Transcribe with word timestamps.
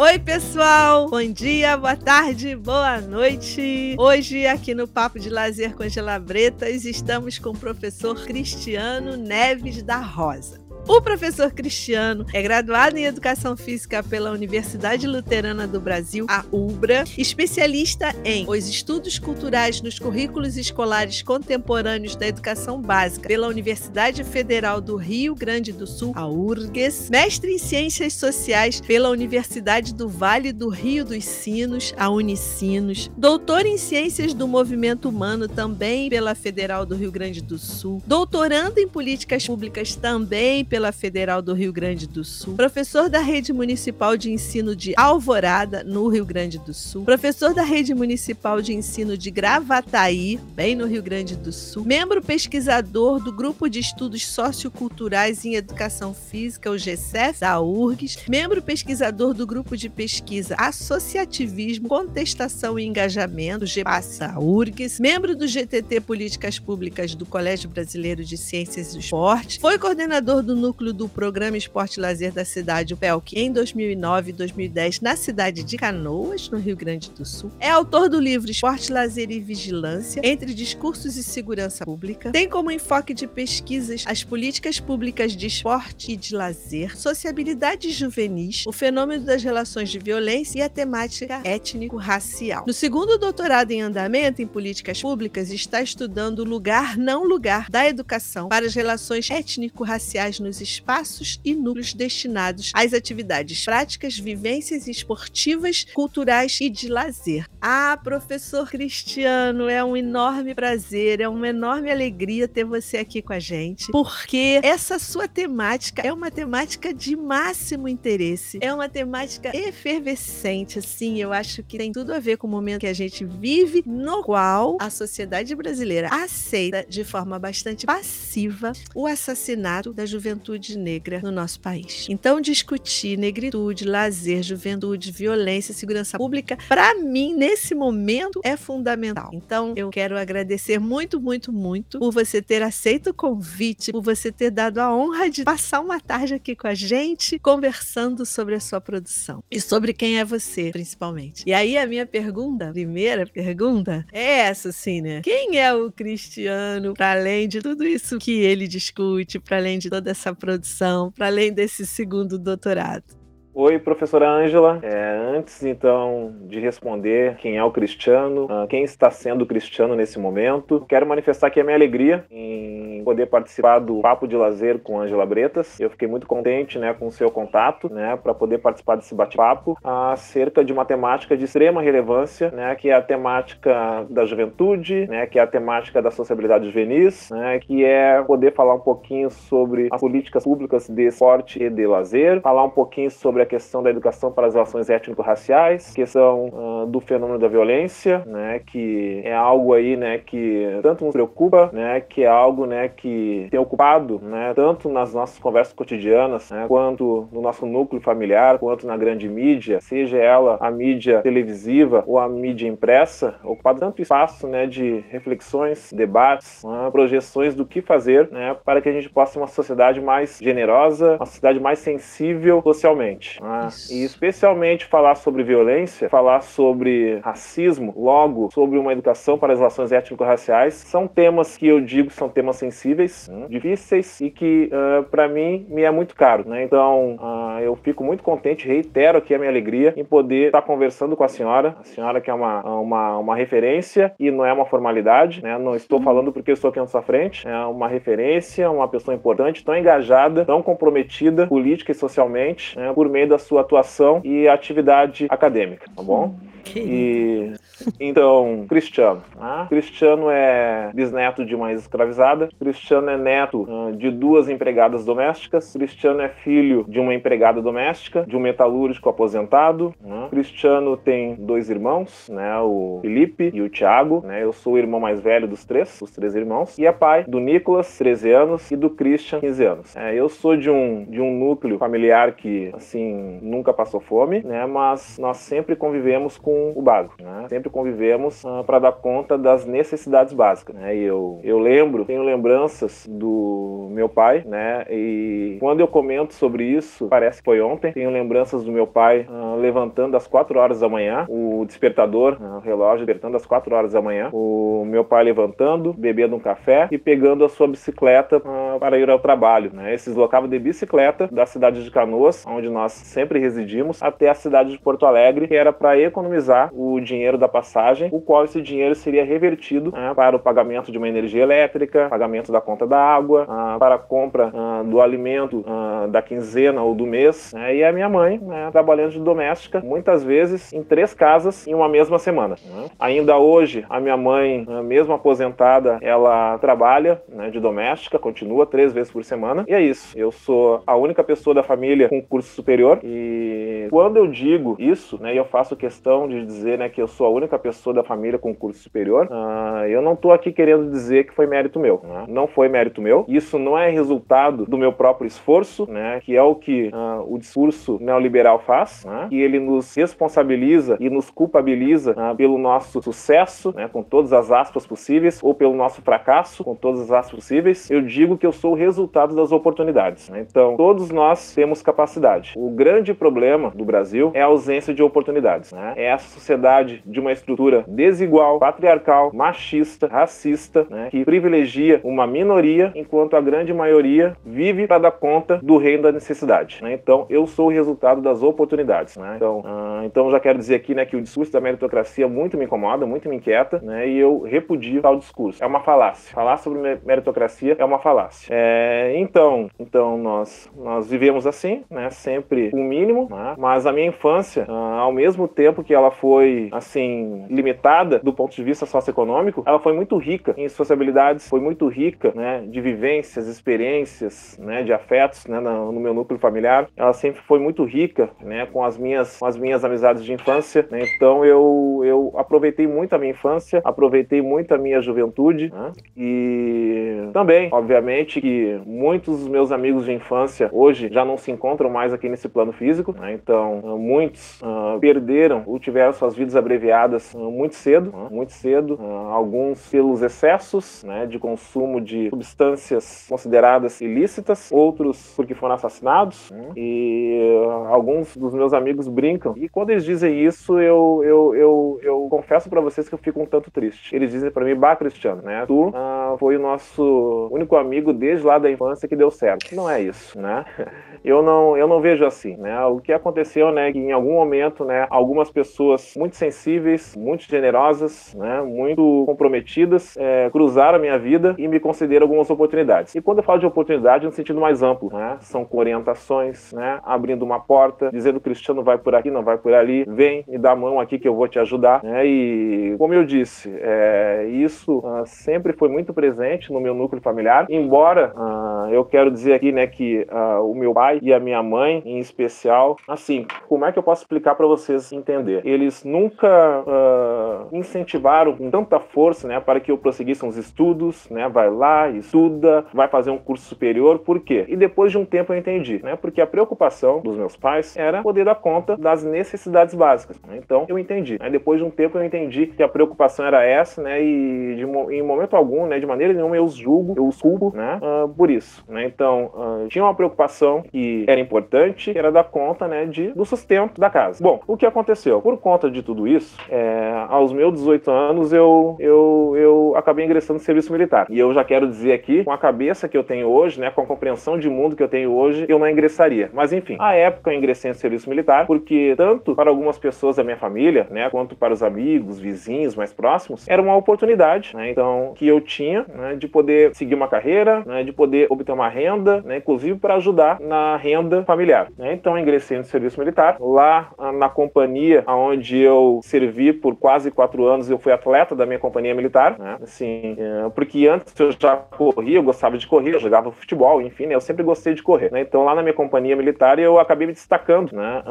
Oi, 0.00 0.18
pessoal! 0.18 1.10
Bom 1.10 1.30
dia, 1.30 1.76
boa 1.76 1.94
tarde, 1.94 2.56
boa 2.56 3.02
noite! 3.02 3.94
Hoje, 3.98 4.46
aqui 4.46 4.74
no 4.74 4.88
Papo 4.88 5.20
de 5.20 5.28
Lazer 5.28 5.76
com 5.76 5.82
Angela 5.82 6.18
Bretas, 6.18 6.86
estamos 6.86 7.38
com 7.38 7.50
o 7.50 7.58
professor 7.58 8.18
Cristiano 8.24 9.14
Neves 9.14 9.82
da 9.82 9.98
Rosa. 9.98 10.58
O 10.86 11.00
professor 11.00 11.52
Cristiano 11.52 12.26
é 12.32 12.42
graduado 12.42 12.96
em 12.96 13.04
Educação 13.04 13.56
Física 13.56 14.02
pela 14.02 14.32
Universidade 14.32 15.06
Luterana 15.06 15.66
do 15.66 15.80
Brasil, 15.80 16.26
a 16.28 16.44
UBRA, 16.50 17.04
especialista 17.16 18.14
em 18.24 18.44
os 18.48 18.68
estudos 18.68 19.18
culturais 19.18 19.80
nos 19.80 19.98
currículos 19.98 20.56
escolares 20.56 21.22
contemporâneos 21.22 22.16
da 22.16 22.26
educação 22.26 22.80
básica 22.80 23.28
pela 23.28 23.46
Universidade 23.46 24.24
Federal 24.24 24.80
do 24.80 24.96
Rio 24.96 25.34
Grande 25.34 25.72
do 25.72 25.86
Sul, 25.86 26.12
a 26.16 26.26
URGS, 26.26 27.08
mestre 27.10 27.52
em 27.52 27.58
Ciências 27.58 28.14
Sociais 28.14 28.80
pela 28.80 29.10
Universidade 29.10 29.94
do 29.94 30.08
Vale 30.08 30.52
do 30.52 30.68
Rio 30.68 31.04
dos 31.04 31.24
Sinos, 31.24 31.94
a 31.96 32.08
Unicinos, 32.08 33.10
doutor 33.16 33.64
em 33.64 33.78
Ciências 33.78 34.34
do 34.34 34.48
Movimento 34.48 35.08
Humano 35.08 35.46
também 35.46 36.08
pela 36.10 36.34
Federal 36.34 36.84
do 36.84 36.96
Rio 36.96 37.12
Grande 37.12 37.40
do 37.40 37.58
Sul, 37.58 38.02
doutorando 38.06 38.80
em 38.80 38.88
Políticas 38.88 39.46
Públicas 39.46 39.94
também 39.94 40.64
pela 40.70 40.92
Federal 40.92 41.42
do 41.42 41.52
Rio 41.52 41.72
Grande 41.72 42.06
do 42.06 42.24
Sul, 42.24 42.54
professor 42.54 43.08
da 43.08 43.18
Rede 43.18 43.52
Municipal 43.52 44.16
de 44.16 44.30
Ensino 44.30 44.76
de 44.76 44.94
Alvorada, 44.96 45.82
no 45.82 46.06
Rio 46.06 46.24
Grande 46.24 46.58
do 46.60 46.72
Sul, 46.72 47.04
professor 47.04 47.52
da 47.52 47.64
Rede 47.64 47.92
Municipal 47.92 48.62
de 48.62 48.72
Ensino 48.72 49.18
de 49.18 49.32
Gravataí, 49.32 50.38
bem 50.54 50.76
no 50.76 50.86
Rio 50.86 51.02
Grande 51.02 51.34
do 51.34 51.52
Sul, 51.52 51.84
membro 51.84 52.22
pesquisador 52.22 53.18
do 53.20 53.32
Grupo 53.32 53.68
de 53.68 53.80
Estudos 53.80 54.24
Socioculturais 54.24 55.44
em 55.44 55.56
Educação 55.56 56.14
Física, 56.14 56.70
o 56.70 56.78
GCEF, 56.78 57.40
da 57.40 57.60
URGS, 57.60 58.18
membro 58.28 58.62
pesquisador 58.62 59.34
do 59.34 59.44
Grupo 59.44 59.76
de 59.76 59.88
Pesquisa 59.88 60.54
Associativismo, 60.56 61.88
Contestação 61.88 62.78
e 62.78 62.84
Engajamento, 62.84 63.66
GPAS, 63.66 64.18
da 64.18 64.38
URGS, 64.38 65.00
membro 65.00 65.34
do 65.34 65.48
GTT 65.48 66.00
Políticas 66.02 66.60
Públicas 66.60 67.16
do 67.16 67.26
Colégio 67.26 67.68
Brasileiro 67.68 68.24
de 68.24 68.36
Ciências 68.36 68.92
do 68.92 69.00
Esporte, 69.00 69.58
foi 69.58 69.76
coordenador 69.76 70.44
do 70.44 70.59
núcleo 70.60 70.92
do 70.92 71.08
Programa 71.08 71.56
Esporte 71.56 71.96
e 71.96 72.00
Lazer 72.00 72.32
da 72.32 72.44
cidade, 72.44 72.94
o 72.94 72.96
PELC, 72.96 73.32
em 73.36 73.52
2009 73.52 74.30
e 74.30 74.32
2010, 74.32 75.00
na 75.00 75.16
cidade 75.16 75.64
de 75.64 75.76
Canoas, 75.76 76.48
no 76.50 76.58
Rio 76.58 76.76
Grande 76.76 77.10
do 77.10 77.24
Sul. 77.24 77.50
É 77.58 77.70
autor 77.70 78.08
do 78.08 78.20
livro 78.20 78.50
Esporte, 78.50 78.92
Lazer 78.92 79.30
e 79.30 79.40
Vigilância, 79.40 80.20
entre 80.22 80.52
discursos 80.52 81.16
e 81.16 81.22
segurança 81.22 81.84
pública. 81.84 82.30
Tem 82.30 82.48
como 82.48 82.70
enfoque 82.70 83.14
de 83.14 83.26
pesquisas 83.26 84.04
as 84.06 84.22
políticas 84.22 84.78
públicas 84.78 85.34
de 85.34 85.46
esporte 85.46 86.12
e 86.12 86.16
de 86.16 86.34
lazer, 86.34 86.96
sociabilidade 86.96 87.90
juvenis, 87.90 88.64
o 88.66 88.72
fenômeno 88.72 89.24
das 89.24 89.42
relações 89.42 89.88
de 89.88 89.98
violência 89.98 90.58
e 90.58 90.62
a 90.62 90.68
temática 90.68 91.40
étnico-racial. 91.44 92.64
No 92.66 92.72
segundo 92.72 93.16
doutorado 93.16 93.70
em 93.70 93.80
andamento 93.80 94.42
em 94.42 94.46
políticas 94.46 95.00
públicas, 95.00 95.50
está 95.50 95.80
estudando 95.80 96.40
o 96.40 96.44
lugar 96.44 96.98
não 96.98 97.24
lugar 97.24 97.70
da 97.70 97.88
educação 97.88 98.48
para 98.48 98.66
as 98.66 98.74
relações 98.74 99.30
étnico-raciais 99.30 100.40
nos 100.50 100.60
espaços 100.60 101.40
e 101.44 101.54
núcleos 101.54 101.94
destinados 101.94 102.72
às 102.74 102.92
atividades 102.92 103.64
práticas, 103.64 104.18
vivências 104.18 104.88
esportivas, 104.88 105.86
culturais 105.94 106.58
e 106.60 106.68
de 106.68 106.88
lazer. 106.88 107.46
Ah, 107.60 107.96
professor 108.02 108.68
Cristiano, 108.68 109.68
é 109.68 109.84
um 109.84 109.96
enorme 109.96 110.52
prazer, 110.54 111.20
é 111.20 111.28
uma 111.28 111.48
enorme 111.48 111.88
alegria 111.88 112.48
ter 112.48 112.64
você 112.64 112.96
aqui 112.96 113.22
com 113.22 113.32
a 113.32 113.38
gente, 113.38 113.92
porque 113.92 114.60
essa 114.64 114.98
sua 114.98 115.28
temática 115.28 116.02
é 116.02 116.12
uma 116.12 116.32
temática 116.32 116.92
de 116.92 117.14
máximo 117.14 117.86
interesse, 117.86 118.58
é 118.60 118.74
uma 118.74 118.88
temática 118.88 119.56
efervescente, 119.56 120.80
assim, 120.80 121.18
eu 121.22 121.32
acho 121.32 121.62
que 121.62 121.78
tem 121.78 121.92
tudo 121.92 122.12
a 122.12 122.18
ver 122.18 122.38
com 122.38 122.48
o 122.48 122.50
momento 122.50 122.80
que 122.80 122.86
a 122.88 122.92
gente 122.92 123.24
vive, 123.24 123.84
no 123.86 124.24
qual 124.24 124.76
a 124.80 124.90
sociedade 124.90 125.54
brasileira 125.54 126.08
aceita 126.08 126.84
de 126.88 127.04
forma 127.04 127.38
bastante 127.38 127.86
passiva 127.86 128.72
o 128.94 129.06
assassinato 129.06 129.92
da 129.92 130.04
juventude 130.04 130.39
juventude 130.40 130.78
negra 130.78 131.20
no 131.22 131.30
nosso 131.30 131.60
país. 131.60 132.06
Então, 132.08 132.40
discutir 132.40 133.18
negritude, 133.18 133.84
lazer, 133.84 134.42
juventude, 134.42 135.12
violência, 135.12 135.74
segurança 135.74 136.16
pública, 136.16 136.56
para 136.68 136.94
mim, 136.94 137.34
nesse 137.34 137.74
momento, 137.74 138.40
é 138.42 138.56
fundamental. 138.56 139.30
Então, 139.32 139.74
eu 139.76 139.90
quero 139.90 140.18
agradecer 140.18 140.78
muito, 140.78 141.20
muito, 141.20 141.52
muito 141.52 141.98
por 141.98 142.12
você 142.12 142.40
ter 142.40 142.62
aceito 142.62 143.10
o 143.10 143.14
convite, 143.14 143.92
por 143.92 144.02
você 144.02 144.32
ter 144.32 144.50
dado 144.50 144.78
a 144.78 144.94
honra 144.94 145.28
de 145.28 145.44
passar 145.44 145.80
uma 145.80 146.00
tarde 146.00 146.34
aqui 146.34 146.56
com 146.56 146.66
a 146.66 146.74
gente, 146.74 147.38
conversando 147.38 148.24
sobre 148.24 148.54
a 148.54 148.60
sua 148.60 148.80
produção 148.80 149.44
e 149.50 149.60
sobre 149.60 149.92
quem 149.92 150.18
é 150.18 150.24
você, 150.24 150.70
principalmente. 150.70 151.42
E 151.46 151.52
aí, 151.52 151.76
a 151.76 151.86
minha 151.86 152.06
pergunta, 152.06 152.72
primeira 152.72 153.26
pergunta, 153.26 154.06
é 154.12 154.40
essa, 154.40 154.70
assim, 154.70 155.00
né? 155.02 155.20
Quem 155.22 155.58
é 155.58 155.74
o 155.74 155.92
Cristiano, 155.92 156.94
para 156.94 157.12
além 157.12 157.46
de 157.46 157.60
tudo 157.60 157.84
isso 157.84 158.18
que 158.18 158.32
ele 158.32 158.66
discute, 158.66 159.38
para 159.38 159.58
além 159.58 159.78
de 159.78 159.90
toda 159.90 160.10
essa 160.10 160.29
produção, 160.34 161.10
para 161.12 161.26
além 161.26 161.52
desse 161.52 161.86
segundo 161.86 162.38
doutorado? 162.38 163.19
Oi, 163.52 163.80
professora 163.80 164.30
Ângela. 164.30 164.78
É, 164.80 165.36
antes, 165.36 165.64
então, 165.64 166.36
de 166.42 166.60
responder 166.60 167.34
quem 167.36 167.56
é 167.56 167.64
o 167.64 167.70
Cristiano, 167.72 168.44
uh, 168.44 168.66
quem 168.68 168.84
está 168.84 169.10
sendo 169.10 169.44
Cristiano 169.44 169.96
nesse 169.96 170.20
momento, 170.20 170.86
quero 170.88 171.04
manifestar 171.04 171.48
aqui 171.48 171.60
a 171.60 171.64
minha 171.64 171.76
alegria 171.76 172.24
em 172.30 173.02
poder 173.02 173.26
participar 173.26 173.80
do 173.80 174.00
Papo 174.00 174.28
de 174.28 174.36
Lazer 174.36 174.78
com 174.78 175.00
Ângela 175.00 175.26
Bretas. 175.26 175.80
Eu 175.80 175.90
fiquei 175.90 176.06
muito 176.06 176.28
contente 176.28 176.78
né, 176.78 176.94
com 176.94 177.08
o 177.08 177.10
seu 177.10 177.28
contato, 177.28 177.92
né, 177.92 178.16
para 178.16 178.32
poder 178.32 178.58
participar 178.58 178.96
desse 178.96 179.14
bate-papo 179.14 179.76
acerca 179.82 180.64
de 180.64 180.72
uma 180.72 180.84
temática 180.84 181.36
de 181.36 181.44
extrema 181.44 181.82
relevância, 181.82 182.52
né, 182.52 182.74
que 182.76 182.88
é 182.88 182.94
a 182.94 183.02
temática 183.02 184.06
da 184.08 184.24
juventude, 184.26 185.08
né, 185.08 185.26
que 185.26 185.40
é 185.40 185.42
a 185.42 185.46
temática 185.46 186.00
da 186.00 186.12
sociabilidade 186.12 186.66
juvenis, 186.66 187.30
né, 187.30 187.58
que 187.58 187.84
é 187.84 188.22
poder 188.22 188.52
falar 188.52 188.74
um 188.74 188.80
pouquinho 188.80 189.28
sobre 189.28 189.88
as 189.90 190.00
políticas 190.00 190.44
públicas 190.44 190.88
de 190.88 191.06
esporte 191.06 191.60
e 191.60 191.68
de 191.68 191.86
lazer, 191.86 192.40
falar 192.40 192.62
um 192.62 192.70
pouquinho 192.70 193.10
sobre 193.10 193.39
sobre 193.40 193.42
a 193.42 193.46
questão 193.46 193.82
da 193.82 193.90
educação 193.90 194.30
para 194.30 194.46
as 194.46 194.54
relações 194.54 194.90
étnico-raciais, 194.90 195.92
questão 195.94 196.48
uh, 196.48 196.86
do 196.86 197.00
fenômeno 197.00 197.38
da 197.38 197.48
violência, 197.48 198.22
né, 198.26 198.60
que 198.60 199.22
é 199.24 199.34
algo 199.34 199.72
aí, 199.72 199.96
né, 199.96 200.18
que 200.18 200.66
tanto 200.82 201.04
nos 201.04 201.12
preocupa, 201.12 201.70
né, 201.72 202.00
que 202.00 202.22
é 202.22 202.26
algo, 202.26 202.66
né, 202.66 202.88
que 202.88 203.48
tem 203.50 203.58
ocupado, 203.58 204.20
né, 204.22 204.52
tanto 204.54 204.88
nas 204.88 205.14
nossas 205.14 205.38
conversas 205.38 205.72
cotidianas, 205.72 206.50
né, 206.50 206.64
quanto 206.68 207.28
no 207.32 207.40
nosso 207.40 207.66
núcleo 207.66 208.00
familiar, 208.00 208.58
quanto 208.58 208.86
na 208.86 208.96
grande 208.96 209.28
mídia, 209.28 209.80
seja 209.80 210.18
ela 210.18 210.58
a 210.60 210.70
mídia 210.70 211.20
televisiva 211.22 212.04
ou 212.06 212.18
a 212.18 212.28
mídia 212.28 212.68
impressa, 212.68 213.36
ocupado 213.44 213.80
tanto 213.80 214.02
espaço, 214.02 214.46
né, 214.46 214.66
de 214.66 215.04
reflexões, 215.10 215.92
debates, 215.92 216.62
né, 216.64 216.90
projeções 216.90 217.54
do 217.54 217.64
que 217.64 217.80
fazer, 217.80 218.28
né, 218.30 218.56
para 218.64 218.80
que 218.80 218.88
a 218.88 218.92
gente 218.92 219.08
possa 219.08 219.34
ter 219.34 219.38
uma 219.38 219.46
sociedade 219.46 220.00
mais 220.00 220.38
generosa, 220.42 221.16
uma 221.16 221.26
sociedade 221.26 221.60
mais 221.60 221.78
sensível 221.78 222.60
socialmente. 222.62 223.29
Ah, 223.42 223.68
e 223.90 224.04
especialmente 224.04 224.84
falar 224.86 225.14
sobre 225.14 225.42
violência, 225.42 226.08
falar 226.08 226.40
sobre 226.40 227.18
racismo, 227.18 227.92
logo 227.96 228.50
sobre 228.52 228.78
uma 228.78 228.92
educação 228.92 229.38
para 229.38 229.52
as 229.52 229.58
relações 229.58 229.92
étnico-raciais, 229.92 230.74
são 230.74 231.06
temas 231.06 231.56
que 231.56 231.66
eu 231.66 231.80
digo 231.80 232.10
são 232.10 232.28
temas 232.28 232.56
sensíveis, 232.56 233.28
hum, 233.30 233.46
difíceis 233.48 234.20
e 234.20 234.30
que 234.30 234.70
uh, 234.72 235.02
para 235.04 235.28
mim 235.28 235.66
me 235.68 235.82
é 235.82 235.90
muito 235.90 236.14
caro. 236.14 236.48
Né? 236.48 236.64
Então 236.64 237.16
uh, 237.16 237.60
eu 237.60 237.76
fico 237.76 238.02
muito 238.02 238.22
contente, 238.22 238.66
reitero 238.66 239.18
aqui 239.18 239.34
a 239.34 239.38
minha 239.38 239.50
alegria 239.50 239.92
em 239.96 240.04
poder 240.04 240.46
estar 240.46 240.62
conversando 240.62 241.16
com 241.16 241.24
a 241.24 241.28
senhora, 241.28 241.76
a 241.80 241.84
senhora 241.84 242.20
que 242.20 242.30
é 242.30 242.34
uma, 242.34 242.62
uma, 242.62 243.18
uma 243.18 243.36
referência 243.36 244.12
e 244.18 244.30
não 244.30 244.44
é 244.44 244.52
uma 244.52 244.64
formalidade, 244.66 245.42
né? 245.42 245.58
não 245.58 245.74
estou 245.74 246.00
falando 246.00 246.32
porque 246.32 246.50
eu 246.50 246.54
estou 246.54 246.70
aqui 246.70 246.78
na 246.78 246.86
sua 246.86 247.02
frente, 247.02 247.46
é 247.46 247.64
uma 247.66 247.88
referência, 247.88 248.70
uma 248.70 248.88
pessoa 248.88 249.14
importante, 249.14 249.64
tão 249.64 249.76
engajada, 249.76 250.44
tão 250.44 250.62
comprometida 250.62 251.46
política 251.46 251.92
e 251.92 251.94
socialmente, 251.94 252.78
né? 252.78 252.92
por 252.92 253.08
meio 253.08 253.19
da 253.26 253.38
sua 253.38 253.60
atuação 253.62 254.20
e 254.24 254.48
atividade 254.48 255.26
acadêmica, 255.28 255.86
tá 255.94 256.02
bom? 256.02 256.34
E 256.76 257.52
então, 257.98 258.66
Cristiano. 258.68 259.22
Né? 259.38 259.66
Cristiano 259.68 260.30
é 260.30 260.90
bisneto 260.94 261.44
de 261.44 261.54
uma 261.54 261.72
escravizada. 261.72 262.48
Cristiano 262.58 263.10
é 263.10 263.16
neto 263.16 263.62
uh, 263.62 263.92
de 263.96 264.10
duas 264.10 264.48
empregadas 264.48 265.04
domésticas. 265.04 265.72
Cristiano 265.72 266.20
é 266.20 266.28
filho 266.28 266.84
de 266.88 267.00
uma 267.00 267.14
empregada 267.14 267.62
doméstica, 267.62 268.24
de 268.26 268.36
um 268.36 268.40
metalúrgico 268.40 269.08
aposentado. 269.08 269.94
Né? 270.00 270.28
Cristiano 270.30 270.96
tem 270.96 271.34
dois 271.34 271.70
irmãos, 271.70 272.28
né? 272.28 272.58
O 272.60 272.98
Felipe 273.02 273.50
e 273.52 273.62
o 273.62 273.68
Tiago. 273.68 274.22
Né? 274.26 274.42
Eu 274.42 274.52
sou 274.52 274.74
o 274.74 274.78
irmão 274.78 275.00
mais 275.00 275.20
velho 275.20 275.48
dos 275.48 275.64
três, 275.64 276.00
os 276.02 276.10
três 276.10 276.34
irmãos. 276.34 276.78
E 276.78 276.86
é 276.86 276.92
pai 276.92 277.24
do 277.26 277.40
Nicolas, 277.40 277.96
13 277.98 278.30
anos, 278.30 278.70
e 278.70 278.76
do 278.76 278.90
Christian, 278.90 279.40
15 279.40 279.64
anos. 279.64 279.96
É, 279.96 280.14
eu 280.14 280.28
sou 280.28 280.56
de 280.56 280.70
um, 280.70 281.04
de 281.04 281.20
um 281.20 281.38
núcleo 281.38 281.78
familiar 281.78 282.32
que, 282.32 282.70
assim, 282.74 283.38
nunca 283.42 283.72
passou 283.72 284.00
fome, 284.00 284.42
né? 284.42 284.66
Mas 284.66 285.18
nós 285.18 285.38
sempre 285.38 285.74
convivemos 285.76 286.36
com 286.38 286.49
o 286.74 286.82
bago, 286.82 287.12
né? 287.20 287.46
Sempre 287.48 287.70
convivemos 287.70 288.44
uh, 288.44 288.64
para 288.64 288.78
dar 288.78 288.92
conta 288.92 289.36
das 289.36 289.64
necessidades 289.64 290.32
básicas. 290.32 290.74
Né? 290.74 290.96
E 290.96 291.02
eu, 291.02 291.40
eu 291.42 291.58
lembro, 291.58 292.04
tenho 292.04 292.22
lembranças 292.22 293.06
do 293.08 293.88
meu 293.90 294.08
pai, 294.08 294.42
né? 294.46 294.84
E 294.90 295.56
quando 295.60 295.80
eu 295.80 295.88
comento 295.88 296.34
sobre 296.34 296.64
isso, 296.64 297.08
parece 297.08 297.38
que 297.38 297.44
foi 297.44 297.60
ontem, 297.60 297.92
tenho 297.92 298.10
lembranças 298.10 298.64
do 298.64 298.72
meu 298.72 298.86
pai 298.86 299.26
uh, 299.28 299.56
levantando 299.56 300.16
às 300.16 300.26
4 300.26 300.58
horas 300.58 300.80
da 300.80 300.88
manhã, 300.88 301.26
o 301.28 301.64
despertador, 301.66 302.36
uh, 302.40 302.56
o 302.56 302.60
relógio 302.60 303.06
despertando 303.06 303.36
às 303.36 303.46
4 303.46 303.74
horas 303.74 303.92
da 303.92 304.02
manhã, 304.02 304.30
o 304.32 304.84
meu 304.86 305.04
pai 305.04 305.24
levantando, 305.24 305.92
bebendo 305.92 306.36
um 306.36 306.40
café 306.40 306.88
e 306.90 306.98
pegando 306.98 307.44
a 307.44 307.48
sua 307.48 307.68
bicicleta 307.68 308.40
para 308.78 308.98
ir 308.98 309.08
ao 309.10 309.18
trabalho. 309.18 309.70
Né? 309.72 309.90
Ele 309.90 309.98
se 309.98 310.10
deslocava 310.10 310.48
de 310.48 310.58
bicicleta 310.58 311.28
da 311.30 311.46
cidade 311.46 311.82
de 311.82 311.90
Canoas, 311.90 312.44
onde 312.46 312.68
nós 312.68 312.92
sempre 312.92 313.38
residimos, 313.38 314.02
até 314.02 314.28
a 314.28 314.34
cidade 314.34 314.72
de 314.72 314.78
Porto 314.78 315.06
Alegre, 315.06 315.48
que 315.48 315.54
era 315.54 315.72
para 315.72 315.98
economizar 315.98 316.39
o 316.72 317.00
dinheiro 317.00 317.36
da 317.36 317.48
passagem, 317.48 318.08
o 318.12 318.20
qual 318.20 318.44
esse 318.44 318.60
dinheiro 318.60 318.94
seria 318.94 319.24
revertido 319.24 319.92
né, 319.92 320.12
para 320.14 320.36
o 320.36 320.38
pagamento 320.38 320.90
de 320.90 320.98
uma 320.98 321.08
energia 321.08 321.42
elétrica, 321.42 322.08
pagamento 322.08 322.52
da 322.52 322.60
conta 322.60 322.86
da 322.86 322.98
água, 322.98 323.42
uh, 323.42 323.78
para 323.78 323.96
a 323.96 323.98
compra 323.98 324.48
uh, 324.48 324.84
do 324.84 325.00
alimento 325.00 325.64
uh, 325.66 326.08
da 326.08 326.22
quinzena 326.22 326.82
ou 326.82 326.94
do 326.94 327.06
mês. 327.06 327.52
Né, 327.52 327.76
e 327.76 327.84
a 327.84 327.92
minha 327.92 328.08
mãe, 328.08 328.38
né, 328.38 328.68
trabalhando 328.70 329.12
de 329.12 329.20
doméstica, 329.20 329.80
muitas 329.80 330.24
vezes 330.24 330.72
em 330.72 330.82
três 330.82 331.14
casas 331.14 331.66
em 331.66 331.74
uma 331.74 331.88
mesma 331.88 332.18
semana. 332.18 332.56
Né. 332.64 332.86
Ainda 332.98 333.38
hoje, 333.38 333.84
a 333.88 334.00
minha 334.00 334.16
mãe, 334.16 334.66
mesmo 334.84 335.12
aposentada, 335.12 335.98
ela 336.00 336.58
trabalha 336.58 337.22
né, 337.28 337.50
de 337.50 337.60
doméstica, 337.60 338.18
continua 338.18 338.66
três 338.66 338.92
vezes 338.92 339.12
por 339.12 339.24
semana. 339.24 339.64
E 339.68 339.74
é 339.74 339.80
isso. 339.80 340.16
Eu 340.18 340.30
sou 340.30 340.82
a 340.86 340.96
única 340.96 341.22
pessoa 341.22 341.54
da 341.54 341.62
família 341.62 342.08
com 342.08 342.22
curso 342.22 342.52
superior 342.54 343.00
e 343.02 343.88
quando 343.90 344.16
eu 344.16 344.26
digo 344.26 344.76
isso, 344.78 345.20
né, 345.20 345.36
eu 345.36 345.44
faço 345.44 345.76
questão 345.76 346.28
de 346.30 346.44
dizer 346.44 346.78
né, 346.78 346.88
que 346.88 347.00
eu 347.00 347.06
sou 347.06 347.26
a 347.26 347.30
única 347.30 347.58
pessoa 347.58 347.94
da 347.94 348.02
família 348.02 348.38
com 348.38 348.54
curso 348.54 348.82
superior, 348.82 349.28
uh, 349.30 349.84
eu 349.86 350.02
não 350.02 350.14
estou 350.14 350.32
aqui 350.32 350.52
querendo 350.52 350.90
dizer 350.90 351.26
que 351.26 351.34
foi 351.34 351.46
mérito 351.46 351.78
meu. 351.78 352.00
Né? 352.02 352.24
Não 352.28 352.46
foi 352.46 352.68
mérito 352.68 353.02
meu. 353.02 353.24
Isso 353.28 353.58
não 353.58 353.78
é 353.78 353.90
resultado 353.90 354.64
do 354.66 354.78
meu 354.78 354.92
próprio 354.92 355.26
esforço, 355.26 355.90
né, 355.90 356.20
que 356.22 356.36
é 356.36 356.42
o 356.42 356.54
que 356.54 356.88
uh, 356.88 357.32
o 357.32 357.38
discurso 357.38 357.98
neoliberal 358.00 358.58
faz, 358.58 359.04
né, 359.04 359.26
que 359.28 359.40
ele 359.40 359.58
nos 359.58 359.94
responsabiliza 359.94 360.96
e 361.00 361.10
nos 361.10 361.30
culpabiliza 361.30 362.12
uh, 362.12 362.36
pelo 362.36 362.58
nosso 362.58 363.02
sucesso, 363.02 363.72
né, 363.74 363.88
com 363.88 364.02
todas 364.02 364.32
as 364.32 364.50
aspas 364.50 364.86
possíveis, 364.86 365.40
ou 365.42 365.54
pelo 365.54 365.74
nosso 365.74 366.02
fracasso, 366.02 366.64
com 366.64 366.74
todas 366.74 367.00
as 367.00 367.10
aspas 367.10 367.40
possíveis. 367.40 367.90
Eu 367.90 368.02
digo 368.02 368.36
que 368.36 368.46
eu 368.46 368.52
sou 368.52 368.72
o 368.72 368.76
resultado 368.76 369.34
das 369.34 369.52
oportunidades. 369.52 370.28
Né? 370.28 370.44
Então, 370.48 370.76
todos 370.76 371.10
nós 371.10 371.54
temos 371.54 371.82
capacidade. 371.82 372.52
O 372.56 372.70
grande 372.70 373.14
problema 373.14 373.70
do 373.70 373.84
Brasil 373.84 374.30
é 374.34 374.42
a 374.42 374.46
ausência 374.46 374.94
de 374.94 375.02
oportunidades. 375.02 375.72
Né? 375.72 375.94
É 375.96 376.10
essa 376.20 376.28
sociedade 376.28 377.02
de 377.04 377.18
uma 377.18 377.32
estrutura 377.32 377.84
desigual, 377.88 378.58
patriarcal, 378.58 379.30
machista, 379.34 380.06
racista, 380.06 380.86
né? 380.88 381.08
que 381.10 381.24
privilegia 381.24 382.00
uma 382.04 382.26
minoria, 382.26 382.92
enquanto 382.94 383.34
a 383.34 383.40
grande 383.40 383.72
maioria 383.72 384.36
vive 384.44 384.86
para 384.86 384.98
dar 384.98 385.12
conta 385.12 385.58
do 385.62 385.76
reino 385.76 386.04
da 386.04 386.12
necessidade. 386.12 386.78
Né? 386.82 386.92
Então, 386.92 387.26
eu 387.28 387.46
sou 387.46 387.66
o 387.66 387.70
resultado 387.70 388.20
das 388.20 388.42
oportunidades. 388.42 389.16
Né? 389.16 389.34
Então, 389.36 389.60
uh, 389.60 390.04
então, 390.04 390.30
já 390.30 390.38
quero 390.38 390.58
dizer 390.58 390.76
aqui 390.76 390.94
né, 390.94 391.04
que 391.04 391.16
o 391.16 391.22
discurso 391.22 391.52
da 391.52 391.60
meritocracia 391.60 392.28
muito 392.28 392.56
me 392.56 392.64
incomoda, 392.64 393.06
muito 393.06 393.28
me 393.28 393.36
inquieta, 393.36 393.80
né? 393.82 394.08
e 394.08 394.18
eu 394.18 394.40
repudio 394.42 395.02
tal 395.02 395.16
discurso. 395.16 395.62
É 395.62 395.66
uma 395.66 395.80
falácia. 395.80 396.34
Falar 396.34 396.58
sobre 396.58 397.00
meritocracia 397.04 397.76
é 397.78 397.84
uma 397.84 397.98
falácia. 397.98 398.48
É, 398.50 399.14
então, 399.16 399.68
então 399.78 400.18
nós, 400.18 400.70
nós 400.76 401.10
vivemos 401.10 401.46
assim, 401.46 401.82
né? 401.90 402.10
sempre 402.10 402.70
o 402.72 402.78
mínimo, 402.78 403.28
né? 403.30 403.54
mas 403.58 403.86
a 403.86 403.92
minha 403.92 404.08
infância, 404.08 404.66
uh, 404.68 405.00
ao 405.00 405.12
mesmo 405.12 405.48
tempo 405.48 405.82
que 405.82 405.94
ela 405.94 406.09
foi 406.10 406.68
assim 406.72 407.46
limitada 407.48 408.18
do 408.18 408.32
ponto 408.32 408.54
de 408.54 408.62
vista 408.62 408.86
socioeconômico, 408.86 409.62
ela 409.66 409.78
foi 409.78 409.92
muito 409.92 410.16
rica 410.16 410.54
em 410.56 410.68
sociabilidades, 410.68 411.48
foi 411.48 411.60
muito 411.60 411.86
rica 411.88 412.32
né, 412.34 412.64
de 412.66 412.80
vivências, 412.80 413.46
experiências, 413.46 414.58
né, 414.58 414.82
de 414.82 414.92
afetos 414.92 415.46
né, 415.46 415.60
no 415.60 415.92
meu 415.92 416.14
núcleo 416.14 416.38
familiar. 416.38 416.88
Ela 416.96 417.12
sempre 417.12 417.40
foi 417.42 417.58
muito 417.58 417.84
rica 417.84 418.30
né, 418.40 418.66
com 418.66 418.84
as 418.84 418.96
minhas, 418.96 419.38
com 419.38 419.46
as 419.46 419.56
minhas 419.56 419.84
amizades 419.84 420.24
de 420.24 420.32
infância. 420.32 420.86
Né? 420.90 421.02
Então 421.14 421.44
eu, 421.44 422.00
eu 422.04 422.32
aproveitei 422.36 422.86
muito 422.86 423.14
a 423.14 423.18
minha 423.18 423.30
infância, 423.30 423.80
aproveitei 423.84 424.42
muito 424.42 424.74
a 424.74 424.78
minha 424.78 425.00
juventude 425.00 425.70
né? 425.70 425.92
e 426.16 427.28
também, 427.32 427.68
obviamente, 427.72 428.40
que 428.40 428.80
muitos 428.86 429.40
dos 429.40 429.48
meus 429.48 429.72
amigos 429.72 430.04
de 430.04 430.12
infância 430.12 430.68
hoje 430.72 431.08
já 431.10 431.24
não 431.24 431.36
se 431.36 431.50
encontram 431.50 431.90
mais 431.90 432.12
aqui 432.12 432.28
nesse 432.28 432.48
plano 432.48 432.72
físico. 432.72 433.14
Né? 433.18 433.32
Então 433.32 433.98
muitos 433.98 434.60
uh, 434.60 434.98
perderam 434.98 435.62
ou 435.66 435.78
tiveram 435.78 435.99
suas 436.12 436.34
vidas 436.34 436.56
abreviadas 436.56 437.34
uh, 437.34 437.50
muito 437.50 437.74
cedo, 437.74 438.10
uh, 438.10 438.32
muito 438.32 438.52
cedo. 438.52 438.98
alguns 439.30 439.88
pelos 439.88 440.22
excessos 440.22 441.02
né, 441.04 441.26
de 441.26 441.38
consumo 441.38 442.00
de 442.00 442.28
substâncias 442.30 443.26
consideradas 443.28 444.00
ilícitas, 444.00 444.70
outros 444.72 445.32
porque 445.36 445.54
foram 445.54 445.74
assassinados. 445.74 446.50
E 446.76 447.40
alguns 447.88 448.36
dos 448.36 448.54
meus 448.54 448.72
amigos 448.72 449.08
brincam. 449.08 449.54
E 449.56 449.68
quando 449.68 449.90
eles 449.90 450.04
dizem 450.04 450.40
isso, 450.44 450.78
eu, 450.78 451.22
eu, 451.24 451.54
eu, 451.54 452.00
eu 452.02 452.28
confesso 452.30 452.68
para 452.68 452.80
vocês 452.80 453.08
que 453.08 453.14
eu 453.14 453.18
fico 453.18 453.40
um 453.40 453.46
tanto 453.46 453.70
triste. 453.70 454.14
Eles 454.14 454.30
dizem 454.30 454.50
para 454.50 454.64
mim, 454.64 454.74
bah, 454.74 454.96
Cristiano, 454.96 455.42
né? 455.42 455.64
Tu 455.66 455.92
foi 456.38 456.56
o 456.56 456.60
nosso 456.60 457.48
único 457.50 457.76
amigo 457.76 458.12
desde 458.12 458.46
lá 458.46 458.58
da 458.58 458.70
infância 458.70 459.08
que 459.08 459.16
deu 459.16 459.30
certo. 459.30 459.74
Não 459.74 459.88
é 459.88 460.00
isso, 460.00 460.40
né? 460.40 460.64
Eu 461.22 461.42
não, 461.42 461.76
eu 461.76 461.86
não 461.86 462.00
vejo 462.00 462.24
assim, 462.24 462.56
né? 462.56 462.82
O 462.86 462.98
que 462.98 463.12
aconteceu, 463.12 463.70
né, 463.70 463.92
que 463.92 463.98
em 463.98 464.10
algum 464.10 464.32
momento, 464.32 464.86
né, 464.86 465.06
algumas 465.10 465.50
pessoas 465.50 465.89
muito 466.16 466.36
sensíveis, 466.36 467.16
muito 467.16 467.44
generosas, 467.44 468.34
né, 468.34 468.60
muito 468.62 469.24
comprometidas, 469.26 470.16
é, 470.16 470.48
cruzaram 470.50 470.98
a 470.98 471.00
minha 471.00 471.18
vida 471.18 471.54
e 471.58 471.66
me 471.68 471.80
concederam 471.80 472.24
algumas 472.24 472.50
oportunidades. 472.50 473.14
E 473.14 473.20
quando 473.20 473.38
eu 473.38 473.44
falo 473.44 473.60
de 473.60 473.66
oportunidade, 473.66 474.26
no 474.26 474.32
sentido 474.32 474.60
mais 474.60 474.82
amplo, 474.82 475.10
né, 475.12 475.36
são 475.40 475.64
com 475.64 475.78
orientações, 475.78 476.72
né, 476.72 477.00
abrindo 477.04 477.42
uma 477.42 477.60
porta, 477.60 478.10
dizendo 478.12 478.40
Cristiano 478.40 478.82
vai 478.82 478.98
por 478.98 479.14
aqui, 479.14 479.30
não 479.30 479.42
vai 479.42 479.58
por 479.58 479.72
ali, 479.72 480.04
vem, 480.08 480.44
me 480.48 480.58
dá 480.58 480.72
a 480.72 480.76
mão 480.76 481.00
aqui 481.00 481.18
que 481.18 481.28
eu 481.28 481.34
vou 481.34 481.48
te 481.48 481.58
ajudar, 481.58 482.02
né, 482.02 482.26
e 482.26 482.94
como 482.98 483.14
eu 483.14 483.24
disse, 483.24 483.72
é, 483.80 484.46
isso 484.50 484.98
uh, 484.98 485.24
sempre 485.26 485.72
foi 485.72 485.88
muito 485.88 486.12
presente 486.12 486.72
no 486.72 486.80
meu 486.80 486.94
núcleo 486.94 487.22
familiar, 487.22 487.66
embora 487.68 488.32
uh, 488.36 488.92
eu 488.92 489.04
quero 489.04 489.30
dizer 489.30 489.54
aqui, 489.54 489.72
né, 489.72 489.86
que 489.86 490.26
uh, 490.30 490.70
o 490.70 490.74
meu 490.74 490.92
pai 490.92 491.18
e 491.22 491.32
a 491.32 491.40
minha 491.40 491.62
mãe, 491.62 492.02
em 492.04 492.18
especial, 492.18 492.96
assim, 493.08 493.46
como 493.68 493.84
é 493.84 493.92
que 493.92 493.98
eu 493.98 494.02
posso 494.02 494.22
explicar 494.22 494.54
para 494.54 494.66
vocês 494.66 495.12
entender? 495.12 495.62
Eles 495.80 496.04
nunca 496.04 496.82
uh, 496.82 497.76
incentivaram 497.76 498.54
com 498.56 498.70
tanta 498.70 499.00
força, 499.00 499.48
né, 499.48 499.58
para 499.60 499.80
que 499.80 499.90
eu 499.90 499.98
prosseguisse 499.98 500.44
os 500.44 500.56
estudos, 500.56 501.28
né, 501.30 501.48
vai 501.48 501.70
lá, 501.70 502.08
estuda, 502.10 502.84
vai 502.92 503.08
fazer 503.08 503.30
um 503.30 503.38
curso 503.38 503.64
superior, 503.64 504.18
por 504.18 504.40
quê? 504.40 504.64
E 504.68 504.76
depois 504.76 505.10
de 505.10 505.18
um 505.18 505.24
tempo 505.24 505.52
eu 505.52 505.58
entendi, 505.58 506.00
né, 506.02 506.16
porque 506.16 506.40
a 506.40 506.46
preocupação 506.46 507.20
dos 507.20 507.36
meus 507.36 507.56
pais 507.56 507.96
era 507.96 508.22
poder 508.22 508.44
dar 508.44 508.56
conta 508.56 508.96
das 508.96 509.24
necessidades 509.24 509.94
básicas. 509.94 510.40
Né? 510.46 510.58
Então 510.62 510.84
eu 510.88 510.98
entendi. 510.98 511.38
Né? 511.40 511.48
Depois 511.50 511.80
de 511.80 511.84
um 511.84 511.90
tempo 511.90 512.18
eu 512.18 512.24
entendi 512.24 512.66
que 512.66 512.82
a 512.82 512.88
preocupação 512.88 513.46
era 513.46 513.64
essa, 513.64 514.02
né, 514.02 514.22
e 514.22 514.76
de, 514.76 514.82
em 515.14 515.22
momento 515.22 515.56
algum, 515.56 515.86
né, 515.86 515.98
de 515.98 516.06
maneira 516.06 516.32
nenhuma 516.32 516.56
eu 516.56 516.64
os 516.64 516.74
julgo, 516.74 517.14
eu 517.16 517.26
os 517.26 517.40
culpo, 517.40 517.72
né, 517.74 517.98
uh, 518.02 518.28
por 518.28 518.50
isso, 518.50 518.84
né? 518.88 519.04
Então 519.06 519.50
uh, 519.54 519.88
tinha 519.88 520.04
uma 520.04 520.14
preocupação 520.14 520.82
que 520.82 521.24
era 521.26 521.40
importante, 521.40 522.12
que 522.12 522.18
era 522.18 522.30
dar 522.30 522.44
conta, 522.44 522.86
né, 522.86 523.06
de, 523.06 523.32
do 523.32 523.44
sustento 523.44 524.00
da 524.00 524.10
casa. 524.10 524.42
Bom, 524.42 524.60
o 524.66 524.76
que 524.76 524.84
aconteceu? 524.84 525.40
Por 525.40 525.56
conta 525.60 525.90
de 525.90 526.02
tudo 526.02 526.26
isso, 526.26 526.56
é, 526.68 527.24
aos 527.28 527.52
meus 527.52 527.74
18 527.74 528.10
anos 528.10 528.52
eu, 528.52 528.96
eu, 528.98 529.54
eu 529.56 529.94
acabei 529.96 530.24
ingressando 530.24 530.58
no 530.58 530.64
serviço 530.64 530.92
militar. 530.92 531.26
E 531.30 531.38
eu 531.38 531.52
já 531.52 531.62
quero 531.62 531.86
dizer 531.86 532.12
aqui, 532.12 532.44
com 532.44 532.52
a 532.52 532.58
cabeça 532.58 533.08
que 533.08 533.16
eu 533.16 533.22
tenho 533.22 533.48
hoje, 533.48 533.80
né, 533.80 533.90
com 533.90 534.00
a 534.00 534.06
compreensão 534.06 534.58
de 534.58 534.68
mundo 534.68 534.96
que 534.96 535.02
eu 535.02 535.08
tenho 535.08 535.32
hoje, 535.32 535.66
eu 535.68 535.78
não 535.78 535.88
ingressaria. 535.88 536.50
Mas 536.52 536.72
enfim, 536.72 536.96
à 536.98 537.14
época 537.14 537.52
eu 537.52 537.58
ingressei 537.58 537.90
no 537.90 537.96
serviço 537.96 538.28
militar 538.28 538.66
porque 538.66 539.14
tanto 539.16 539.54
para 539.54 539.70
algumas 539.70 539.98
pessoas 539.98 540.36
da 540.36 540.44
minha 540.44 540.56
família, 540.56 541.06
né, 541.10 541.28
quanto 541.30 541.54
para 541.54 541.72
os 541.72 541.82
amigos, 541.82 542.40
vizinhos 542.40 542.94
mais 542.94 543.12
próximos, 543.12 543.68
era 543.68 543.80
uma 543.80 543.96
oportunidade, 543.96 544.74
né, 544.74 544.90
então 544.90 545.32
que 545.36 545.46
eu 545.46 545.60
tinha, 545.60 546.04
né, 546.12 546.34
de 546.36 546.48
poder 546.48 546.94
seguir 546.94 547.14
uma 547.14 547.28
carreira, 547.28 547.82
né, 547.84 548.02
de 548.02 548.12
poder 548.12 548.46
obter 548.50 548.72
uma 548.72 548.88
renda, 548.88 549.40
né, 549.42 549.58
inclusive 549.58 549.98
para 549.98 550.14
ajudar 550.14 550.58
na 550.60 550.96
renda 550.96 551.42
familiar. 551.44 551.88
Né? 551.96 552.14
Então 552.14 552.36
eu 552.36 552.42
ingressei 552.42 552.78
no 552.78 552.84
serviço 552.84 553.18
militar. 553.18 553.56
Lá 553.60 554.10
na 554.34 554.48
companhia 554.48 555.22
onde 555.50 555.78
eu 555.78 556.20
servi 556.22 556.72
por 556.72 556.96
quase 556.96 557.30
quatro 557.30 557.66
anos, 557.66 557.90
eu 557.90 557.98
fui 557.98 558.12
atleta 558.12 558.54
da 558.54 558.66
minha 558.66 558.78
companhia 558.78 559.14
militar. 559.14 559.58
Né? 559.58 559.78
Assim, 559.82 560.36
é, 560.38 560.68
porque 560.70 561.06
antes 561.06 561.38
eu 561.38 561.52
já 561.52 561.76
corria, 561.76 562.38
eu 562.38 562.42
gostava 562.42 562.78
de 562.78 562.86
correr, 562.86 563.14
eu 563.14 563.20
jogava 563.20 563.50
futebol, 563.52 564.00
enfim, 564.00 564.26
né? 564.26 564.34
eu 564.34 564.40
sempre 564.40 564.62
gostei 564.62 564.94
de 564.94 565.02
correr. 565.02 565.30
Né? 565.32 565.40
Então 565.40 565.64
lá 565.64 565.74
na 565.74 565.82
minha 565.82 565.94
companhia 565.94 566.36
militar 566.36 566.78
eu 566.78 566.98
acabei 566.98 567.26
me 567.26 567.32
destacando, 567.32 567.92
né? 567.92 568.22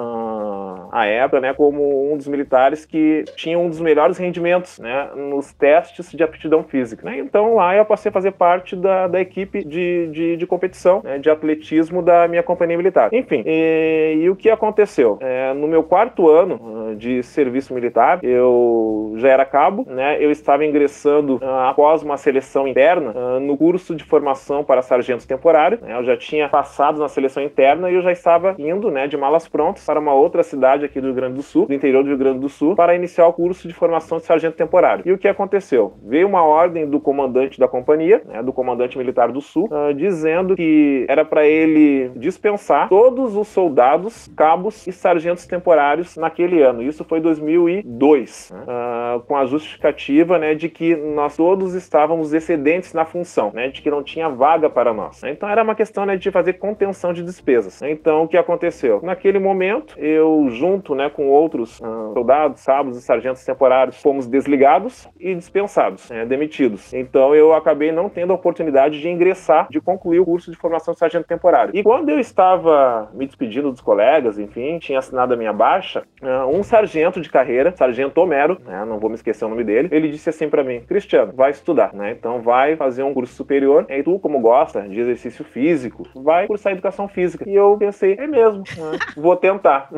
A 0.92 1.06
época, 1.06 1.40
né, 1.40 1.54
como 1.54 2.12
um 2.12 2.18
dos 2.18 2.28
militares 2.28 2.86
que 2.86 3.24
tinha 3.36 3.60
um 3.60 3.70
dos 3.70 3.80
melhores 3.80 4.18
rendimentos, 4.18 4.80
né, 4.80 5.10
nos 5.16 5.54
testes 5.54 6.12
de 6.12 6.24
aptidão 6.24 6.64
física. 6.64 7.08
Né? 7.08 7.20
Então 7.20 7.56
lá 7.56 7.76
eu 7.76 7.86
passei 7.86 8.10
a 8.10 8.14
fazer 8.14 8.32
parte 8.32 8.76
da, 8.76 9.08
da 9.08 9.20
equipe 9.20 9.64
de, 9.64 10.08
de, 10.08 10.38
de 10.38 10.48
competição, 10.48 11.02
né, 11.04 11.18
de 11.18 11.30
atletismo 11.30 12.02
da 12.02 12.28
minha 12.28 12.42
companhia 12.42 12.78
militar. 12.78 13.10
Enfim, 13.14 13.44
e, 13.46 14.22
e 14.22 14.30
o 14.30 14.36
que 14.36 14.50
aconteceu? 14.50 15.18
É, 15.22 15.54
no 15.54 15.68
meu 15.68 15.84
quarto 15.84 16.30
ano 16.30 16.56
uh, 16.56 16.96
de 17.10 17.24
serviço 17.24 17.74
militar. 17.74 18.20
Eu 18.24 19.14
já 19.18 19.30
era 19.30 19.46
cabo, 19.46 19.86
né? 19.88 20.24
Eu 20.24 20.30
estava 20.30 20.66
ingressando 20.66 21.36
uh, 21.38 21.68
após 21.68 22.04
uma 22.04 22.18
seleção 22.18 22.68
interna 22.68 23.12
uh, 23.12 23.40
no 23.40 23.58
curso 23.58 23.96
de 23.96 24.04
formação 24.04 24.64
para 24.64 24.82
sargento 24.82 25.28
temporário. 25.28 25.80
Né? 25.82 25.98
Eu 25.98 26.04
já 26.04 26.16
tinha 26.16 26.48
passado 26.48 27.00
na 27.00 27.08
seleção 27.08 27.42
interna 27.42 27.90
e 27.90 27.96
eu 27.96 28.02
já 28.02 28.12
estava 28.12 28.56
indo, 28.60 28.92
né, 28.92 29.08
de 29.08 29.18
malas 29.18 29.48
prontas 29.48 29.86
para 29.86 30.00
uma 30.00 30.14
outra 30.14 30.44
cidade 30.44 30.86
aqui 30.86 31.02
do 31.02 31.08
Rio 31.08 31.16
Grande 31.16 31.36
do 31.36 31.42
Sul, 31.42 31.66
do 31.66 31.74
interior 31.74 32.04
do 32.04 32.10
Rio 32.10 32.18
Grande 32.18 32.40
do 32.40 32.50
Sul, 32.50 32.76
para 32.76 32.96
iniciar 32.96 33.28
o 33.28 33.34
curso 33.34 33.68
de 33.68 33.74
formação 33.74 34.18
de 34.18 34.26
sargento 34.26 34.56
temporário. 34.56 35.04
E 35.06 35.12
o 35.12 35.18
que 35.18 35.28
aconteceu? 35.28 35.94
Veio 36.04 36.28
uma 36.28 36.44
ordem 36.44 36.88
do 36.88 37.00
comandante 37.00 37.60
da 37.60 37.68
companhia, 37.68 38.22
né, 38.26 38.44
do 38.44 38.54
comandante 38.54 38.98
militar 38.98 39.32
do 39.32 39.42
Sul, 39.42 39.70
dizendo 39.96 40.56
que 40.56 41.06
era 41.08 41.26
para 41.26 41.46
ele 41.46 42.10
dispensar 42.16 42.90
todos 42.90 43.36
os 43.36 43.48
soldados, 43.48 44.30
cabos 44.36 44.86
e 44.88 44.92
sargentos 44.92 45.46
temporários 45.46 46.16
naquele 46.18 46.62
ano. 46.62 46.82
Isso 46.82 46.99
foi 47.04 47.20
2002, 47.20 48.54
né? 48.54 48.64
uh, 48.64 49.20
com 49.22 49.36
a 49.36 49.46
justificativa 49.46 50.38
né, 50.38 50.54
de 50.54 50.70
que 50.70 50.96
nós 50.96 51.36
todos 51.36 51.74
estávamos 51.74 52.34
excedentes 52.34 52.94
na 52.94 53.06
função, 53.06 53.52
né, 53.54 53.70
de 53.70 53.82
que 53.82 53.90
não 53.90 54.04
tinha 54.04 54.30
vaga 54.30 54.70
para 54.70 54.94
nós. 54.94 55.24
Então 55.24 55.48
era 55.50 55.64
uma 55.64 55.76
questão 55.76 56.06
né, 56.06 56.16
de 56.16 56.32
fazer 56.32 56.54
contenção 56.54 57.14
de 57.14 57.24
despesas. 57.24 57.82
Então 57.82 58.24
o 58.24 58.28
que 58.28 58.38
aconteceu? 58.38 59.00
Naquele 59.04 59.40
momento, 59.40 59.98
eu 60.00 60.48
junto 60.50 60.96
né, 60.96 61.10
com 61.10 61.28
outros 61.28 61.80
uh, 61.80 62.14
soldados, 62.14 62.64
cabos 62.64 62.98
e 62.98 63.02
sargentos 63.02 63.44
temporários, 63.44 64.02
fomos 64.02 64.28
desligados 64.28 65.08
e 65.20 65.34
dispensados, 65.34 66.10
né, 66.10 66.26
demitidos. 66.26 66.94
Então 66.94 67.34
eu 67.34 67.54
acabei 67.54 67.92
não 67.92 68.10
tendo 68.10 68.32
a 68.32 68.36
oportunidade 68.36 69.00
de 69.00 69.10
ingressar, 69.10 69.68
de 69.70 69.82
concluir 69.82 70.20
o 70.20 70.26
curso 70.26 70.52
de 70.52 70.58
formação 70.58 70.94
de 70.94 71.00
sargento 71.00 71.28
temporário. 71.28 71.76
E 71.76 71.84
quando 71.84 72.10
eu 72.10 72.20
estava 72.20 73.10
me 73.14 73.26
despedindo 73.26 73.72
dos 73.72 73.82
colegas, 73.82 74.38
enfim, 74.38 74.80
tinha 74.80 75.00
assinado 75.00 75.34
a 75.34 75.38
minha 75.38 75.54
baixa, 75.54 76.04
ah, 76.22 76.46
um 76.48 76.64
sargento 76.64 76.89
de 76.90 77.30
carreira, 77.30 77.74
sargento 77.76 78.20
Homero, 78.20 78.58
né, 78.66 78.84
não 78.86 79.00
vou 79.00 79.10
me 79.10 79.16
esquecer 79.16 79.46
o 79.46 79.50
nome 79.50 79.64
dele, 79.64 79.90
ele 79.92 80.10
disse 80.10 80.30
assim 80.30 80.50
para 80.50 80.64
mim, 80.64 80.82
Cristiano, 80.82 81.34
vai 81.36 81.52
estudar, 81.52 81.94
né? 81.94 82.12
Então 82.12 82.42
vai 82.42 82.76
fazer 82.76 83.04
um 83.04 83.14
curso 83.14 83.34
superior, 83.34 83.86
e 83.90 84.04
tu, 84.04 84.20
como 84.20 84.40
gosta 84.40 84.82
de 84.82 85.00
exercício 85.00 85.44
físico, 85.46 86.08
vai 86.16 86.48
cursar 86.48 86.74
educação 86.74 87.08
física. 87.08 87.48
E 87.48 87.56
eu 87.56 87.78
pensei, 87.78 88.16
é 88.20 88.28
mesmo, 88.28 88.64
né? 88.78 88.98
vou 89.16 89.36
tentar. 89.36 89.90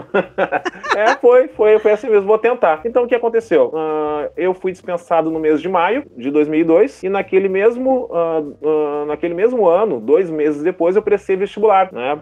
é, 0.96 1.16
foi, 1.16 1.48
foi, 1.48 1.80
foi 1.80 1.92
assim 1.92 2.10
mesmo, 2.10 2.28
vou 2.28 2.38
tentar. 2.38 2.82
Então 2.86 3.04
o 3.04 3.08
que 3.08 3.16
aconteceu? 3.16 3.68
Uh, 3.68 4.30
eu 4.36 4.54
fui 4.54 4.72
dispensado 4.72 5.32
no 5.32 5.40
mês 5.40 5.62
de 5.62 5.70
maio 5.70 6.06
de 6.18 6.30
2002 6.30 7.04
e 7.04 7.10
naquele 7.10 7.50
mesmo, 7.50 8.10
uh, 8.12 8.58
uh, 8.62 9.06
naquele 9.06 9.34
mesmo 9.34 9.68
ano, 9.68 10.00
dois 10.00 10.30
meses 10.30 10.64
depois, 10.64 10.96
eu 10.96 11.02
prestei 11.02 11.36
vestibular, 11.36 11.92
né? 11.92 12.18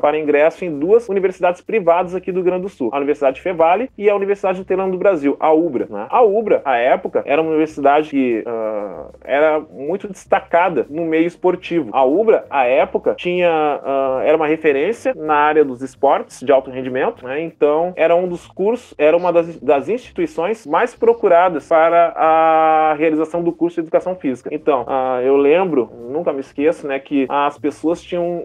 para 0.00 0.18
ingresso 0.18 0.64
em 0.64 0.78
duas 0.78 1.08
universidades 1.08 1.60
privadas 1.60 2.14
aqui 2.14 2.30
do 2.30 2.36
Rio 2.36 2.44
Grande 2.44 2.62
do 2.62 2.68
Sul, 2.68 2.90
a 2.92 2.96
Universidade 2.96 3.40
Fevale 3.40 3.90
e 3.96 4.03
a 4.08 4.16
Universidade 4.16 4.58
Luterana 4.58 4.90
do 4.90 4.98
Brasil, 4.98 5.36
a 5.38 5.52
UBRA. 5.52 5.86
Né? 5.88 6.06
A 6.10 6.22
UBRA, 6.22 6.62
à 6.64 6.76
época, 6.76 7.22
era 7.26 7.40
uma 7.40 7.50
universidade 7.50 8.10
que 8.10 8.44
uh, 8.46 9.10
era 9.22 9.60
muito 9.60 10.08
destacada 10.08 10.86
no 10.88 11.04
meio 11.04 11.26
esportivo. 11.26 11.90
A 11.92 12.04
UBRA, 12.04 12.44
à 12.50 12.64
época, 12.64 13.14
tinha 13.16 13.80
uh, 13.82 14.20
era 14.20 14.36
uma 14.36 14.46
referência 14.46 15.14
na 15.14 15.34
área 15.34 15.64
dos 15.64 15.82
esportes 15.82 16.40
de 16.40 16.52
alto 16.52 16.70
rendimento, 16.70 17.24
né? 17.24 17.40
então 17.40 17.92
era 17.96 18.14
um 18.14 18.28
dos 18.28 18.46
cursos, 18.46 18.94
era 18.98 19.16
uma 19.16 19.32
das, 19.32 19.58
das 19.60 19.88
instituições 19.88 20.66
mais 20.66 20.94
procuradas 20.94 21.68
para 21.68 22.12
a 22.16 22.94
realização 22.98 23.42
do 23.42 23.52
curso 23.52 23.76
de 23.76 23.82
educação 23.82 24.14
física. 24.14 24.50
Então, 24.52 24.82
uh, 24.82 25.20
eu 25.22 25.36
lembro, 25.36 25.90
nunca 26.10 26.32
me 26.32 26.40
esqueço, 26.40 26.86
né, 26.86 26.98
que 26.98 27.26
as 27.28 27.58
pessoas 27.58 28.02
tinham 28.02 28.44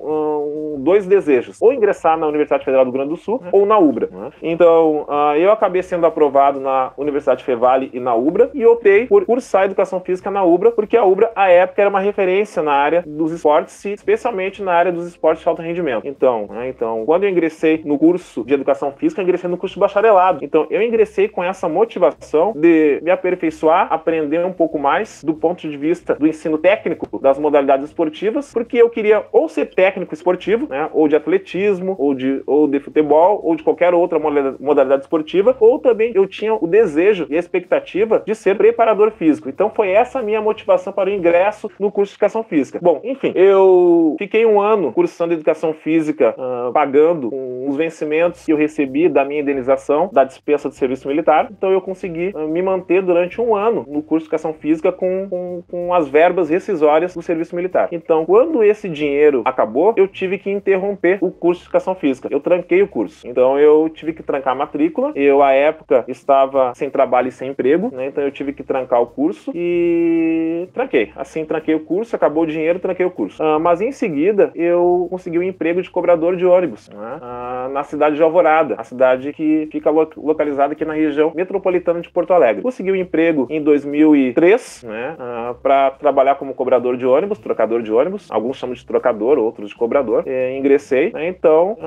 dois 0.80 1.06
desejos: 1.06 1.62
ou 1.62 1.74
ingressar 1.74 2.18
na 2.18 2.28
Universidade 2.28 2.66
Federal 2.66 2.86
do 2.86 2.92
Rio 2.92 3.00
Grande 3.00 3.10
do 3.10 3.18
Sul 3.18 3.42
ou 3.52 3.66
na 3.66 3.78
UBRA. 3.78 4.10
Né? 4.12 4.32
Então, 4.42 5.06
uh, 5.08 5.36
eu 5.50 5.54
acabei 5.54 5.82
sendo 5.82 6.06
aprovado 6.06 6.60
na 6.60 6.92
Universidade 6.98 7.44
Fevale 7.44 7.90
e 7.94 8.00
na 8.00 8.16
UBRA 8.16 8.52
e 8.54 8.66
optei 8.66 9.08
por 9.08 9.26
cursar 9.26 9.66
Educação 9.66 10.00
Física 10.00 10.30
na 10.30 10.44
UBRA, 10.44 10.72
porque 10.72 10.96
a 10.96 11.04
UBRA, 11.04 11.32
à 11.36 11.50
época, 11.50 11.82
era 11.82 11.90
uma 11.90 12.00
referência 12.00 12.62
na 12.62 12.74
área 12.74 13.04
dos 13.06 13.32
esportes, 13.32 13.84
especialmente 13.86 14.62
na 14.62 14.74
área 14.74 14.92
dos 14.92 15.08
esportes 15.08 15.42
de 15.44 15.50
alto 15.50 15.62
rendimento. 15.62 16.08
Então, 16.08 16.48
né, 16.50 16.70
então 16.70 17.06
quando 17.06 17.24
eu 17.24 17.30
ingressei 17.30 17.82
no 17.84 17.98
curso 17.98 18.44
de 18.44 18.54
Educação 18.54 18.92
Física, 18.92 19.22
eu 19.22 19.24
ingressei 19.24 19.50
no 19.50 19.58
curso 19.58 19.74
de 19.76 19.80
bacharelado. 19.80 20.44
Então, 20.44 20.68
eu 20.70 20.82
ingressei 20.82 21.28
com 21.28 21.44
essa 21.44 21.68
motivação 21.68 22.54
de 22.56 23.00
me 23.02 23.12
aperfeiçoar, 23.12 23.92
aprender 23.92 24.46
um 24.46 24.54
pouco 24.54 24.78
mais 24.78 25.24
do 25.24 25.34
ponto 25.34 25.68
de 25.68 25.78
vista 25.78 26.16
do 26.16 26.28
ensino 26.28 26.58
técnico 26.58 27.20
das 27.20 27.40
modalidades 27.40 27.88
esportivas, 27.88 28.54
porque 28.54 28.78
eu 28.78 28.90
queria 28.90 29.26
ou 29.32 29.50
ser 29.50 29.68
técnico 29.68 30.14
esportivo, 30.14 30.68
né, 30.68 30.90
ou 30.94 31.08
de 31.08 31.16
atletismo, 31.16 31.96
ou 31.98 32.14
de, 32.14 32.44
ou 32.46 32.68
de 32.68 32.80
futebol, 32.80 33.42
ou 33.44 33.56
de 33.56 33.64
qualquer 33.64 33.94
outra 33.94 34.20
modalidade 34.20 35.04
esportiva, 35.04 35.39
ou 35.60 35.80
também 35.80 36.12
eu 36.16 36.28
tinha 36.28 36.54
o 36.54 36.68
desejo 36.68 37.28
e 37.30 37.36
a 37.36 37.40
expectativa 37.40 38.24
de 38.26 38.36
ser 38.36 38.58
preparador 38.58 39.12
físico. 39.12 39.50
Então 39.50 39.70
foi 39.70 39.90
essa 39.90 40.20
a 40.20 40.24
minha 40.24 40.42
motivação 40.42 40.92
para 40.94 41.10
o 41.10 41.14
ingresso 41.14 41.70
no 41.80 41.92
curso 41.92 42.12
de 42.12 42.16
educação 42.16 42.44
física. 42.44 42.80
Bom, 42.82 43.00
enfim, 43.04 43.32
eu 43.36 44.16
fiquei 44.18 44.46
um 44.46 44.60
ano 44.60 44.92
cursando 44.92 45.34
educação 45.34 45.74
física, 45.74 46.36
uh, 46.38 46.72
pagando 46.72 47.30
os 47.68 47.76
vencimentos 47.76 48.46
que 48.46 48.52
eu 48.52 48.58
recebi 48.58 49.08
da 49.08 49.24
minha 49.24 49.42
indenização 49.42 50.10
da 50.12 50.24
dispensa 50.24 50.70
de 50.70 50.76
serviço 50.76 51.08
militar. 51.08 51.50
Então 51.52 51.72
eu 51.72 51.82
consegui 51.82 52.32
uh, 52.36 52.48
me 52.48 52.62
manter 52.62 53.02
durante 53.02 53.40
um 53.42 53.56
ano 53.56 53.86
no 53.88 54.02
curso 54.02 54.26
de 54.26 54.30
educação 54.30 54.54
física 54.54 54.92
com, 54.92 55.28
com, 55.30 55.64
com 55.68 55.94
as 55.94 56.08
verbas 56.08 56.50
rescisórias 56.50 57.14
do 57.14 57.22
serviço 57.22 57.56
militar. 57.56 57.90
Então, 57.92 58.26
quando 58.26 58.64
esse 58.64 58.90
dinheiro 58.90 59.42
acabou, 59.46 59.94
eu 59.96 60.08
tive 60.08 60.38
que 60.38 60.50
interromper 60.50 61.18
o 61.22 61.32
curso 61.32 61.62
de 61.62 61.68
educação 61.68 61.96
física. 61.96 62.28
Eu 62.32 62.40
tranquei 62.40 62.82
o 62.82 62.88
curso. 62.88 63.28
Então 63.28 63.60
eu 63.60 63.90
tive 63.90 64.14
que 64.14 64.24
trancar 64.24 64.54
a 64.54 64.56
matrícula. 64.56 65.12
Eu, 65.20 65.44
à 65.44 65.52
época, 65.52 66.06
estava 66.08 66.74
sem 66.76 66.90
trabalho 66.90 67.28
e 67.28 67.32
sem 67.32 67.50
emprego, 67.50 67.90
né? 67.94 68.08
Então 68.08 68.24
eu 68.24 68.32
tive 68.32 68.54
que 68.54 68.64
trancar 68.64 69.02
o 69.02 69.08
curso 69.08 69.52
e 69.54 70.68
tranquei. 70.74 71.12
Assim, 71.16 71.44
tranquei 71.46 71.76
o 71.76 71.82
curso, 71.82 72.16
acabou 72.16 72.44
o 72.44 72.48
dinheiro, 72.48 72.80
tranquei 72.80 73.06
o 73.06 73.12
curso. 73.12 73.44
Uh, 73.44 73.60
mas 73.60 73.82
em 73.82 73.92
seguida, 73.92 74.52
eu 74.56 75.08
consegui 75.10 75.38
um 75.38 75.44
emprego 75.44 75.82
de 75.82 75.90
cobrador 75.90 76.36
de 76.36 76.46
ônibus 76.46 76.90
né? 76.90 77.20
uh, 77.22 77.70
na 77.70 77.84
cidade 77.84 78.16
de 78.16 78.24
Alvorada, 78.24 78.76
a 78.78 78.84
cidade 78.84 79.34
que 79.34 79.68
fica 79.72 79.90
lo 79.90 80.10
localizada 80.18 80.74
aqui 80.74 80.86
na 80.86 80.94
região 80.94 81.34
metropolitana 81.36 82.00
de 82.00 82.10
Porto 82.10 82.34
Alegre. 82.34 82.62
Consegui 82.62 82.92
um 82.92 82.96
emprego 82.96 83.48
em 83.50 83.62
2003, 83.62 84.84
né? 84.88 85.16
Ah, 85.20 85.56
para 85.62 85.92
trabalhar 85.92 86.36
como 86.36 86.54
cobrador 86.54 86.96
de 86.96 87.06
ônibus, 87.06 87.38
trocador 87.38 87.82
de 87.82 87.92
ônibus. 87.92 88.32
Alguns 88.32 88.58
chamam 88.58 88.74
de 88.74 88.86
trocador, 88.86 89.38
outros 89.38 89.70
de 89.70 89.76
cobrador. 89.76 90.24
E 90.26 90.58
ingressei, 90.58 91.12
né? 91.12 91.28
Então, 91.28 91.78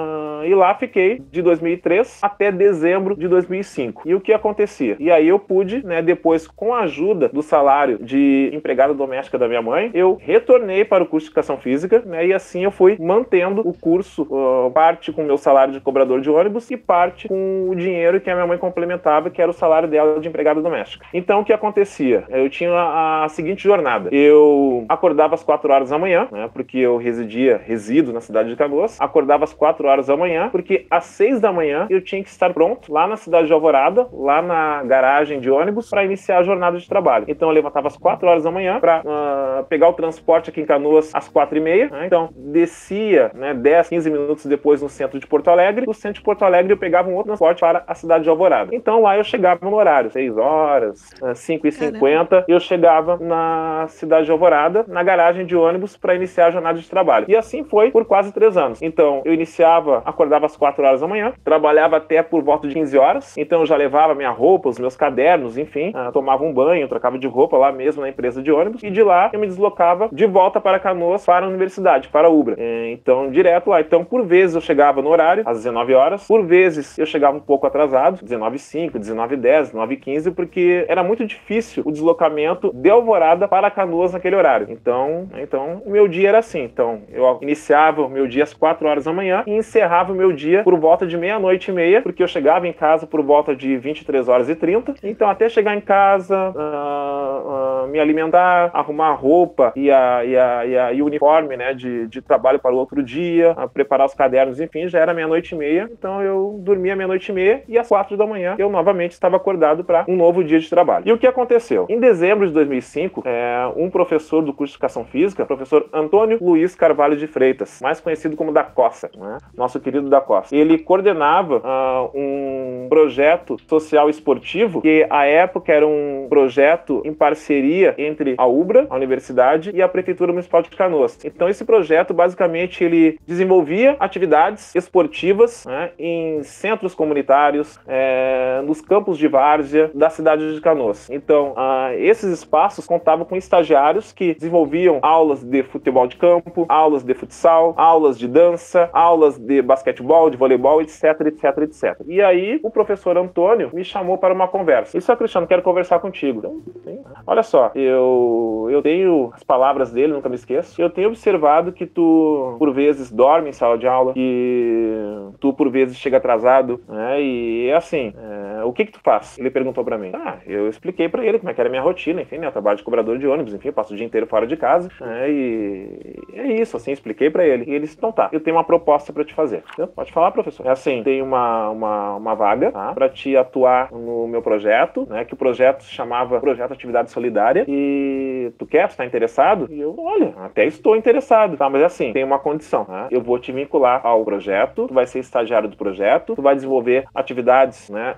e 0.45 0.55
lá 0.55 0.75
fiquei 0.75 1.21
de 1.31 1.41
2003 1.43 2.21
até 2.23 2.53
dezembro 2.53 3.17
de 3.23 3.29
2005. 3.29 4.03
E 4.05 4.15
o 4.15 4.21
que 4.21 4.33
acontecia? 4.33 4.97
E 4.99 5.11
aí 5.11 5.29
eu 5.29 5.39
pude, 5.39 5.85
né, 5.87 6.03
depois, 6.03 6.47
com 6.47 6.75
a 6.75 6.81
ajuda 6.81 7.29
do 7.29 7.43
salário 7.43 7.99
de 7.99 8.51
empregada 8.53 8.93
doméstica 8.93 9.39
da 9.39 9.49
minha 9.49 9.63
mãe, 9.63 9.91
eu 9.95 10.19
retornei 10.21 10.85
para 10.85 11.05
o 11.05 11.07
curso 11.07 11.27
de 11.27 11.31
educação 11.31 11.57
física, 11.57 12.03
né, 12.05 12.27
e 12.27 12.33
assim 12.33 12.65
eu 12.65 12.71
fui 12.71 12.97
mantendo 12.99 13.67
o 13.67 13.73
curso, 13.73 14.23
uh, 14.23 14.71
parte 14.73 15.13
com 15.13 15.23
o 15.23 15.27
meu 15.27 15.39
salário 15.39 15.73
de 15.73 15.81
cobrador 15.81 16.21
de 16.21 16.31
ônibus 16.31 16.71
e 16.71 16.77
parte 16.77 17.29
com 17.29 17.69
o 17.69 17.75
dinheiro 17.75 18.21
que 18.21 18.31
a 18.31 18.35
minha 18.35 18.47
mãe 18.47 18.59
complementava, 18.59 19.31
que 19.31 19.41
era 19.41 19.51
o 19.51 19.55
salário 19.55 19.89
dela 19.89 20.21
de 20.21 20.29
empregada 20.29 20.61
doméstica. 20.61 21.07
Então 21.15 21.41
o 21.41 21.45
que 21.45 21.53
acontecia? 21.53 22.25
Eu 22.29 22.51
tinha 22.51 22.73
a, 22.73 23.25
a 23.25 23.29
seguinte 23.29 23.63
jornada. 23.63 24.09
Eu 24.13 24.85
acordava 24.89 25.35
às 25.35 25.45
4 25.45 25.73
horas 25.73 25.91
da 25.91 25.99
manhã, 25.99 26.27
né, 26.31 26.51
porque 26.53 26.79
eu 26.79 26.97
residia, 26.97 27.61
resido 27.65 28.13
na 28.13 28.21
cidade 28.21 28.49
de 28.49 28.57
Canoas, 28.57 29.01
acordava 29.01 29.45
às 29.45 29.53
4 29.53 29.87
horas 29.87 30.07
da 30.07 30.17
manhã, 30.17 30.49
porque 30.51 30.87
às 30.91 31.05
6 31.05 31.41
da 31.41 31.53
manhã 31.53 31.87
eu 31.89 32.01
tinha 32.01 32.23
que 32.23 32.29
estar 32.29 32.53
pronto 32.53 32.93
lá 32.93 33.07
na 33.13 33.17
cidade 33.17 33.47
de 33.47 33.53
Alvorada, 33.53 34.09
lá 34.13 34.41
na 34.41 34.83
garagem 34.85 35.39
de 35.39 35.51
ônibus, 35.51 35.91
para 35.91 36.05
iniciar 36.05 36.39
a 36.39 36.43
jornada 36.43 36.79
de 36.79 36.89
trabalho. 36.89 37.27
Então 37.29 37.49
eu 37.49 37.55
levantava 37.55 37.89
às 37.89 37.97
4 37.97 38.27
horas 38.27 38.45
da 38.45 38.51
manhã 38.51 38.81
para 38.81 39.01
uh, 39.01 39.09
ah, 39.09 39.65
pegar 39.69 39.89
o 39.89 39.93
transporte 39.93 40.51
aqui 40.51 40.61
em 40.61 40.67
Canoas 40.67 41.15
às 41.15 41.29
4 41.29 41.59
e 41.59 41.61
meia. 41.61 41.89
Né? 41.91 42.07
Então 42.07 42.31
descia 42.35 43.31
né, 43.35 43.55
10, 43.55 43.91
15 43.91 44.11
minutos 44.11 44.47
depois 44.47 44.81
no 44.83 44.89
centro 44.89 45.21
de 45.21 45.27
Porto 45.27 45.49
Alegre. 45.49 45.85
Do 45.85 45.93
centro 45.93 46.21
de 46.21 46.25
Porto 46.25 46.45
Alegre 46.45 46.73
eu 46.73 46.79
pegava 46.79 47.09
um 47.09 47.13
outro 47.13 47.29
transporte 47.29 47.61
para 47.61 47.85
a 47.87 47.95
cidade 47.95 48.25
de 48.25 48.31
Alvorada. 48.31 48.75
Então 48.75 49.03
lá 49.03 49.17
eu 49.17 49.25
chegava 49.25 49.61
no 49.63 49.75
horário, 49.75 50.11
6 50.11 50.39
horas, 50.39 51.11
5 51.35 51.67
e 51.67 51.73
50 51.73 52.47
eu 52.49 52.59
chegava 52.59 53.19
na 53.19 53.87
cidade 53.89 54.25
de 54.25 54.33
Alvorada, 54.33 54.85
na 54.89 55.03
garagem 55.03 55.45
de 55.45 55.55
ônibus, 55.55 55.97
para 55.97 56.15
iniciar 56.15 56.47
a 56.47 56.51
jornada 56.51 56.79
de 56.79 56.89
trabalho. 56.89 57.27
E 57.29 57.37
assim 57.37 57.63
foi 57.65 57.91
por 57.91 58.07
quase 58.07 58.33
três 58.33 58.57
anos. 58.57 58.81
Então 58.81 59.21
eu 59.25 59.35
iniciava, 59.35 60.03
acordava 60.07 60.47
às 60.47 60.57
4 60.57 60.83
horas 60.83 61.01
da 61.03 61.07
manhã, 61.07 61.33
trabalhava 61.45 61.99
até 61.99 62.23
por 62.23 62.43
volta 62.43 62.67
de 62.67 62.75
15 62.75 62.97
horas, 62.97 63.02
então 63.37 63.61
eu 63.61 63.67
já 63.67 63.77
levava 63.77 64.15
minha 64.15 64.31
roupa, 64.31 64.69
os 64.69 64.79
meus 64.79 64.97
cadernos, 64.97 65.57
enfim, 65.57 65.91
uh, 65.91 66.13
tomava 66.13 66.45
um 66.45 66.53
banho, 66.53 66.89
trocava 66.89 67.19
de 67.19 67.27
roupa 67.27 67.57
lá 67.57 67.73
mesmo 67.73 68.03
na 68.03 68.09
empresa 68.09 68.43
de 68.43 68.51
ônibus, 68.51 68.83
e 68.83 68.91
de 68.91 69.03
lá 69.03 69.31
eu 69.33 69.41
me 69.41 69.47
deslocava 69.47 70.09
de 70.13 70.27
volta 70.27 70.61
para 70.61 70.79
Canoas, 70.79 71.25
para 71.25 71.47
a 71.47 71.49
universidade, 71.49 72.09
para 72.09 72.29
a 72.29 72.31
Ubra. 72.31 72.57
É, 72.59 72.91
então, 72.91 73.31
direto 73.31 73.71
lá. 73.71 73.81
Então, 73.81 74.05
por 74.05 74.25
vezes 74.25 74.55
eu 74.55 74.61
chegava 74.61 75.01
no 75.01 75.09
horário, 75.09 75.43
às 75.47 75.59
19 75.59 75.95
horas, 75.95 76.27
por 76.27 76.45
vezes 76.45 76.99
eu 76.99 77.07
chegava 77.07 77.37
um 77.37 77.41
pouco 77.41 77.67
atrasado, 77.67 78.25
19h05, 78.25 78.93
19h10, 78.93 79.73
19h15, 79.73 80.35
porque 80.35 80.85
era 80.89 81.03
muito 81.03 81.25
difícil 81.25 81.83
o 81.87 81.93
deslocamento 81.93 82.73
de 82.75 82.91
Alvorada 82.91 83.47
para 83.47 83.71
Canoas 83.71 84.13
naquele 84.13 84.37
horário. 84.37 84.67
Então, 84.71 85.29
então 85.41 85.83
o 85.85 85.91
meu 85.91 86.09
dia 86.09 86.31
era 86.31 86.39
assim. 86.39 86.63
Então, 86.63 87.03
eu 87.11 87.39
iniciava 87.41 88.03
o 88.03 88.09
meu 88.09 88.27
dia 88.27 88.43
às 88.43 88.53
4 88.53 88.87
horas 88.89 89.05
da 89.05 89.13
manhã 89.13 89.45
e 89.47 89.53
encerrava 89.53 90.13
o 90.13 90.17
meu 90.17 90.33
dia 90.33 90.63
por 90.63 90.77
volta 90.79 91.07
de 91.07 91.17
meia-noite 91.17 91.71
e 91.71 91.75
meia, 91.75 92.03
porque 92.03 92.23
eu 92.23 92.29
chegava 92.29 92.67
em 92.67 92.73
em 92.73 92.75
casa 92.93 93.07
por 93.07 93.23
volta 93.23 93.57
de 93.57 93.77
23 93.77 94.29
horas 94.29 94.49
e 94.49 94.55
30. 94.55 94.95
Então, 95.03 95.29
até 95.29 95.49
chegar 95.49 95.75
em 95.75 95.81
casa, 95.81 96.51
uh, 96.51 97.85
uh, 97.85 97.89
me 97.89 97.99
alimentar, 97.99 98.71
arrumar 98.75 99.09
a 99.09 99.15
roupa 99.15 99.73
e, 99.75 99.91
a, 99.91 100.25
e, 100.25 100.37
a, 100.37 100.67
e, 100.67 100.79
a, 100.79 100.93
e 100.93 101.03
uniforme 101.03 101.57
né, 101.57 101.73
de, 101.73 102.07
de 102.07 102.21
trabalho 102.21 102.59
para 102.59 102.75
o 102.75 102.77
outro 102.77 103.03
dia, 103.03 103.55
preparar 103.73 104.07
os 104.07 104.15
cadernos, 104.15 104.61
enfim, 104.61 104.89
já 104.89 104.99
era 104.99 105.15
meia-noite 105.15 105.55
e 105.55 105.59
meia. 105.59 105.89
Então, 105.91 106.23
eu 106.23 106.59
dormia 106.61 106.95
meia-noite 106.95 107.31
e 107.31 107.35
meia 107.35 107.63
e 107.67 107.79
às 107.79 107.89
quatro 107.89 108.17
da 108.17 108.27
manhã 108.27 108.55
eu 108.59 108.69
novamente 108.69 109.13
estava 109.13 109.37
acordado 109.37 109.85
para 109.85 110.05
um 110.09 110.17
novo 110.17 110.45
dia 110.45 110.59
de 110.59 110.69
trabalho. 110.69 111.09
E 111.09 111.13
o 111.13 111.19
que 111.19 111.27
aconteceu? 111.27 111.87
Em 111.89 111.99
dezembro 111.99 112.47
de 112.47 112.53
2005, 112.53 113.23
é, 113.25 113.73
um 113.77 113.89
professor 113.89 114.43
do 114.43 114.53
curso 114.53 114.73
de 114.73 114.77
Educação 114.77 115.05
Física, 115.05 115.47
professor 115.47 115.89
Antônio 115.93 116.39
Luiz 116.41 116.75
Carvalho 116.75 117.17
de 117.17 117.27
Freitas, 117.27 117.81
mais 117.81 118.01
conhecido 118.01 118.37
como 118.37 118.53
da 118.53 118.65
Costa, 118.65 119.11
né? 119.17 119.39
nosso 119.57 119.81
querido 119.81 120.09
da 120.09 120.21
Costa, 120.21 120.55
ele 120.55 120.79
coordenava 120.79 121.59
uh, 121.59 122.11
um 122.15 122.82
projeto 122.89 123.57
social 123.67 124.09
esportivo 124.09 124.81
que, 124.81 125.07
à 125.11 125.27
época, 125.27 125.73
era 125.73 125.87
um 125.87 126.27
projeto 126.29 127.03
em 127.05 127.13
parceria 127.13 127.95
entre 127.99 128.35
a 128.39 128.47
UBRA, 128.47 128.87
a 128.89 128.97
universidade, 128.97 129.71
e 129.75 129.83
a 129.83 129.89
Prefeitura 129.89 130.33
Municipal 130.33 130.63
de 130.63 130.71
Canoas. 130.71 131.19
Então, 131.25 131.49
esse 131.49 131.65
projeto, 131.65 132.15
basicamente, 132.15 132.83
ele 132.85 133.19
desenvolvia 133.27 133.97
atividades 133.99 134.75
esportivas 134.75 135.65
né, 135.67 135.91
em 135.99 136.43
centros 136.43 136.95
comunitários, 136.95 137.79
é, 137.87 138.61
nos 138.65 138.81
campos 138.81 139.19
de 139.19 139.29
várzea 139.29 139.91
da 139.95 140.11
cidade 140.11 140.55
de 140.55 140.61
Canoas. 140.61 141.09
Então, 141.11 141.53
uh, 141.53 141.93
esses 141.99 142.33
espaços 142.33 142.87
contavam 142.87 143.25
com 143.25 143.37
estagiários 143.37 144.13
que 144.13 144.35
desenvolviam 144.35 144.99
aulas 145.03 145.43
de 145.43 145.63
futebol 145.63 146.07
de 146.07 146.17
campo, 146.17 146.67
aulas 146.69 147.03
de 147.03 147.15
futsal, 147.15 147.75
aulas 147.77 148.19
de 148.19 148.29
dança, 148.29 148.89
aulas 148.93 149.39
de 149.39 149.63
basquetebol, 149.63 150.31
de 150.31 150.37
voleibol, 150.37 150.81
etc, 150.81 151.05
etc, 151.27 151.59
etc. 151.63 152.01
E 152.07 152.21
aí, 152.21 152.61
o 152.63 152.71
professor 152.73 153.17
Antônio 153.17 153.71
me 153.73 153.85
chamou 153.85 154.19
para 154.19 154.35
uma 154.35 154.49
conversa. 154.49 154.97
Isso 154.97 155.11
é, 155.11 155.17
Cristiano, 155.17 155.47
quero 155.47 155.63
conversar 155.63 156.01
contigo. 156.01 156.39
Então, 156.39 157.05
olha 157.27 157.43
só, 157.43 157.71
eu, 157.75 158.69
eu 158.71 158.83
tenho 158.83 159.31
as 159.35 159.43
palavras 159.43 159.93
dele, 159.93 160.13
nunca 160.13 160.29
me 160.29 160.35
esqueço. 160.35 160.81
Eu 160.81 160.91
tenho 160.91 161.09
observado 161.09 161.73
que 161.73 161.87
tu, 161.87 162.57
por 162.59 162.73
vezes, 162.73 163.11
dorme 163.11 163.51
em 163.51 163.53
sala 163.53 163.79
de 163.79 163.87
aula, 163.87 164.13
que 164.15 164.97
tu, 165.41 165.53
por 165.53 165.71
vezes, 165.71 165.97
chega 165.97 166.17
atrasado, 166.17 166.81
né? 166.89 167.23
E 167.23 167.69
é 167.69 167.77
assim, 167.77 168.13
é, 168.17 168.52
o 168.65 168.73
que 168.73 168.85
que 168.87 168.93
tu 168.93 169.01
faz? 169.03 169.39
Ele 169.39 169.51
perguntou 169.51 169.85
para 169.85 169.99
mim. 169.99 170.13
Ah, 170.15 170.39
eu 170.47 170.69
expliquei 170.69 171.09
para 171.09 171.25
ele 171.25 171.39
como 171.39 171.51
é 171.51 171.55
que 171.55 171.61
era 171.61 171.69
a 171.69 171.71
minha 171.71 171.83
rotina, 171.83 172.23
enfim, 172.23 172.39
né? 172.39 172.47
Eu 172.47 172.53
trabalho 172.53 172.79
de 172.79 172.85
cobrador 172.85 173.19
de 173.19 173.27
ônibus, 173.27 173.55
enfim, 173.55 173.69
eu 173.69 173.75
passo 173.75 173.93
o 173.93 173.97
dia 173.97 174.07
inteiro 174.07 174.27
fora 174.27 174.47
de 174.47 174.57
casa, 174.57 174.89
né? 175.01 175.31
E 175.31 176.19
é 176.35 176.53
isso, 176.61 176.77
assim, 176.77 176.93
expliquei 176.93 177.31
para 177.31 177.47
ele. 177.47 177.65
E 177.67 177.75
ele 177.75 177.81
disse, 177.81 177.97
então 177.97 178.13
tá, 178.13 178.29
eu 178.33 178.41
tenho 178.41 178.57
uma 178.57 178.65
proposta 178.65 179.13
para 179.13 179.25
te 179.25 179.35
fazer. 179.35 179.63
Então, 179.73 179.87
pode 179.87 180.13
falar, 180.13 180.31
professor. 180.31 180.67
É 180.67 180.71
assim, 180.71 181.03
tem 181.03 181.23
uma, 181.23 181.71
uma, 181.71 182.17
uma 182.17 182.35
vaga, 182.35 182.73
tá? 182.73 182.93
Para 182.93 183.09
te 183.09 183.37
atuar 183.37 183.91
no 183.93 184.27
meu 184.27 184.43
projeto, 184.43 185.07
né? 185.09 185.25
Que 185.25 185.35
o 185.35 185.37
projeto 185.37 185.83
se 185.83 185.91
chamava 185.91 186.41
Projeto 186.41 186.73
Atividade 186.73 187.11
Solidária. 187.11 187.65
E 187.69 188.53
tu 188.59 188.67
quer? 188.67 188.89
Tu 188.89 188.97
tá 188.97 189.05
interessado? 189.05 189.69
E 189.71 189.81
eu, 189.81 189.95
olha, 189.99 190.35
até 190.39 190.65
estou 190.67 190.97
interessado, 190.97 191.57
tá? 191.57 191.69
Mas 191.69 191.83
é 191.83 191.85
assim, 191.85 192.13
tem 192.13 192.25
uma 192.25 192.39
condição, 192.39 192.85
tá? 192.85 193.09
Eu 193.11 193.21
vou 193.21 193.39
te 193.39 193.53
vincular 193.53 194.01
ao 194.05 194.25
projeto, 194.25 194.87
tu 194.89 194.95
vai 194.95 195.07
ser 195.07 195.19
estagiário 195.21 195.69
do 195.69 195.77
projeto, 195.77 196.35
tu 196.35 196.43
vai 196.43 196.55
desenvolver 196.55 197.05
atividades, 197.15 197.89
né? 197.91 198.15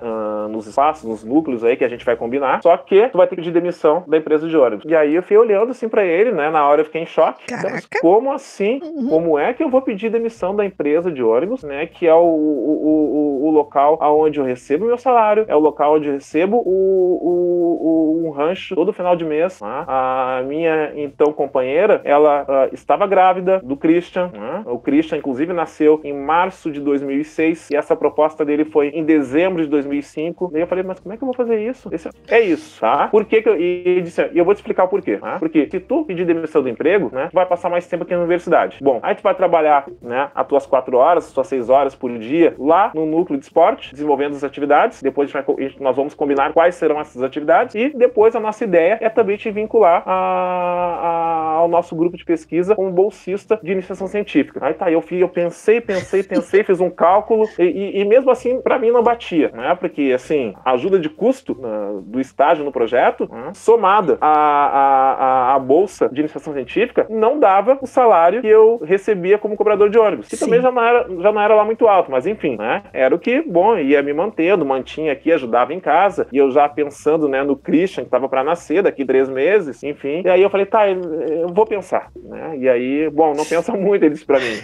Nos 0.51 0.67
espaços, 0.67 1.09
nos 1.09 1.25
núcleos 1.25 1.65
aí 1.65 1.77
que 1.77 1.85
a 1.85 1.89
gente 1.89 2.05
vai 2.05 2.17
combinar. 2.17 2.63
Só 2.63 2.77
que 2.77 3.09
tu 3.09 3.19
vai 3.19 3.27
ter 3.27 3.37
que 3.37 3.43
pedir 3.43 3.53
demissão 3.53 4.05
da 4.07 4.17
empresa 4.17 4.49
de 4.49 4.57
ônibus. 4.57 4.85
E 4.87 4.95
aí 4.95 5.15
eu 5.15 5.23
fui 5.23 5.37
olhando 5.37 5.71
assim 5.71 5.89
para 5.89 6.05
ele, 6.05 6.33
né? 6.33 6.51
Na 6.51 6.67
hora 6.67 6.81
eu 6.81 6.85
fiquei 6.85 7.03
em 7.03 7.07
choque. 7.07 7.47
Caraca. 7.47 8.01
Como 8.01 8.33
assim? 8.33 8.81
Uhum. 8.83 9.09
Como 9.09 9.39
é 9.39 9.53
que 9.53 9.63
eu 9.63 9.69
vou 9.69 9.83
pedir 9.83 10.11
demissão 10.11 10.55
da 10.55 10.65
empresa 10.65 11.11
de 11.11 11.23
ônibus, 11.23 11.63
né? 11.63 11.87
Que 11.87 12.07
é 12.07 12.15
o, 12.15 12.25
o, 12.25 13.45
o, 13.45 13.49
o 13.49 13.51
local 13.51 13.99
aonde 14.01 14.39
eu 14.39 14.45
recebo 14.45 14.87
meu 14.87 14.99
salário, 14.99 15.45
é 15.49 15.57
o 15.57 15.59
local 15.59 15.97
onde 15.97 16.09
eu 16.09 16.15
recebo 16.15 16.57
o, 16.57 16.61
o, 16.65 18.23
o 18.23 18.27
um 18.27 18.31
rancho 18.31 18.75
todo 18.75 18.93
final 18.93 19.15
de 19.17 19.25
mês. 19.25 19.61
Né? 19.61 19.85
A 19.87 20.43
minha 20.47 20.93
então 20.97 21.33
companheira, 21.33 22.01
ela 22.05 22.43
uh, 22.43 22.75
estava 22.75 23.07
grávida 23.07 23.61
do 23.61 23.77
Christian. 23.77 24.31
Né? 24.33 24.63
O 24.67 24.79
Christian, 24.79 25.19
inclusive, 25.19 25.53
nasceu 25.53 26.01
em 26.03 26.13
março 26.13 26.71
de 26.71 26.81
2006 26.81 27.71
e 27.71 27.77
essa 27.77 27.95
proposta 27.95 28.45
dele 28.45 28.65
foi 28.65 28.89
em 28.89 29.05
dezembro 29.05 29.63
de 29.63 29.69
2005. 29.69 30.24
E 30.55 30.61
eu 30.61 30.67
falei, 30.67 30.85
mas 30.85 31.01
como 31.01 31.15
é 31.15 31.17
que 31.17 31.23
eu 31.23 31.27
vou 31.27 31.35
fazer 31.35 31.61
isso? 31.61 31.89
É 32.29 32.41
isso, 32.41 32.81
tá? 32.81 33.09
Por 33.09 33.25
que, 33.25 33.43
que 33.43 33.49
eu. 33.49 33.61
E, 33.61 34.01
disse, 34.03 34.29
e 34.33 34.39
eu 34.39 34.45
vou 34.45 34.55
te 34.55 34.59
explicar 34.59 34.85
o 34.85 34.89
porquê. 34.89 35.17
Tá? 35.19 35.39
Porque 35.39 35.69
se 35.71 35.81
tu 35.81 36.05
pedir 36.05 36.25
demissão 36.25 36.63
do 36.63 36.69
emprego, 36.69 37.11
né? 37.13 37.29
Tu 37.31 37.35
vai 37.35 37.47
passar 37.47 37.69
mais 37.69 37.87
tempo 37.87 38.05
aqui 38.05 38.13
na 38.13 38.21
universidade. 38.21 38.79
Bom, 38.81 39.01
aí 39.03 39.15
tu 39.15 39.23
vai 39.23 39.35
trabalhar, 39.35 39.87
né? 40.01 40.31
As 40.35 40.47
tuas 40.47 40.67
quatro 40.67 40.97
horas, 40.97 41.27
as 41.27 41.33
tuas 41.33 41.47
seis 41.47 41.69
horas 41.69 41.95
por 41.95 42.11
dia 42.19 42.55
lá 42.59 42.91
no 42.95 43.07
núcleo 43.07 43.39
de 43.39 43.45
esporte, 43.45 43.93
desenvolvendo 43.93 44.35
as 44.35 44.45
atividades. 44.45 45.03
Depois 45.03 45.31
vai, 45.31 45.45
nós 45.81 45.97
vamos 45.97 46.15
combinar 46.15 46.53
quais 46.53 46.75
serão 46.75 47.01
essas 47.01 47.23
atividades. 47.23 47.75
E 47.75 47.91
depois 47.91 48.35
a 48.37 48.41
nossa 48.41 48.65
ideia 48.65 48.99
é 49.01 49.09
também 49.09 49.37
te 49.37 49.51
vincular 49.51 50.03
a, 50.07 50.13
a, 50.13 51.53
ao 51.55 51.69
nosso 51.69 51.95
grupo 51.95 52.17
de 52.17 52.25
pesquisa 52.25 52.75
como 52.75 52.91
bolsista 52.91 53.59
de 53.63 53.73
iniciação 53.73 54.07
científica. 54.07 54.61
Aí 54.65 54.75
tá, 54.75 54.91
eu, 54.91 55.01
fui, 55.01 55.23
eu 55.23 55.29
pensei, 55.29 55.81
pensei, 55.81 56.23
pensei, 56.23 56.63
fiz 56.63 56.81
um 56.81 56.91
cálculo 56.91 57.49
e, 57.59 57.63
e, 57.63 58.01
e 58.01 58.05
mesmo 58.05 58.31
assim, 58.31 58.61
para 58.61 58.79
mim 58.79 58.91
não 58.91 59.03
batia, 59.03 59.51
né? 59.55 59.75
Porque, 59.75 60.14
assim, 60.15 60.55
a 60.65 60.73
ajuda 60.73 60.99
de 60.99 61.09
custo 61.09 61.53
uh, 61.53 62.01
do 62.03 62.21
estágio 62.21 62.65
no 62.65 62.73
projeto, 62.73 63.25
uh, 63.25 63.55
somada 63.55 64.19
à, 64.21 64.29
à, 64.29 65.55
à, 65.55 65.59
bolsa 65.59 66.09
de 66.09 66.21
iniciação 66.21 66.53
científica, 66.53 67.07
não 67.09 67.39
dava 67.39 67.79
o 67.81 67.87
salário 67.87 68.41
que 68.41 68.49
eu 68.49 68.81
recebia 68.85 69.39
como 69.39 69.57
cobrador 69.57 69.91
de 69.91 69.99
ônibus, 69.99 70.29
que 70.29 70.37
Sim. 70.37 70.45
também 70.47 70.63
já 70.63 70.71
não, 70.71 70.83
era, 70.83 71.07
já 71.21 71.33
não 71.33 71.41
era 71.41 71.55
lá 71.55 71.65
muito 71.65 71.87
alto, 71.87 72.11
mas 72.11 72.27
enfim, 72.27 72.57
né? 72.57 72.83
Era 72.93 73.15
o 73.15 73.19
que, 73.19 73.43
bom, 73.43 73.77
ia 73.79 74.03
me 74.03 74.13
mantendo, 74.13 74.65
mantinha 74.65 75.13
aqui, 75.13 75.33
ajudava 75.33 75.73
em 75.73 75.81
casa, 75.81 76.27
e 76.33 76.39
eu 76.39 76.51
já 76.51 76.69
pensando, 76.69 77.29
né, 77.29 77.43
no 77.43 77.57
Christian, 77.57 78.05
que 78.05 78.09
estava 78.09 78.29
para 78.29 78.45
nascer 78.45 78.83
daqui 78.83 79.05
três 79.05 79.29
meses, 79.29 79.83
enfim. 79.83 80.23
E 80.25 80.29
aí 80.29 80.43
eu 80.43 80.51
falei, 80.51 80.67
tá, 80.67 80.89
eu 80.89 81.49
vou 81.49 81.67
pensar, 81.67 82.11
né? 82.17 82.57
E 82.59 82.69
aí, 82.69 83.11
bom, 83.11 83.35
não 83.35 83.45
pensa 83.45 83.73
muito, 83.77 84.05
ele 84.05 84.15
disse 84.15 84.27
para 84.27 84.41
mim. 84.41 84.59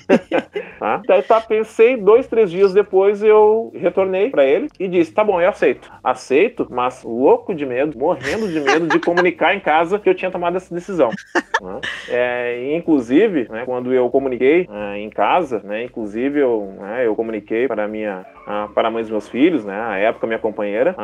tá? 0.79 1.03
Daí 1.07 1.23
tá, 1.23 1.41
pensei, 1.41 1.97
dois, 1.97 2.27
três 2.27 2.51
dias 2.51 2.73
depois 2.73 3.23
eu 3.23 3.73
retornei 3.75 4.31
para 4.31 4.45
ele 4.45 4.69
e 4.79 4.89
disse, 4.89 5.13
tá 5.13 5.25
bom, 5.25 5.40
eu 5.45 5.51
aceito. 5.51 5.91
Aceito, 6.03 6.67
mas 6.71 7.03
louco 7.03 7.55
de 7.55 7.67
medo, 7.67 7.99
morrendo 7.99 8.49
de 8.49 8.61
medo 8.61 8.87
de 8.87 8.99
comunicar 9.01 9.55
em 9.55 9.61
casa 9.61 9.99
que 9.99 10.09
eu 10.09 10.15
tinha 10.15 10.31
tomado 10.31 10.57
essa 10.57 10.75
decisão. 10.75 11.11
né? 11.61 11.81
é, 12.09 12.77
inclusive, 12.77 13.49
né, 13.51 13.65
quando 13.65 13.93
eu 13.93 14.09
comuniquei 14.11 14.69
é, 14.71 14.99
em 14.99 15.11
casa, 15.11 15.61
né, 15.65 15.85
inclusive 15.85 16.41
eu, 16.41 16.75
né, 16.79 17.07
eu 17.07 17.15
comuniquei 17.15 17.69
para 17.69 17.85
a 17.85 17.89
minha, 17.89 18.25
para 18.75 18.89
a 18.89 18.91
mãe 18.91 19.03
dos 19.03 19.11
meus 19.11 19.29
filhos, 19.29 19.65
né, 19.65 19.79
a 19.81 19.97
época 19.99 20.27
minha 20.27 20.39
companheira, 20.39 20.95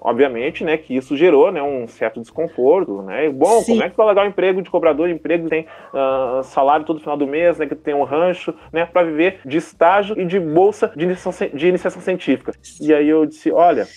obviamente, 0.00 0.64
né, 0.64 0.76
que 0.76 0.96
isso 0.96 1.16
gerou, 1.16 1.52
né, 1.52 1.62
um 1.62 1.86
certo 1.86 2.20
desconforto, 2.20 3.02
né, 3.02 3.26
e, 3.26 3.30
bom, 3.30 3.60
Sim. 3.60 3.72
como 3.72 3.84
é 3.84 3.90
que 3.90 3.96
vai 3.96 4.06
largar 4.06 4.24
o 4.24 4.28
emprego 4.28 4.62
de 4.62 4.70
cobrador, 4.70 5.08
emprego 5.08 5.44
que 5.44 5.50
tem 5.50 5.66
uh, 5.92 6.42
salário 6.42 6.86
todo 6.86 7.00
final 7.00 7.16
do 7.16 7.26
mês, 7.26 7.58
né, 7.58 7.66
que 7.66 7.74
tem 7.74 7.94
um 7.94 8.04
rancho, 8.04 8.54
né, 8.72 8.86
para 8.86 9.06
viver 9.06 9.40
de 9.44 9.56
estágio 9.56 10.18
e 10.18 10.24
de 10.24 10.38
bolsa 10.40 10.92
de 10.94 11.04
iniciação, 11.04 11.48
de 11.52 11.68
iniciação 11.68 12.00
científica. 12.00 12.52
E 12.80 12.92
aí 12.94 13.08
eu 13.08 13.26
disse, 13.26 13.37
olha, 13.52 13.88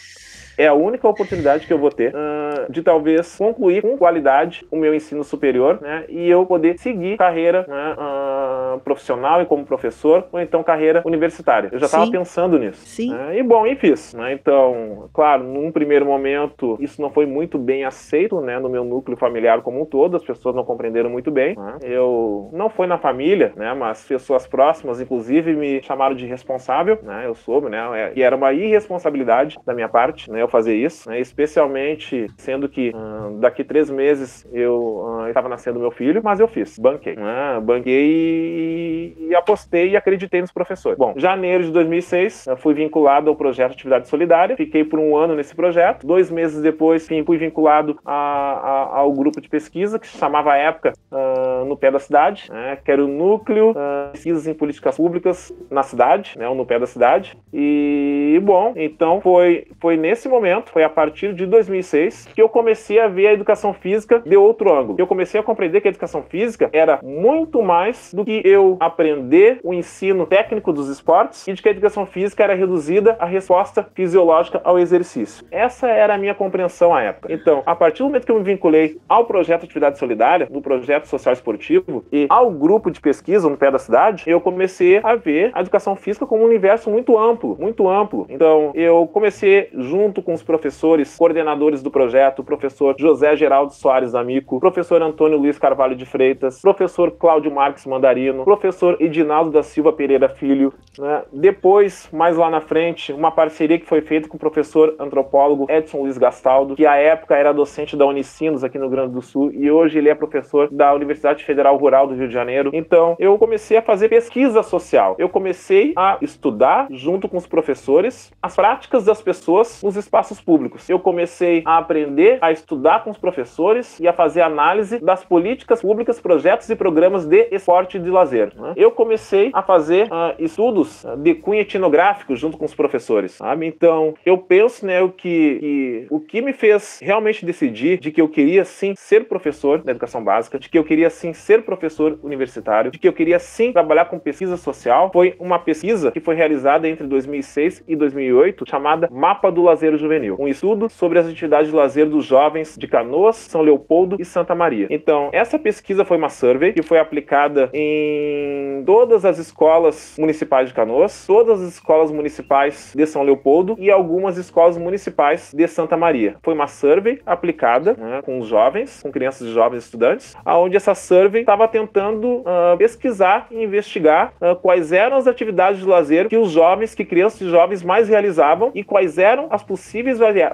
é 0.61 0.67
a 0.67 0.73
única 0.73 1.07
oportunidade 1.07 1.65
que 1.65 1.73
eu 1.73 1.79
vou 1.79 1.89
ter 1.89 2.13
uh, 2.13 2.71
de 2.71 2.83
talvez 2.83 3.35
concluir 3.35 3.81
com 3.81 3.97
qualidade 3.97 4.65
o 4.69 4.75
meu 4.75 4.93
ensino 4.93 5.23
superior, 5.23 5.79
né? 5.81 6.05
E 6.07 6.29
eu 6.29 6.45
poder 6.45 6.77
seguir 6.77 7.17
carreira 7.17 7.65
né, 7.67 7.95
uh, 7.97 8.79
profissional 8.81 9.41
e 9.41 9.45
como 9.45 9.65
professor, 9.65 10.27
ou 10.31 10.39
então 10.39 10.61
carreira 10.61 11.01
universitária. 11.03 11.69
Eu 11.71 11.79
já 11.79 11.87
estava 11.87 12.09
pensando 12.11 12.59
nisso. 12.59 12.85
Sim. 12.85 13.11
Né? 13.11 13.39
E 13.39 13.43
bom, 13.43 13.65
e 13.65 13.75
fiz. 13.75 14.13
Né? 14.13 14.33
Então, 14.33 15.09
claro, 15.13 15.43
num 15.43 15.71
primeiro 15.71 16.05
momento, 16.05 16.77
isso 16.79 17.01
não 17.01 17.09
foi 17.09 17.25
muito 17.25 17.57
bem 17.57 17.83
aceito 17.83 18.39
né, 18.41 18.59
no 18.59 18.69
meu 18.69 18.83
núcleo 18.83 19.17
familiar 19.17 19.61
como 19.61 19.81
um 19.81 19.85
todo, 19.85 20.15
as 20.15 20.23
pessoas 20.23 20.55
não 20.55 20.63
compreenderam 20.63 21.09
muito 21.09 21.31
bem. 21.31 21.55
Né? 21.55 21.77
Eu 21.81 22.49
não 22.53 22.69
foi 22.69 22.85
na 22.85 22.99
família, 22.99 23.51
né? 23.55 23.73
Mas 23.73 24.05
pessoas 24.05 24.45
próximas, 24.45 25.01
inclusive, 25.01 25.55
me 25.55 25.81
chamaram 25.81 26.15
de 26.15 26.25
responsável, 26.25 26.99
né? 27.01 27.23
Eu 27.25 27.33
soube, 27.33 27.69
né? 27.69 27.79
É, 27.93 28.11
e 28.15 28.21
era 28.21 28.35
uma 28.35 28.53
irresponsabilidade 28.53 29.57
da 29.65 29.73
minha 29.73 29.89
parte, 29.89 30.31
né? 30.31 30.41
Eu 30.41 30.50
fazer 30.51 30.75
isso, 30.75 31.09
né? 31.09 31.19
especialmente 31.19 32.27
sendo 32.37 32.69
que 32.69 32.89
uh, 32.89 33.39
daqui 33.39 33.63
três 33.63 33.89
meses 33.89 34.47
eu 34.51 34.75
uh, 34.75 35.27
estava 35.27 35.49
nascendo 35.49 35.79
meu 35.79 35.91
filho, 35.91 36.21
mas 36.23 36.39
eu 36.39 36.47
fiz, 36.47 36.77
banquei, 36.77 37.15
né? 37.15 37.59
banquei 37.61 39.15
e, 39.17 39.27
e, 39.29 39.35
apostei 39.35 39.91
e 39.91 39.97
acreditei 39.97 40.41
nos 40.41 40.51
professores. 40.51 40.97
Bom, 40.97 41.13
janeiro 41.15 41.63
de 41.63 41.71
2006 41.71 42.47
eu 42.47 42.57
fui 42.57 42.73
vinculado 42.73 43.29
ao 43.29 43.35
projeto 43.35 43.71
Atividade 43.71 44.07
Solidária, 44.07 44.55
fiquei 44.55 44.83
por 44.83 44.99
um 44.99 45.15
ano 45.15 45.35
nesse 45.35 45.55
projeto, 45.55 46.05
dois 46.05 46.29
meses 46.29 46.61
depois 46.61 47.07
fui 47.07 47.37
vinculado 47.37 47.97
a, 48.05 48.13
a, 48.13 48.97
ao 48.99 49.13
grupo 49.13 49.39
de 49.39 49.47
pesquisa 49.47 49.97
que 49.97 50.07
se 50.07 50.17
chamava 50.17 50.53
à 50.53 50.57
época 50.57 50.93
uh, 51.11 51.65
no 51.65 51.77
pé 51.77 51.89
da 51.89 51.99
cidade, 51.99 52.51
né, 52.51 52.77
que 52.83 52.91
era 52.91 53.03
o 53.03 53.07
núcleo 53.07 53.71
uh, 53.71 54.11
pesquisas 54.11 54.47
em 54.47 54.53
políticas 54.53 54.97
públicas 54.97 55.53
na 55.69 55.83
cidade, 55.83 56.37
né, 56.37 56.47
no 56.53 56.65
pé 56.65 56.77
da 56.77 56.85
cidade. 56.85 57.37
E 57.53 58.39
bom, 58.43 58.73
então 58.75 59.21
foi 59.21 59.67
foi 59.79 59.97
nesse 59.97 60.27
momento, 60.31 60.71
foi 60.71 60.83
a 60.83 60.89
partir 60.89 61.33
de 61.33 61.45
2006 61.45 62.29
que 62.33 62.41
eu 62.41 62.49
comecei 62.49 62.99
a 62.99 63.07
ver 63.07 63.27
a 63.27 63.33
educação 63.33 63.73
física 63.73 64.19
de 64.19 64.35
outro 64.35 64.73
ângulo. 64.73 64.95
Eu 64.99 65.07
comecei 65.07 65.39
a 65.39 65.43
compreender 65.43 65.81
que 65.81 65.87
a 65.87 65.91
educação 65.91 66.23
física 66.23 66.69
era 66.73 66.99
muito 67.03 67.61
mais 67.61 68.13
do 68.13 68.25
que 68.25 68.41
eu 68.43 68.77
aprender 68.79 69.59
o 69.63 69.73
ensino 69.73 70.25
técnico 70.25 70.71
dos 70.73 70.89
esportes 70.89 71.47
e 71.47 71.53
de 71.53 71.61
que 71.61 71.67
a 71.67 71.71
educação 71.71 72.05
física 72.05 72.43
era 72.43 72.55
reduzida 72.55 73.15
à 73.19 73.25
resposta 73.25 73.87
fisiológica 73.93 74.61
ao 74.63 74.79
exercício. 74.79 75.45
Essa 75.51 75.87
era 75.87 76.15
a 76.15 76.17
minha 76.17 76.33
compreensão 76.33 76.93
à 76.93 77.01
época. 77.01 77.31
Então, 77.31 77.63
a 77.65 77.75
partir 77.75 77.99
do 77.99 78.05
momento 78.05 78.25
que 78.25 78.31
eu 78.31 78.37
me 78.37 78.43
vinculei 78.43 78.99
ao 79.07 79.25
projeto 79.25 79.63
Atividade 79.63 79.99
Solidária, 79.99 80.47
do 80.47 80.61
projeto 80.61 81.05
social 81.05 81.33
esportivo 81.33 82.03
e 82.11 82.25
ao 82.29 82.51
grupo 82.51 82.89
de 82.89 82.99
pesquisa 82.99 83.49
no 83.49 83.57
pé 83.57 83.71
da 83.71 83.79
cidade, 83.79 84.23
eu 84.27 84.39
comecei 84.39 84.99
a 85.03 85.15
ver 85.15 85.51
a 85.53 85.61
educação 85.61 85.95
física 85.95 86.25
como 86.25 86.43
um 86.43 86.45
universo 86.45 86.89
muito 86.89 87.17
amplo, 87.17 87.57
muito 87.59 87.89
amplo. 87.89 88.25
Então, 88.29 88.71
eu 88.73 89.07
comecei 89.07 89.69
junto 89.73 90.20
com 90.21 90.33
os 90.33 90.43
professores, 90.43 91.17
coordenadores 91.17 91.81
do 91.81 91.91
projeto, 91.91 92.39
o 92.39 92.43
professor 92.43 92.95
José 92.97 93.35
Geraldo 93.35 93.73
Soares 93.73 94.15
Amico, 94.15 94.59
professor 94.59 95.01
Antônio 95.01 95.37
Luiz 95.37 95.57
Carvalho 95.57 95.95
de 95.95 96.05
Freitas, 96.05 96.61
professor 96.61 97.11
Cláudio 97.11 97.53
Marques 97.53 97.85
Mandarino, 97.85 98.43
professor 98.43 98.97
Edinaldo 98.99 99.51
da 99.51 99.63
Silva 99.63 99.91
Pereira 99.91 100.29
Filho. 100.29 100.73
Né? 100.97 101.23
Depois, 101.31 102.09
mais 102.11 102.37
lá 102.37 102.49
na 102.49 102.61
frente, 102.61 103.13
uma 103.13 103.31
parceria 103.31 103.79
que 103.79 103.85
foi 103.85 104.01
feita 104.01 104.27
com 104.27 104.37
o 104.37 104.39
professor 104.39 104.95
antropólogo 104.99 105.65
Edson 105.69 106.01
Luiz 106.01 106.17
Gastaldo, 106.17 106.75
que 106.75 106.85
à 106.85 106.95
época 106.95 107.35
era 107.35 107.53
docente 107.53 107.95
da 107.95 108.05
Unicinos 108.05 108.63
aqui 108.63 108.77
no 108.77 108.85
Rio 108.85 108.91
Grande 108.91 109.13
do 109.13 109.21
Sul 109.21 109.51
e 109.53 109.71
hoje 109.71 109.97
ele 109.97 110.09
é 110.09 110.15
professor 110.15 110.69
da 110.71 110.93
Universidade 110.93 111.43
Federal 111.43 111.77
Rural 111.77 112.07
do 112.07 112.13
Rio 112.13 112.27
de 112.27 112.33
Janeiro. 112.33 112.71
Então, 112.73 113.15
eu 113.19 113.37
comecei 113.37 113.77
a 113.77 113.81
fazer 113.81 114.09
pesquisa 114.09 114.63
social. 114.63 115.15
Eu 115.17 115.29
comecei 115.29 115.93
a 115.95 116.17
estudar 116.21 116.87
junto 116.91 117.27
com 117.27 117.37
os 117.37 117.47
professores 117.47 118.31
as 118.41 118.55
práticas 118.55 119.05
das 119.05 119.21
pessoas 119.21 119.81
nos 119.81 119.95
espaços 120.11 120.41
públicos. 120.41 120.89
Eu 120.89 120.99
comecei 120.99 121.63
a 121.65 121.77
aprender 121.77 122.37
a 122.41 122.51
estudar 122.51 123.01
com 123.01 123.11
os 123.11 123.17
professores 123.17 123.97
e 123.97 124.09
a 124.09 124.11
fazer 124.11 124.41
análise 124.41 124.99
das 124.99 125.23
políticas 125.23 125.81
públicas, 125.81 126.19
projetos 126.19 126.69
e 126.69 126.75
programas 126.75 127.25
de 127.25 127.47
esporte 127.49 127.95
e 127.95 127.99
de 127.99 128.09
lazer. 128.09 128.51
Né? 128.53 128.73
Eu 128.75 128.91
comecei 128.91 129.51
a 129.53 129.63
fazer 129.63 130.07
uh, 130.07 130.35
estudos 130.37 131.05
de 131.19 131.33
cunho 131.35 131.61
etnográfico 131.61 132.35
junto 132.35 132.57
com 132.57 132.65
os 132.65 132.75
professores, 132.75 133.31
sabe? 133.31 133.65
Então, 133.65 134.13
eu 134.25 134.37
penso, 134.37 134.85
né, 134.85 135.01
o 135.01 135.09
que, 135.09 135.57
que, 135.59 136.07
o 136.09 136.19
que 136.19 136.41
me 136.41 136.51
fez 136.51 136.99
realmente 137.01 137.45
decidir 137.45 137.97
de 137.97 138.11
que 138.11 138.19
eu 138.19 138.27
queria 138.27 138.65
sim 138.65 138.93
ser 138.97 139.29
professor 139.29 139.81
da 139.81 139.91
educação 139.91 140.21
básica, 140.21 140.59
de 140.59 140.67
que 140.67 140.77
eu 140.77 140.83
queria 140.83 141.09
sim 141.09 141.31
ser 141.31 141.63
professor 141.63 142.19
universitário, 142.21 142.91
de 142.91 142.99
que 142.99 143.07
eu 143.07 143.13
queria 143.13 143.39
sim 143.39 143.71
trabalhar 143.71 144.05
com 144.05 144.19
pesquisa 144.19 144.57
social, 144.57 145.09
foi 145.13 145.35
uma 145.39 145.57
pesquisa 145.57 146.11
que 146.11 146.19
foi 146.19 146.35
realizada 146.35 146.85
entre 146.89 147.07
2006 147.07 147.85
e 147.87 147.95
2008, 147.95 148.65
chamada 148.67 149.07
Mapa 149.09 149.49
do 149.49 149.61
Lazer 149.61 150.00
Juvenil, 150.01 150.35
um 150.39 150.47
estudo 150.47 150.89
sobre 150.89 151.19
as 151.19 151.27
atividades 151.27 151.69
de 151.69 151.75
lazer 151.75 152.07
dos 152.07 152.25
jovens 152.25 152.75
de 152.77 152.87
Canoas, 152.87 153.35
São 153.35 153.61
Leopoldo 153.61 154.17
e 154.19 154.25
Santa 154.25 154.55
Maria. 154.55 154.87
Então, 154.89 155.29
essa 155.31 155.57
pesquisa 155.57 156.03
foi 156.03 156.17
uma 156.17 156.29
survey 156.29 156.73
que 156.73 156.81
foi 156.81 156.99
aplicada 156.99 157.69
em 157.73 158.83
todas 158.85 159.25
as 159.25 159.37
escolas 159.37 160.15
municipais 160.17 160.67
de 160.67 160.73
Canoas, 160.73 161.25
todas 161.25 161.61
as 161.61 161.73
escolas 161.73 162.11
municipais 162.11 162.93
de 162.95 163.05
São 163.05 163.23
Leopoldo 163.23 163.75
e 163.79 163.91
algumas 163.91 164.37
escolas 164.37 164.77
municipais 164.77 165.53
de 165.53 165.67
Santa 165.67 165.95
Maria. 165.95 166.35
Foi 166.43 166.53
uma 166.53 166.67
survey 166.67 167.19
aplicada 167.25 167.93
né, 167.93 168.21
com 168.23 168.39
os 168.39 168.47
jovens, 168.47 169.01
com 169.01 169.11
crianças 169.11 169.47
e 169.47 169.53
jovens 169.53 169.83
estudantes, 169.85 170.35
aonde 170.43 170.75
essa 170.75 170.95
survey 170.95 171.41
estava 171.41 171.67
tentando 171.67 172.39
uh, 172.39 172.77
pesquisar 172.77 173.47
e 173.51 173.63
investigar 173.63 174.33
uh, 174.41 174.55
quais 174.55 174.91
eram 174.91 175.17
as 175.17 175.27
atividades 175.27 175.79
de 175.79 175.85
lazer 175.85 176.27
que 176.27 176.37
os 176.37 176.51
jovens, 176.51 176.95
que 176.95 177.05
crianças 177.05 177.41
e 177.41 177.49
jovens 177.49 177.83
mais 177.83 178.09
realizavam 178.09 178.71
e 178.73 178.83
quais 178.83 179.17
eram 179.17 179.47
as 179.49 179.63
possíveis 179.63 179.90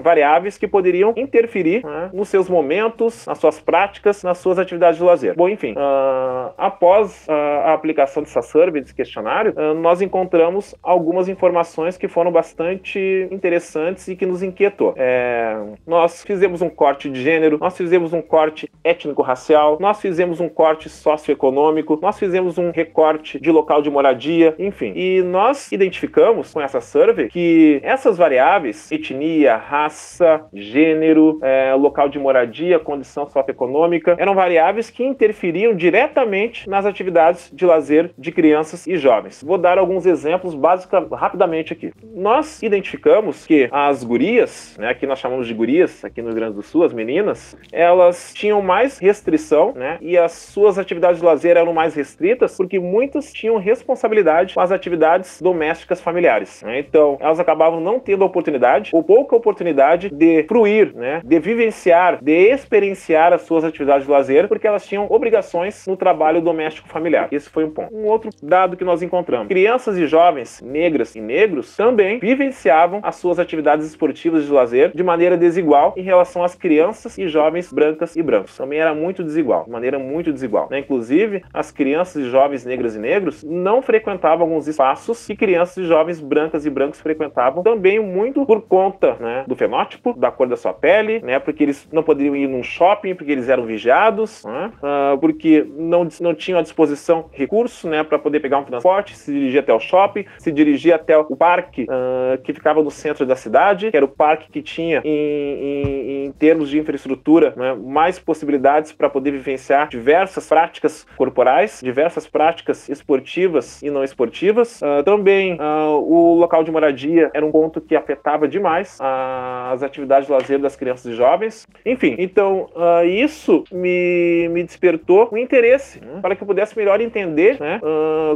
variáveis 0.02 0.58
que 0.58 0.68
poderiam 0.68 1.14
interferir 1.16 1.86
né, 1.86 2.10
nos 2.14 2.30
seus 2.30 2.50
momentos, 2.50 3.26
nas 3.26 3.38
suas 3.38 3.60
práticas, 3.60 4.24
nas 4.24 4.38
suas 4.38 4.60
atividades 4.60 4.98
de 4.98 5.04
lazer. 5.04 5.36
Bom, 5.36 5.50
enfim, 5.50 5.74
uh, 5.74 6.54
após 6.58 7.28
a 7.30 7.74
aplicação 7.74 8.24
dessa 8.24 8.42
survey, 8.42 8.82
desse 8.82 8.94
questionário, 8.94 9.54
nós 9.76 10.02
encontramos 10.02 10.76
algumas 10.82 11.28
informações 11.28 11.98
que 11.98 12.08
foram 12.08 12.32
bastante 12.32 13.28
interessantes 13.32 14.08
e 14.08 14.16
que 14.16 14.26
nos 14.26 14.42
inquietou. 14.42 14.94
É, 14.98 15.58
nós 15.86 16.24
fizemos 16.24 16.62
um 16.62 16.70
corte 16.70 17.10
de 17.10 17.22
gênero, 17.22 17.58
nós 17.60 17.76
fizemos 17.76 18.14
um 18.14 18.22
corte 18.22 18.70
étnico-racial, 18.84 19.78
nós 19.80 20.02
fizemos 20.02 20.40
um 20.40 20.50
corte 20.50 20.90
socioeconômico, 20.90 22.00
nós 22.02 22.18
fizemos 22.18 22.58
um 22.58 22.72
recorte 22.72 23.40
de 23.40 23.52
local 23.52 23.82
de 23.82 23.90
moradia, 23.90 24.56
enfim. 24.58 24.94
E 24.96 25.22
nós 25.22 25.72
identificamos 25.72 26.54
com 26.54 26.62
essa 26.62 26.82
survey 26.82 27.30
que 27.30 27.80
essas 27.84 28.18
variáveis, 28.18 28.92
etnia, 28.92 29.27
raça, 29.46 30.46
gênero, 30.54 31.40
é, 31.42 31.74
local 31.74 32.10
de 32.10 32.20
moradia, 32.20 32.80
condição 32.80 33.28
socioeconômica, 33.28 34.16
eram 34.18 34.36
variáveis 34.36 34.90
que 34.90 35.04
interferiam 35.04 35.76
diretamente 35.76 36.70
nas 36.70 36.86
atividades 36.86 37.50
de 37.54 37.66
lazer 37.66 38.12
de 38.18 38.32
crianças 38.32 38.88
e 38.88 38.98
jovens. 38.98 39.44
Vou 39.44 39.58
dar 39.58 39.78
alguns 39.78 40.06
exemplos 40.06 40.54
básicos 40.56 41.08
rapidamente 41.12 41.74
aqui. 41.74 41.92
Nós 42.14 42.62
identificamos 42.62 43.46
que 43.46 43.68
as 43.72 44.04
gurias, 44.04 44.76
né, 44.80 44.94
que 44.94 45.06
nós 45.06 45.20
chamamos 45.20 45.48
de 45.48 45.54
gurias 45.54 46.04
aqui 46.04 46.22
no 46.22 46.30
Rio 46.30 46.36
Grande 46.36 46.56
do 46.56 46.62
Sul, 46.62 46.84
as 46.84 46.94
meninas, 46.94 47.58
elas 47.72 48.34
tinham 48.34 48.62
mais 48.62 49.00
restrição, 49.00 49.74
né, 49.76 49.98
e 50.02 50.18
as 50.18 50.32
suas 50.32 50.78
atividades 50.78 51.20
de 51.20 51.26
lazer 51.26 51.58
eram 51.58 51.74
mais 51.74 51.96
restritas 51.96 52.56
porque 52.56 52.80
muitas 52.80 53.34
tinham 53.34 53.58
responsabilidade 53.58 54.54
com 54.54 54.62
as 54.62 54.72
atividades 54.72 55.42
domésticas 55.42 56.02
familiares. 56.02 56.62
Né? 56.64 56.80
Então, 56.80 57.18
elas 57.20 57.40
acabavam 57.40 57.80
não 57.80 58.00
tendo 58.00 58.26
oportunidade 58.26 58.92
ou 58.94 59.04
pouca 59.18 59.36
oportunidade 59.36 60.12
de 60.12 60.44
fruir, 60.44 60.94
né, 60.94 61.22
de 61.26 61.40
vivenciar, 61.40 62.20
de 62.24 62.52
experienciar 62.52 63.34
as 63.34 63.42
suas 63.42 63.64
atividades 63.64 64.06
de 64.06 64.12
lazer, 64.12 64.48
porque 64.48 64.68
elas 64.68 64.86
tinham 64.86 65.08
obrigações 65.10 65.88
no 65.88 65.98
trabalho 65.98 66.40
doméstico 66.40 66.88
familiar. 66.88 67.28
Esse 67.32 67.50
foi 67.50 67.64
um 67.64 67.72
ponto. 67.72 67.96
Um 67.96 68.06
outro 68.06 68.30
dado 68.44 68.78
que 68.78 68.84
nós 68.84 69.02
encontramos: 69.02 69.48
crianças 69.48 69.98
e 69.98 70.06
jovens 70.06 70.62
negras 70.62 71.16
e 71.16 71.22
negros 71.22 71.76
também 71.76 72.20
vivenciavam 72.20 73.00
as 73.02 73.16
suas 73.16 73.40
atividades 73.40 73.88
esportivas 73.88 74.46
de 74.46 74.52
lazer 74.52 74.92
de 74.94 75.02
maneira 75.02 75.36
desigual 75.36 75.96
em 75.98 76.04
relação 76.04 76.44
às 76.44 76.54
crianças 76.54 77.18
e 77.18 77.28
jovens 77.28 77.74
brancas 77.74 78.16
e 78.16 78.22
brancos. 78.22 78.56
Também 78.56 78.78
era 78.78 78.94
muito 78.94 79.24
desigual, 79.24 79.64
de 79.64 79.72
maneira 79.72 79.98
muito 79.98 80.32
desigual. 80.32 80.68
Né? 80.70 80.78
Inclusive, 80.78 81.44
as 81.52 81.72
crianças 81.72 82.24
e 82.24 82.30
jovens 82.30 82.64
negras 82.64 82.96
e 82.96 83.00
negros 83.00 83.44
não 83.44 83.82
frequentavam 83.82 84.46
alguns 84.46 84.68
espaços 84.68 85.26
que 85.26 85.36
crianças 85.36 85.78
e 85.78 85.86
jovens 85.86 86.22
brancas 86.22 86.68
e 86.68 86.70
brancos 86.70 87.02
frequentavam, 87.02 87.64
também 87.64 88.00
muito 88.00 88.46
por 88.46 88.62
conta 88.62 89.07
né, 89.16 89.44
do 89.48 89.56
fenótipo, 89.56 90.14
da 90.18 90.32
cor 90.32 90.48
da 90.48 90.58
sua 90.58 90.74
pele, 90.74 91.20
né, 91.20 91.40
porque 91.40 91.64
eles 91.64 91.88
não 91.92 92.04
poderiam 92.04 92.36
ir 92.36 92.48
num 92.48 92.64
shopping, 92.64 93.16
porque 93.16 93.32
eles 93.32 93.50
eram 93.50 93.66
vigiados, 93.66 94.44
né, 94.46 94.72
uh, 94.78 95.18
porque 95.18 95.66
não, 95.76 96.08
não 96.20 96.34
tinham 96.34 96.60
à 96.60 96.62
disposição 96.62 97.26
recurso 97.32 97.88
né, 97.88 98.04
para 98.04 98.20
poder 98.20 98.40
pegar 98.40 98.60
um 98.60 98.64
transporte, 98.64 99.16
se 99.16 99.32
dirigir 99.32 99.60
até 99.60 99.74
o 99.74 99.80
shopping, 99.80 100.26
se 100.38 100.52
dirigir 100.52 100.94
até 100.94 101.18
o 101.18 101.36
parque 101.36 101.84
uh, 101.84 102.42
que 102.42 102.54
ficava 102.54 102.82
no 102.82 102.92
centro 102.92 103.26
da 103.26 103.36
cidade, 103.36 103.92
que 103.92 103.98
era 103.98 104.06
o 104.06 104.10
parque 104.10 104.52
que 104.52 104.62
tinha, 104.62 105.02
em, 105.04 105.10
em, 105.10 106.26
em 106.26 106.32
termos 106.32 106.70
de 106.70 106.80
infraestrutura, 106.80 107.54
né, 107.56 107.76
mais 107.76 108.20
possibilidades 108.20 108.92
para 108.92 109.10
poder 109.10 109.32
vivenciar 109.32 109.88
diversas 109.90 110.48
práticas 110.48 111.06
corporais, 111.16 111.80
diversas 111.84 112.28
práticas 112.28 112.90
esportivas 112.90 113.82
e 113.82 113.90
não 113.90 114.04
esportivas. 114.04 114.82
Uh, 114.82 115.04
também 115.04 115.56
uh, 115.56 115.98
o 116.02 116.36
local 116.36 116.64
de 116.64 116.72
moradia 116.72 117.30
era 117.34 117.46
um 117.46 117.52
ponto 117.52 117.82
que 117.82 117.96
afetava 117.96 118.48
demais 118.48 118.87
as 119.00 119.84
atividades 119.84 120.28
de 120.28 120.32
lazer 120.32 120.60
das 120.60 120.76
crianças 120.76 121.06
e 121.06 121.16
jovens. 121.16 121.68
Enfim, 121.86 122.16
então 122.18 122.70
uh, 122.76 123.06
isso 123.06 123.64
me, 123.72 124.48
me 124.50 124.64
despertou 124.64 125.30
o 125.32 125.38
interesse 125.38 126.00
né, 126.00 126.20
para 126.22 126.36
que 126.36 126.44
eu 126.44 126.48
pudesse 126.48 126.78
melhor 126.78 127.02
entender 127.02 127.60
né, 127.60 127.80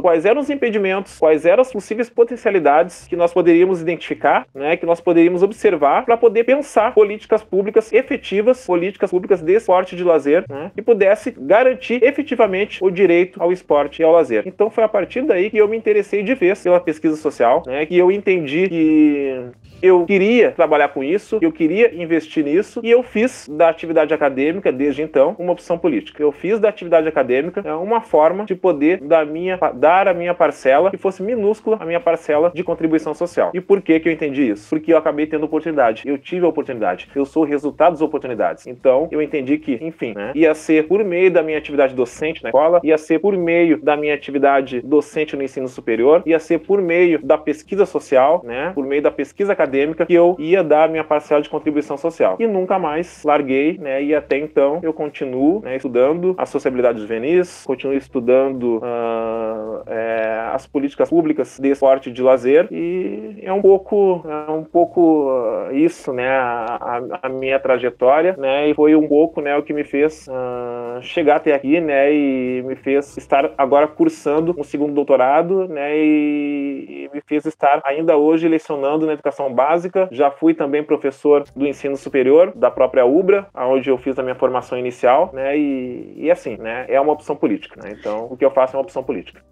quais 0.00 0.24
eram 0.24 0.40
os 0.40 0.50
impedimentos, 0.50 1.18
quais 1.18 1.44
eram 1.46 1.62
as 1.62 1.72
possíveis 1.72 2.08
potencialidades 2.08 3.06
que 3.08 3.16
nós 3.16 3.32
poderíamos 3.32 3.80
identificar, 3.80 4.46
né, 4.54 4.76
que 4.76 4.86
nós 4.86 5.00
poderíamos 5.00 5.42
observar 5.42 6.04
para 6.04 6.16
poder 6.16 6.44
pensar 6.44 6.94
políticas 6.94 7.42
públicas 7.42 7.92
efetivas, 7.92 8.66
políticas 8.66 9.10
públicas 9.10 9.40
de 9.40 9.54
esporte 9.54 9.96
de 9.96 10.04
lazer, 10.04 10.44
né, 10.48 10.70
que 10.74 10.82
pudesse 10.82 11.30
garantir 11.30 12.02
efetivamente 12.02 12.78
o 12.82 12.90
direito 12.90 13.42
ao 13.42 13.52
esporte 13.52 14.00
e 14.00 14.04
ao 14.04 14.12
lazer. 14.12 14.42
Então 14.46 14.70
foi 14.70 14.84
a 14.84 14.88
partir 14.88 15.22
daí 15.22 15.50
que 15.50 15.58
eu 15.58 15.68
me 15.68 15.76
interessei 15.76 16.22
de 16.22 16.34
vez 16.34 16.62
pela 16.62 16.80
pesquisa 16.80 17.16
social, 17.16 17.62
né, 17.66 17.86
que 17.86 17.96
eu 17.96 18.10
entendi 18.10 18.68
que 18.68 19.42
eu 19.82 20.04
queria 20.06 20.41
trabalhar 20.50 20.88
com 20.88 21.02
isso, 21.02 21.38
eu 21.40 21.52
queria 21.52 21.94
investir 21.94 22.44
nisso 22.44 22.80
e 22.82 22.90
eu 22.90 23.02
fiz 23.02 23.48
da 23.48 23.68
atividade 23.68 24.12
acadêmica, 24.12 24.72
desde 24.72 25.02
então, 25.02 25.36
uma 25.38 25.52
opção 25.52 25.78
política. 25.78 26.22
Eu 26.22 26.32
fiz 26.32 26.58
da 26.58 26.68
atividade 26.68 27.08
acadêmica 27.08 27.62
é, 27.64 27.74
uma 27.74 28.00
forma 28.00 28.44
de 28.44 28.54
poder 28.54 29.00
dar, 29.00 29.26
minha, 29.26 29.58
dar 29.74 30.08
a 30.08 30.14
minha 30.14 30.34
parcela, 30.34 30.90
que 30.90 30.96
fosse 30.96 31.22
minúscula, 31.22 31.78
a 31.80 31.86
minha 31.86 32.00
parcela 32.00 32.50
de 32.54 32.62
contribuição 32.64 33.14
social. 33.14 33.50
E 33.54 33.60
por 33.60 33.80
que 33.80 33.98
que 34.00 34.08
eu 34.08 34.12
entendi 34.12 34.50
isso? 34.50 34.68
Porque 34.68 34.92
eu 34.92 34.98
acabei 34.98 35.26
tendo 35.26 35.44
oportunidade. 35.44 36.02
Eu 36.06 36.18
tive 36.18 36.44
a 36.44 36.48
oportunidade. 36.48 37.08
Eu 37.14 37.24
sou 37.24 37.44
resultado 37.44 37.92
das 37.92 38.00
oportunidades. 38.00 38.66
Então, 38.66 39.08
eu 39.10 39.20
entendi 39.20 39.58
que, 39.58 39.78
enfim, 39.80 40.14
né, 40.14 40.32
ia 40.34 40.54
ser 40.54 40.86
por 40.86 41.04
meio 41.04 41.30
da 41.30 41.42
minha 41.42 41.58
atividade 41.58 41.94
docente 41.94 42.42
na 42.42 42.48
escola, 42.48 42.80
ia 42.82 42.98
ser 42.98 43.18
por 43.18 43.36
meio 43.36 43.80
da 43.82 43.96
minha 43.96 44.14
atividade 44.14 44.80
docente 44.80 45.36
no 45.36 45.42
ensino 45.42 45.68
superior, 45.68 46.22
ia 46.26 46.38
ser 46.38 46.58
por 46.58 46.80
meio 46.80 47.20
da 47.22 47.38
pesquisa 47.38 47.86
social, 47.86 48.42
né, 48.44 48.72
por 48.74 48.84
meio 48.84 49.02
da 49.02 49.10
pesquisa 49.10 49.52
acadêmica, 49.52 50.06
que 50.06 50.14
eu 50.14 50.31
ia 50.38 50.62
dar 50.62 50.84
a 50.84 50.88
minha 50.88 51.04
parcela 51.04 51.42
de 51.42 51.48
contribuição 51.48 51.96
social. 51.96 52.36
E 52.38 52.46
nunca 52.46 52.78
mais 52.78 53.22
larguei, 53.24 53.78
né, 53.78 54.02
e 54.02 54.14
até 54.14 54.38
então 54.38 54.80
eu 54.82 54.92
continuo 54.92 55.60
né, 55.60 55.76
estudando 55.76 56.34
a 56.38 56.46
sociabilidade 56.46 57.00
juvenis, 57.00 57.64
continuo 57.64 57.96
estudando 57.96 58.78
uh, 58.78 59.82
é, 59.86 60.50
as 60.52 60.66
políticas 60.66 61.08
públicas 61.08 61.58
de 61.58 61.70
esporte 61.70 62.10
de 62.10 62.22
lazer 62.22 62.68
e 62.70 63.38
é 63.42 63.52
um 63.52 63.62
pouco, 63.62 64.24
é 64.26 64.50
um 64.50 64.64
pouco 64.64 65.30
uh, 65.30 65.74
isso, 65.74 66.12
né, 66.12 66.28
a, 66.28 67.00
a, 67.22 67.28
minha 67.28 67.58
trajetória, 67.58 68.36
né, 68.38 68.68
e 68.68 68.74
foi 68.74 68.94
um 68.94 69.06
pouco, 69.06 69.40
né, 69.40 69.56
o 69.56 69.62
que 69.62 69.72
me 69.72 69.84
fez 69.84 70.26
uh, 70.28 71.02
chegar 71.02 71.36
até 71.36 71.54
aqui, 71.54 71.80
né, 71.80 72.12
e 72.12 72.62
me 72.62 72.76
fez 72.76 73.16
estar 73.16 73.52
agora 73.56 73.86
cursando 73.86 74.54
um 74.58 74.64
segundo 74.64 74.92
doutorado, 74.94 75.68
né, 75.68 75.96
e, 75.96 77.04
e 77.04 77.10
me 77.12 77.20
fez 77.20 77.44
estar 77.46 77.80
ainda 77.84 78.16
hoje 78.16 78.48
lecionando 78.48 79.06
na 79.06 79.12
educação 79.12 79.52
básica. 79.52 80.08
Já 80.10 80.21
fui 80.30 80.54
também 80.54 80.82
professor 80.82 81.44
do 81.54 81.66
ensino 81.66 81.96
superior 81.96 82.52
da 82.54 82.70
própria 82.70 83.04
UBRA, 83.04 83.46
onde 83.54 83.90
eu 83.90 83.98
fiz 83.98 84.18
a 84.18 84.22
minha 84.22 84.34
formação 84.34 84.78
inicial, 84.78 85.30
né, 85.32 85.56
e, 85.56 86.14
e 86.16 86.30
assim, 86.30 86.56
né, 86.56 86.86
é 86.88 87.00
uma 87.00 87.12
opção 87.12 87.36
política, 87.36 87.80
né, 87.82 87.94
então 87.98 88.26
o 88.30 88.36
que 88.36 88.44
eu 88.44 88.50
faço 88.50 88.76
é 88.76 88.78
uma 88.78 88.82
opção 88.82 89.02
política. 89.02 89.42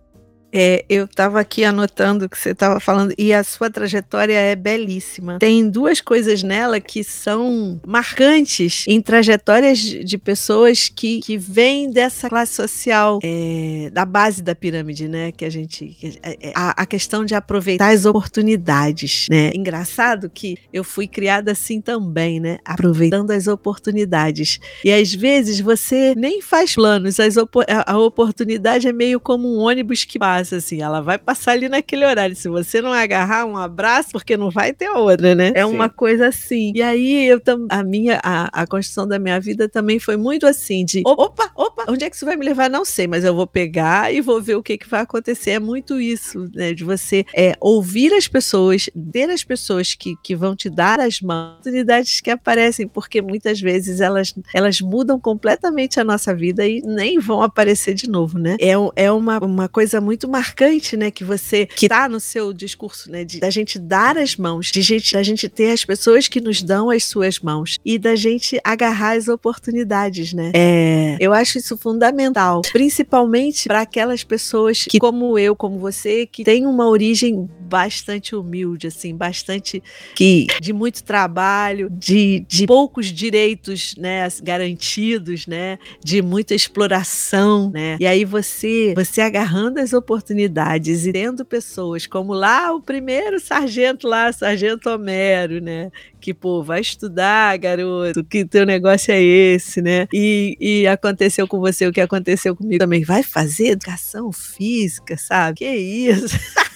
É, 0.52 0.84
eu 0.88 1.04
estava 1.04 1.40
aqui 1.40 1.64
anotando 1.64 2.24
o 2.24 2.28
que 2.28 2.38
você 2.38 2.50
estava 2.50 2.80
falando 2.80 3.14
e 3.16 3.32
a 3.32 3.44
sua 3.44 3.70
trajetória 3.70 4.34
é 4.34 4.56
belíssima. 4.56 5.38
Tem 5.38 5.68
duas 5.68 6.00
coisas 6.00 6.42
nela 6.42 6.80
que 6.80 7.04
são 7.04 7.80
marcantes 7.86 8.84
em 8.88 9.00
trajetórias 9.00 9.78
de 9.78 10.18
pessoas 10.18 10.88
que, 10.88 11.20
que 11.20 11.36
vêm 11.36 11.90
dessa 11.90 12.28
classe 12.28 12.54
social 12.54 13.20
é, 13.22 13.90
da 13.92 14.04
base 14.04 14.42
da 14.42 14.54
pirâmide, 14.54 15.08
né? 15.08 15.30
Que 15.32 15.44
a 15.44 15.50
gente 15.50 15.96
é, 16.22 16.52
a, 16.54 16.82
a, 16.82 16.86
questão 16.86 17.24
de 17.24 17.34
aproveitar 17.34 17.90
as 17.90 18.04
oportunidades, 18.04 19.26
né? 19.30 19.52
Engraçado 19.54 20.28
que 20.28 20.58
eu 20.72 20.82
fui 20.82 21.06
criada 21.06 21.52
assim 21.52 21.80
também, 21.80 22.40
né? 22.40 22.58
Aproveitando 22.64 23.30
as 23.30 23.46
oportunidades 23.46 24.58
e 24.84 24.92
às 24.92 25.14
vezes 25.14 25.60
você 25.60 26.14
nem 26.16 26.42
faz 26.42 26.74
planos, 26.74 27.20
as, 27.20 27.36
a, 27.36 27.44
a 27.86 27.98
oportunidade 27.98 28.88
é 28.88 28.92
meio 28.92 29.20
como 29.20 29.48
um 29.48 29.60
ônibus 29.60 30.04
que 30.04 30.18
passa 30.18 30.39
fácil, 30.40 30.59
assim. 30.59 30.83
Ela 30.83 31.00
vai 31.00 31.18
passar 31.18 31.53
ali 31.53 31.68
naquele 31.68 32.05
horário. 32.05 32.35
Se 32.35 32.48
você 32.48 32.81
não 32.81 32.92
agarrar 32.92 33.44
um 33.46 33.57
abraço, 33.57 34.11
porque 34.12 34.37
não 34.37 34.50
vai 34.50 34.72
ter 34.72 34.88
outra, 34.90 35.35
né? 35.35 35.53
É 35.55 35.66
Sim. 35.66 35.72
uma 35.72 35.88
coisa 35.88 36.29
assim. 36.29 36.72
E 36.74 36.83
aí, 36.83 37.26
eu 37.26 37.40
a 37.68 37.83
minha, 37.83 38.20
a, 38.22 38.62
a 38.62 38.66
construção 38.66 39.07
da 39.07 39.18
minha 39.18 39.40
vida 39.40 39.68
também 39.68 39.98
foi 39.98 40.16
muito 40.16 40.46
assim, 40.46 40.85
de 40.85 41.03
opa, 41.05 41.50
opa, 41.57 41.85
onde 41.88 42.05
é 42.05 42.11
que 42.11 42.16
isso 42.16 42.24
vai 42.24 42.37
me 42.37 42.44
levar? 42.44 42.70
Não 42.70 42.85
sei, 42.85 43.07
mas 43.07 43.24
eu 43.24 43.35
vou 43.35 43.46
pegar 43.46 44.12
e 44.12 44.20
vou 44.20 44.40
ver 44.40 44.57
o 44.57 44.62
que, 44.62 44.79
que 44.79 44.88
vai 44.88 45.00
acontecer. 45.00 45.53
É 45.53 45.59
muito 45.59 46.00
isso, 46.00 46.48
né? 46.55 46.72
De 46.72 46.85
você 46.85 47.24
é, 47.35 47.55
ouvir 47.61 48.12
as 48.12 48.29
pessoas, 48.29 48.88
ter 49.12 49.31
as 49.31 49.42
pessoas 49.42 49.94
que, 49.94 50.14
que 50.22 50.37
vão 50.37 50.55
te 50.55 50.68
dar 50.70 51.00
as 51.00 51.20
mãos, 51.20 51.61
oportunidades 51.61 52.20
que 52.20 52.31
aparecem, 52.31 52.87
porque 52.87 53.20
muitas 53.20 53.61
vezes 53.61 54.00
elas, 54.00 54.35
elas 54.55 54.81
mudam 54.81 55.18
completamente 55.18 55.98
a 55.98 56.05
nossa 56.05 56.35
vida 56.35 56.66
e 56.66 56.81
nem 56.81 57.18
vão 57.18 57.42
aparecer 57.42 57.94
de 57.94 58.09
novo, 58.09 58.38
né? 58.38 58.57
É, 58.61 58.74
é 58.96 59.12
uma, 59.12 59.38
uma 59.38 59.68
coisa 59.68 60.00
muito 60.00 60.29
marcante, 60.30 60.96
né, 60.96 61.10
que 61.10 61.24
você 61.24 61.66
que 61.66 61.88
tá 61.88 62.08
no 62.08 62.20
seu 62.20 62.52
discurso, 62.52 63.10
né, 63.10 63.24
de 63.24 63.40
da 63.40 63.50
gente 63.50 63.78
dar 63.78 64.16
as 64.16 64.36
mãos, 64.36 64.70
de 64.70 64.80
gente 64.82 65.12
da 65.12 65.22
gente 65.22 65.48
ter 65.48 65.72
as 65.72 65.84
pessoas 65.84 66.28
que 66.28 66.40
nos 66.40 66.62
dão 66.62 66.90
as 66.90 67.04
suas 67.04 67.38
mãos 67.40 67.78
e 67.84 67.98
da 67.98 68.14
gente 68.14 68.60
agarrar 68.64 69.16
as 69.16 69.28
oportunidades, 69.28 70.32
né? 70.32 70.52
É, 70.54 71.16
eu 71.20 71.32
acho 71.32 71.58
isso 71.58 71.76
fundamental, 71.76 72.62
principalmente 72.72 73.68
para 73.68 73.82
aquelas 73.82 74.24
pessoas 74.24 74.84
que 74.88 74.98
como 74.98 75.38
eu, 75.38 75.56
como 75.56 75.78
você, 75.78 76.26
que 76.26 76.44
tem 76.44 76.66
uma 76.66 76.88
origem 76.88 77.48
bastante 77.70 78.35
humilde, 78.35 78.88
assim, 78.88 79.16
bastante 79.16 79.80
que 80.16 80.48
de 80.61 80.72
muito 80.72 81.04
trabalho, 81.04 81.88
de, 81.88 82.44
de 82.48 82.66
poucos 82.66 83.06
direitos, 83.06 83.94
né, 83.96 84.26
garantidos, 84.42 85.46
né, 85.46 85.78
de 86.04 86.20
muita 86.20 86.52
exploração, 86.54 87.70
né? 87.70 87.96
E 88.00 88.06
aí 88.06 88.24
você 88.24 88.92
você 88.96 89.20
agarrando 89.20 89.78
as 89.78 89.92
oportunidades 89.92 91.06
e 91.06 91.12
tendo 91.12 91.44
pessoas 91.44 92.06
como 92.06 92.33
lá 92.33 92.74
o 92.74 92.83
primeiro 92.83 93.38
sargento 93.38 94.09
lá, 94.09 94.33
sargento 94.33 94.90
Homero, 94.90 95.61
né? 95.61 95.92
Que, 96.20 96.35
pô, 96.35 96.62
vai 96.62 96.80
estudar, 96.80 97.56
garoto, 97.56 98.24
que 98.24 98.44
teu 98.44 98.66
negócio 98.66 99.12
é 99.12 99.22
esse, 99.22 99.80
né? 99.80 100.06
E, 100.12 100.56
e 100.61 100.87
aconteceu 100.87 101.46
com 101.46 101.61
você 101.61 101.87
o 101.87 101.92
que 101.92 102.00
aconteceu 102.00 102.54
comigo 102.56 102.78
também. 102.78 103.04
Vai 103.04 103.22
fazer 103.22 103.68
educação 103.68 104.30
física, 104.33 105.16
sabe? 105.16 105.59
Que 105.59 105.70
isso? 105.70 106.37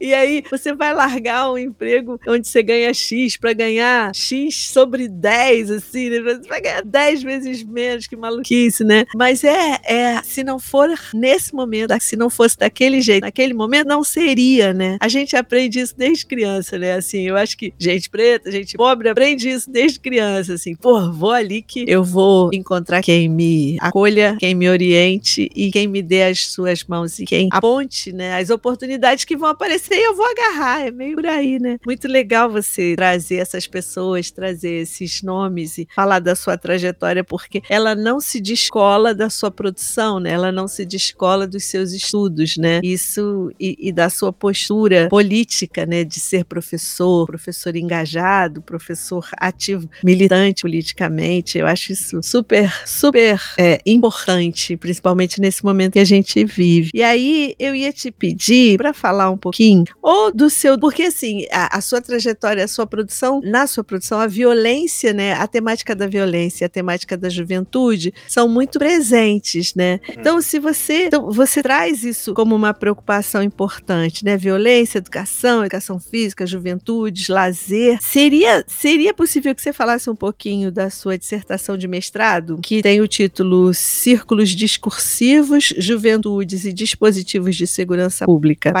E 0.00 0.12
aí 0.14 0.42
você 0.50 0.74
vai 0.74 0.92
largar 0.94 1.50
um 1.50 1.58
emprego 1.58 2.18
onde 2.26 2.46
você 2.48 2.62
ganha 2.62 2.92
X 2.92 3.36
para 3.36 3.52
ganhar 3.52 4.14
X 4.14 4.68
sobre 4.68 5.08
10, 5.08 5.70
assim, 5.70 6.10
né? 6.10 6.20
Você 6.20 6.48
vai 6.48 6.60
ganhar 6.60 6.82
10 6.82 7.22
vezes 7.22 7.62
menos, 7.62 8.06
que 8.06 8.16
maluquice, 8.16 8.84
né? 8.84 9.04
Mas 9.14 9.44
é, 9.44 9.80
é, 9.84 10.22
se 10.22 10.42
não 10.42 10.58
for 10.58 10.88
nesse 11.14 11.54
momento, 11.54 11.92
se 12.00 12.16
não 12.16 12.30
fosse 12.30 12.58
daquele 12.58 13.00
jeito, 13.00 13.22
naquele 13.22 13.54
momento, 13.54 13.86
não 13.88 14.04
seria, 14.04 14.72
né? 14.72 14.96
A 15.00 15.08
gente 15.08 15.36
aprende 15.36 15.80
isso 15.80 15.94
desde 15.96 16.26
criança, 16.26 16.78
né? 16.78 16.94
Assim, 16.94 17.22
eu 17.22 17.36
acho 17.36 17.56
que 17.56 17.72
gente 17.78 18.08
preta, 18.10 18.50
gente 18.50 18.76
pobre 18.76 19.08
aprende 19.08 19.48
isso 19.48 19.70
desde 19.70 20.00
criança, 20.00 20.54
assim, 20.54 20.74
pô, 20.74 21.10
vou 21.12 21.30
ali 21.30 21.62
que 21.62 21.84
eu 21.86 22.02
vou 22.02 22.50
encontrar 22.52 23.02
quem 23.02 23.28
me 23.28 23.76
acolha, 23.80 24.36
quem 24.38 24.54
me 24.54 24.68
oriente 24.68 25.50
e 25.54 25.70
quem 25.70 25.86
me 25.86 26.02
dê 26.02 26.24
as 26.24 26.46
suas 26.46 26.84
mãos 26.84 27.18
e 27.18 27.24
quem 27.24 27.48
aponte, 27.50 28.12
né, 28.12 28.38
as 28.38 28.50
oportunidades 28.50 29.24
que 29.24 29.36
vão 29.36 29.48
aparecer 29.48 29.61
aparecer 29.62 29.94
e 29.94 30.04
eu 30.04 30.16
vou 30.16 30.26
agarrar. 30.26 30.86
É 30.86 30.90
meio 30.90 31.14
por 31.14 31.26
aí, 31.26 31.58
né? 31.58 31.78
Muito 31.86 32.08
legal 32.08 32.50
você 32.50 32.94
trazer 32.96 33.36
essas 33.36 33.66
pessoas, 33.66 34.30
trazer 34.30 34.82
esses 34.82 35.22
nomes 35.22 35.78
e 35.78 35.88
falar 35.94 36.18
da 36.18 36.34
sua 36.34 36.58
trajetória, 36.58 37.22
porque 37.22 37.62
ela 37.68 37.94
não 37.94 38.20
se 38.20 38.40
descola 38.40 39.14
da 39.14 39.30
sua 39.30 39.50
produção, 39.50 40.18
né? 40.18 40.30
Ela 40.30 40.50
não 40.50 40.66
se 40.66 40.84
descola 40.84 41.46
dos 41.46 41.64
seus 41.64 41.92
estudos, 41.92 42.56
né? 42.56 42.80
Isso 42.82 43.52
e, 43.58 43.76
e 43.78 43.92
da 43.92 44.10
sua 44.10 44.32
postura 44.32 45.08
política, 45.08 45.86
né? 45.86 46.02
De 46.02 46.18
ser 46.18 46.44
professor, 46.44 47.26
professor 47.26 47.76
engajado, 47.76 48.60
professor 48.62 49.28
ativo, 49.38 49.88
militante 50.02 50.62
politicamente. 50.62 51.58
Eu 51.58 51.66
acho 51.66 51.92
isso 51.92 52.20
super, 52.22 52.72
super 52.86 53.40
é, 53.56 53.80
importante, 53.86 54.76
principalmente 54.76 55.40
nesse 55.40 55.64
momento 55.64 55.92
que 55.92 55.98
a 56.00 56.04
gente 56.04 56.44
vive. 56.44 56.90
E 56.92 57.02
aí 57.02 57.54
eu 57.58 57.74
ia 57.74 57.92
te 57.92 58.10
pedir 58.10 58.76
para 58.76 58.92
falar 58.92 59.30
um 59.30 59.36
pouquinho 59.42 59.84
ou 60.00 60.32
do 60.32 60.48
seu. 60.48 60.78
Porque, 60.78 61.02
assim, 61.02 61.46
a, 61.50 61.76
a, 61.76 61.80
sua 61.80 62.00
trajetória, 62.00 62.64
a 62.64 62.68
sua 62.68 62.86
produção, 62.86 63.40
na 63.42 63.66
sua 63.66 63.82
produção, 63.82 64.20
a 64.20 64.26
violência, 64.26 65.12
né? 65.12 65.32
A 65.34 65.46
temática 65.46 65.94
da 65.94 66.06
violência, 66.06 66.66
a 66.66 66.70
temática 66.70 67.16
da 67.16 67.28
juventude 67.28 68.14
são 68.28 68.48
muito 68.48 68.78
presentes, 68.78 69.74
né? 69.74 70.00
Hum. 70.08 70.14
Então, 70.18 70.40
se 70.40 70.58
você. 70.58 71.06
Então, 71.06 71.30
você 71.30 71.62
traz 71.62 72.04
isso 72.04 72.32
como 72.32 72.54
uma 72.54 72.72
preocupação 72.72 73.42
importante, 73.42 74.24
né? 74.24 74.36
Violência, 74.36 74.98
educação, 74.98 75.62
educação 75.62 75.98
física, 75.98 76.46
juventude, 76.46 77.30
lazer. 77.30 77.98
Seria, 78.00 78.64
seria 78.66 79.12
possível 79.12 79.54
que 79.54 79.60
você 79.60 79.72
falasse 79.72 80.08
um 80.08 80.16
pouquinho 80.16 80.70
da 80.70 80.88
sua 80.88 81.18
dissertação 81.18 81.76
de 81.76 81.88
mestrado, 81.88 82.58
que 82.62 82.82
tem 82.82 83.00
o 83.00 83.08
título 83.08 83.74
Círculos 83.74 84.50
Discursivos, 84.50 85.74
Juventudes 85.76 86.64
e 86.64 86.72
Dispositivos 86.72 87.56
de 87.56 87.66
Segurança 87.66 88.24
Pública, 88.24 88.72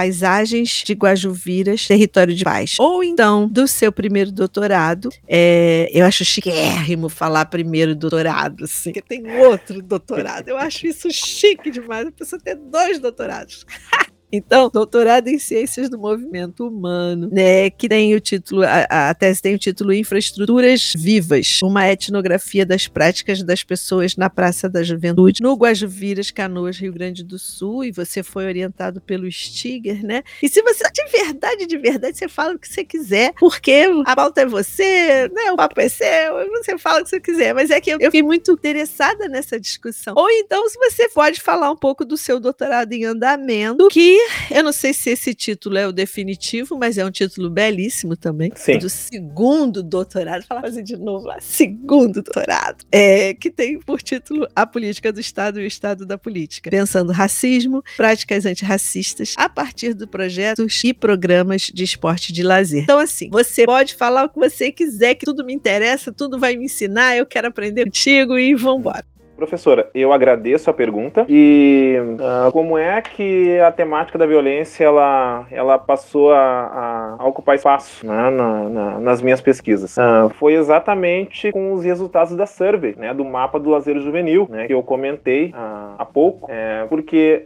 Paisagens 0.52 0.82
de 0.84 0.92
Guajuviras, 0.92 1.86
Território 1.86 2.34
de 2.34 2.44
Paz. 2.44 2.76
Ou 2.78 3.02
então, 3.02 3.48
do 3.48 3.66
seu 3.66 3.90
primeiro 3.90 4.30
doutorado, 4.30 5.08
é, 5.26 5.88
eu 5.92 6.04
acho 6.04 6.24
chiquérrimo 6.24 7.08
falar 7.08 7.46
primeiro 7.46 7.94
doutorado, 7.94 8.64
assim, 8.64 8.92
porque 8.92 9.02
tem 9.02 9.38
outro 9.38 9.82
doutorado. 9.82 10.48
Eu 10.48 10.58
acho 10.58 10.86
isso 10.86 11.08
chique 11.10 11.70
demais, 11.70 12.06
a 12.06 12.12
pessoa 12.12 12.40
ter 12.40 12.56
dois 12.56 12.98
doutorados. 12.98 13.64
Então, 14.32 14.70
doutorado 14.72 15.28
em 15.28 15.38
Ciências 15.38 15.90
do 15.90 15.98
Movimento 15.98 16.66
Humano, 16.66 17.28
né, 17.30 17.68
que 17.68 17.86
tem 17.86 18.14
o 18.14 18.20
título, 18.20 18.62
a, 18.62 19.10
a 19.10 19.14
tese 19.14 19.42
tem 19.42 19.54
o 19.54 19.58
título 19.58 19.92
Infraestruturas 19.92 20.94
Vivas, 20.96 21.60
uma 21.62 21.86
etnografia 21.90 22.64
das 22.64 22.88
práticas 22.88 23.42
das 23.42 23.62
pessoas 23.62 24.16
na 24.16 24.30
Praça 24.30 24.70
da 24.70 24.82
Juventude, 24.82 25.42
no 25.42 25.54
Guajuviras, 25.54 26.30
Canoas, 26.30 26.78
Rio 26.78 26.94
Grande 26.94 27.22
do 27.22 27.38
Sul, 27.38 27.84
e 27.84 27.92
você 27.92 28.22
foi 28.22 28.46
orientado 28.46 29.02
pelo 29.02 29.30
Stiger, 29.30 30.02
né? 30.02 30.22
E 30.42 30.48
se 30.48 30.62
você 30.62 30.82
de 30.92 31.04
verdade, 31.10 31.66
de 31.66 31.76
verdade, 31.76 32.16
você 32.16 32.28
fala 32.28 32.54
o 32.54 32.58
que 32.58 32.68
você 32.68 32.84
quiser, 32.84 33.32
porque 33.38 33.86
a 34.06 34.16
pauta 34.16 34.42
é 34.42 34.46
você, 34.46 35.28
né? 35.28 35.52
O 35.52 35.56
papo 35.56 35.80
é 35.80 35.88
seu, 35.88 36.06
você 36.50 36.78
fala 36.78 37.00
o 37.00 37.04
que 37.04 37.10
você 37.10 37.20
quiser, 37.20 37.54
mas 37.54 37.70
é 37.70 37.80
que 37.80 37.90
eu, 37.90 37.98
eu 38.00 38.06
fiquei 38.06 38.22
muito 38.22 38.52
interessada 38.52 39.28
nessa 39.28 39.60
discussão. 39.60 40.14
Ou 40.16 40.30
então, 40.30 40.66
se 40.68 40.78
você 40.78 41.08
pode 41.10 41.40
falar 41.40 41.70
um 41.70 41.76
pouco 41.76 42.04
do 42.04 42.16
seu 42.16 42.40
doutorado 42.40 42.92
em 42.92 43.04
andamento, 43.04 43.88
que 43.88 44.21
eu 44.50 44.62
não 44.62 44.72
sei 44.72 44.92
se 44.92 45.10
esse 45.10 45.34
título 45.34 45.76
é 45.78 45.86
o 45.86 45.92
definitivo, 45.92 46.76
mas 46.78 46.98
é 46.98 47.04
um 47.04 47.10
título 47.10 47.50
belíssimo 47.50 48.16
também. 48.16 48.50
Sim. 48.54 48.78
Do 48.78 48.88
segundo 48.88 49.82
doutorado, 49.82 50.44
falar 50.44 50.62
fazer 50.62 50.82
de 50.82 50.96
novo 50.96 51.26
lá, 51.26 51.40
segundo 51.40 52.22
doutorado, 52.22 52.84
é, 52.90 53.34
que 53.34 53.50
tem 53.50 53.78
por 53.78 54.02
título 54.02 54.46
A 54.54 54.66
Política 54.66 55.12
do 55.12 55.20
Estado 55.20 55.60
e 55.60 55.64
o 55.64 55.66
Estado 55.66 56.06
da 56.06 56.16
Política, 56.16 56.70
pensando 56.70 57.12
racismo, 57.12 57.82
práticas 57.96 58.46
antirracistas, 58.46 59.34
a 59.36 59.48
partir 59.48 59.94
de 59.94 60.06
projetos 60.06 60.82
e 60.84 60.92
programas 60.92 61.62
de 61.62 61.84
esporte 61.84 62.32
de 62.32 62.42
lazer. 62.42 62.82
Então, 62.82 62.98
assim, 62.98 63.28
você 63.30 63.64
pode 63.64 63.94
falar 63.94 64.24
o 64.24 64.28
que 64.28 64.38
você 64.38 64.70
quiser, 64.70 65.14
que 65.14 65.24
tudo 65.24 65.44
me 65.44 65.52
interessa, 65.52 66.12
tudo 66.12 66.38
vai 66.38 66.56
me 66.56 66.66
ensinar, 66.66 67.16
eu 67.16 67.26
quero 67.26 67.48
aprender 67.48 67.84
contigo 67.84 68.38
e 68.38 68.54
vambora. 68.54 69.04
Professora, 69.42 69.90
eu 69.92 70.12
agradeço 70.12 70.70
a 70.70 70.72
pergunta 70.72 71.26
e 71.28 71.96
uh, 71.98 72.52
como 72.52 72.78
é 72.78 73.02
que 73.02 73.58
a 73.58 73.72
temática 73.72 74.16
da 74.16 74.24
violência 74.24 74.84
ela, 74.84 75.44
ela 75.50 75.76
passou 75.80 76.32
a, 76.32 77.16
a 77.18 77.26
ocupar 77.26 77.56
espaço 77.56 78.06
né, 78.06 78.30
na, 78.30 78.68
na, 78.68 79.00
nas 79.00 79.20
minhas 79.20 79.40
pesquisas? 79.40 79.96
Uh, 79.96 80.28
foi 80.38 80.54
exatamente 80.54 81.50
com 81.50 81.72
os 81.72 81.82
resultados 81.82 82.36
da 82.36 82.46
survey, 82.46 82.94
né, 82.96 83.12
do 83.12 83.24
mapa 83.24 83.58
do 83.58 83.68
lazer 83.68 83.98
juvenil, 83.98 84.46
né, 84.48 84.68
que 84.68 84.74
eu 84.74 84.80
comentei 84.80 85.46
uh, 85.46 85.96
há 85.98 86.04
pouco, 86.04 86.48
é, 86.48 86.86
porque 86.88 87.42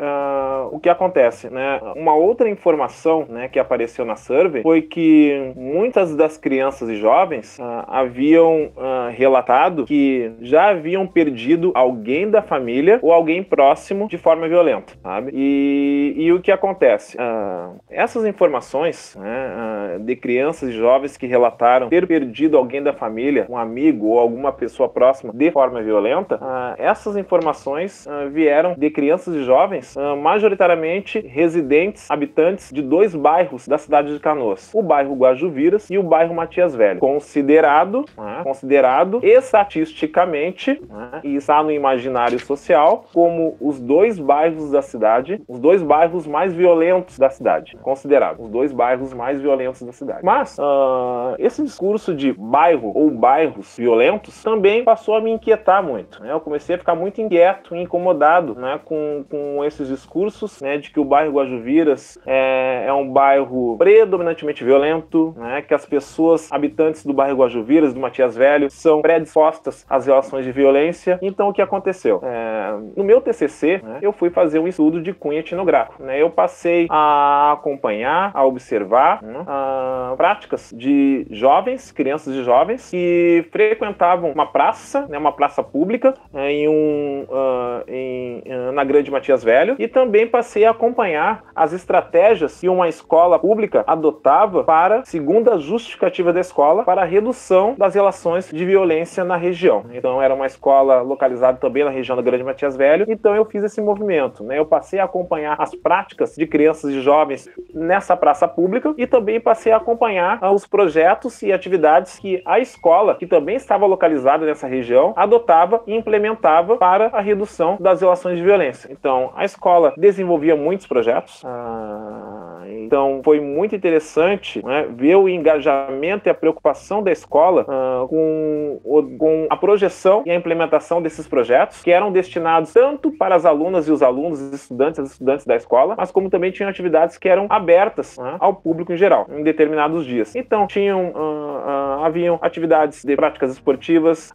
o 0.71 0.79
que 0.79 0.91
acontece, 0.91 1.49
né, 1.49 1.81
uma 1.97 2.15
outra 2.15 2.47
informação, 2.51 3.25
né, 3.27 3.49
que 3.49 3.59
apareceu 3.59 4.05
na 4.05 4.17
survey 4.17 4.63
foi 4.63 4.83
que 4.83 5.53
muitas 5.57 6.15
das 6.15 6.37
crianças 6.37 6.91
e 6.91 6.97
jovens 6.97 7.59
haviam 7.87 8.71
relatado 9.13 9.87
que 9.87 10.31
já 10.43 10.69
haviam 10.69 11.07
perdido 11.07 11.73
alguém 11.87 12.29
da 12.29 12.43
família 12.43 12.99
ou 13.01 13.13
alguém 13.13 13.43
próximo 13.43 14.09
de 14.09 14.19
forma 14.19 14.49
violenta, 14.49 14.93
sabe? 15.03 15.31
E, 15.35 16.15
e 16.17 16.33
o 16.33 16.41
que 16.41 16.51
acontece? 16.51 17.17
Uh, 17.17 17.81
essas 17.89 18.25
informações 18.25 19.17
né, 19.19 19.97
uh, 19.97 20.01
de 20.01 20.17
crianças 20.17 20.71
e 20.71 20.73
jovens 20.73 21.17
que 21.17 21.27
relataram 21.27 21.89
ter 21.89 22.07
perdido 22.07 22.57
alguém 22.57 22.83
da 22.83 22.93
família, 22.93 23.47
um 23.49 23.57
amigo 23.57 24.09
ou 24.09 24.19
alguma 24.19 24.53
pessoa 24.53 24.89
próxima 24.89 25.33
de 25.33 25.51
forma 25.51 25.81
violenta, 25.83 26.37
uh, 26.37 26.75
essas 26.77 27.17
informações 27.17 28.07
vieram 28.33 28.75
de 28.77 28.91
crianças 28.91 29.35
e 29.35 29.45
jovens 29.45 29.95
majoritariamente 30.21 31.21
residentes, 31.21 32.11
habitantes 32.11 32.71
de 32.73 32.83
dois 32.83 33.15
bairros 33.15 33.69
da 33.69 33.79
cidade 33.79 34.13
de 34.13 34.21
Canoas, 34.21 34.71
o 34.75 34.83
bairro 34.83 35.15
Guajuviras 35.15 35.89
e 35.91 35.99
o 35.99 36.03
bairro 36.03 36.35
Matias 36.35 36.75
Velho, 36.75 36.99
considerado, 37.01 38.05
né, 38.17 38.41
considerado 38.43 39.21
estatisticamente, 39.23 40.81
né, 40.89 41.21
e 41.23 41.37
está 41.37 41.59
no 41.67 41.73
imaginário 41.73 42.39
social 42.39 43.05
como 43.13 43.57
os 43.61 43.79
dois 43.81 44.19
bairros 44.19 44.71
da 44.71 44.81
cidade, 44.81 45.43
os 45.49 45.59
dois 45.59 45.83
bairros 45.83 46.27
mais 46.27 46.55
violentos 46.55 47.19
da 47.19 47.29
cidade, 47.29 47.77
considerados 47.83 48.45
os 48.45 48.51
dois 48.51 48.73
bairros 48.73 49.13
mais 49.13 49.41
violentos 49.41 49.83
da 49.83 49.93
cidade. 49.93 50.21
Mas 50.23 50.57
uh, 50.59 51.35
esse 51.39 51.63
discurso 51.63 52.15
de 52.15 52.33
bairro 52.33 52.93
ou 52.95 53.11
bairros 53.11 53.77
violentos 53.77 54.43
também 54.43 54.85
passou 54.85 55.17
a 55.17 55.21
me 55.21 55.31
inquietar 55.31 55.83
muito. 55.83 56.23
Né? 56.23 56.33
Eu 56.33 56.41
comecei 56.41 56.77
a 56.77 56.79
ficar 56.79 56.95
muito 56.95 57.21
inquieto 57.21 57.75
e 57.75 57.83
incomodado 57.83 58.55
né, 58.55 58.81
com, 58.85 59.25
com 59.29 59.65
esses 59.65 59.89
discursos 59.89 60.61
né, 60.61 60.79
de 60.79 60.91
que 60.91 61.01
o 61.01 61.05
bairro 61.05 61.33
Guajuviras 61.33 62.19
é, 62.27 62.85
é 62.87 62.93
um 62.93 63.11
bairro 63.11 63.77
predominantemente 63.77 64.65
violento, 64.65 65.35
né, 65.37 65.63
que 65.63 65.75
as 65.75 65.85
pessoas 65.85 66.51
habitantes 66.53 67.05
do 67.05 67.13
bairro 67.13 67.39
Guajuviras, 67.39 67.93
do 67.93 68.01
Matias 68.01 68.37
Velho, 68.37 68.71
são 68.71 69.03
predispostas 69.03 69.85
às 69.89 70.07
relações 70.07 70.45
de 70.45 70.53
violência. 70.53 71.19
Então, 71.23 71.53
que 71.57 71.63
aconteceu? 71.63 72.21
É, 72.23 72.77
no 72.95 73.03
meu 73.03 73.21
TCC, 73.21 73.81
né, 73.83 73.99
eu 74.03 74.13
fui 74.13 74.29
fazer 74.29 74.59
um 74.59 74.69
estudo 74.69 75.01
de 75.01 75.13
cunho 75.13 75.39
etnográfico. 75.39 76.03
Né, 76.03 76.21
eu 76.21 76.31
passei 76.31 76.87
a 76.91 77.53
acompanhar, 77.53 78.31
a 78.35 78.45
observar 78.45 79.23
né, 79.23 79.43
a 79.47 80.15
práticas 80.17 80.73
de 80.77 81.27
jovens, 81.31 81.91
crianças 81.91 82.35
e 82.35 82.45
jovens, 82.45 82.91
que 82.91 83.47
frequentavam 83.51 84.31
uma 84.31 84.47
praça, 84.47 85.07
né, 85.09 85.17
uma 85.17 85.33
praça 85.33 85.63
pública, 85.63 86.15
né, 86.33 86.53
em 86.53 86.69
um, 86.69 87.27
uh, 87.29 87.85
em, 87.89 88.43
uh, 88.47 88.73
na 88.73 88.85
Grande 88.85 89.11
Matias 89.11 89.43
Velho, 89.43 89.77
e 89.79 89.89
também 89.89 90.27
passei 90.27 90.67
a 90.67 90.71
acompanhar 90.71 91.45
as 91.55 91.73
estratégias 91.73 92.61
que 92.61 92.69
uma 92.69 92.89
escola 92.89 93.39
pública 93.39 93.83
adotava 93.87 94.63
para, 94.63 95.05
segundo 95.05 95.51
a 95.51 95.57
justificativa 95.57 96.33
da 96.33 96.41
escola, 96.41 96.85
para 96.85 97.03
a 97.03 97.05
redução 97.07 97.75
das 97.79 97.95
relações 97.95 98.51
de 98.53 98.65
violência 98.65 99.25
na 99.25 99.37
região. 99.37 99.87
Então, 99.93 100.21
era 100.21 100.35
uma 100.35 100.47
escola 100.47 101.01
localizada 101.01 101.46
também 101.55 101.85
na 101.85 101.91
região 101.91 102.17
da 102.17 102.23
Grande 102.23 102.45
Matias 102.45 102.77
Velho, 102.77 103.07
então 103.09 103.35
eu 103.35 103.45
fiz 103.45 103.63
esse 103.63 103.81
movimento. 103.81 104.43
Né? 104.45 104.59
Eu 104.59 104.67
passei 104.67 104.99
a 104.99 105.05
acompanhar 105.05 105.57
as 105.61 105.75
práticas 105.75 106.35
de 106.35 106.47
crianças 106.47 106.93
e 106.93 107.01
jovens 107.01 107.49
nessa 107.75 108.17
praça 108.17 108.47
pública 108.49 108.95
e 108.97 109.07
também 109.07 109.41
passei 109.41 109.73
a 109.73 109.77
acompanhar 109.77 110.39
ah, 110.41 110.53
os 110.53 110.67
projetos 110.67 111.43
e 111.43 111.53
atividades 111.53 112.19
que 112.19 112.43
a 112.45 112.59
escola, 112.59 113.15
que 113.15 113.27
também 113.27 113.57
estava 113.57 113.87
localizada 113.87 114.45
nessa 114.45 114.67
região, 114.67 115.13
adotava 115.17 115.83
e 115.87 115.95
implementava 115.95 116.77
para 116.77 117.07
a 117.09 117.21
redução 117.21 117.77
das 117.81 118.01
relações 118.01 118.37
de 118.37 118.43
violência. 118.43 118.89
Então, 118.91 119.33
a 119.35 119.45
escola 119.45 119.95
desenvolvia 119.97 120.57
muitos 120.57 120.87
projetos. 120.87 121.43
Ah 121.45 122.47
então 122.87 123.21
foi 123.25 123.41
muito 123.41 123.75
interessante 123.75 124.65
né, 124.65 124.87
ver 124.91 125.17
o 125.17 125.29
engajamento 125.29 126.29
e 126.29 126.31
a 126.31 126.35
preocupação 126.35 127.03
da 127.03 127.11
escola 127.11 127.63
uh, 127.63 128.09
com, 128.09 128.81
com 129.19 129.47
a 129.51 129.57
projeção 129.57 130.23
e 130.25 130.31
a 130.31 130.35
implementação 130.35 131.03
desses 131.03 131.27
projetos, 131.27 131.36
que 131.83 131.91
eram 131.91 132.13
destinados 132.13 132.73
tanto 132.73 133.11
para 133.11 133.35
as 133.35 133.45
alunas 133.45 133.89
e 133.89 133.93
os 133.93 134.03
alunos, 134.03 134.41
os 134.41 134.53
estudantes, 134.53 135.01
as 135.01 135.13
estudantes 135.13 135.47
da 135.47 135.57
escola, 135.57 135.95
mas 135.97 136.11
como 136.11 136.31
também 136.31 136.51
tinham 136.51 136.69
atividades 136.69 137.19
que 137.19 137.29
eram 137.29 137.47
abertas 137.49 138.17
né, 138.19 138.37
ao 138.39 138.55
público 138.55 138.93
em 138.93 138.97
geral, 138.97 139.27
em 139.31 139.43
determinados 139.43 140.05
dias. 140.05 140.35
Então 140.35 140.67
tinham, 140.67 141.11
uh, 141.11 142.01
uh, 142.01 142.05
haviam 142.05 142.39
atividades 142.43 143.05
de 143.05 143.17
práticas 143.17 143.53
esportivas, 143.53 144.33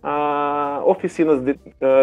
oficinas 0.85 1.41
de, 1.41 1.57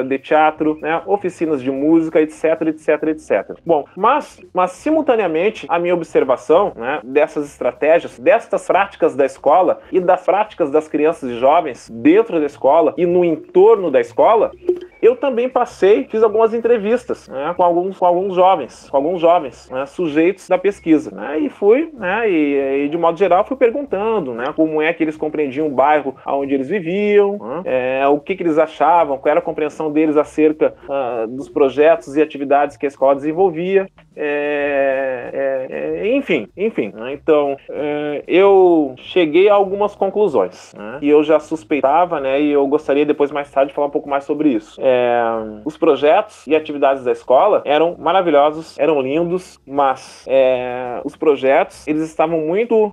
de 0.07 0.19
teatro, 0.19 0.79
né, 0.81 1.03
oficinas 1.07 1.63
de 1.63 1.71
música, 1.71 2.21
etc, 2.21 2.63
etc, 2.69 3.03
etc. 3.09 3.59
Bom, 3.65 3.85
mas, 3.97 4.41
mas 4.53 4.73
simultaneamente 4.73 5.67
a 5.69 5.79
minha 5.79 5.95
observação 5.95 6.19
observação 6.19 6.73
né, 6.75 7.01
dessas 7.05 7.47
estratégias, 7.47 8.19
destas 8.19 8.67
práticas 8.67 9.15
da 9.15 9.25
escola 9.25 9.81
e 9.93 10.01
das 10.01 10.25
práticas 10.25 10.71
das 10.71 10.89
crianças 10.89 11.31
e 11.31 11.39
jovens 11.39 11.89
dentro 11.91 12.39
da 12.39 12.47
escola 12.47 12.95
e 12.97 13.07
no 13.07 13.25
entorno 13.25 13.91
da 13.91 14.01
escola, 14.01 14.53
eu 15.01 15.17
também 15.17 15.49
passei, 15.49 16.05
fiz 16.05 16.23
algumas 16.23 16.55
entrevistas 16.55 17.29
né, 17.29 17.55
com, 17.57 17.63
alguns, 17.63 17.99
com 17.99 18.07
alguns 18.07 18.35
jovens, 18.35 18.89
com 18.91 18.97
alguns 18.97 19.21
jovens, 19.21 19.71
né, 19.71 19.87
sujeitos 19.87 20.49
da 20.49 20.59
pesquisa. 20.59 21.11
Né, 21.11 21.39
e 21.39 21.49
fui, 21.49 21.91
né, 21.95 22.29
e, 22.31 22.85
e, 22.85 22.89
de 22.89 22.99
modo 22.99 23.19
geral, 23.19 23.45
fui 23.45 23.57
perguntando 23.57 24.35
né, 24.35 24.53
como 24.55 24.83
é 24.83 24.93
que 24.93 25.03
eles 25.03 25.17
compreendiam 25.17 25.67
o 25.67 25.71
bairro 25.71 26.15
onde 26.27 26.55
eles 26.55 26.69
viviam, 26.69 27.39
né, 27.39 27.63
é, 28.01 28.07
o 28.09 28.19
que, 28.19 28.35
que, 28.35 28.43
eles 28.43 28.59
achavam, 28.59 29.19
qual 29.19 29.31
era 29.31 29.41
a 29.41 29.43
compreensão 29.43 29.91
deles 29.93 30.17
acerca 30.17 30.75
uh, 30.85 31.27
dos 31.27 31.49
projetos 31.49 32.17
e 32.17 32.23
atividades 32.23 32.77
que 32.77 32.87
a 32.87 32.89
escola 32.89 33.15
desenvolvia. 33.15 33.89
É, 34.21 35.31
é, 35.33 36.09
é, 36.09 36.17
enfim, 36.17 36.49
enfim. 36.57 36.93
Né? 36.93 37.13
Então, 37.13 37.57
é, 37.71 38.25
eu 38.27 38.95
cheguei 38.97 39.49
a 39.49 39.55
algumas 39.55 39.95
conclusões 39.95 40.75
né? 40.77 40.99
e 41.01 41.09
eu 41.09 41.23
já 41.23 41.39
suspeitava, 41.39 42.21
né? 42.21 42.41
E 42.41 42.51
eu 42.51 42.67
gostaria 42.67 43.07
depois 43.07 43.31
mais 43.31 43.49
tarde 43.51 43.69
de 43.69 43.75
falar 43.75 43.87
um 43.87 43.91
pouco 43.91 44.09
mais 44.09 44.25
sobre 44.25 44.49
isso. 44.49 44.81
É, 44.89 45.21
os 45.67 45.77
projetos 45.77 46.47
e 46.47 46.57
atividades 46.57 47.05
da 47.05 47.13
escola 47.13 47.61
eram 47.67 47.95
maravilhosos, 47.99 48.79
eram 48.79 49.03
lindos, 49.03 49.61
mas 49.67 50.25
é, 50.27 51.01
os 51.05 51.15
projetos 51.15 51.87
eles 51.87 52.03
estavam 52.03 52.41
muito, 52.41 52.91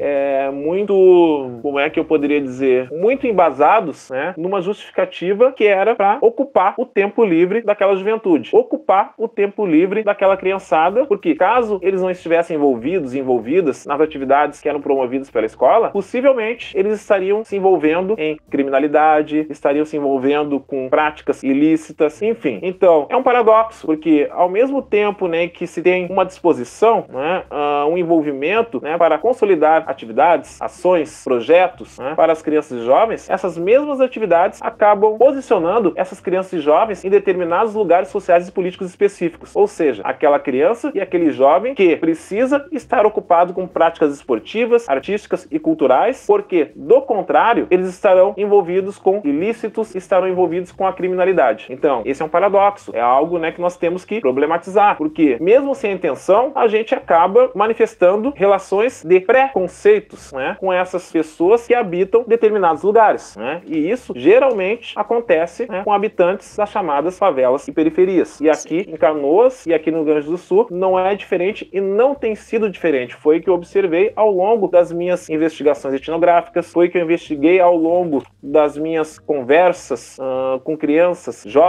muito, 0.53 1.59
como 1.61 1.79
é 1.79 1.89
que 1.89 1.99
eu 1.99 2.03
poderia 2.03 2.41
dizer, 2.41 2.91
muito 2.91 3.25
embasados, 3.25 4.09
né? 4.09 4.33
Numa 4.37 4.61
justificativa 4.61 5.53
que 5.53 5.65
era 5.65 5.95
para 5.95 6.17
ocupar 6.21 6.73
o 6.77 6.85
tempo 6.85 7.23
livre 7.23 7.61
daquela 7.61 7.95
juventude, 7.95 8.49
ocupar 8.53 9.13
o 9.17 9.27
tempo 9.27 9.65
livre 9.65 10.03
daquela 10.03 10.35
criançada 10.35 11.05
porque 11.05 11.35
caso 11.35 11.79
eles 11.81 12.01
não 12.01 12.09
estivessem 12.09 12.57
envolvidos 12.57 13.15
envolvidas 13.15 13.85
nas 13.85 14.01
atividades 14.01 14.59
que 14.59 14.67
eram 14.67 14.81
promovidas 14.81 15.29
pela 15.29 15.45
escola, 15.45 15.89
possivelmente 15.89 16.77
eles 16.77 16.99
estariam 16.99 17.43
se 17.43 17.55
envolvendo 17.55 18.15
em 18.17 18.37
criminalidade, 18.49 19.45
estariam 19.49 19.85
se 19.85 19.95
envolvendo 19.95 20.59
com 20.59 20.89
práticas 20.89 21.43
ilícitas 21.43 21.84
ilícitas, 21.85 22.21
enfim. 22.21 22.59
Então, 22.61 23.07
é 23.09 23.15
um 23.15 23.23
paradoxo, 23.23 23.85
porque 23.85 24.27
ao 24.31 24.49
mesmo 24.49 24.81
tempo 24.81 25.27
né, 25.27 25.47
que 25.47 25.67
se 25.67 25.81
tem 25.81 26.07
uma 26.09 26.25
disposição, 26.25 27.05
né, 27.09 27.43
uh, 27.51 27.87
um 27.87 27.97
envolvimento 27.97 28.81
né, 28.81 28.97
para 28.97 29.17
consolidar 29.17 29.83
atividades, 29.87 30.61
ações, 30.61 31.23
projetos 31.23 31.99
né, 31.99 32.15
para 32.15 32.33
as 32.33 32.41
crianças 32.41 32.81
e 32.81 32.85
jovens, 32.85 33.29
essas 33.29 33.57
mesmas 33.57 34.01
atividades 34.01 34.61
acabam 34.61 35.17
posicionando 35.17 35.93
essas 35.95 36.19
crianças 36.19 36.53
e 36.53 36.59
jovens 36.59 37.03
em 37.03 37.09
determinados 37.09 37.73
lugares 37.73 38.09
sociais 38.09 38.47
e 38.47 38.51
políticos 38.51 38.89
específicos. 38.89 39.55
Ou 39.55 39.67
seja, 39.67 40.01
aquela 40.03 40.39
criança 40.39 40.91
e 40.93 41.01
aquele 41.01 41.31
jovem 41.31 41.75
que 41.75 41.95
precisa 41.97 42.65
estar 42.71 43.05
ocupado 43.05 43.53
com 43.53 43.67
práticas 43.67 44.13
esportivas, 44.13 44.87
artísticas 44.89 45.47
e 45.51 45.59
culturais, 45.59 46.25
porque, 46.25 46.71
do 46.75 47.01
contrário, 47.01 47.67
eles 47.69 47.87
estarão 47.89 48.33
envolvidos 48.37 48.97
com 48.97 49.21
ilícitos, 49.23 49.95
estarão 49.95 50.27
envolvidos 50.27 50.71
com 50.71 50.87
a 50.87 50.93
criminalidade. 50.93 51.67
Então, 51.75 52.01
esse 52.05 52.21
é 52.21 52.25
um 52.25 52.29
paradoxo, 52.29 52.91
é 52.95 53.01
algo 53.01 53.37
né, 53.37 53.51
que 53.51 53.59
nós 53.59 53.75
temos 53.75 54.05
que 54.05 54.21
problematizar, 54.21 54.95
porque, 54.97 55.37
mesmo 55.41 55.75
sem 55.75 55.91
intenção, 55.91 56.53
a 56.55 56.67
gente 56.69 56.95
acaba 56.95 57.51
manifestando 57.53 58.33
relações 58.35 59.03
de 59.03 59.19
preconceitos 59.19 60.31
né, 60.31 60.55
com 60.57 60.71
essas 60.71 61.11
pessoas 61.11 61.67
que 61.67 61.73
habitam 61.73 62.23
determinados 62.25 62.83
lugares. 62.83 63.35
Né? 63.35 63.61
E 63.65 63.89
isso 63.91 64.13
geralmente 64.15 64.93
acontece 64.95 65.69
né, 65.69 65.83
com 65.83 65.91
habitantes 65.91 66.55
das 66.55 66.69
chamadas 66.69 67.19
favelas 67.19 67.67
e 67.67 67.73
periferias. 67.73 68.39
E 68.39 68.49
aqui 68.49 68.85
em 68.87 68.95
Canoas 68.95 69.65
e 69.65 69.73
aqui 69.73 69.91
no 69.91 69.97
Rio 69.97 70.05
Grande 70.05 70.27
do 70.27 70.37
Sul 70.37 70.67
não 70.71 70.97
é 70.97 71.13
diferente 71.13 71.69
e 71.73 71.81
não 71.81 72.15
tem 72.15 72.35
sido 72.35 72.69
diferente. 72.69 73.15
Foi 73.15 73.39
o 73.39 73.41
que 73.41 73.49
eu 73.49 73.53
observei 73.53 74.13
ao 74.15 74.31
longo 74.31 74.67
das 74.69 74.93
minhas 74.93 75.29
investigações 75.29 75.95
etnográficas, 75.95 76.71
foi 76.71 76.87
o 76.87 76.91
que 76.91 76.97
eu 76.97 77.03
investiguei 77.03 77.59
ao 77.59 77.75
longo 77.75 78.23
das 78.41 78.77
minhas 78.77 79.19
conversas 79.19 80.17
uh, 80.17 80.59
com 80.61 80.77
crianças, 80.77 81.43
jovens, 81.45 81.64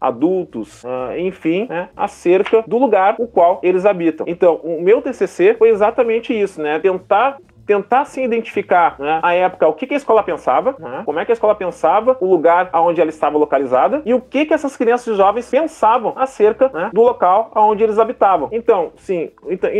adultos, 0.00 0.84
uh, 0.84 1.16
enfim, 1.18 1.66
né, 1.68 1.88
acerca 1.96 2.62
do 2.66 2.78
lugar 2.78 3.16
o 3.18 3.26
qual 3.26 3.60
eles 3.62 3.84
habitam. 3.84 4.26
Então, 4.28 4.56
o 4.56 4.80
meu 4.82 5.00
TCC 5.02 5.54
foi 5.54 5.70
exatamente 5.70 6.32
isso, 6.32 6.60
né? 6.60 6.78
Tentar 6.78 7.38
tentar 7.66 8.04
se 8.04 8.22
identificar 8.22 8.96
né, 8.98 9.20
a 9.22 9.34
época, 9.34 9.68
o 9.68 9.72
que, 9.72 9.86
que 9.86 9.94
a 9.94 9.96
escola 9.96 10.22
pensava, 10.22 10.74
né, 10.78 11.02
como 11.04 11.18
é 11.18 11.24
que 11.24 11.32
a 11.32 11.34
escola 11.34 11.54
pensava, 11.54 12.16
o 12.20 12.26
lugar 12.26 12.70
onde 12.74 13.00
ela 13.00 13.10
estava 13.10 13.38
localizada 13.38 14.02
e 14.04 14.14
o 14.14 14.20
que, 14.20 14.46
que 14.46 14.54
essas 14.54 14.76
crianças 14.76 15.14
e 15.14 15.16
jovens 15.16 15.48
pensavam 15.48 16.14
acerca 16.16 16.70
né, 16.72 16.90
do 16.92 17.02
local 17.02 17.50
onde 17.54 17.82
eles 17.82 17.98
habitavam. 17.98 18.48
Então, 18.52 18.92
sim, 18.96 19.30
então, 19.48 19.70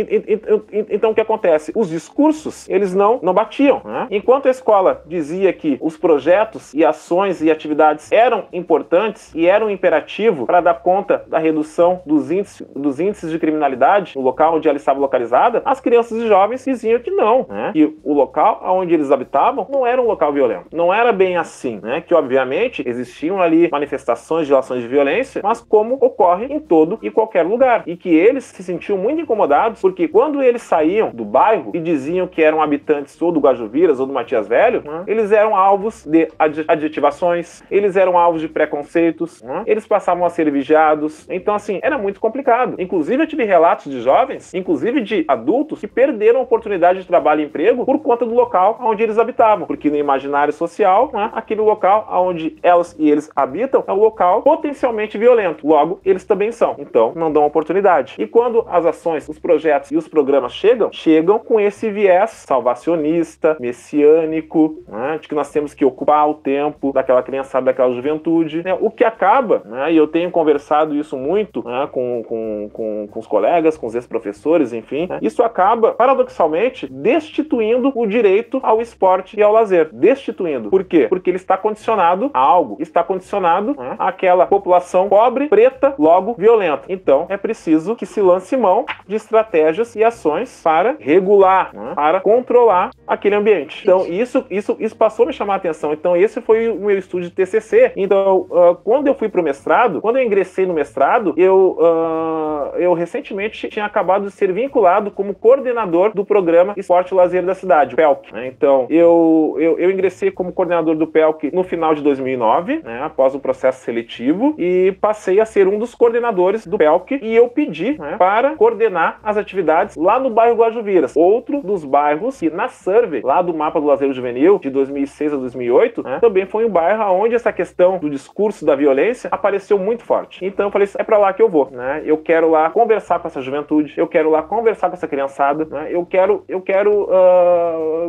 então 0.71 1.11
o 1.11 1.15
que 1.15 1.21
acontece? 1.21 1.71
Os 1.75 1.89
discursos, 1.89 2.67
eles 2.69 2.93
não, 2.93 3.19
não 3.21 3.33
batiam. 3.33 3.81
Né? 3.83 4.07
Enquanto 4.11 4.47
a 4.47 4.51
escola 4.51 5.01
dizia 5.05 5.51
que 5.53 5.77
os 5.81 5.97
projetos 5.97 6.73
e 6.73 6.85
ações 6.85 7.41
e 7.41 7.51
atividades 7.51 8.11
eram 8.11 8.45
importantes 8.51 9.33
e 9.35 9.47
eram 9.47 9.69
imperativo 9.69 10.45
para 10.45 10.61
dar 10.61 10.75
conta 10.75 11.23
da 11.27 11.37
redução 11.37 12.01
dos 12.05 12.31
índices, 12.31 12.65
dos 12.75 12.99
índices 12.99 13.31
de 13.31 13.39
criminalidade 13.39 14.15
no 14.15 14.21
local 14.21 14.55
onde 14.55 14.67
ela 14.67 14.77
estava 14.77 14.99
localizada, 14.99 15.61
as 15.65 15.79
crianças 15.79 16.17
e 16.17 16.27
jovens 16.27 16.63
diziam 16.65 16.99
que 16.99 17.11
não, 17.11 17.45
né? 17.49 17.71
Que 17.83 17.97
o 18.03 18.13
local 18.13 18.61
onde 18.65 18.93
eles 18.93 19.11
habitavam 19.11 19.67
não 19.69 19.85
era 19.85 20.01
um 20.01 20.05
local 20.05 20.31
violento. 20.31 20.67
Não 20.71 20.93
era 20.93 21.11
bem 21.11 21.35
assim, 21.37 21.79
né? 21.81 22.01
Que 22.01 22.13
obviamente 22.13 22.83
existiam 22.85 23.41
ali 23.41 23.69
manifestações 23.71 24.47
de 24.47 24.55
ações 24.55 24.81
de 24.81 24.87
violência, 24.87 25.41
mas 25.43 25.61
como 25.61 25.97
ocorre 25.99 26.45
em 26.45 26.59
todo 26.59 26.99
e 27.01 27.11
qualquer 27.11 27.43
lugar. 27.43 27.83
E 27.85 27.97
que 27.97 28.09
eles 28.09 28.45
se 28.45 28.63
sentiam 28.63 28.97
muito 28.97 29.21
incomodados 29.21 29.81
porque 29.81 30.07
quando 30.07 30.41
eles 30.41 30.61
saíam 30.61 31.11
do 31.11 31.25
bairro 31.25 31.71
e 31.73 31.79
diziam 31.79 32.27
que 32.27 32.41
eram 32.41 32.61
habitantes 32.61 33.19
ou 33.21 33.31
do 33.31 33.39
Guajuviras 33.39 33.99
ou 33.99 34.05
do 34.05 34.13
Matias 34.13 34.47
Velho, 34.47 34.83
né? 34.83 35.03
eles 35.07 35.31
eram 35.31 35.55
alvos 35.55 36.05
de 36.05 36.29
adjetivações, 36.67 37.63
eles 37.69 37.95
eram 37.95 38.17
alvos 38.17 38.41
de 38.41 38.47
preconceitos, 38.47 39.41
né? 39.41 39.63
eles 39.65 39.85
passavam 39.85 40.25
a 40.25 40.29
ser 40.29 40.49
vigiados. 40.51 41.27
Então, 41.29 41.55
assim, 41.55 41.79
era 41.81 41.97
muito 41.97 42.19
complicado. 42.19 42.75
Inclusive, 42.79 43.23
eu 43.23 43.27
tive 43.27 43.43
relatos 43.43 43.91
de 43.91 44.01
jovens, 44.01 44.53
inclusive 44.53 45.01
de 45.01 45.25
adultos, 45.27 45.79
que 45.79 45.87
perderam 45.87 46.39
a 46.39 46.43
oportunidade 46.43 46.99
de 46.99 47.07
trabalho 47.07 47.41
e 47.41 47.45
emprego 47.45 47.62
emprego 47.63 47.85
por 47.85 47.99
conta 47.99 48.25
do 48.25 48.33
local 48.33 48.77
onde 48.81 49.03
eles 49.03 49.17
habitavam, 49.17 49.65
porque 49.65 49.89
no 49.89 49.95
imaginário 49.95 50.53
social, 50.53 51.09
né, 51.13 51.29
aquele 51.33 51.61
local 51.61 52.07
onde 52.11 52.57
elas 52.61 52.95
e 52.99 53.09
eles 53.09 53.29
habitam 53.35 53.83
é 53.87 53.93
um 53.93 53.99
local 53.99 54.41
potencialmente 54.41 55.17
violento. 55.17 55.65
Logo, 55.65 55.99
eles 56.05 56.25
também 56.25 56.51
são. 56.51 56.75
Então, 56.77 57.13
não 57.15 57.31
dão 57.31 57.45
oportunidade. 57.45 58.15
E 58.19 58.27
quando 58.27 58.65
as 58.69 58.85
ações, 58.85 59.27
os 59.27 59.39
projetos 59.39 59.91
e 59.91 59.97
os 59.97 60.07
programas 60.07 60.53
chegam, 60.53 60.91
chegam 60.91 61.39
com 61.39 61.59
esse 61.59 61.89
viés 61.89 62.31
salvacionista, 62.31 63.57
messiânico, 63.59 64.83
né, 64.87 65.17
de 65.21 65.27
que 65.27 65.35
nós 65.35 65.49
temos 65.51 65.73
que 65.73 65.85
ocupar 65.85 66.29
o 66.29 66.35
tempo 66.35 66.91
daquela 66.91 67.23
criançada, 67.23 67.65
daquela 67.65 67.93
juventude, 67.93 68.63
né, 68.63 68.75
o 68.79 68.89
que 68.91 69.03
acaba, 69.03 69.61
né, 69.65 69.93
e 69.93 69.97
eu 69.97 70.07
tenho 70.07 70.29
conversado 70.31 70.95
isso 70.95 71.17
muito 71.17 71.63
né, 71.63 71.87
com, 71.91 72.23
com, 72.27 72.69
com, 72.73 73.07
com, 73.09 73.19
os 73.19 73.27
colegas, 73.27 73.77
com 73.77 73.87
os 73.87 73.95
ex-professores, 73.95 74.73
enfim, 74.73 75.07
né, 75.07 75.19
isso 75.21 75.41
acaba, 75.43 75.93
paradoxalmente, 75.93 76.87
destituindo 76.91 77.52
destituindo 77.53 77.91
o 77.95 78.05
direito 78.05 78.59
ao 78.63 78.81
esporte 78.81 79.37
e 79.37 79.43
ao 79.43 79.51
lazer. 79.51 79.89
Destituindo. 79.91 80.69
Por 80.69 80.83
quê? 80.83 81.07
Porque 81.07 81.29
ele 81.29 81.37
está 81.37 81.57
condicionado 81.57 82.31
a 82.33 82.39
algo. 82.39 82.77
Está 82.79 83.03
condicionado 83.03 83.75
né, 83.77 83.95
àquela 83.99 84.45
população 84.45 85.07
pobre, 85.07 85.47
preta, 85.47 85.93
logo 85.99 86.33
violenta. 86.37 86.85
Então 86.89 87.25
é 87.29 87.37
preciso 87.37 87.95
que 87.95 88.05
se 88.05 88.21
lance 88.21 88.57
mão 88.57 88.85
de 89.07 89.15
estratégias 89.15 89.95
e 89.95 90.03
ações 90.03 90.61
para 90.63 90.95
regular, 90.99 91.71
né, 91.73 91.93
para 91.95 92.19
controlar 92.21 92.91
aquele 93.05 93.35
ambiente. 93.35 93.81
Então 93.83 94.05
isso, 94.07 94.45
isso, 94.49 94.75
isso 94.79 94.95
passou 94.95 95.23
a 95.23 95.27
me 95.27 95.33
chamar 95.33 95.53
a 95.53 95.57
atenção. 95.57 95.93
Então 95.93 96.15
esse 96.15 96.41
foi 96.41 96.69
o 96.69 96.79
meu 96.79 96.97
estudo 96.97 97.23
de 97.23 97.31
TCC. 97.31 97.93
Então 97.95 98.47
uh, 98.49 98.75
quando 98.83 99.07
eu 99.07 99.13
fui 99.13 99.29
para 99.29 99.41
o 99.41 99.43
mestrado, 99.43 100.01
quando 100.01 100.17
eu 100.17 100.23
ingressei 100.23 100.65
no 100.65 100.73
mestrado, 100.73 101.33
eu, 101.37 101.77
uh, 101.79 102.75
eu 102.77 102.93
recentemente 102.93 103.69
tinha 103.69 103.85
acabado 103.85 104.25
de 104.25 104.31
ser 104.31 104.51
vinculado 104.51 105.11
como 105.11 105.33
coordenador 105.33 106.13
do 106.13 106.25
programa 106.25 106.73
Esporte 106.77 107.11
e 107.11 107.15
Lazer 107.43 107.45
da 107.45 107.53
cidade, 107.53 107.93
o 107.93 107.97
PELC. 107.97 108.33
Né? 108.33 108.47
Então, 108.47 108.87
eu, 108.89 109.55
eu, 109.59 109.77
eu, 109.77 109.91
ingressei 109.91 110.31
como 110.31 110.51
coordenador 110.51 110.95
do 110.95 111.05
PELC 111.05 111.51
no 111.53 111.63
final 111.63 111.93
de 111.93 112.01
2009, 112.01 112.81
né, 112.83 113.01
após 113.03 113.35
o 113.35 113.39
processo 113.39 113.83
seletivo, 113.83 114.55
e 114.57 114.95
passei 114.99 115.39
a 115.39 115.45
ser 115.45 115.67
um 115.67 115.77
dos 115.77 115.93
coordenadores 115.93 116.65
do 116.65 116.77
PELC 116.77 117.19
e 117.21 117.35
eu 117.35 117.49
pedi 117.49 117.97
né, 117.99 118.15
para 118.17 118.55
coordenar 118.55 119.19
as 119.23 119.37
atividades 119.37 119.95
lá 119.95 120.19
no 120.19 120.29
bairro 120.29 120.55
Guajuviras, 120.55 121.15
outro 121.15 121.61
dos 121.61 121.83
bairros 121.83 122.39
que 122.39 122.49
na 122.49 122.67
survey, 122.67 123.21
lá 123.21 123.41
do 123.41 123.53
mapa 123.53 123.79
do 123.79 123.87
lazer 123.87 124.11
juvenil, 124.13 124.59
de 124.59 124.69
2006 124.69 125.33
a 125.33 125.37
2008, 125.37 126.03
né, 126.03 126.19
também 126.19 126.45
foi 126.45 126.65
um 126.65 126.69
bairro 126.69 127.03
onde 127.13 127.35
essa 127.35 127.51
questão 127.51 127.97
do 127.97 128.09
discurso 128.09 128.65
da 128.65 128.75
violência 128.75 129.29
apareceu 129.31 129.77
muito 129.77 130.03
forte. 130.03 130.43
Então 130.45 130.67
eu 130.67 130.71
falei, 130.71 130.87
é 130.97 131.03
para 131.03 131.17
lá 131.17 131.33
que 131.33 131.41
eu 131.41 131.49
vou, 131.49 131.69
né? 131.71 132.01
Eu 132.05 132.17
quero 132.17 132.49
lá 132.49 132.69
conversar 132.69 133.19
com 133.19 133.27
essa 133.27 133.41
juventude, 133.41 133.93
eu 133.97 134.07
quero 134.07 134.29
lá 134.29 134.41
conversar 134.41 134.89
com 134.89 134.95
essa 134.95 135.07
criançada, 135.07 135.65
né? 135.65 135.87
Eu 135.89 136.05
quero, 136.05 136.43
eu 136.47 136.61
quero 136.61 137.03
uh, 137.03 137.32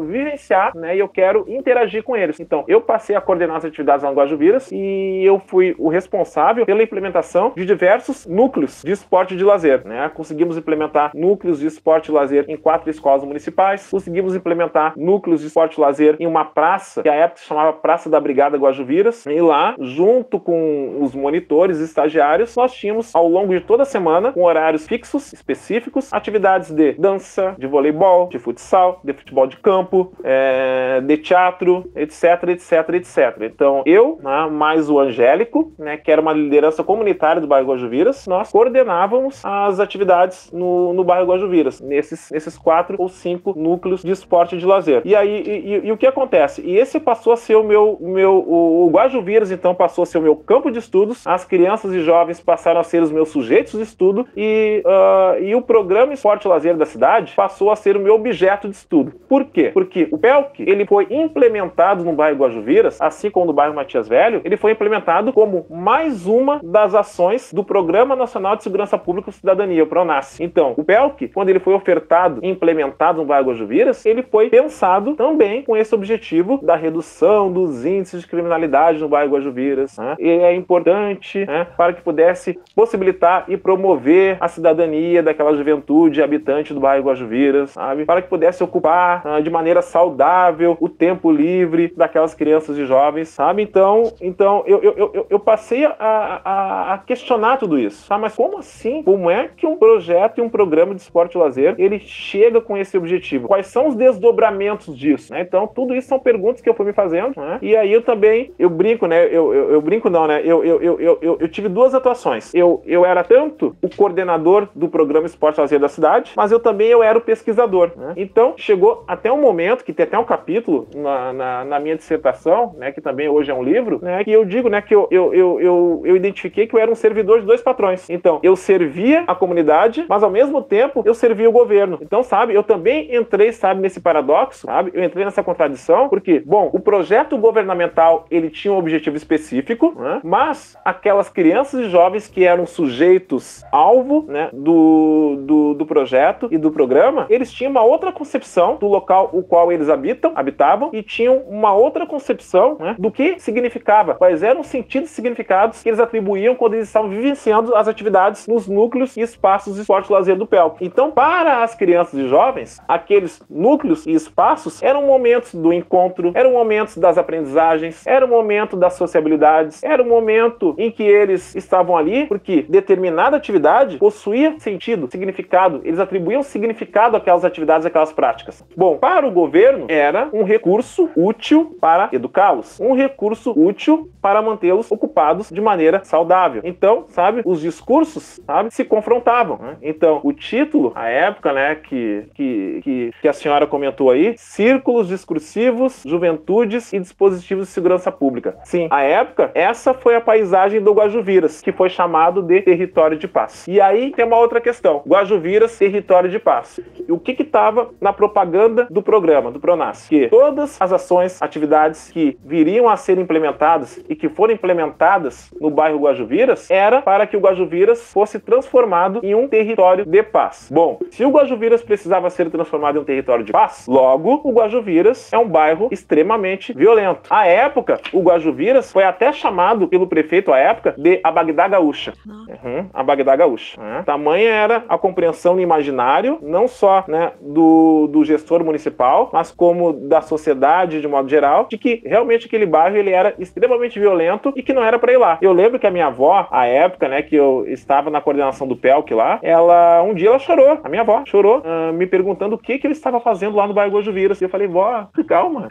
vivenciar, 0.06 0.76
né? 0.76 0.96
E 0.96 0.98
eu 0.98 1.08
quero 1.08 1.44
interagir 1.48 2.02
com 2.02 2.16
eles. 2.16 2.40
Então, 2.40 2.64
eu 2.68 2.80
passei 2.80 3.16
a 3.16 3.20
coordenar 3.20 3.56
as 3.56 3.64
atividades 3.64 4.04
lá 4.04 4.10
no 4.10 4.16
Guajuviras 4.16 4.70
e 4.72 5.22
eu 5.24 5.40
fui 5.46 5.74
o 5.78 5.88
responsável 5.88 6.66
pela 6.66 6.82
implementação 6.82 7.52
de 7.56 7.64
diversos 7.64 8.26
núcleos 8.26 8.82
de 8.82 8.92
esporte 8.92 9.36
de 9.36 9.44
lazer, 9.44 9.84
né? 9.86 10.10
Conseguimos 10.14 10.56
implementar 10.56 11.10
núcleos 11.14 11.60
de 11.60 11.66
esporte 11.66 12.08
e 12.08 12.12
lazer 12.12 12.44
em 12.48 12.56
quatro 12.56 12.90
escolas 12.90 13.24
municipais, 13.24 13.88
conseguimos 13.90 14.34
implementar 14.36 14.94
núcleos 14.96 15.40
de 15.40 15.46
esporte 15.46 15.78
e 15.78 15.80
lazer 15.80 16.16
em 16.20 16.26
uma 16.26 16.44
praça 16.44 17.02
que 17.02 17.08
à 17.08 17.14
época 17.14 17.40
se 17.40 17.46
chamava 17.46 17.72
Praça 17.72 18.10
da 18.10 18.20
Brigada 18.20 18.56
Guajuviras, 18.56 19.26
e 19.26 19.40
lá, 19.40 19.74
junto 19.78 20.38
com 20.38 20.98
os 21.00 21.14
monitores 21.14 21.80
e 21.80 21.84
estagiários, 21.84 22.54
nós 22.56 22.72
tínhamos 22.74 23.14
ao 23.14 23.28
longo 23.28 23.52
de 23.52 23.60
toda 23.60 23.82
a 23.82 23.86
semana, 23.86 24.32
com 24.32 24.42
horários 24.42 24.86
fixos, 24.86 25.32
específicos, 25.32 26.12
atividades 26.12 26.70
de 26.70 26.92
dança, 26.92 27.54
de 27.58 27.66
voleibol, 27.66 28.28
de 28.28 28.38
futsal, 28.38 29.00
de 29.02 29.12
futebol 29.14 29.46
de 29.46 29.56
campo, 29.56 30.12
é, 30.22 31.00
de 31.00 31.16
teatro, 31.18 31.90
etc, 31.94 32.48
etc, 32.48 32.88
etc. 32.94 33.42
Então, 33.42 33.82
eu, 33.86 34.18
né, 34.22 34.48
mais 34.50 34.90
o 34.90 34.98
Angélico, 34.98 35.72
né, 35.78 35.96
que 35.96 36.10
era 36.10 36.20
uma 36.20 36.32
liderança 36.32 36.82
comunitária 36.82 37.40
do 37.40 37.46
bairro 37.46 37.68
Guajuviras, 37.68 38.26
nós 38.26 38.50
coordenávamos 38.50 39.44
as 39.44 39.80
atividades 39.80 40.50
no, 40.52 40.92
no 40.92 41.04
bairro 41.04 41.26
Guajuviras, 41.26 41.80
nesses, 41.80 42.30
nesses 42.30 42.58
quatro 42.58 42.96
ou 42.98 43.08
cinco 43.08 43.54
núcleos 43.56 44.02
de 44.02 44.10
esporte 44.10 44.56
de 44.56 44.66
lazer. 44.66 45.02
E 45.04 45.14
aí, 45.14 45.42
e, 45.46 45.50
e, 45.50 45.86
e 45.86 45.92
o 45.92 45.96
que 45.96 46.06
acontece? 46.06 46.62
E 46.62 46.76
esse 46.76 46.98
passou 47.00 47.32
a 47.32 47.36
ser 47.36 47.56
o 47.56 47.64
meu, 47.64 47.98
meu 48.00 48.34
o, 48.34 48.86
o 48.86 48.90
Guajuviras, 48.90 49.50
então, 49.50 49.74
passou 49.74 50.02
a 50.02 50.06
ser 50.06 50.18
o 50.18 50.22
meu 50.22 50.36
campo 50.36 50.70
de 50.70 50.78
estudos, 50.78 51.26
as 51.26 51.44
crianças 51.44 51.92
e 51.92 52.00
jovens 52.00 52.40
passaram 52.40 52.80
a 52.80 52.84
ser 52.84 53.02
os 53.02 53.10
meus 53.10 53.28
sujeitos 53.28 53.72
de 53.72 53.82
estudo, 53.82 54.26
e, 54.36 54.82
uh, 54.84 55.42
e 55.42 55.54
o 55.54 55.62
programa 55.62 56.12
Esporte 56.12 56.46
e 56.46 56.48
Lazer 56.48 56.76
da 56.76 56.86
cidade 56.86 57.34
passou 57.34 57.70
a 57.70 57.76
ser 57.76 57.96
o 57.96 58.00
meu 58.00 58.14
objeto 58.14 58.68
de 58.68 58.76
estudo 58.76 59.03
tudo. 59.04 59.12
Por 59.28 59.44
quê? 59.46 59.70
Porque 59.72 60.08
o 60.10 60.18
PELC, 60.18 60.64
ele 60.66 60.86
foi 60.86 61.06
implementado 61.10 62.04
no 62.04 62.12
bairro 62.12 62.38
Guajuviras, 62.38 63.00
assim 63.00 63.30
como 63.30 63.46
no 63.46 63.52
bairro 63.52 63.74
Matias 63.74 64.08
Velho, 64.08 64.40
ele 64.44 64.56
foi 64.56 64.72
implementado 64.72 65.32
como 65.32 65.66
mais 65.70 66.26
uma 66.26 66.60
das 66.62 66.94
ações 66.94 67.52
do 67.52 67.64
Programa 67.64 68.16
Nacional 68.16 68.56
de 68.56 68.62
Segurança 68.62 68.96
Pública 68.96 69.30
e 69.30 69.32
Cidadania, 69.32 69.82
o 69.82 69.86
PRONAS. 69.86 70.40
Então, 70.40 70.74
o 70.76 70.84
PELC, 70.84 71.28
quando 71.28 71.48
ele 71.48 71.58
foi 71.58 71.74
ofertado 71.74 72.40
e 72.42 72.48
implementado 72.48 73.18
no 73.18 73.26
bairro 73.26 73.48
Guajuviras, 73.48 74.04
ele 74.06 74.22
foi 74.22 74.48
pensado 74.48 75.14
também 75.14 75.62
com 75.62 75.76
esse 75.76 75.94
objetivo 75.94 76.58
da 76.62 76.76
redução 76.76 77.52
dos 77.52 77.84
índices 77.84 78.22
de 78.22 78.26
criminalidade 78.26 78.98
no 78.98 79.08
bairro 79.08 79.32
Guajuviras. 79.32 79.96
Né? 79.98 80.16
E 80.18 80.28
é 80.28 80.54
importante 80.54 81.44
né, 81.44 81.66
para 81.76 81.92
que 81.92 82.02
pudesse 82.02 82.58
possibilitar 82.74 83.44
e 83.48 83.56
promover 83.56 84.36
a 84.40 84.48
cidadania 84.48 85.22
daquela 85.22 85.54
juventude 85.54 86.22
habitante 86.22 86.72
do 86.72 86.80
bairro 86.80 87.06
Guajuviras, 87.06 87.70
sabe? 87.70 88.04
Para 88.04 88.22
que 88.22 88.28
pudesse 88.28 88.62
ocupar 88.62 88.93
uh, 89.24 89.42
de 89.42 89.50
maneira 89.50 89.82
saudável 89.82 90.76
o 90.80 90.88
tempo 90.88 91.30
livre 91.30 91.92
daquelas 91.96 92.34
crianças 92.34 92.76
e 92.78 92.86
jovens, 92.86 93.28
sabe? 93.28 93.62
Então, 93.62 94.12
então 94.20 94.62
eu, 94.66 94.82
eu, 94.82 95.10
eu, 95.14 95.26
eu 95.30 95.38
passei 95.38 95.84
a, 95.84 95.94
a, 95.98 96.94
a, 96.94 96.98
questionar 96.98 97.56
tudo 97.56 97.78
isso, 97.78 98.06
sabe? 98.06 98.22
Mas 98.22 98.34
como 98.34 98.58
assim? 98.58 99.02
Como 99.02 99.30
é 99.30 99.48
que 99.56 99.66
um 99.66 99.76
projeto 99.76 100.38
e 100.38 100.42
um 100.42 100.48
programa 100.48 100.94
de 100.94 101.00
esporte 101.00 101.34
e 101.34 101.38
lazer 101.38 101.74
ele 101.78 101.98
chega 101.98 102.60
com 102.60 102.76
esse 102.76 102.96
objetivo? 102.96 103.48
Quais 103.48 103.66
são 103.66 103.88
os 103.88 103.94
desdobramentos 103.94 104.96
disso? 104.96 105.32
Né? 105.32 105.40
Então, 105.40 105.66
tudo 105.66 105.94
isso 105.94 106.08
são 106.08 106.18
perguntas 106.18 106.60
que 106.60 106.68
eu 106.68 106.74
fui 106.74 106.86
me 106.86 106.92
fazendo, 106.92 107.34
né? 107.36 107.58
E 107.60 107.76
aí 107.76 107.92
eu 107.92 108.02
também, 108.02 108.52
eu 108.58 108.68
brinco, 108.68 109.06
né? 109.06 109.26
Eu, 109.26 109.54
eu, 109.54 109.70
eu 109.72 109.80
brinco 109.80 110.10
não, 110.10 110.26
né? 110.26 110.40
Eu, 110.44 110.64
eu, 110.64 110.80
eu, 110.80 111.00
eu, 111.00 111.38
eu, 111.40 111.48
tive 111.48 111.68
duas 111.68 111.94
atuações. 111.94 112.54
Eu, 112.54 112.82
eu 112.86 113.04
era 113.04 113.24
tanto 113.24 113.76
o 113.82 113.88
coordenador 113.88 114.68
do 114.74 114.88
programa 114.88 115.26
Esporte 115.26 115.58
e 115.58 115.60
Lazer 115.60 115.80
da 115.80 115.88
cidade, 115.88 116.32
mas 116.36 116.52
eu 116.52 116.60
também 116.60 116.88
eu 116.88 117.02
era 117.02 117.18
o 117.18 117.20
pesquisador. 117.20 117.92
Né? 117.96 118.14
Então, 118.16 118.54
chegou 118.56 118.83
até 119.06 119.32
um 119.32 119.40
momento 119.40 119.84
que 119.84 119.92
tem 119.92 120.04
até 120.04 120.18
um 120.18 120.24
capítulo 120.24 120.86
na, 120.94 121.32
na, 121.32 121.64
na, 121.64 121.80
minha 121.80 121.96
dissertação, 121.96 122.74
né? 122.76 122.92
Que 122.92 123.00
também 123.00 123.28
hoje 123.28 123.50
é 123.50 123.54
um 123.54 123.62
livro, 123.62 123.98
né? 124.02 124.24
Que 124.24 124.32
eu 124.32 124.44
digo, 124.44 124.68
né? 124.68 124.80
Que 124.80 124.94
eu, 124.94 125.08
eu, 125.10 125.34
eu, 125.34 125.60
eu, 125.60 126.02
eu 126.04 126.16
identifiquei 126.16 126.66
que 126.66 126.74
eu 126.74 126.80
era 126.80 126.90
um 126.90 126.94
servidor 126.94 127.40
de 127.40 127.46
dois 127.46 127.62
patrões. 127.62 128.08
Então, 128.08 128.40
eu 128.42 128.56
servia 128.56 129.24
a 129.26 129.34
comunidade, 129.34 130.04
mas 130.08 130.22
ao 130.22 130.30
mesmo 130.30 130.62
tempo 130.62 131.02
eu 131.04 131.14
servia 131.14 131.48
o 131.48 131.52
governo. 131.52 131.98
Então, 132.00 132.22
sabe, 132.22 132.54
eu 132.54 132.62
também 132.62 133.14
entrei, 133.14 133.52
sabe, 133.52 133.80
nesse 133.80 134.00
paradoxo, 134.00 134.66
sabe? 134.66 134.90
Eu 134.94 135.04
entrei 135.04 135.24
nessa 135.24 135.42
contradição, 135.42 136.08
porque, 136.08 136.40
bom, 136.40 136.70
o 136.72 136.80
projeto 136.80 137.36
governamental 137.36 138.26
ele 138.30 138.50
tinha 138.50 138.72
um 138.72 138.78
objetivo 138.78 139.16
específico, 139.16 139.94
né? 139.96 140.20
mas 140.22 140.76
aquelas 140.84 141.28
crianças 141.28 141.80
e 141.80 141.90
jovens 141.90 142.28
que 142.28 142.44
eram 142.44 142.66
sujeitos 142.66 143.64
alvo, 143.70 144.24
né, 144.28 144.50
do, 144.52 145.36
do, 145.40 145.74
do 145.74 145.86
projeto 145.86 146.48
e 146.50 146.58
do 146.58 146.70
programa, 146.70 147.26
eles 147.28 147.52
tinham 147.52 147.70
uma 147.70 147.82
outra 147.82 148.12
concepção 148.12 148.63
do 148.72 148.88
local 148.88 149.30
o 149.32 149.42
qual 149.42 149.70
eles 149.70 149.88
habitam, 149.88 150.32
habitavam 150.34 150.90
e 150.92 151.02
tinham 151.02 151.38
uma 151.48 151.72
outra 151.74 152.06
concepção 152.06 152.76
né, 152.80 152.96
do 152.98 153.10
que 153.10 153.38
significava, 153.38 154.14
quais 154.14 154.42
eram 154.42 154.60
os 154.62 154.66
sentidos 154.66 155.10
e 155.10 155.14
significados 155.14 155.82
que 155.82 155.88
eles 155.88 156.00
atribuíam 156.00 156.54
quando 156.54 156.74
eles 156.74 156.88
estavam 156.88 157.10
vivenciando 157.10 157.74
as 157.74 157.86
atividades 157.86 158.46
nos 158.46 158.66
núcleos 158.66 159.16
e 159.16 159.20
espaços 159.20 159.74
de 159.74 159.82
esporte 159.82 160.08
e 160.08 160.12
lazer 160.12 160.36
do 160.36 160.46
PEL. 160.46 160.76
Então, 160.80 161.10
para 161.10 161.62
as 161.62 161.74
crianças 161.74 162.18
e 162.18 162.28
jovens, 162.28 162.80
aqueles 162.88 163.42
núcleos 163.48 164.06
e 164.06 164.12
espaços 164.12 164.82
eram 164.82 165.06
momentos 165.06 165.54
do 165.54 165.72
encontro, 165.72 166.32
eram 166.34 166.52
momentos 166.52 166.96
das 166.96 167.18
aprendizagens, 167.18 168.06
era 168.06 168.24
o 168.24 168.28
momento 168.28 168.76
das 168.76 168.94
sociabilidades, 168.94 169.82
era 169.82 170.02
o 170.02 170.06
momento 170.06 170.74
em 170.78 170.90
que 170.90 171.02
eles 171.02 171.54
estavam 171.54 171.96
ali 171.96 172.26
porque 172.26 172.62
determinada 172.68 173.36
atividade 173.36 173.98
possuía 173.98 174.54
sentido, 174.58 175.08
significado, 175.10 175.80
eles 175.84 175.98
atribuíam 175.98 176.42
significado 176.42 177.16
àquelas 177.16 177.44
atividades, 177.44 177.86
àquelas 177.86 178.12
práticas. 178.12 178.53
Bom, 178.76 178.96
para 178.98 179.26
o 179.26 179.30
governo 179.30 179.86
era 179.88 180.28
um 180.32 180.44
recurso 180.44 181.08
útil 181.16 181.76
para 181.80 182.08
educá-los, 182.12 182.78
um 182.80 182.94
recurso 182.94 183.52
útil 183.56 184.10
para 184.20 184.40
mantê-los 184.42 184.90
ocupados 184.90 185.50
de 185.50 185.60
maneira 185.60 186.02
saudável. 186.04 186.62
Então, 186.64 187.04
sabe, 187.08 187.42
os 187.44 187.60
discursos, 187.60 188.40
sabe, 188.46 188.72
se 188.72 188.84
confrontavam. 188.84 189.58
Né? 189.58 189.76
Então, 189.82 190.20
o 190.22 190.32
título, 190.32 190.92
a 190.94 191.08
época, 191.08 191.52
né, 191.52 191.74
que, 191.74 192.26
que, 192.34 192.80
que, 192.82 193.10
que 193.20 193.28
a 193.28 193.32
senhora 193.32 193.66
comentou 193.66 194.10
aí, 194.10 194.34
Círculos 194.38 195.08
Discursivos, 195.08 196.02
Juventudes 196.06 196.92
e 196.92 196.98
Dispositivos 196.98 197.66
de 197.66 197.72
Segurança 197.72 198.10
Pública. 198.10 198.56
Sim, 198.64 198.88
a 198.90 199.02
época, 199.02 199.50
essa 199.54 199.92
foi 199.92 200.14
a 200.16 200.20
paisagem 200.20 200.80
do 200.80 200.92
Guajuviras, 200.92 201.60
que 201.60 201.72
foi 201.72 201.88
chamado 201.88 202.42
de 202.42 202.60
Território 202.62 203.18
de 203.18 203.28
Paz. 203.28 203.66
E 203.68 203.80
aí 203.80 204.12
tem 204.12 204.24
uma 204.24 204.38
outra 204.38 204.60
questão: 204.60 205.02
Guajuviras, 205.06 205.78
Território 205.78 206.30
de 206.30 206.38
Paz. 206.38 206.80
E 207.06 207.12
o 207.12 207.18
que 207.18 207.32
estava 207.42 207.90
na 208.00 208.12
propaganda 208.12 208.43
do 208.90 209.02
programa, 209.02 209.50
do 209.50 209.60
Pronas? 209.60 210.08
Que 210.08 210.28
todas 210.28 210.80
as 210.80 210.92
ações, 210.92 211.40
atividades 211.40 212.10
que 212.10 212.36
viriam 212.44 212.88
a 212.88 212.96
ser 212.96 213.18
implementadas 213.18 214.02
e 214.08 214.14
que 214.14 214.28
foram 214.28 214.54
implementadas 214.54 215.52
no 215.60 215.70
bairro 215.70 215.98
Guajuviras 215.98 216.70
era 216.70 217.02
para 217.02 217.26
que 217.26 217.36
o 217.36 217.40
Guajuviras 217.40 218.12
fosse 218.12 218.38
transformado 218.38 219.20
em 219.22 219.34
um 219.34 219.48
território 219.48 220.04
de 220.04 220.22
paz. 220.22 220.68
Bom, 220.72 220.98
se 221.10 221.24
o 221.24 221.30
Guajuviras 221.30 221.82
precisava 221.82 222.30
ser 222.30 222.50
transformado 222.50 222.98
em 222.98 223.00
um 223.00 223.04
território 223.04 223.44
de 223.44 223.52
paz, 223.52 223.86
logo 223.88 224.40
o 224.44 224.52
Guajuviras 224.52 225.32
é 225.32 225.38
um 225.38 225.48
bairro 225.48 225.88
extremamente 225.90 226.72
violento. 226.72 227.22
À 227.30 227.46
época, 227.46 228.00
o 228.12 228.20
Guajuviras 228.20 228.92
foi 228.92 229.04
até 229.04 229.32
chamado 229.32 229.88
pelo 229.88 230.06
prefeito 230.06 230.52
à 230.52 230.58
época 230.58 230.94
de 230.96 231.20
a 231.22 231.30
Bagdá 231.30 231.68
Gaúcha. 231.68 232.12
Uhum, 232.26 232.86
a 232.92 233.02
Bagdá 233.02 233.36
Gaúcha. 233.36 233.80
Uhum. 233.80 234.02
Tamanha 234.04 234.50
era 234.50 234.84
a 234.88 234.98
compreensão 234.98 235.54
no 235.54 235.60
imaginário, 235.60 236.38
não 236.42 236.68
só 236.68 237.04
né, 237.08 237.32
do, 237.40 238.08
do 238.08 238.24
gestor 238.34 238.64
municipal, 238.64 239.30
mas 239.32 239.50
como 239.50 239.92
da 239.92 240.20
sociedade 240.20 241.00
de 241.00 241.08
modo 241.08 241.28
geral, 241.28 241.66
de 241.70 241.78
que 241.78 242.02
realmente 242.04 242.46
aquele 242.46 242.66
bairro 242.66 242.96
ele 242.96 243.10
era 243.10 243.34
extremamente 243.38 243.98
violento 243.98 244.52
e 244.56 244.62
que 244.62 244.72
não 244.72 244.84
era 244.84 244.98
para 244.98 245.12
ir 245.12 245.16
lá. 245.16 245.38
Eu 245.40 245.52
lembro 245.52 245.78
que 245.78 245.86
a 245.86 245.90
minha 245.90 246.06
avó, 246.06 246.46
à 246.50 246.66
época, 246.66 247.08
né, 247.08 247.22
que 247.22 247.36
eu 247.36 247.64
estava 247.68 248.10
na 248.10 248.20
coordenação 248.20 248.66
do 248.66 248.76
PELC 248.76 249.14
lá, 249.14 249.38
ela 249.42 250.02
um 250.02 250.14
dia 250.14 250.28
ela 250.28 250.38
chorou, 250.38 250.80
a 250.82 250.88
minha 250.88 251.02
avó 251.02 251.22
chorou, 251.26 251.58
uh, 251.58 251.92
me 251.92 252.06
perguntando 252.06 252.54
o 252.56 252.58
que 252.58 252.78
que 252.78 252.86
eu 252.86 252.90
estava 252.90 253.20
fazendo 253.20 253.56
lá 253.56 253.66
no 253.66 253.74
bairro 253.74 253.92
Gojuviras. 253.92 254.40
E 254.40 254.44
eu 254.44 254.48
falei, 254.48 254.66
vó, 254.66 255.08
calma, 255.26 255.68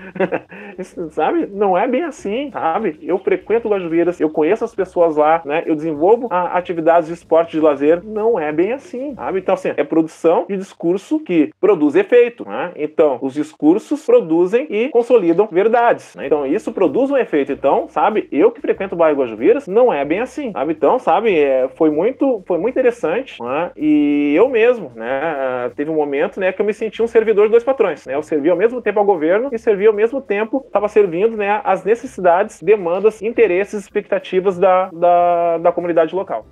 sabe? 1.11 1.47
Não 1.51 1.77
é 1.77 1.87
bem 1.87 2.03
assim, 2.03 2.49
sabe? 2.51 2.99
Eu 3.01 3.17
frequento 3.17 3.69
Guajuviras, 3.69 4.19
eu 4.19 4.29
conheço 4.29 4.63
as 4.63 4.73
pessoas 4.73 5.15
lá, 5.15 5.41
né? 5.45 5.63
Eu 5.65 5.75
desenvolvo 5.75 6.27
a, 6.29 6.57
atividades 6.57 7.07
de 7.07 7.13
esporte 7.13 7.51
de 7.51 7.59
lazer. 7.59 8.03
Não 8.03 8.39
é 8.39 8.51
bem 8.51 8.73
assim, 8.73 9.13
sabe? 9.15 9.39
Então, 9.39 9.53
assim, 9.53 9.73
é 9.75 9.83
produção 9.83 10.45
de 10.47 10.57
discurso 10.57 11.19
que 11.19 11.51
produz 11.59 11.95
efeito, 11.95 12.45
né? 12.53 12.71
Então, 12.75 13.17
os 13.21 13.33
discursos 13.33 14.05
produzem 14.05 14.67
e 14.69 14.89
consolidam 14.89 15.47
verdades, 15.51 16.15
né? 16.15 16.27
Então, 16.27 16.45
isso 16.45 16.71
produz 16.71 17.09
um 17.09 17.17
efeito. 17.17 17.51
Então, 17.51 17.87
sabe? 17.89 18.27
Eu 18.31 18.51
que 18.51 18.61
frequento 18.61 18.93
o 18.93 18.97
bairro 18.97 19.19
Guajuviras, 19.19 19.67
não 19.67 19.91
é 19.91 20.05
bem 20.05 20.19
assim, 20.19 20.51
sabe? 20.51 20.73
Então, 20.73 20.99
sabe? 20.99 21.35
É, 21.35 21.67
foi 21.75 21.89
muito, 21.89 22.43
foi 22.45 22.59
muito 22.59 22.73
interessante, 22.73 23.41
né? 23.41 23.71
E 23.75 24.33
eu 24.35 24.47
mesmo, 24.47 24.91
né? 24.95 25.71
Teve 25.75 25.89
um 25.89 25.95
momento, 25.95 26.39
né, 26.39 26.51
que 26.51 26.61
eu 26.61 26.65
me 26.65 26.73
senti 26.73 27.01
um 27.01 27.07
servidor 27.07 27.45
de 27.45 27.51
dois 27.51 27.63
patrões, 27.63 28.05
né? 28.05 28.15
Eu 28.15 28.21
servia 28.21 28.51
ao 28.51 28.57
mesmo 28.57 28.81
tempo 28.81 28.99
ao 28.99 29.05
governo 29.05 29.49
e 29.51 29.57
servia 29.57 29.87
ao 29.87 29.95
mesmo 29.95 30.21
tempo, 30.21 30.63
estava 30.65 30.87
servindo, 30.87 31.35
né, 31.35 31.61
as 31.63 31.83
necessidades, 31.83 32.61
demandas, 32.61 33.21
interesses, 33.21 33.81
expectativas 33.81 34.59
da, 34.59 34.89
da, 34.93 35.57
da 35.57 35.71
comunidade 35.71 36.13
local. 36.13 36.45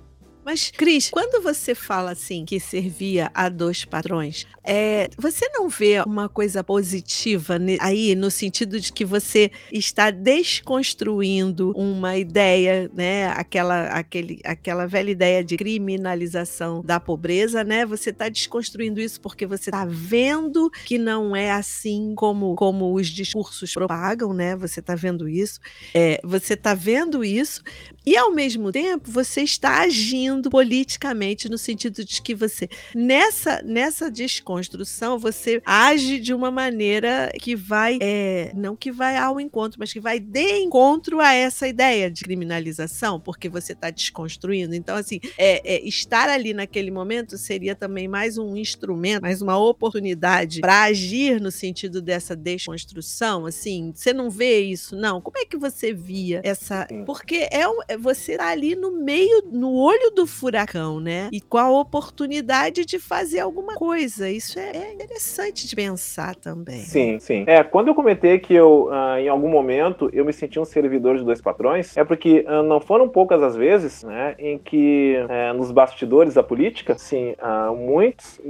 Mas, 0.44 0.70
Cris, 0.70 1.10
quando 1.10 1.42
você 1.42 1.74
fala 1.74 2.12
assim 2.12 2.44
que 2.44 2.58
servia 2.58 3.30
a 3.32 3.48
dois 3.48 3.84
patrões, 3.84 4.46
é, 4.64 5.08
você 5.16 5.48
não 5.48 5.68
vê 5.68 6.02
uma 6.04 6.28
coisa 6.28 6.64
positiva 6.64 7.58
aí 7.80 8.14
no 8.14 8.30
sentido 8.30 8.80
de 8.80 8.92
que 8.92 9.04
você 9.04 9.50
está 9.72 10.10
desconstruindo 10.10 11.72
uma 11.76 12.16
ideia, 12.16 12.90
né? 12.92 13.28
Aquela, 13.28 13.86
aquele, 13.88 14.40
aquela 14.44 14.86
velha 14.86 15.10
ideia 15.10 15.44
de 15.44 15.56
criminalização 15.56 16.82
da 16.82 16.98
pobreza, 16.98 17.62
né? 17.62 17.86
Você 17.86 18.10
está 18.10 18.28
desconstruindo 18.28 19.00
isso 19.00 19.20
porque 19.20 19.46
você 19.46 19.70
está 19.70 19.84
vendo 19.84 20.70
que 20.84 20.98
não 20.98 21.36
é 21.36 21.50
assim 21.52 22.14
como, 22.16 22.54
como 22.56 22.94
os 22.94 23.08
discursos 23.08 23.72
propagam, 23.72 24.32
né? 24.32 24.56
Você 24.56 24.80
está 24.80 24.94
vendo 24.94 25.28
isso, 25.28 25.60
é, 25.94 26.20
você 26.24 26.54
está 26.54 26.74
vendo 26.74 27.24
isso 27.24 27.62
e 28.04 28.16
ao 28.16 28.32
mesmo 28.32 28.72
tempo 28.72 29.10
você 29.10 29.42
está 29.42 29.80
agindo 29.80 30.50
politicamente 30.50 31.48
no 31.48 31.56
sentido 31.56 32.04
de 32.04 32.20
que 32.20 32.34
você 32.34 32.68
nessa 32.94 33.62
nessa 33.62 34.10
desconstrução 34.10 35.18
você 35.18 35.62
age 35.64 36.18
de 36.18 36.34
uma 36.34 36.50
maneira 36.50 37.32
que 37.40 37.54
vai 37.54 37.98
é, 38.00 38.52
não 38.54 38.74
que 38.74 38.90
vai 38.90 39.16
ao 39.16 39.40
encontro, 39.40 39.78
mas 39.78 39.92
que 39.92 40.00
vai 40.00 40.18
de 40.18 40.58
encontro 40.58 41.20
a 41.20 41.32
essa 41.32 41.68
ideia 41.68 42.10
de 42.10 42.24
criminalização, 42.24 43.20
porque 43.20 43.48
você 43.48 43.72
está 43.72 43.90
desconstruindo. 43.90 44.74
Então 44.74 44.96
assim, 44.96 45.20
é, 45.38 45.74
é, 45.74 45.86
estar 45.86 46.28
ali 46.28 46.52
naquele 46.52 46.90
momento 46.90 47.38
seria 47.38 47.74
também 47.74 48.08
mais 48.08 48.38
um 48.38 48.56
instrumento, 48.56 49.22
mais 49.22 49.40
uma 49.40 49.56
oportunidade 49.56 50.60
para 50.60 50.82
agir 50.84 51.40
no 51.40 51.50
sentido 51.50 52.02
dessa 52.02 52.34
desconstrução. 52.34 53.46
Assim, 53.46 53.92
você 53.94 54.12
não 54.12 54.30
vê 54.30 54.60
isso, 54.60 54.96
não? 54.96 55.20
Como 55.20 55.38
é 55.38 55.44
que 55.44 55.56
você 55.56 55.92
via 55.92 56.40
essa? 56.44 56.86
Porque 57.06 57.48
é 57.50 57.68
um, 57.68 57.78
você 57.96 58.36
tá 58.36 58.48
ali 58.48 58.74
no 58.74 58.90
meio, 58.90 59.42
no 59.50 59.74
olho 59.74 60.10
do 60.10 60.26
furacão, 60.26 61.00
né? 61.00 61.28
E 61.32 61.40
com 61.40 61.58
a 61.58 61.70
oportunidade 61.70 62.84
de 62.84 62.98
fazer 62.98 63.40
alguma 63.40 63.74
coisa. 63.74 64.28
Isso 64.30 64.58
é, 64.58 64.70
é 64.74 64.92
interessante 64.94 65.66
de 65.66 65.74
pensar 65.74 66.34
também. 66.36 66.80
Sim, 66.80 67.18
sim. 67.18 67.44
É, 67.46 67.62
quando 67.62 67.88
eu 67.88 67.94
comentei 67.94 68.38
que 68.38 68.54
eu, 68.54 68.88
uh, 68.88 69.18
em 69.18 69.28
algum 69.28 69.48
momento, 69.48 70.10
eu 70.12 70.24
me 70.24 70.32
senti 70.32 70.58
um 70.58 70.64
servidor 70.64 71.16
de 71.16 71.24
dois 71.24 71.40
patrões, 71.40 71.96
é 71.96 72.04
porque 72.04 72.44
uh, 72.48 72.62
não 72.62 72.80
foram 72.80 73.08
poucas 73.08 73.42
as 73.42 73.56
vezes, 73.56 74.02
né, 74.02 74.34
em 74.38 74.58
que 74.58 75.16
uh, 75.18 75.56
nos 75.56 75.70
bastidores 75.70 76.34
da 76.34 76.42
política, 76.42 76.96
sim, 76.98 77.34
muitos 77.76 78.40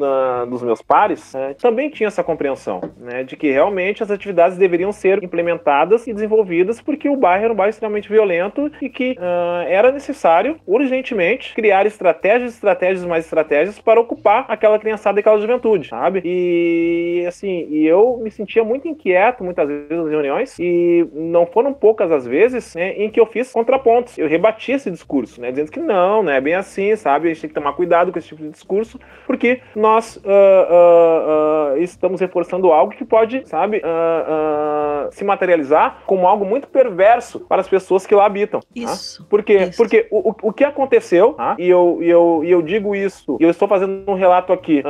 dos 0.48 0.62
meus 0.62 0.82
pares 0.82 1.32
também 1.60 1.90
tinham 1.90 2.08
essa 2.08 2.22
compreensão, 2.22 2.80
né, 2.96 3.24
de 3.24 3.36
que 3.36 3.50
realmente 3.50 4.02
as 4.02 4.10
atividades 4.10 4.56
deveriam 4.56 4.92
ser 4.92 5.22
implementadas 5.22 6.06
e 6.06 6.12
desenvolvidas 6.12 6.80
porque 6.80 7.08
o 7.08 7.16
bairro 7.16 7.44
era 7.44 7.52
um 7.52 7.56
bairro 7.56 7.70
extremamente 7.70 8.08
violento 8.08 8.70
e 8.80 8.88
que 8.88 9.16
era 9.68 9.90
necessário, 9.90 10.56
urgentemente, 10.66 11.54
criar 11.54 11.86
estratégias, 11.86 12.54
estratégias 12.54 13.04
mais 13.04 13.24
estratégias 13.24 13.78
para 13.78 14.00
ocupar 14.00 14.44
aquela 14.48 14.78
criançada 14.78 15.18
e 15.18 15.20
aquela 15.20 15.40
juventude, 15.40 15.88
sabe? 15.88 16.22
E 16.24 17.24
assim, 17.26 17.66
e 17.70 17.86
eu 17.86 18.18
me 18.22 18.30
sentia 18.30 18.64
muito 18.64 18.88
inquieto 18.88 19.44
muitas 19.44 19.68
vezes 19.68 19.90
nas 19.90 20.08
reuniões 20.08 20.58
e 20.58 21.06
não 21.12 21.46
foram 21.46 21.72
poucas 21.72 22.10
as 22.10 22.26
vezes 22.26 22.74
né, 22.74 22.92
em 22.92 23.10
que 23.10 23.20
eu 23.20 23.26
fiz 23.26 23.52
contrapontos. 23.52 24.18
Eu 24.18 24.28
rebati 24.28 24.72
esse 24.72 24.90
discurso, 24.90 25.40
né, 25.40 25.50
dizendo 25.50 25.70
que 25.70 25.80
não, 25.80 26.22
não 26.22 26.32
é 26.32 26.40
bem 26.40 26.54
assim, 26.54 26.94
sabe? 26.96 27.28
A 27.28 27.32
gente 27.32 27.42
tem 27.42 27.48
que 27.48 27.54
tomar 27.54 27.72
cuidado 27.72 28.12
com 28.12 28.18
esse 28.18 28.28
tipo 28.28 28.42
de 28.42 28.50
discurso 28.50 28.98
porque 29.26 29.60
nós 29.74 30.16
uh, 30.16 31.74
uh, 31.74 31.78
estamos 31.78 32.20
reforçando 32.20 32.72
algo 32.72 32.92
que 32.92 33.04
pode, 33.04 33.42
sabe, 33.46 33.82
se 35.10 35.24
materializar 35.24 36.02
como 36.06 36.26
algo 36.26 36.44
muito 36.44 36.68
perverso 36.68 37.40
para 37.40 37.60
as 37.60 37.68
pessoas 37.68 38.06
que 38.06 38.14
lá 38.14 38.26
habitam. 38.26 38.60
Tá? 38.60 39.21
Isso. 39.22 39.26
Porque, 39.28 39.54
isso. 39.54 39.76
porque 39.76 40.06
o, 40.10 40.30
o, 40.30 40.34
o 40.42 40.52
que 40.52 40.64
aconteceu, 40.64 41.34
tá? 41.34 41.56
e, 41.58 41.68
eu, 41.68 41.98
e, 42.00 42.08
eu, 42.08 42.42
e 42.44 42.50
eu 42.50 42.62
digo 42.62 42.94
isso, 42.94 43.36
e 43.40 43.44
eu 43.44 43.50
estou 43.50 43.68
fazendo 43.68 44.04
um 44.10 44.14
relato 44.14 44.52
aqui 44.52 44.82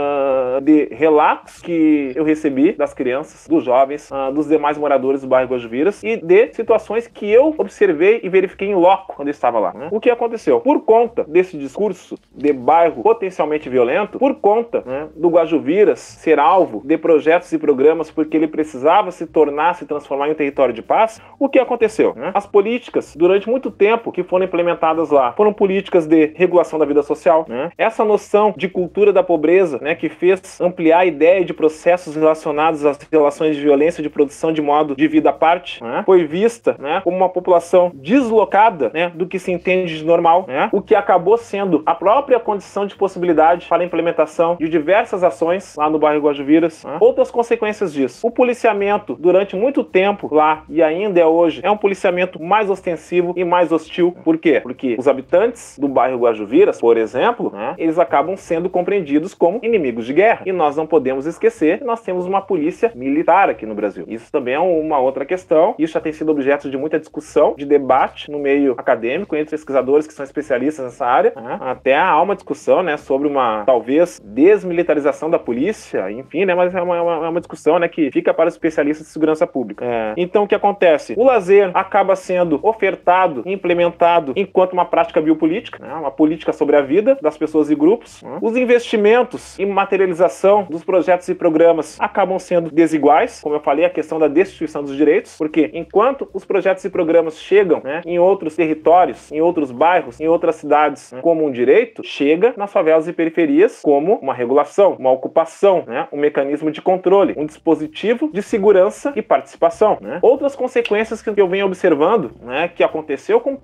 de 0.63 0.89
relatos 0.93 1.61
que 1.61 2.13
eu 2.15 2.25
recebi 2.25 2.73
das 2.73 2.95
crianças, 2.95 3.47
dos 3.49 3.65
jovens, 3.65 4.11
dos 4.35 4.49
demais 4.49 4.79
moradores 4.79 5.23
do 5.23 5.29
bairro 5.29 5.51
Guajuviras 5.51 6.03
e 6.03 6.17
de 6.17 6.53
situações 6.53 7.07
que 7.07 7.31
eu 7.31 7.55
observei 7.59 8.21
e 8.23 8.29
verifiquei 8.29 8.69
em 8.69 8.75
loco 8.75 9.15
quando 9.17 9.29
eu 9.29 9.33
estava 9.33 9.59
lá. 9.59 9.73
Né? 9.73 9.89
O 9.91 10.01
que 10.01 10.11
aconteceu? 10.11 10.61
Por 10.61 10.81
conta 10.83 11.25
desse 11.25 11.57
discurso 11.57 12.17
de 12.35 12.53
bairro 12.53 13.03
potencialmente 13.03 13.69
violento, 13.69 14.19
por 14.19 14.35
conta 14.37 14.83
né, 14.85 15.09
do 15.15 15.29
Guajuviras 15.29 16.01
ser 16.01 16.39
alvo 16.39 16.83
de 16.85 16.97
projetos 16.97 17.53
e 17.53 17.59
programas 17.59 18.11
porque 18.11 18.37
ele 18.37 18.49
precisava 18.49 19.11
se 19.11 19.27
tornar, 19.27 19.75
se 19.75 19.87
transformar 19.87 20.29
em 20.29 20.33
um 20.33 20.35
território 20.35 20.75
de 20.75 20.83
paz, 20.83 21.21
o 21.39 21.49
que 21.49 21.59
aconteceu? 21.59 22.15
Né? 22.15 22.31
As 22.35 22.47
políticas, 22.47 23.15
durante 23.17 23.49
muito 23.49 23.71
tempo, 23.71 24.13
que 24.13 24.22
foram 24.23 24.45
implementadas 24.45 25.11
lá, 25.11 25.33
foram 25.33 25.53
políticas 25.53 26.07
de 26.07 26.33
regulação 26.35 26.79
da 26.79 26.85
vida 26.85 27.03
social. 27.03 27.47
Né? 27.49 27.71
Essa 27.77 28.05
noção 28.05 28.55
de 28.57 28.69
cultura 28.69 29.13
da 29.13 29.23
pobreza, 29.23 29.79
né, 29.81 29.95
que 29.95 30.09
fez 30.09 30.61
ampliar 30.61 31.01
a 31.01 31.07
ideia 31.07 31.45
de 31.45 31.53
processos 31.53 32.17
relacionados 32.17 32.85
às 32.85 32.99
relações 33.11 33.57
de 33.57 33.63
violência 33.63 34.03
de 34.03 34.09
produção 34.09 34.53
de 34.53 34.63
modo 34.63 34.95
de 34.95 35.09
vida 35.09 35.31
à 35.31 35.33
parte, 35.33 35.83
né, 35.83 36.03
foi 36.05 36.25
vista 36.25 36.77
né, 36.79 37.01
como 37.03 37.17
uma 37.17 37.29
população 37.29 37.91
deslocada 37.95 38.91
né, 38.93 39.11
do 39.15 39.27
que 39.27 39.39
se 39.39 39.53
entende 39.53 39.99
de 39.99 40.05
normal, 40.05 40.45
né, 40.47 40.69
o 40.73 40.81
que 40.81 40.95
acabou 40.95 41.37
sendo 41.37 41.83
a 41.87 41.95
própria 41.95 42.39
condição 42.39 42.87
de 42.87 42.95
possibilidade 42.95 43.67
para 43.69 43.83
a 43.83 43.87
implementação 43.87 44.57
de 44.57 44.69
diversas 44.69 45.23
ações 45.25 45.77
lá 45.77 45.89
no 45.89 45.99
bairro 45.99 46.23
Guajuviras. 46.23 46.85
Né. 46.85 46.97
Outras 47.01 47.31
consequências 47.31 47.93
disso. 47.93 48.27
O 48.27 48.31
policiamento, 48.31 49.17
durante 49.19 49.57
muito 49.57 49.85
tempo 49.85 50.33
lá 50.33 50.65
e 50.69 50.83
ainda 50.83 51.21
é 51.21 51.27
hoje, 51.27 51.61
é 51.63 51.71
um 51.71 51.77
policiamento 51.77 52.43
mais 52.43 52.71
ostensivo 52.71 53.33
e 53.37 53.45
mais 53.45 53.73
hostil. 53.73 54.12
Por 54.25 54.39
quê? 54.39 54.61
Porque 54.61 54.97
os 54.99 55.09
habitantes 55.09 55.79
do 55.79 55.89
bairro 55.89 56.19
Guajuviras, 56.19 56.81
por 56.81 56.97
exemplo, 56.97 57.51
né, 57.53 57.75
eles 57.79 57.99
acabam 57.99 58.37
sendo 58.37 58.69
compreendidos 58.69 59.35
como 59.35 59.61
inimigos 59.63 60.07
de 60.07 60.13
guerra. 60.13 60.43
E 60.47 60.53
nós 60.53 60.77
não 60.77 60.87
podemos 60.87 61.27
esquecer 61.27 61.79
que 61.79 61.85
nós 61.85 62.01
temos 62.01 62.27
uma 62.27 62.41
polícia 62.41 62.93
militar 62.95 63.49
aqui 63.49 63.67
no 63.67 63.75
Brasil. 63.75 64.05
Isso 64.09 64.31
também 64.31 64.55
é 64.55 64.61
uma 64.61 64.99
outra 64.99 65.25
questão. 65.25 65.75
Isso 65.79 65.95
já 65.95 66.01
tem 66.01 66.13
sido 66.13 66.31
objeto 66.31 66.71
de 66.71 66.77
muita 66.77 66.99
discussão, 66.99 67.55
de 67.57 67.65
debate 67.65 68.31
no 68.31 68.39
meio 68.39 68.75
acadêmico, 68.77 69.37
entre 69.37 69.51
pesquisadores 69.51 70.07
que 70.07 70.13
são 70.13 70.25
especialistas 70.25 70.85
nessa 70.85 71.07
área. 71.07 71.33
Né? 71.35 71.59
Até 71.61 71.97
há 71.97 72.21
uma 72.21 72.35
discussão 72.35 72.83
né, 72.83 72.97
sobre 72.97 73.29
uma, 73.29 73.65
talvez, 73.65 74.21
desmilitarização 74.23 75.31
da 75.31 75.39
polícia, 75.39 76.11
enfim, 76.11 76.45
né, 76.45 76.55
mas 76.55 76.75
é 76.75 76.83
uma, 76.83 76.97
é 76.97 77.01
uma, 77.01 77.27
é 77.27 77.29
uma 77.29 77.41
discussão 77.41 77.79
né, 77.79 77.89
que 77.89 78.11
fica 78.11 78.35
para 78.35 78.49
os 78.49 78.55
especialistas 78.55 79.07
de 79.07 79.13
segurança 79.13 79.47
pública. 79.47 79.85
É. 79.85 80.15
Então, 80.17 80.45
o 80.45 80.49
que 80.49 80.55
acontece? 80.55 81.15
O 81.17 81.25
lazer 81.25 81.71
acaba 81.75 82.17
sendo 82.17 82.59
ofertado, 82.63 83.43
implementado 83.47 84.02
enquanto 84.37 84.73
uma 84.73 84.85
prática 84.85 85.21
biopolítica, 85.21 85.85
né, 85.85 85.95
uma 85.95 86.11
política 86.11 86.53
sobre 86.53 86.77
a 86.77 86.81
vida 86.81 87.17
das 87.21 87.37
pessoas 87.37 87.71
e 87.71 87.75
grupos. 87.75 88.23
Né? 88.23 88.39
Os 88.41 88.57
investimentos 88.57 89.59
e 89.59 89.67
materialização 89.67 90.67
dos 90.69 90.85
projetos 90.85 91.29
e 91.29 91.35
programas 91.35 91.99
acabam 92.01 92.39
sendo 92.39 92.71
desiguais, 92.71 93.41
como 93.41 93.55
eu 93.55 93.61
falei, 93.61 93.85
a 93.85 93.91
questão 93.91 94.19
da 94.19 94.29
destituição 94.29 94.83
dos 94.83 94.97
direitos, 94.97 95.37
porque 95.37 95.71
enquanto 95.73 96.29
os 96.33 96.45
projetos 96.45 96.85
e 96.85 96.91
programas 96.91 97.39
chegam 97.39 97.81
né, 97.83 98.03
em 98.05 98.19
outros 98.19 98.57
territórios, 98.57 99.31
em 99.31 99.41
outros 99.41 99.71
bairros, 99.71 100.21
em 100.21 100.29
outras 100.29 100.57
cidades 100.57 101.13
né, 101.13 101.21
como 101.21 101.45
um 101.45 101.51
direito, 101.51 102.03
chega 102.05 102.55
nas 102.57 102.73
favelas 102.73 103.09
e 103.09 103.13
periferias 103.13 103.81
como 103.83 104.15
uma 104.17 104.35
regulação, 104.35 104.97
uma 104.99 105.11
ocupação, 105.11 105.85
né, 105.87 106.09
um 106.13 106.19
mecanismo 106.19 106.71
de 106.71 106.81
controle, 106.81 107.35
um 107.37 107.47
dispositivo 107.47 108.31
de 108.33 108.43
segurança 108.43 109.13
e 109.17 109.23
participação. 109.23 109.99
Né. 110.01 110.19
Outras 110.23 110.57
consequências 110.57 111.23
que 111.23 111.31
eu 111.31 111.49
venho 111.49 111.67
observando, 111.67 112.33
que 112.75 112.83
aconteceu 112.83 113.41
com 113.41 113.55
o 113.55 113.57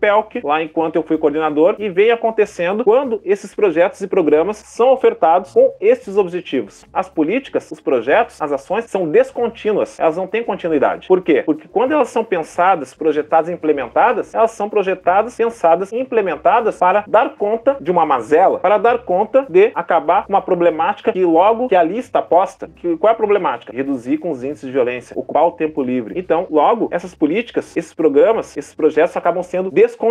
Lá 0.43 0.63
enquanto 0.63 0.97
eu 0.97 1.03
fui 1.03 1.19
coordenador 1.19 1.77
e 1.79 1.89
vem 1.89 2.11
acontecendo 2.11 2.85
quando 2.85 3.21
esses 3.25 3.55
projetos 3.55 4.01
e 4.01 4.07
programas 4.07 4.57
são 4.57 4.91
ofertados 4.91 5.53
com 5.53 5.75
esses 5.81 6.17
objetivos. 6.17 6.85
As 6.93 7.09
políticas, 7.09 7.71
os 7.71 7.81
projetos, 7.81 8.41
as 8.41 8.53
ações 8.53 8.85
são 8.87 9.09
descontínuas, 9.09 9.99
elas 9.99 10.17
não 10.17 10.27
têm 10.27 10.43
continuidade. 10.43 11.09
Por 11.09 11.23
quê? 11.23 11.43
Porque 11.45 11.69
quando 11.69 11.93
elas 11.93 12.09
são 12.09 12.25
pensadas, 12.25 12.95
projetadas 12.95 13.49
e 13.49 13.53
implementadas, 13.53 14.35
elas 14.35 14.51
são 14.51 14.69
projetadas, 14.69 15.37
pensadas 15.37 15.93
e 15.93 15.97
implementadas 15.99 16.79
para 16.79 17.05
dar 17.07 17.37
conta 17.37 17.77
de 17.81 17.91
uma 17.91 18.05
mazela, 18.05 18.59
para 18.59 18.79
dar 18.79 18.99
conta 18.99 19.47
de 19.49 19.71
acabar 19.75 20.27
com 20.27 20.33
uma 20.33 20.43
problemática 20.43 21.13
que 21.13 21.25
logo 21.25 21.69
que 21.69 21.77
ali 21.77 21.99
está 21.99 22.21
posta. 22.21 22.69
Que, 22.77 22.97
qual 22.97 23.11
é 23.11 23.13
a 23.13 23.17
problemática? 23.17 23.73
Reduzir 23.73 24.19
com 24.19 24.31
os 24.31 24.43
índices 24.43 24.67
de 24.67 24.73
violência, 24.73 25.19
ocupar 25.19 25.47
o 25.47 25.53
tempo 25.53 25.83
livre. 25.83 26.19
Então, 26.19 26.47
logo, 26.51 26.89
essas 26.91 27.15
políticas, 27.15 27.77
esses 27.77 27.95
programas, 27.95 28.57
esses 28.57 28.75
projetos 28.75 29.17
acabam 29.17 29.43
sendo 29.43 29.71
descontínuos. 29.71 30.08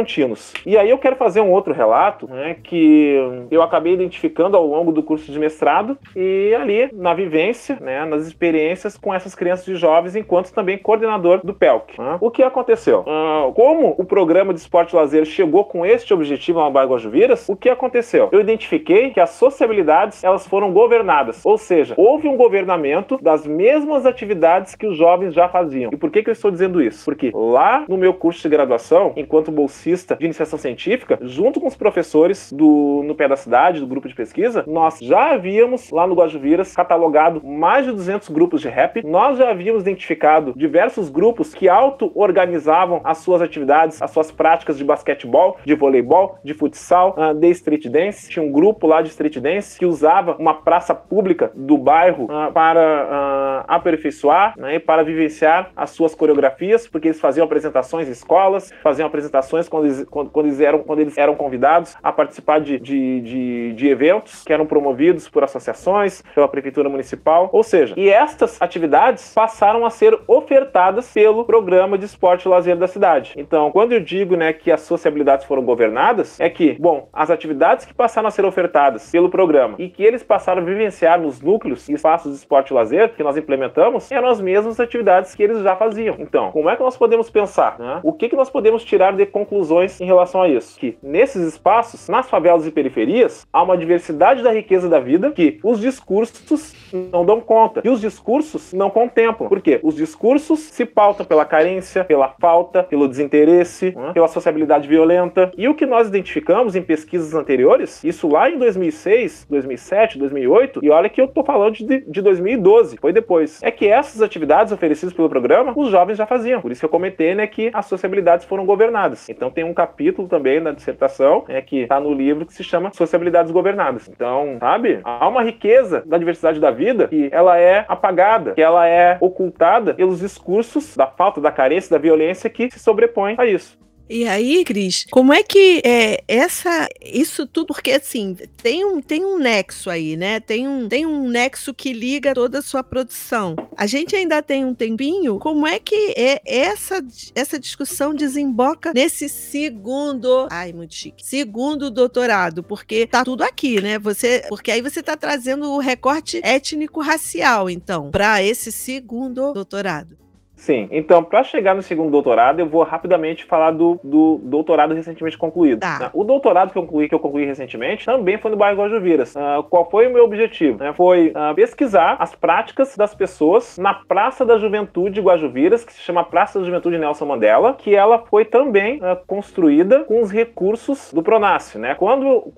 E 0.65 0.77
aí 0.77 0.89
eu 0.89 0.97
quero 0.97 1.15
fazer 1.15 1.41
um 1.41 1.51
outro 1.51 1.73
relato, 1.73 2.27
né, 2.27 2.57
que 2.63 3.47
eu 3.49 3.61
acabei 3.61 3.93
identificando 3.93 4.57
ao 4.57 4.65
longo 4.65 4.91
do 4.91 5.03
curso 5.03 5.31
de 5.31 5.39
mestrado 5.39 5.97
e 6.15 6.53
ali 6.55 6.89
na 6.93 7.13
vivência, 7.13 7.77
né, 7.81 8.05
nas 8.05 8.25
experiências 8.25 8.97
com 8.97 9.13
essas 9.13 9.35
crianças 9.35 9.67
e 9.67 9.75
jovens, 9.75 10.15
enquanto 10.15 10.51
também 10.51 10.77
coordenador 10.77 11.41
do 11.43 11.53
PELC. 11.53 11.99
Né? 11.99 12.17
O 12.21 12.31
que 12.31 12.43
aconteceu? 12.43 13.01
Uh, 13.01 13.53
como 13.53 13.95
o 13.97 14.05
programa 14.05 14.53
de 14.53 14.59
esporte 14.59 14.93
e 14.93 14.95
lazer 14.95 15.25
chegou 15.25 15.65
com 15.65 15.85
este 15.85 16.13
objetivo 16.13 16.59
no 16.61 16.71
bairro 16.71 16.91
Guajuviras, 16.91 17.47
o 17.49 17.55
que 17.55 17.69
aconteceu? 17.69 18.29
Eu 18.31 18.39
identifiquei 18.39 19.11
que 19.11 19.19
as 19.19 19.31
sociabilidades 19.31 20.23
elas 20.23 20.47
foram 20.47 20.71
governadas, 20.71 21.45
ou 21.45 21.57
seja, 21.57 21.93
houve 21.97 22.27
um 22.27 22.37
governamento 22.37 23.17
das 23.21 23.45
mesmas 23.45 24.05
atividades 24.05 24.75
que 24.75 24.87
os 24.87 24.97
jovens 24.97 25.33
já 25.33 25.47
faziam. 25.47 25.91
E 25.93 25.97
por 25.97 26.09
que, 26.09 26.23
que 26.23 26.29
eu 26.29 26.33
estou 26.33 26.51
dizendo 26.51 26.81
isso? 26.81 27.03
Porque 27.05 27.31
lá 27.33 27.85
no 27.87 27.97
meu 27.97 28.13
curso 28.13 28.41
de 28.41 28.49
graduação, 28.49 29.13
enquanto 29.15 29.51
bolsista 29.51 29.86
de 29.87 30.25
iniciação 30.25 30.59
científica, 30.59 31.17
junto 31.21 31.59
com 31.59 31.67
os 31.67 31.75
professores 31.75 32.51
do 32.51 33.03
no 33.05 33.15
pé 33.15 33.27
da 33.27 33.35
cidade, 33.35 33.79
do 33.79 33.87
grupo 33.87 34.07
de 34.07 34.15
pesquisa, 34.15 34.63
nós 34.67 34.99
já 34.99 35.33
havíamos 35.33 35.89
lá 35.91 36.05
no 36.05 36.15
Guajuviras 36.15 36.73
catalogado 36.73 37.41
mais 37.45 37.85
de 37.85 37.91
200 37.91 38.29
grupos 38.29 38.61
de 38.61 38.67
rap. 38.67 39.03
Nós 39.05 39.37
já 39.37 39.49
havíamos 39.49 39.81
identificado 39.81 40.53
diversos 40.55 41.09
grupos 41.09 41.53
que 41.53 41.69
auto-organizavam 41.69 43.01
as 43.03 43.19
suas 43.19 43.41
atividades, 43.41 44.01
as 44.01 44.11
suas 44.11 44.31
práticas 44.31 44.77
de 44.77 44.83
basquetebol, 44.83 45.57
de 45.65 45.73
voleibol, 45.75 46.37
de 46.43 46.53
futsal, 46.53 47.15
uh, 47.17 47.33
de 47.33 47.49
street 47.51 47.87
dance. 47.87 48.29
Tinha 48.29 48.43
um 48.43 48.51
grupo 48.51 48.87
lá 48.87 49.01
de 49.01 49.09
street 49.09 49.37
dance 49.37 49.77
que 49.77 49.85
usava 49.85 50.35
uma 50.37 50.53
praça 50.55 50.93
pública 50.93 51.51
do 51.55 51.77
bairro 51.77 52.25
uh, 52.25 52.51
para 52.51 53.63
uh, 53.63 53.65
aperfeiçoar 53.67 54.53
né, 54.57 54.75
e 54.75 54.79
para 54.79 55.03
vivenciar 55.03 55.71
as 55.75 55.91
suas 55.91 56.13
coreografias, 56.13 56.87
porque 56.87 57.07
eles 57.07 57.19
faziam 57.19 57.45
apresentações 57.45 58.07
em 58.07 58.11
escolas, 58.11 58.71
faziam 58.83 59.07
apresentações 59.07 59.69
quando 59.77 59.85
eles, 59.85 60.05
quando, 60.09 60.29
quando 60.29 60.45
eles, 60.47 60.59
eram, 60.59 60.79
quando 60.79 60.99
eles 60.99 61.17
eram 61.17 61.35
convidados 61.35 61.95
a 62.01 62.11
participar 62.11 62.59
de, 62.59 62.79
de, 62.79 63.21
de, 63.21 63.73
de 63.73 63.87
eventos 63.87 64.43
que 64.43 64.51
eram 64.51 64.65
promovidos 64.65 65.29
por 65.29 65.43
associações, 65.43 66.23
pela 66.33 66.47
prefeitura 66.47 66.89
municipal. 66.89 67.49
Ou 67.51 67.63
seja, 67.63 67.93
e 67.97 68.09
estas 68.09 68.61
atividades 68.61 69.33
passaram 69.33 69.85
a 69.85 69.89
ser 69.89 70.17
ofertadas 70.27 71.11
pelo 71.13 71.45
programa 71.45 71.97
de 71.97 72.05
esporte 72.05 72.45
e 72.45 72.49
lazer 72.49 72.75
da 72.75 72.87
cidade. 72.87 73.33
Então, 73.37 73.71
quando 73.71 73.93
eu 73.93 73.99
digo 73.99 74.35
né, 74.35 74.53
que 74.53 74.71
as 74.71 74.81
sociabilidades 74.81 75.45
foram 75.45 75.63
governadas, 75.63 76.39
é 76.39 76.49
que, 76.49 76.73
bom, 76.79 77.07
as 77.13 77.29
atividades 77.29 77.85
que 77.85 77.93
passaram 77.93 78.27
a 78.27 78.31
ser 78.31 78.45
ofertadas 78.45 79.09
pelo 79.11 79.29
programa 79.29 79.75
e 79.77 79.89
que 79.89 80.03
eles 80.03 80.23
passaram 80.23 80.61
a 80.61 80.65
vivenciar 80.65 81.19
nos 81.19 81.41
núcleos 81.41 81.87
e 81.89 81.93
espaços 81.93 82.31
de 82.31 82.37
esporte 82.37 82.71
e 82.71 82.73
lazer 82.73 83.13
que 83.15 83.23
nós 83.23 83.37
implementamos 83.37 84.11
eram 84.11 84.27
as 84.27 84.41
mesmas 84.41 84.79
atividades 84.79 85.35
que 85.35 85.43
eles 85.43 85.61
já 85.61 85.75
faziam. 85.75 86.15
Então, 86.19 86.51
como 86.51 86.69
é 86.69 86.75
que 86.75 86.81
nós 86.81 86.97
podemos 86.97 87.29
pensar? 87.29 87.77
Né? 87.79 87.99
O 88.03 88.13
que, 88.13 88.29
que 88.29 88.35
nós 88.35 88.49
podemos 88.49 88.83
tirar 88.83 89.13
de 89.13 89.25
conclusão? 89.25 89.66
Conclusões 89.67 89.99
em 89.99 90.05
relação 90.05 90.41
a 90.41 90.47
isso. 90.47 90.79
Que 90.79 90.97
nesses 91.03 91.45
espaços, 91.45 92.07
nas 92.07 92.29
favelas 92.29 92.65
e 92.65 92.71
periferias, 92.71 93.45
há 93.51 93.61
uma 93.61 93.77
diversidade 93.77 94.41
da 94.41 94.51
riqueza 94.51 94.87
da 94.89 94.99
vida 94.99 95.31
que 95.31 95.59
os 95.63 95.79
discursos 95.79 96.73
não 97.11 97.25
dão 97.25 97.41
conta. 97.41 97.81
E 97.83 97.89
os 97.89 97.99
discursos 97.99 98.73
não 98.73 98.89
contemplam. 98.89 99.49
Por 99.49 99.61
quê? 99.61 99.79
Os 99.83 99.95
discursos 99.95 100.59
se 100.59 100.85
pautam 100.85 101.25
pela 101.25 101.45
carência, 101.45 102.03
pela 102.03 102.33
falta, 102.39 102.83
pelo 102.83 103.07
desinteresse, 103.07 103.93
né? 103.95 104.13
pela 104.13 104.27
sociabilidade 104.27 104.87
violenta. 104.87 105.51
E 105.57 105.67
o 105.67 105.75
que 105.75 105.85
nós 105.85 106.07
identificamos 106.07 106.75
em 106.75 106.81
pesquisas 106.81 107.33
anteriores, 107.33 108.03
isso 108.03 108.27
lá 108.27 108.49
em 108.49 108.57
2006, 108.57 109.47
2007, 109.49 110.17
2008, 110.17 110.79
e 110.83 110.89
olha 110.89 111.09
que 111.09 111.21
eu 111.21 111.27
tô 111.27 111.43
falando 111.43 111.75
de, 111.75 112.01
de 112.01 112.21
2012, 112.21 112.97
foi 112.97 113.11
depois, 113.11 113.61
é 113.61 113.71
que 113.71 113.87
essas 113.87 114.21
atividades 114.21 114.71
oferecidas 114.71 115.13
pelo 115.13 115.29
programa, 115.29 115.73
os 115.75 115.89
jovens 115.89 116.17
já 116.17 116.25
faziam. 116.25 116.61
Por 116.61 116.71
isso 116.71 116.79
que 116.79 116.85
eu 116.85 116.89
comentei, 116.89 117.35
né, 117.35 117.47
que 117.47 117.69
as 117.73 117.85
sociabilidades 117.85 118.45
foram 118.45 118.65
governadas. 118.65 119.27
Então 119.29 119.51
tem 119.57 119.63
um 119.63 119.73
capítulo 119.73 120.27
também 120.27 120.59
na 120.59 120.71
dissertação, 120.71 121.43
é 121.47 121.59
que 121.63 121.77
está 121.77 121.99
no 121.99 122.13
livro 122.13 122.45
que 122.45 122.53
se 122.53 122.63
chama 122.63 122.91
Sociabilidades 122.93 123.51
Governadas. 123.51 124.07
Então, 124.07 124.57
sabe? 124.59 124.99
Há 125.03 125.27
uma 125.27 125.41
riqueza 125.41 126.03
da 126.05 126.15
diversidade 126.15 126.59
da 126.59 126.69
vida 126.69 127.07
que 127.07 127.27
ela 127.31 127.57
é 127.57 127.83
apagada, 127.87 128.53
que 128.53 128.61
ela 128.61 128.87
é 128.87 129.17
ocultada 129.19 129.95
pelos 129.95 130.19
discursos 130.19 130.95
da 130.95 131.07
falta, 131.07 131.41
da 131.41 131.51
carência, 131.51 131.89
da 131.89 131.97
violência 131.97 132.51
que 132.51 132.69
se 132.69 132.77
sobrepõem 132.77 133.33
a 133.39 133.47
isso. 133.47 133.79
E 134.09 134.27
aí, 134.27 134.63
Cris, 134.63 135.05
como 135.11 135.33
é 135.33 135.43
que 135.43 135.81
é 135.83 136.23
essa 136.27 136.87
isso 137.03 137.45
tudo 137.45 137.67
porque 137.67 137.91
assim, 137.91 138.35
tem 138.61 138.85
um 138.85 139.01
tem 139.01 139.25
um 139.25 139.37
nexo 139.37 139.89
aí, 139.89 140.15
né? 140.15 140.39
Tem 140.39 140.67
um 140.67 140.87
tem 140.87 141.05
um 141.05 141.27
nexo 141.27 141.73
que 141.73 141.91
liga 141.91 142.33
toda 142.33 142.59
a 142.59 142.61
sua 142.61 142.83
produção. 142.83 143.55
A 143.75 143.85
gente 143.85 144.15
ainda 144.15 144.41
tem 144.41 144.63
um 144.63 144.73
tempinho. 144.73 145.39
Como 145.39 145.67
é 145.67 145.77
que 145.79 146.13
é 146.15 146.41
essa 146.45 147.03
essa 147.35 147.59
discussão 147.59 148.13
desemboca 148.13 148.93
nesse 148.93 149.27
segundo, 149.27 150.47
ai, 150.49 150.71
muito 150.71 150.95
chique. 150.95 151.25
Segundo 151.25 151.91
doutorado, 151.91 152.63
porque 152.63 153.05
tá 153.05 153.23
tudo 153.23 153.43
aqui, 153.43 153.81
né? 153.81 153.99
Você, 153.99 154.45
porque 154.47 154.71
aí 154.71 154.81
você 154.81 155.03
tá 155.03 155.17
trazendo 155.17 155.71
o 155.71 155.79
recorte 155.79 156.39
étnico 156.43 157.01
racial, 157.01 157.69
então, 157.69 158.09
para 158.11 158.41
esse 158.41 158.71
segundo 158.71 159.53
doutorado. 159.53 160.26
Sim, 160.57 160.87
então, 160.91 161.23
para 161.23 161.43
chegar 161.43 161.75
no 161.75 161.83
segundo 161.83 162.09
doutorado, 162.09 162.59
eu 162.59 162.65
vou 162.67 162.83
rapidamente 162.83 163.45
falar 163.45 163.71
do, 163.71 163.99
do 164.03 164.39
doutorado 164.43 164.93
recentemente 164.93 165.37
concluído. 165.37 165.79
Tá. 165.79 166.09
O 166.13 166.23
doutorado 166.23 166.71
que 166.71 166.77
eu, 166.77 166.81
concluí, 166.81 167.07
que 167.07 167.15
eu 167.15 167.19
concluí 167.19 167.45
recentemente 167.45 168.05
também 168.05 168.37
foi 168.37 168.51
no 168.51 168.57
bairro 168.57 168.81
Guajuviras. 168.81 169.35
Uh, 169.35 169.63
qual 169.69 169.89
foi 169.89 170.07
o 170.07 170.13
meu 170.13 170.23
objetivo? 170.23 170.83
Uh, 170.83 170.93
foi 170.93 171.29
uh, 171.29 171.53
pesquisar 171.55 172.17
as 172.19 172.33
práticas 172.33 172.97
das 172.97 173.13
pessoas 173.13 173.77
na 173.77 173.93
Praça 173.93 174.43
da 174.43 174.57
Juventude 174.57 175.21
Guajuviras, 175.21 175.85
que 175.85 175.93
se 175.93 176.01
chama 176.01 176.23
Praça 176.23 176.59
da 176.59 176.65
Juventude 176.65 176.97
Nelson 176.97 177.25
Mandela, 177.25 177.73
que 177.73 177.95
ela 177.95 178.19
foi 178.19 178.43
também 178.43 178.99
construída 179.27 180.05
com 180.05 180.21
os 180.21 180.31
recursos 180.31 181.13
do 181.13 181.21
Pronace. 181.21 181.77
Né? 181.77 181.93
Quando, 181.95 182.51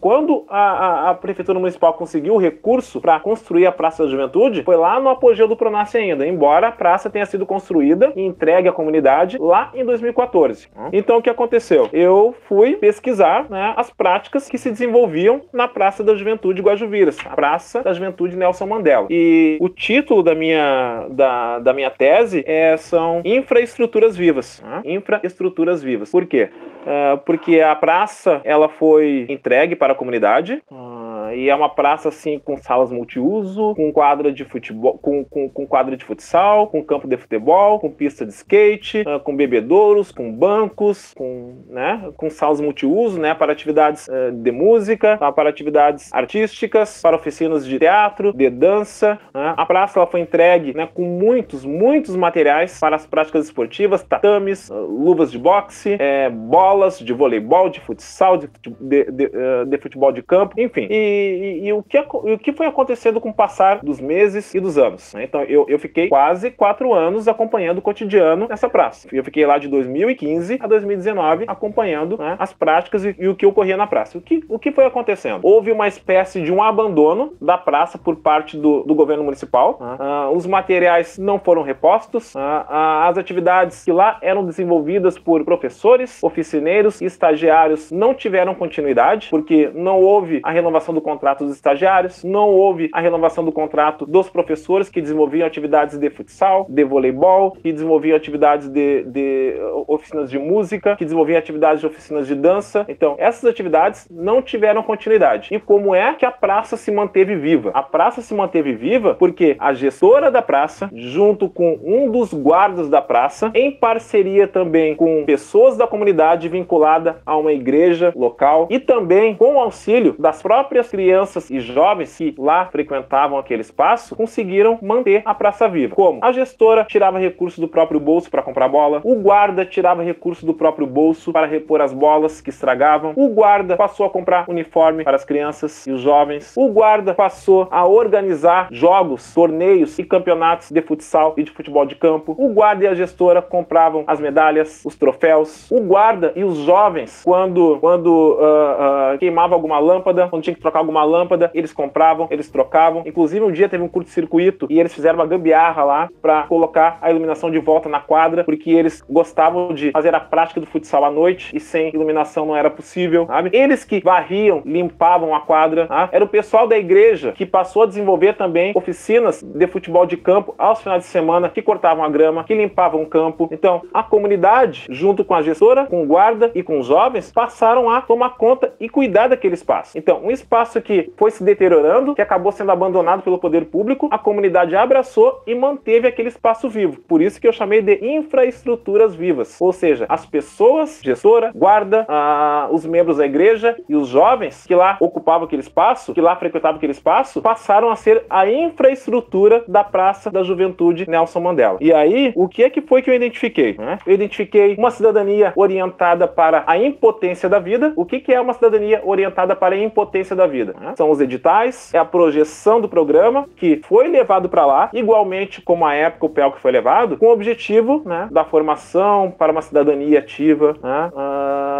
quando 0.00 0.44
a, 0.48 0.60
a, 0.60 1.10
a 1.10 1.14
Prefeitura 1.14 1.58
Municipal 1.58 1.94
conseguiu 1.94 2.34
o 2.34 2.38
recurso 2.38 3.00
para 3.00 3.20
construir 3.20 3.66
a 3.66 3.72
Praça 3.72 4.04
da 4.04 4.10
Juventude, 4.10 4.62
foi 4.62 4.76
lá 4.76 4.98
no 4.98 5.08
apogeu 5.08 5.46
do 5.46 5.56
Pronace 5.56 5.96
ainda, 5.96 6.26
embora 6.26 6.68
a 6.68 6.72
praça 6.72 7.10
tenha 7.10 7.26
sido 7.26 7.35
sido 7.36 7.46
construída 7.46 8.12
e 8.16 8.22
entregue 8.22 8.68
à 8.68 8.72
comunidade 8.72 9.36
lá 9.38 9.70
em 9.74 9.84
2014. 9.84 10.68
Então 10.92 11.18
o 11.18 11.22
que 11.22 11.30
aconteceu? 11.30 11.88
Eu 11.92 12.34
fui 12.48 12.76
pesquisar 12.76 13.46
né, 13.50 13.74
as 13.76 13.90
práticas 13.90 14.48
que 14.48 14.56
se 14.56 14.70
desenvolviam 14.70 15.42
na 15.52 15.68
Praça 15.68 16.02
da 16.02 16.14
Juventude 16.14 16.62
Guajuviras, 16.62 17.18
a 17.24 17.34
Praça 17.34 17.82
da 17.82 17.92
Juventude 17.92 18.36
Nelson 18.36 18.66
Mandela. 18.66 19.06
E 19.10 19.58
o 19.60 19.68
título 19.68 20.22
da 20.22 20.34
minha, 20.34 21.06
da, 21.10 21.58
da 21.58 21.72
minha 21.72 21.90
tese 21.90 22.42
é, 22.46 22.76
são 22.76 23.20
Infraestruturas 23.24 24.16
Vivas. 24.16 24.62
Né? 24.64 24.82
Infraestruturas 24.84 25.82
Vivas. 25.82 26.10
Por 26.10 26.26
quê? 26.26 26.48
Uh, 26.86 27.18
porque 27.18 27.60
a 27.60 27.74
praça 27.74 28.40
ela 28.44 28.68
foi 28.68 29.26
entregue 29.28 29.74
para 29.74 29.92
a 29.92 29.96
comunidade. 29.96 30.62
Uh, 30.70 31.15
e 31.34 31.48
é 31.48 31.54
uma 31.54 31.68
praça 31.68 32.08
assim 32.08 32.38
com 32.38 32.56
salas 32.56 32.90
multiuso, 32.90 33.74
com 33.74 33.92
quadra 33.92 34.32
de 34.32 34.44
futebol, 34.44 34.98
com, 34.98 35.24
com, 35.24 35.48
com 35.48 35.66
quadra 35.66 35.96
de 35.96 36.04
futsal, 36.04 36.68
com 36.68 36.82
campo 36.82 37.08
de 37.08 37.16
futebol, 37.16 37.78
com 37.80 37.90
pista 37.90 38.24
de 38.24 38.32
skate, 38.32 39.00
uh, 39.00 39.20
com 39.20 39.34
bebedouros, 39.34 40.12
com 40.12 40.32
bancos, 40.32 41.12
com, 41.14 41.64
né, 41.68 42.10
com 42.16 42.28
salas 42.30 42.60
multiuso, 42.60 43.18
né, 43.18 43.34
para 43.34 43.52
atividades 43.52 44.08
uh, 44.08 44.32
de 44.32 44.50
música, 44.50 45.16
tá, 45.16 45.32
para 45.32 45.48
atividades 45.48 46.12
artísticas, 46.12 47.00
para 47.00 47.16
oficinas 47.16 47.66
de 47.66 47.78
teatro, 47.78 48.32
de 48.32 48.50
dança. 48.50 49.18
Né. 49.34 49.54
A 49.56 49.66
praça 49.66 49.98
ela 49.98 50.06
foi 50.06 50.20
entregue, 50.20 50.74
né, 50.74 50.88
com 50.92 51.04
muitos, 51.04 51.64
muitos 51.64 52.14
materiais 52.16 52.78
para 52.78 52.96
as 52.96 53.06
práticas 53.06 53.46
esportivas, 53.46 54.02
tatames, 54.02 54.68
luvas 54.70 55.30
de 55.30 55.38
boxe, 55.38 55.96
é, 55.98 56.28
bolas 56.30 56.98
de 56.98 57.12
voleibol, 57.12 57.68
de 57.68 57.80
futsal, 57.80 58.36
de, 58.36 58.48
de, 58.80 59.10
de, 59.10 59.30
de 59.66 59.78
futebol 59.78 60.12
de 60.12 60.22
campo, 60.22 60.60
enfim. 60.60 60.86
E 60.90 61.15
e, 61.16 61.66
e, 61.66 61.72
o, 61.72 61.82
que, 61.82 61.98
o 61.98 62.38
que 62.38 62.52
foi 62.52 62.66
acontecendo 62.66 63.20
com 63.20 63.30
o 63.30 63.34
passar 63.34 63.80
dos 63.82 64.00
meses 64.00 64.54
e 64.54 64.60
dos 64.60 64.78
anos. 64.78 65.14
Né? 65.14 65.24
Então, 65.24 65.42
eu, 65.42 65.66
eu 65.68 65.78
fiquei 65.78 66.08
quase 66.08 66.50
quatro 66.50 66.92
anos 66.92 67.28
acompanhando 67.28 67.78
o 67.78 67.82
cotidiano 67.82 68.46
nessa 68.48 68.68
praça. 68.68 69.08
Eu 69.12 69.24
fiquei 69.24 69.46
lá 69.46 69.58
de 69.58 69.68
2015 69.68 70.58
a 70.60 70.66
2019 70.66 71.44
acompanhando 71.46 72.16
né, 72.18 72.36
as 72.38 72.52
práticas 72.52 73.04
e, 73.04 73.14
e, 73.18 73.28
o 73.28 73.34
que 73.34 73.46
ocorria 73.46 73.76
na 73.76 73.86
praça. 73.86 74.18
O 74.18 74.20
que, 74.20 74.44
o 74.48 74.58
que 74.58 74.72
foi 74.72 74.84
acontecendo? 74.84 75.40
Houve 75.42 75.72
uma 75.72 75.88
espécie 75.88 76.42
de 76.42 76.52
um 76.52 76.62
abandono 76.62 77.34
da 77.40 77.58
praça 77.58 77.98
por 77.98 78.16
parte 78.16 78.56
do, 78.56 78.82
do 78.82 78.94
governo 78.94 79.24
municipal. 79.24 79.78
Né? 79.80 79.96
Os 80.34 80.46
materiais 80.46 81.18
não 81.18 81.38
foram 81.38 81.62
repostos. 81.62 82.34
Uh, 82.34 82.38
as 82.68 83.18
atividades 83.18 83.84
que 83.84 83.92
lá 83.92 84.18
eram 84.20 84.44
desenvolvidas 84.44 85.18
por 85.18 85.44
professores, 85.44 86.22
oficineiros 86.22 87.00
e 87.00 87.04
estagiários 87.04 87.90
não 87.90 88.14
tiveram 88.14 88.54
continuidade, 88.54 89.28
porque 89.30 89.70
não 89.74 90.00
houve 90.00 90.40
a 90.42 90.50
renovação 90.50 90.94
do 90.94 91.00
contrato 91.06 91.44
dos 91.44 91.54
estagiários, 91.54 92.24
não 92.24 92.48
houve 92.48 92.90
a 92.92 93.00
renovação 93.00 93.44
do 93.44 93.52
contrato 93.52 94.04
dos 94.04 94.28
professores 94.28 94.88
que 94.88 95.00
desenvolviam 95.00 95.46
atividades 95.46 95.96
de 95.96 96.10
futsal, 96.10 96.66
de 96.68 96.82
voleibol, 96.82 97.52
que 97.52 97.72
desenvolviam 97.72 98.16
atividades 98.16 98.68
de, 98.68 99.04
de 99.04 99.54
oficinas 99.86 100.28
de 100.28 100.36
música, 100.36 100.96
que 100.96 101.04
desenvolviam 101.04 101.38
atividades 101.38 101.80
de 101.80 101.86
oficinas 101.86 102.26
de 102.26 102.34
dança. 102.34 102.84
Então, 102.88 103.14
essas 103.18 103.44
atividades 103.44 104.08
não 104.10 104.42
tiveram 104.42 104.82
continuidade. 104.82 105.54
E 105.54 105.60
como 105.60 105.94
é 105.94 106.12
que 106.14 106.26
a 106.26 106.32
praça 106.32 106.76
se 106.76 106.90
manteve 106.90 107.36
viva? 107.36 107.70
A 107.72 107.82
praça 107.82 108.20
se 108.20 108.34
manteve 108.34 108.72
viva 108.72 109.14
porque 109.14 109.54
a 109.60 109.72
gestora 109.72 110.28
da 110.30 110.42
praça, 110.42 110.90
junto 110.92 111.48
com 111.48 111.78
um 111.84 112.10
dos 112.10 112.34
guardas 112.34 112.88
da 112.88 113.00
praça, 113.00 113.52
em 113.54 113.70
parceria 113.70 114.48
também 114.48 114.96
com 114.96 115.24
pessoas 115.24 115.76
da 115.76 115.86
comunidade 115.86 116.48
vinculada 116.48 117.20
a 117.24 117.36
uma 117.36 117.52
igreja 117.52 118.12
local 118.16 118.66
e 118.70 118.80
também 118.80 119.34
com 119.36 119.54
o 119.54 119.60
auxílio 119.60 120.16
das 120.18 120.42
próprias 120.42 120.90
crianças 120.96 121.50
e 121.50 121.60
jovens 121.60 122.16
que 122.16 122.34
lá 122.38 122.64
frequentavam 122.64 123.36
aquele 123.36 123.60
espaço 123.60 124.16
conseguiram 124.16 124.78
manter 124.80 125.20
a 125.26 125.34
praça 125.34 125.68
viva. 125.68 125.94
Como? 125.94 126.20
A 126.24 126.32
gestora 126.32 126.86
tirava 126.88 127.18
recursos 127.18 127.58
do 127.58 127.68
próprio 127.68 128.00
bolso 128.00 128.30
para 128.30 128.42
comprar 128.42 128.66
bola, 128.66 129.02
o 129.04 129.14
guarda 129.16 129.66
tirava 129.66 130.02
recursos 130.02 130.42
do 130.42 130.54
próprio 130.54 130.86
bolso 130.86 131.32
para 131.34 131.46
repor 131.46 131.82
as 131.82 131.92
bolas 131.92 132.40
que 132.40 132.48
estragavam, 132.48 133.12
o 133.14 133.28
guarda 133.28 133.76
passou 133.76 134.06
a 134.06 134.10
comprar 134.10 134.48
uniforme 134.48 135.04
para 135.04 135.16
as 135.16 135.24
crianças 135.24 135.86
e 135.86 135.92
os 135.92 136.00
jovens, 136.00 136.54
o 136.56 136.66
guarda 136.70 137.12
passou 137.12 137.68
a 137.70 137.86
organizar 137.86 138.68
jogos, 138.70 139.34
torneios 139.34 139.98
e 139.98 140.04
campeonatos 140.04 140.70
de 140.70 140.80
futsal 140.80 141.34
e 141.36 141.42
de 141.42 141.50
futebol 141.50 141.84
de 141.84 141.94
campo, 141.94 142.34
o 142.38 142.48
guarda 142.54 142.84
e 142.84 142.86
a 142.86 142.94
gestora 142.94 143.42
compravam 143.42 144.02
as 144.06 144.18
medalhas, 144.18 144.80
os 144.82 144.96
troféus, 144.96 145.70
o 145.70 145.78
guarda 145.80 146.32
e 146.34 146.42
os 146.42 146.56
jovens, 146.56 147.20
quando, 147.22 147.76
quando 147.80 148.06
uh, 148.06 149.14
uh, 149.14 149.18
queimava 149.18 149.54
alguma 149.54 149.78
lâmpada, 149.78 150.28
quando 150.28 150.42
tinha 150.42 150.54
que 150.54 150.60
trocar 150.62 150.85
alguma 150.86 151.04
lâmpada, 151.04 151.50
eles 151.52 151.72
compravam, 151.72 152.28
eles 152.30 152.48
trocavam. 152.48 153.02
Inclusive, 153.04 153.44
um 153.44 153.52
dia 153.52 153.68
teve 153.68 153.82
um 153.82 153.88
curto-circuito 153.88 154.66
e 154.70 154.78
eles 154.78 154.94
fizeram 154.94 155.18
uma 155.18 155.26
gambiarra 155.26 155.84
lá 155.84 156.08
para 156.22 156.44
colocar 156.44 156.98
a 157.02 157.10
iluminação 157.10 157.50
de 157.50 157.58
volta 157.58 157.88
na 157.88 158.00
quadra, 158.00 158.44
porque 158.44 158.70
eles 158.70 159.02
gostavam 159.08 159.74
de 159.74 159.90
fazer 159.90 160.14
a 160.14 160.20
prática 160.20 160.60
do 160.60 160.66
futsal 160.66 161.04
à 161.04 161.10
noite 161.10 161.54
e 161.54 161.60
sem 161.60 161.88
iluminação 161.94 162.46
não 162.46 162.56
era 162.56 162.70
possível, 162.70 163.26
sabe? 163.26 163.50
Eles 163.52 163.84
que 163.84 164.00
varriam, 164.00 164.62
limpavam 164.64 165.34
a 165.34 165.40
quadra, 165.40 165.86
tá? 165.86 166.08
era 166.12 166.24
o 166.24 166.28
pessoal 166.28 166.66
da 166.66 166.78
igreja 166.78 167.32
que 167.32 167.44
passou 167.44 167.82
a 167.82 167.86
desenvolver 167.86 168.34
também 168.34 168.72
oficinas 168.74 169.42
de 169.42 169.66
futebol 169.66 170.06
de 170.06 170.16
campo 170.16 170.54
aos 170.56 170.80
finais 170.80 171.02
de 171.02 171.08
semana, 171.08 171.48
que 171.48 171.62
cortavam 171.62 172.04
a 172.04 172.08
grama, 172.08 172.44
que 172.44 172.54
limpavam 172.54 173.02
o 173.02 173.06
campo. 173.06 173.48
Então, 173.50 173.82
a 173.92 174.02
comunidade, 174.02 174.86
junto 174.88 175.24
com 175.24 175.34
a 175.34 175.42
gestora, 175.42 175.86
com 175.86 176.02
o 176.02 176.06
guarda 176.06 176.50
e 176.54 176.62
com 176.62 176.78
os 176.78 176.86
jovens, 176.86 177.32
passaram 177.32 177.90
a 177.90 178.00
tomar 178.00 178.36
conta 178.36 178.72
e 178.78 178.88
cuidar 178.88 179.28
daquele 179.28 179.54
espaço. 179.54 179.96
Então, 179.98 180.20
um 180.22 180.30
espaço 180.30 180.75
espaço 180.76 180.80
que 180.80 181.12
foi 181.16 181.30
se 181.30 181.42
deteriorando, 181.42 182.14
que 182.14 182.22
acabou 182.22 182.52
sendo 182.52 182.72
abandonado 182.72 183.22
pelo 183.22 183.38
poder 183.38 183.66
público, 183.66 184.08
a 184.10 184.18
comunidade 184.18 184.76
abraçou 184.76 185.42
e 185.46 185.54
manteve 185.54 186.08
aquele 186.08 186.28
espaço 186.28 186.68
vivo. 186.68 187.00
Por 187.08 187.20
isso 187.22 187.40
que 187.40 187.48
eu 187.48 187.52
chamei 187.52 187.80
de 187.80 187.98
infraestruturas 188.04 189.14
vivas. 189.14 189.60
Ou 189.60 189.72
seja, 189.72 190.06
as 190.08 190.26
pessoas, 190.26 191.00
gestora, 191.02 191.52
guarda, 191.54 192.04
ah, 192.08 192.68
os 192.70 192.84
membros 192.84 193.18
da 193.18 193.26
igreja 193.26 193.76
e 193.88 193.96
os 193.96 194.08
jovens 194.08 194.66
que 194.66 194.74
lá 194.74 194.96
ocupavam 195.00 195.46
aquele 195.46 195.62
espaço, 195.62 196.12
que 196.12 196.20
lá 196.20 196.36
frequentavam 196.36 196.76
aquele 196.76 196.92
espaço, 196.92 197.40
passaram 197.40 197.90
a 197.90 197.96
ser 197.96 198.24
a 198.28 198.48
infraestrutura 198.48 199.64
da 199.66 199.84
Praça 199.84 200.30
da 200.30 200.42
Juventude 200.42 201.08
Nelson 201.08 201.40
Mandela. 201.40 201.78
E 201.80 201.92
aí, 201.92 202.32
o 202.34 202.48
que 202.48 202.62
é 202.62 202.70
que 202.70 202.80
foi 202.80 203.02
que 203.02 203.10
eu 203.10 203.14
identifiquei? 203.14 203.76
Né? 203.78 203.98
Eu 204.06 204.14
identifiquei 204.14 204.74
uma 204.76 204.90
cidadania 204.90 205.52
orientada 205.56 206.26
para 206.26 206.64
a 206.66 206.78
impotência 206.78 207.48
da 207.48 207.58
vida. 207.58 207.92
O 207.96 208.04
que, 208.04 208.20
que 208.20 208.32
é 208.32 208.40
uma 208.40 208.52
cidadania 208.52 209.00
orientada 209.04 209.54
para 209.54 209.74
a 209.74 209.78
impotência 209.78 210.34
da 210.34 210.46
vida? 210.46 210.65
Né? 210.72 210.94
São 210.96 211.10
os 211.10 211.20
editais, 211.20 211.92
é 211.94 211.98
a 211.98 212.04
projeção 212.04 212.80
do 212.80 212.88
programa 212.88 213.46
que 213.56 213.80
foi 213.84 214.08
levado 214.08 214.48
para 214.48 214.64
lá, 214.64 214.90
igualmente 214.92 215.60
como 215.62 215.84
a 215.84 215.94
época 215.94 216.26
o 216.26 216.30
PEL 216.30 216.52
que 216.52 216.60
foi 216.60 216.72
levado, 216.72 217.16
com 217.16 217.26
o 217.26 217.32
objetivo 217.32 218.02
né, 218.04 218.28
da 218.30 218.44
formação 218.44 219.32
para 219.36 219.52
uma 219.52 219.62
cidadania 219.62 220.18
ativa, 220.18 220.76
né, 220.82 221.10